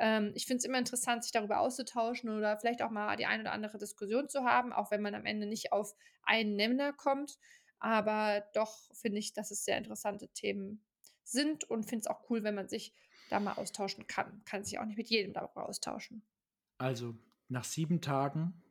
Ähm, 0.00 0.32
ich 0.34 0.46
finde 0.46 0.58
es 0.58 0.64
immer 0.64 0.78
interessant, 0.78 1.22
sich 1.22 1.32
darüber 1.32 1.60
auszutauschen 1.60 2.30
oder 2.30 2.56
vielleicht 2.56 2.82
auch 2.82 2.90
mal 2.90 3.14
die 3.16 3.26
eine 3.26 3.42
oder 3.42 3.52
andere 3.52 3.78
Diskussion 3.78 4.28
zu 4.28 4.42
haben, 4.44 4.72
auch 4.72 4.90
wenn 4.90 5.02
man 5.02 5.14
am 5.14 5.26
Ende 5.26 5.46
nicht 5.46 5.72
auf 5.72 5.94
einen 6.22 6.56
Nenner 6.56 6.92
kommt. 6.92 7.38
Aber 7.80 8.44
doch 8.54 8.94
finde 8.94 9.18
ich, 9.18 9.32
dass 9.32 9.50
es 9.50 9.64
sehr 9.64 9.78
interessante 9.78 10.28
Themen 10.28 10.84
sind 11.24 11.64
und 11.64 11.84
finde 11.84 12.02
es 12.02 12.06
auch 12.06 12.28
cool, 12.30 12.44
wenn 12.44 12.54
man 12.54 12.68
sich 12.68 12.94
da 13.30 13.40
mal 13.40 13.54
austauschen 13.54 14.06
kann. 14.06 14.42
Kann 14.44 14.64
sich 14.64 14.78
auch 14.78 14.84
nicht 14.84 14.98
mit 14.98 15.08
jedem 15.08 15.32
darüber 15.32 15.68
austauschen. 15.68 16.22
Also, 16.78 17.16
nach 17.48 17.64
sieben 17.64 18.00
Tagen, 18.00 18.62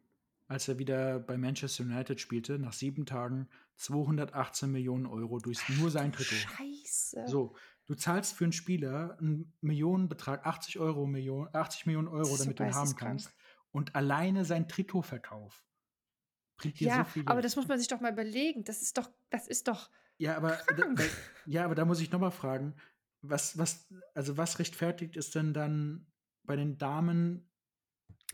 als 0.47 0.67
er 0.67 0.77
wieder 0.77 1.19
bei 1.19 1.37
Manchester 1.37 1.83
United 1.83 2.19
spielte, 2.19 2.59
nach 2.59 2.73
sieben 2.73 3.05
Tagen 3.05 3.49
218 3.77 4.71
Millionen 4.71 5.05
Euro 5.05 5.39
durch 5.39 5.59
Ach, 5.63 5.69
nur 5.77 5.89
sein 5.91 6.11
Trikot. 6.11 6.35
Scheiße. 6.35 7.27
So, 7.27 7.55
du 7.85 7.95
zahlst 7.95 8.35
für 8.35 8.43
einen 8.43 8.53
Spieler 8.53 9.17
einen 9.19 9.53
Millionenbetrag, 9.61 10.45
80 10.45 10.79
Euro 10.79 11.05
Million, 11.07 11.47
80 11.53 11.85
Millionen 11.85 12.07
Euro, 12.07 12.35
damit 12.37 12.57
so 12.57 12.63
du 12.63 12.63
ihn 12.63 12.75
haben 12.75 12.95
kannst. 12.95 13.33
Und 13.71 13.95
alleine 13.95 14.45
sein 14.45 14.67
Trikotverkauf 14.67 15.68
bringt 16.59 16.79
dir 16.79 16.87
ja, 16.87 17.03
so 17.03 17.11
viel. 17.11 17.23
Aber 17.25 17.41
das 17.41 17.55
muss 17.55 17.67
man 17.67 17.79
sich 17.79 17.87
doch 17.87 17.99
mal 17.99 18.11
überlegen. 18.11 18.63
Das 18.63 18.81
ist 18.81 18.97
doch, 18.97 19.09
das 19.29 19.47
ist 19.47 19.67
doch. 19.67 19.89
Ja, 20.17 20.37
aber, 20.37 20.59
da, 20.67 20.93
da, 20.93 21.03
ja, 21.45 21.65
aber 21.65 21.75
da 21.75 21.85
muss 21.85 21.99
ich 21.99 22.11
nochmal 22.11 22.31
fragen, 22.31 22.75
was, 23.21 23.57
was, 23.57 23.87
also 24.13 24.37
was 24.37 24.59
rechtfertigt 24.59 25.17
es 25.17 25.31
denn 25.31 25.53
dann 25.53 26.05
bei 26.43 26.55
den 26.55 26.77
Damen 26.77 27.49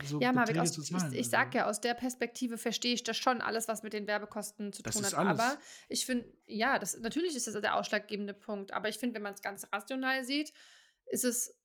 so 0.03 0.19
ja, 0.19 0.33
Marvin, 0.33 0.59
aus, 0.59 0.77
ich, 0.77 0.91
ich 1.13 1.29
sag 1.29 1.47
also. 1.47 1.57
ja, 1.57 1.65
aus 1.67 1.79
der 1.79 1.93
Perspektive 1.93 2.57
verstehe 2.57 2.93
ich 2.93 3.03
das 3.03 3.15
schon, 3.15 3.39
alles, 3.39 3.69
was 3.69 3.81
mit 3.81 3.93
den 3.93 4.07
Werbekosten 4.07 4.73
zu 4.73 4.83
das 4.83 4.95
tun 4.95 5.05
hat. 5.05 5.13
Alles. 5.13 5.39
Aber 5.39 5.57
ich 5.87 6.05
finde, 6.05 6.27
ja, 6.47 6.79
das, 6.79 6.99
natürlich 6.99 7.33
ist 7.33 7.47
das 7.47 7.53
der 7.61 7.75
ausschlaggebende 7.75 8.33
Punkt. 8.33 8.73
Aber 8.73 8.89
ich 8.89 8.97
finde, 8.97 9.15
wenn 9.15 9.21
man 9.21 9.33
es 9.33 9.41
ganz 9.41 9.65
rational 9.71 10.25
sieht, 10.25 10.51
ist 11.05 11.23
es 11.23 11.57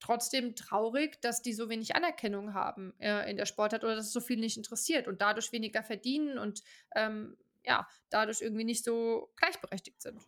trotzdem 0.00 0.54
traurig, 0.54 1.20
dass 1.20 1.42
die 1.42 1.52
so 1.52 1.68
wenig 1.68 1.96
Anerkennung 1.96 2.54
haben 2.54 2.94
äh, 3.00 3.30
in 3.30 3.36
der 3.36 3.46
Sportart 3.46 3.84
oder 3.84 3.96
dass 3.96 4.06
es 4.06 4.12
so 4.12 4.20
viel 4.20 4.38
nicht 4.38 4.56
interessiert 4.56 5.08
und 5.08 5.20
dadurch 5.20 5.52
weniger 5.52 5.82
verdienen 5.82 6.38
und 6.38 6.62
ähm, 6.94 7.36
ja, 7.64 7.86
dadurch 8.10 8.40
irgendwie 8.40 8.64
nicht 8.64 8.84
so 8.84 9.32
gleichberechtigt 9.36 10.00
sind. 10.00 10.20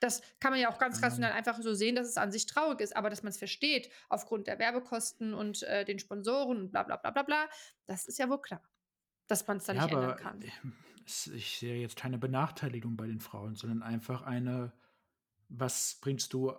Das 0.00 0.20
kann 0.40 0.50
man 0.50 0.60
ja 0.60 0.68
auch 0.68 0.78
ganz 0.78 1.00
rational 1.00 1.30
einfach 1.30 1.60
so 1.62 1.74
sehen, 1.74 1.94
dass 1.94 2.08
es 2.08 2.16
an 2.16 2.32
sich 2.32 2.46
traurig 2.46 2.80
ist, 2.80 2.96
aber 2.96 3.08
dass 3.08 3.22
man 3.22 3.30
es 3.30 3.38
versteht 3.38 3.88
aufgrund 4.08 4.48
der 4.48 4.58
Werbekosten 4.58 5.32
und 5.32 5.62
äh, 5.62 5.84
den 5.84 6.00
Sponsoren 6.00 6.58
und 6.58 6.72
bla 6.72 6.82
bla 6.82 6.96
bla 6.96 7.12
bla 7.12 7.22
bla, 7.22 7.48
das 7.86 8.06
ist 8.06 8.18
ja 8.18 8.28
wohl 8.28 8.40
klar, 8.40 8.68
dass 9.28 9.46
man 9.46 9.58
es 9.58 9.64
dann 9.64 9.76
ja, 9.76 9.84
nicht 9.84 9.94
ändern 9.94 10.16
kann. 10.16 10.44
Ich 11.06 11.58
sehe 11.58 11.80
jetzt 11.80 11.96
keine 11.96 12.18
Benachteiligung 12.18 12.96
bei 12.96 13.06
den 13.06 13.20
Frauen, 13.20 13.54
sondern 13.54 13.82
einfach 13.82 14.22
eine, 14.22 14.72
was 15.48 15.98
bringst 16.00 16.32
du 16.32 16.52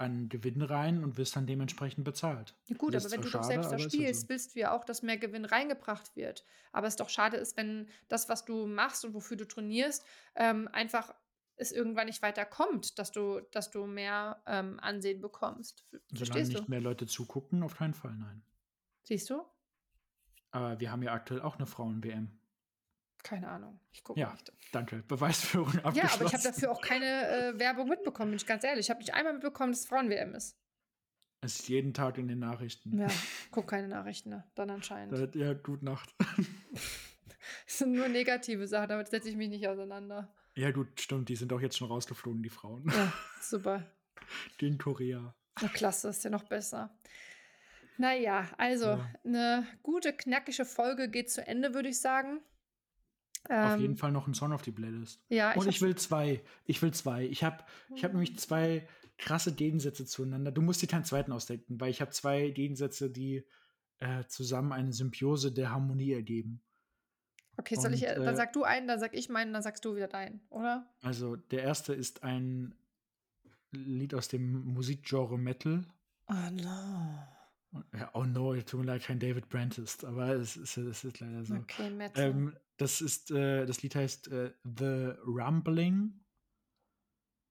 an 0.00 0.28
Gewinn 0.28 0.62
rein 0.62 1.04
und 1.04 1.18
wirst 1.18 1.36
dann 1.36 1.46
dementsprechend 1.46 2.04
bezahlt. 2.04 2.54
Ja 2.66 2.76
gut, 2.76 2.96
aber 2.96 3.10
wenn 3.10 3.20
du 3.20 3.28
schade, 3.28 3.42
doch 3.42 3.48
selbst 3.48 3.70
da 3.70 3.78
spielst, 3.78 4.22
so. 4.22 4.28
willst 4.30 4.54
du 4.54 4.60
ja 4.60 4.72
auch, 4.72 4.84
dass 4.84 5.02
mehr 5.02 5.18
Gewinn 5.18 5.44
reingebracht 5.44 6.16
wird. 6.16 6.44
Aber 6.72 6.86
es 6.86 6.96
doch 6.96 7.10
schade 7.10 7.36
ist, 7.36 7.56
wenn 7.56 7.88
das, 8.08 8.28
was 8.28 8.44
du 8.44 8.66
machst 8.66 9.04
und 9.04 9.14
wofür 9.14 9.36
du 9.36 9.46
trainierst, 9.46 10.04
ähm, 10.36 10.68
einfach 10.72 11.14
es 11.56 11.72
irgendwann 11.72 12.06
nicht 12.06 12.22
weiter 12.22 12.46
kommt, 12.46 12.98
dass 12.98 13.12
du, 13.12 13.40
dass 13.52 13.70
du 13.70 13.86
mehr 13.86 14.42
ähm, 14.46 14.80
Ansehen 14.80 15.20
bekommst. 15.20 15.84
Verstehst 15.90 16.32
Solange 16.32 16.48
nicht 16.48 16.60
du? 16.60 16.70
mehr 16.70 16.80
Leute 16.80 17.06
zugucken, 17.06 17.62
auf 17.62 17.76
keinen 17.76 17.92
Fall, 17.92 18.16
nein. 18.16 18.42
Siehst 19.02 19.28
du? 19.28 19.44
Aber 20.50 20.80
wir 20.80 20.90
haben 20.90 21.02
ja 21.02 21.12
aktuell 21.12 21.42
auch 21.42 21.56
eine 21.56 21.66
Frauen-WM. 21.66 22.39
Keine 23.22 23.48
Ahnung. 23.48 23.80
Ich 23.92 24.02
gucke 24.02 24.20
ja, 24.20 24.32
nicht. 24.32 24.52
Danke. 24.72 25.02
Beweisführung 25.08 25.68
abgeschlossen. 25.80 25.96
Ja, 25.96 26.14
aber 26.14 26.24
ich 26.24 26.32
habe 26.32 26.42
dafür 26.42 26.70
auch 26.72 26.80
keine 26.80 27.28
äh, 27.28 27.58
Werbung 27.58 27.88
mitbekommen, 27.88 28.30
bin 28.30 28.36
ich 28.36 28.46
ganz 28.46 28.64
ehrlich. 28.64 28.86
Ich 28.86 28.90
habe 28.90 29.00
nicht 29.00 29.14
einmal 29.14 29.34
mitbekommen, 29.34 29.72
dass 29.72 29.86
Frauen-WM 29.86 30.34
ist. 30.34 30.56
Es 31.42 31.60
ist 31.60 31.68
jeden 31.68 31.94
Tag 31.94 32.18
in 32.18 32.28
den 32.28 32.38
Nachrichten. 32.38 32.98
Ja, 32.98 33.08
guck 33.50 33.68
keine 33.68 33.88
Nachrichten, 33.88 34.30
ne? 34.30 34.44
dann 34.54 34.70
anscheinend. 34.70 35.34
Ja, 35.34 35.54
gute 35.54 35.84
Nacht. 35.84 36.14
das 37.66 37.78
sind 37.78 37.92
nur 37.92 38.08
negative 38.08 38.66
Sachen, 38.66 38.90
damit 38.90 39.08
setze 39.08 39.28
ich 39.28 39.36
mich 39.36 39.48
nicht 39.48 39.66
auseinander. 39.66 40.34
Ja, 40.54 40.70
gut, 40.70 41.00
stimmt. 41.00 41.28
Die 41.28 41.36
sind 41.36 41.52
auch 41.52 41.60
jetzt 41.60 41.78
schon 41.78 41.88
rausgeflogen, 41.88 42.42
die 42.42 42.50
Frauen. 42.50 42.84
Ja, 42.88 43.12
super. 43.40 43.86
Die 44.60 44.68
in 44.68 44.78
Korea. 44.78 45.34
Na, 45.62 45.68
klasse, 45.68 46.08
ist 46.08 46.24
ja 46.24 46.30
noch 46.30 46.44
besser. 46.44 46.94
Naja, 47.96 48.48
also 48.56 48.86
ja. 48.86 49.10
eine 49.24 49.66
gute, 49.82 50.12
knackige 50.14 50.64
Folge 50.64 51.08
geht 51.08 51.30
zu 51.30 51.46
Ende, 51.46 51.74
würde 51.74 51.90
ich 51.90 52.00
sagen. 52.00 52.40
Auf 53.48 53.80
jeden 53.80 53.92
ähm, 53.92 53.96
Fall 53.96 54.12
noch 54.12 54.26
ein 54.26 54.34
Song 54.34 54.52
auf 54.52 54.62
die 54.62 54.70
Playlist. 54.70 55.24
Ja, 55.28 55.54
Und 55.54 55.66
ich, 55.66 55.76
ich 55.76 55.82
will 55.82 55.96
zwei. 55.96 56.42
Ich 56.66 56.82
will 56.82 56.92
zwei. 56.92 57.24
Ich 57.24 57.42
habe 57.42 57.64
ich 57.94 58.04
hab 58.04 58.12
nämlich 58.12 58.38
zwei 58.38 58.86
krasse 59.18 59.54
Gegensätze 59.54 60.06
zueinander. 60.06 60.52
Du 60.52 60.62
musst 60.62 60.82
dir 60.82 60.86
keinen 60.86 61.04
zweiten 61.04 61.32
ausdenken, 61.32 61.80
weil 61.80 61.90
ich 61.90 62.00
habe 62.00 62.10
zwei 62.10 62.50
Gegensätze, 62.50 63.10
die 63.10 63.44
äh, 63.98 64.24
zusammen 64.26 64.72
eine 64.72 64.92
Symbiose 64.92 65.52
der 65.52 65.70
Harmonie 65.70 66.12
ergeben. 66.12 66.62
Okay, 67.56 67.74
soll 67.74 67.86
Und, 67.86 67.94
ich, 67.94 68.06
äh, 68.06 68.14
dann 68.14 68.36
sag 68.36 68.52
du 68.52 68.62
einen, 68.62 68.88
dann 68.88 68.98
sag 68.98 69.14
ich 69.14 69.28
meinen, 69.28 69.52
dann 69.52 69.62
sagst 69.62 69.84
du 69.84 69.94
wieder 69.94 70.08
deinen, 70.08 70.40
oder? 70.48 70.86
Also, 71.02 71.36
der 71.36 71.62
erste 71.62 71.92
ist 71.92 72.22
ein 72.22 72.74
Lied 73.72 74.14
aus 74.14 74.28
dem 74.28 74.64
Musikgenre 74.72 75.38
Metal. 75.38 75.84
Oh 76.28 76.50
no. 76.52 77.26
Oh 78.14 78.24
no, 78.24 78.56
tut 78.62 78.80
mir 78.80 78.86
leid, 78.86 79.02
kein 79.02 79.20
David 79.20 79.48
Brentist, 79.48 80.04
aber 80.04 80.30
es 80.30 80.56
ist, 80.56 80.76
es 80.76 81.04
ist 81.04 81.20
leider 81.20 81.44
so. 81.44 81.54
Okay, 81.54 81.90
Metal. 81.90 82.30
Ähm, 82.30 82.56
das 82.76 83.00
ist, 83.00 83.30
äh, 83.30 83.64
das 83.66 83.82
Lied 83.82 83.94
heißt 83.94 84.28
äh, 84.28 84.52
The 84.64 85.12
Rumbling. 85.24 86.20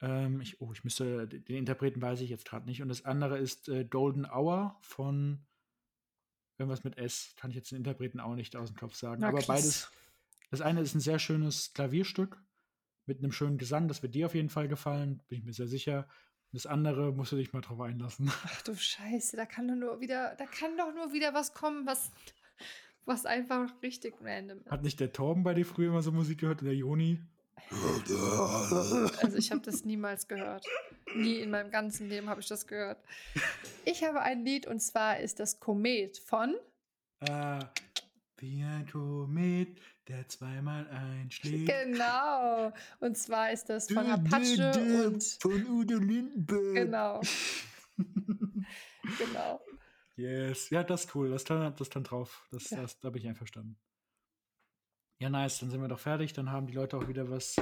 Ähm, 0.01 0.41
ich, 0.41 0.59
oh, 0.59 0.71
ich 0.73 0.83
müsste, 0.83 1.27
den 1.27 1.55
Interpreten 1.55 2.01
weiß 2.01 2.21
ich 2.21 2.29
jetzt 2.29 2.45
gerade 2.45 2.65
nicht. 2.65 2.81
Und 2.81 2.89
das 2.89 3.05
andere 3.05 3.37
ist 3.37 3.69
äh, 3.69 3.85
Golden 3.85 4.25
Hour 4.25 4.77
von 4.81 5.45
irgendwas 6.57 6.83
mit 6.83 6.97
S. 6.97 7.33
Kann 7.37 7.51
ich 7.51 7.55
jetzt 7.55 7.71
den 7.71 7.77
Interpreten 7.77 8.19
auch 8.19 8.35
nicht 8.35 8.55
aus 8.55 8.69
dem 8.69 8.77
Kopf 8.77 8.95
sagen. 8.95 9.21
Na, 9.21 9.29
Aber 9.29 9.41
beides, 9.41 9.89
das 10.51 10.61
eine 10.61 10.81
ist 10.81 10.95
ein 10.95 10.99
sehr 10.99 11.19
schönes 11.19 11.73
Klavierstück 11.73 12.41
mit 13.05 13.19
einem 13.19 13.31
schönen 13.31 13.57
Gesang. 13.57 13.87
Das 13.87 14.03
wird 14.03 14.15
dir 14.15 14.25
auf 14.25 14.35
jeden 14.35 14.49
Fall 14.49 14.67
gefallen, 14.67 15.21
bin 15.27 15.39
ich 15.39 15.45
mir 15.45 15.53
sehr 15.53 15.67
sicher. 15.67 16.07
Das 16.51 16.65
andere 16.65 17.11
musst 17.11 17.31
du 17.31 17.35
dich 17.35 17.53
mal 17.53 17.61
drauf 17.61 17.79
einlassen. 17.79 18.31
Ach 18.43 18.61
du 18.63 18.75
Scheiße, 18.75 19.37
da 19.37 19.45
kann 19.45 19.67
doch 19.67 19.75
nur 19.75 20.01
wieder, 20.01 20.35
da 20.37 20.45
kann 20.45 20.77
doch 20.77 20.93
nur 20.93 21.13
wieder 21.13 21.33
was 21.33 21.53
kommen, 21.53 21.85
was, 21.85 22.11
was 23.05 23.25
einfach 23.25 23.69
richtig 23.83 24.15
random 24.21 24.59
ist. 24.59 24.71
Hat 24.71 24.81
nicht 24.81 24.99
der 24.99 25.11
Torben 25.11 25.43
bei 25.43 25.53
dir 25.53 25.65
früher 25.65 25.89
immer 25.89 26.01
so 26.01 26.11
Musik 26.11 26.39
gehört, 26.39 26.61
der 26.61 26.75
Joni? 26.75 27.19
Also 27.69 29.35
ich 29.37 29.51
habe 29.51 29.61
das 29.61 29.85
niemals 29.85 30.27
gehört. 30.27 30.65
Nie 31.13 31.35
in 31.35 31.51
meinem 31.51 31.69
ganzen 31.69 32.09
Leben 32.09 32.29
habe 32.29 32.41
ich 32.41 32.47
das 32.47 32.65
gehört. 32.65 32.97
Ich 33.85 34.03
habe 34.03 34.21
ein 34.21 34.43
Lied 34.43 34.65
und 34.65 34.79
zwar 34.79 35.19
ist 35.19 35.39
das 35.39 35.59
Komet 35.59 36.17
von. 36.17 36.55
Ah, 37.19 37.59
wie 38.41 38.63
ein 38.63 38.87
Komet, 38.87 39.79
der 40.07 40.27
zweimal 40.27 40.87
einschlägt. 40.89 41.69
Genau. 41.85 42.71
Und 42.99 43.17
zwar 43.17 43.51
ist 43.51 43.69
das 43.69 43.91
von 43.91 44.05
Apache 44.05 44.55
du, 44.55 44.71
du, 44.71 45.07
und. 45.07 45.23
Von 45.39 45.65
Udo 45.67 45.97
Lindenberg. 45.97 46.75
Genau. 46.75 47.21
genau. 49.17 49.61
Yes. 50.15 50.69
Ja, 50.69 50.83
das 50.83 51.05
ist 51.05 51.15
cool. 51.15 51.29
Das 51.29 51.41
stand, 51.41 51.79
das 51.79 51.87
stand 51.87 52.11
drauf. 52.11 52.47
Das, 52.51 52.69
ja. 52.69 52.81
das, 52.81 52.99
da 52.99 53.09
bin 53.09 53.21
ich 53.21 53.27
einverstanden. 53.27 53.77
Ja, 55.19 55.29
nice. 55.29 55.59
Dann 55.59 55.69
sind 55.69 55.81
wir 55.81 55.87
doch 55.87 55.99
fertig. 55.99 56.33
Dann 56.33 56.51
haben 56.51 56.67
die 56.67 56.73
Leute 56.73 56.97
auch 56.97 57.07
wieder 57.07 57.29
was 57.29 57.55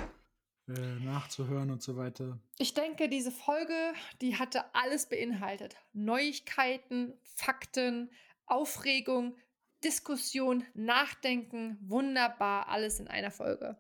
äh, 0.68 1.00
nachzuhören 1.00 1.72
und 1.72 1.82
so 1.82 1.98
weiter. 1.98 2.40
Ich 2.58 2.74
denke, 2.74 3.10
diese 3.10 3.32
Folge, 3.32 3.94
die 4.22 4.38
hatte 4.38 4.64
alles 4.76 5.08
beinhaltet. 5.08 5.76
Neuigkeiten, 5.94 7.14
Fakten, 7.22 8.12
Aufregung, 8.46 9.38
Diskussion, 9.84 10.66
Nachdenken, 10.74 11.78
wunderbar, 11.82 12.68
alles 12.68 13.00
in 13.00 13.08
einer 13.08 13.32
Folge. 13.32 13.78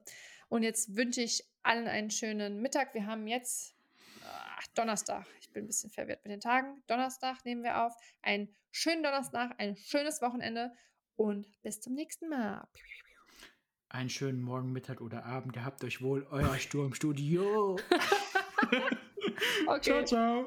Und 0.49 0.63
jetzt 0.63 0.95
wünsche 0.95 1.21
ich 1.21 1.43
allen 1.63 1.87
einen 1.87 2.11
schönen 2.11 2.61
Mittag. 2.61 2.93
Wir 2.93 3.05
haben 3.05 3.27
jetzt 3.27 3.75
ach, 4.23 4.67
Donnerstag. 4.75 5.25
Ich 5.41 5.51
bin 5.51 5.63
ein 5.63 5.67
bisschen 5.67 5.89
verwirrt 5.89 6.23
mit 6.23 6.31
den 6.31 6.39
Tagen. 6.39 6.83
Donnerstag 6.87 7.43
nehmen 7.45 7.63
wir 7.63 7.83
auf. 7.83 7.93
Einen 8.21 8.53
schönen 8.71 9.03
Donnerstag, 9.03 9.55
ein 9.57 9.75
schönes 9.75 10.21
Wochenende 10.21 10.71
und 11.15 11.47
bis 11.63 11.81
zum 11.81 11.93
nächsten 11.93 12.29
Mal. 12.29 12.67
Einen 13.89 14.09
schönen 14.09 14.41
Morgen, 14.41 14.71
Mittag 14.71 15.01
oder 15.01 15.25
Abend. 15.25 15.53
Gehabt 15.53 15.83
euch 15.83 16.01
wohl, 16.01 16.27
euer 16.29 16.57
Sturmstudio. 16.57 17.79
okay. 19.67 19.81
Ciao, 19.81 20.03
ciao. 20.03 20.45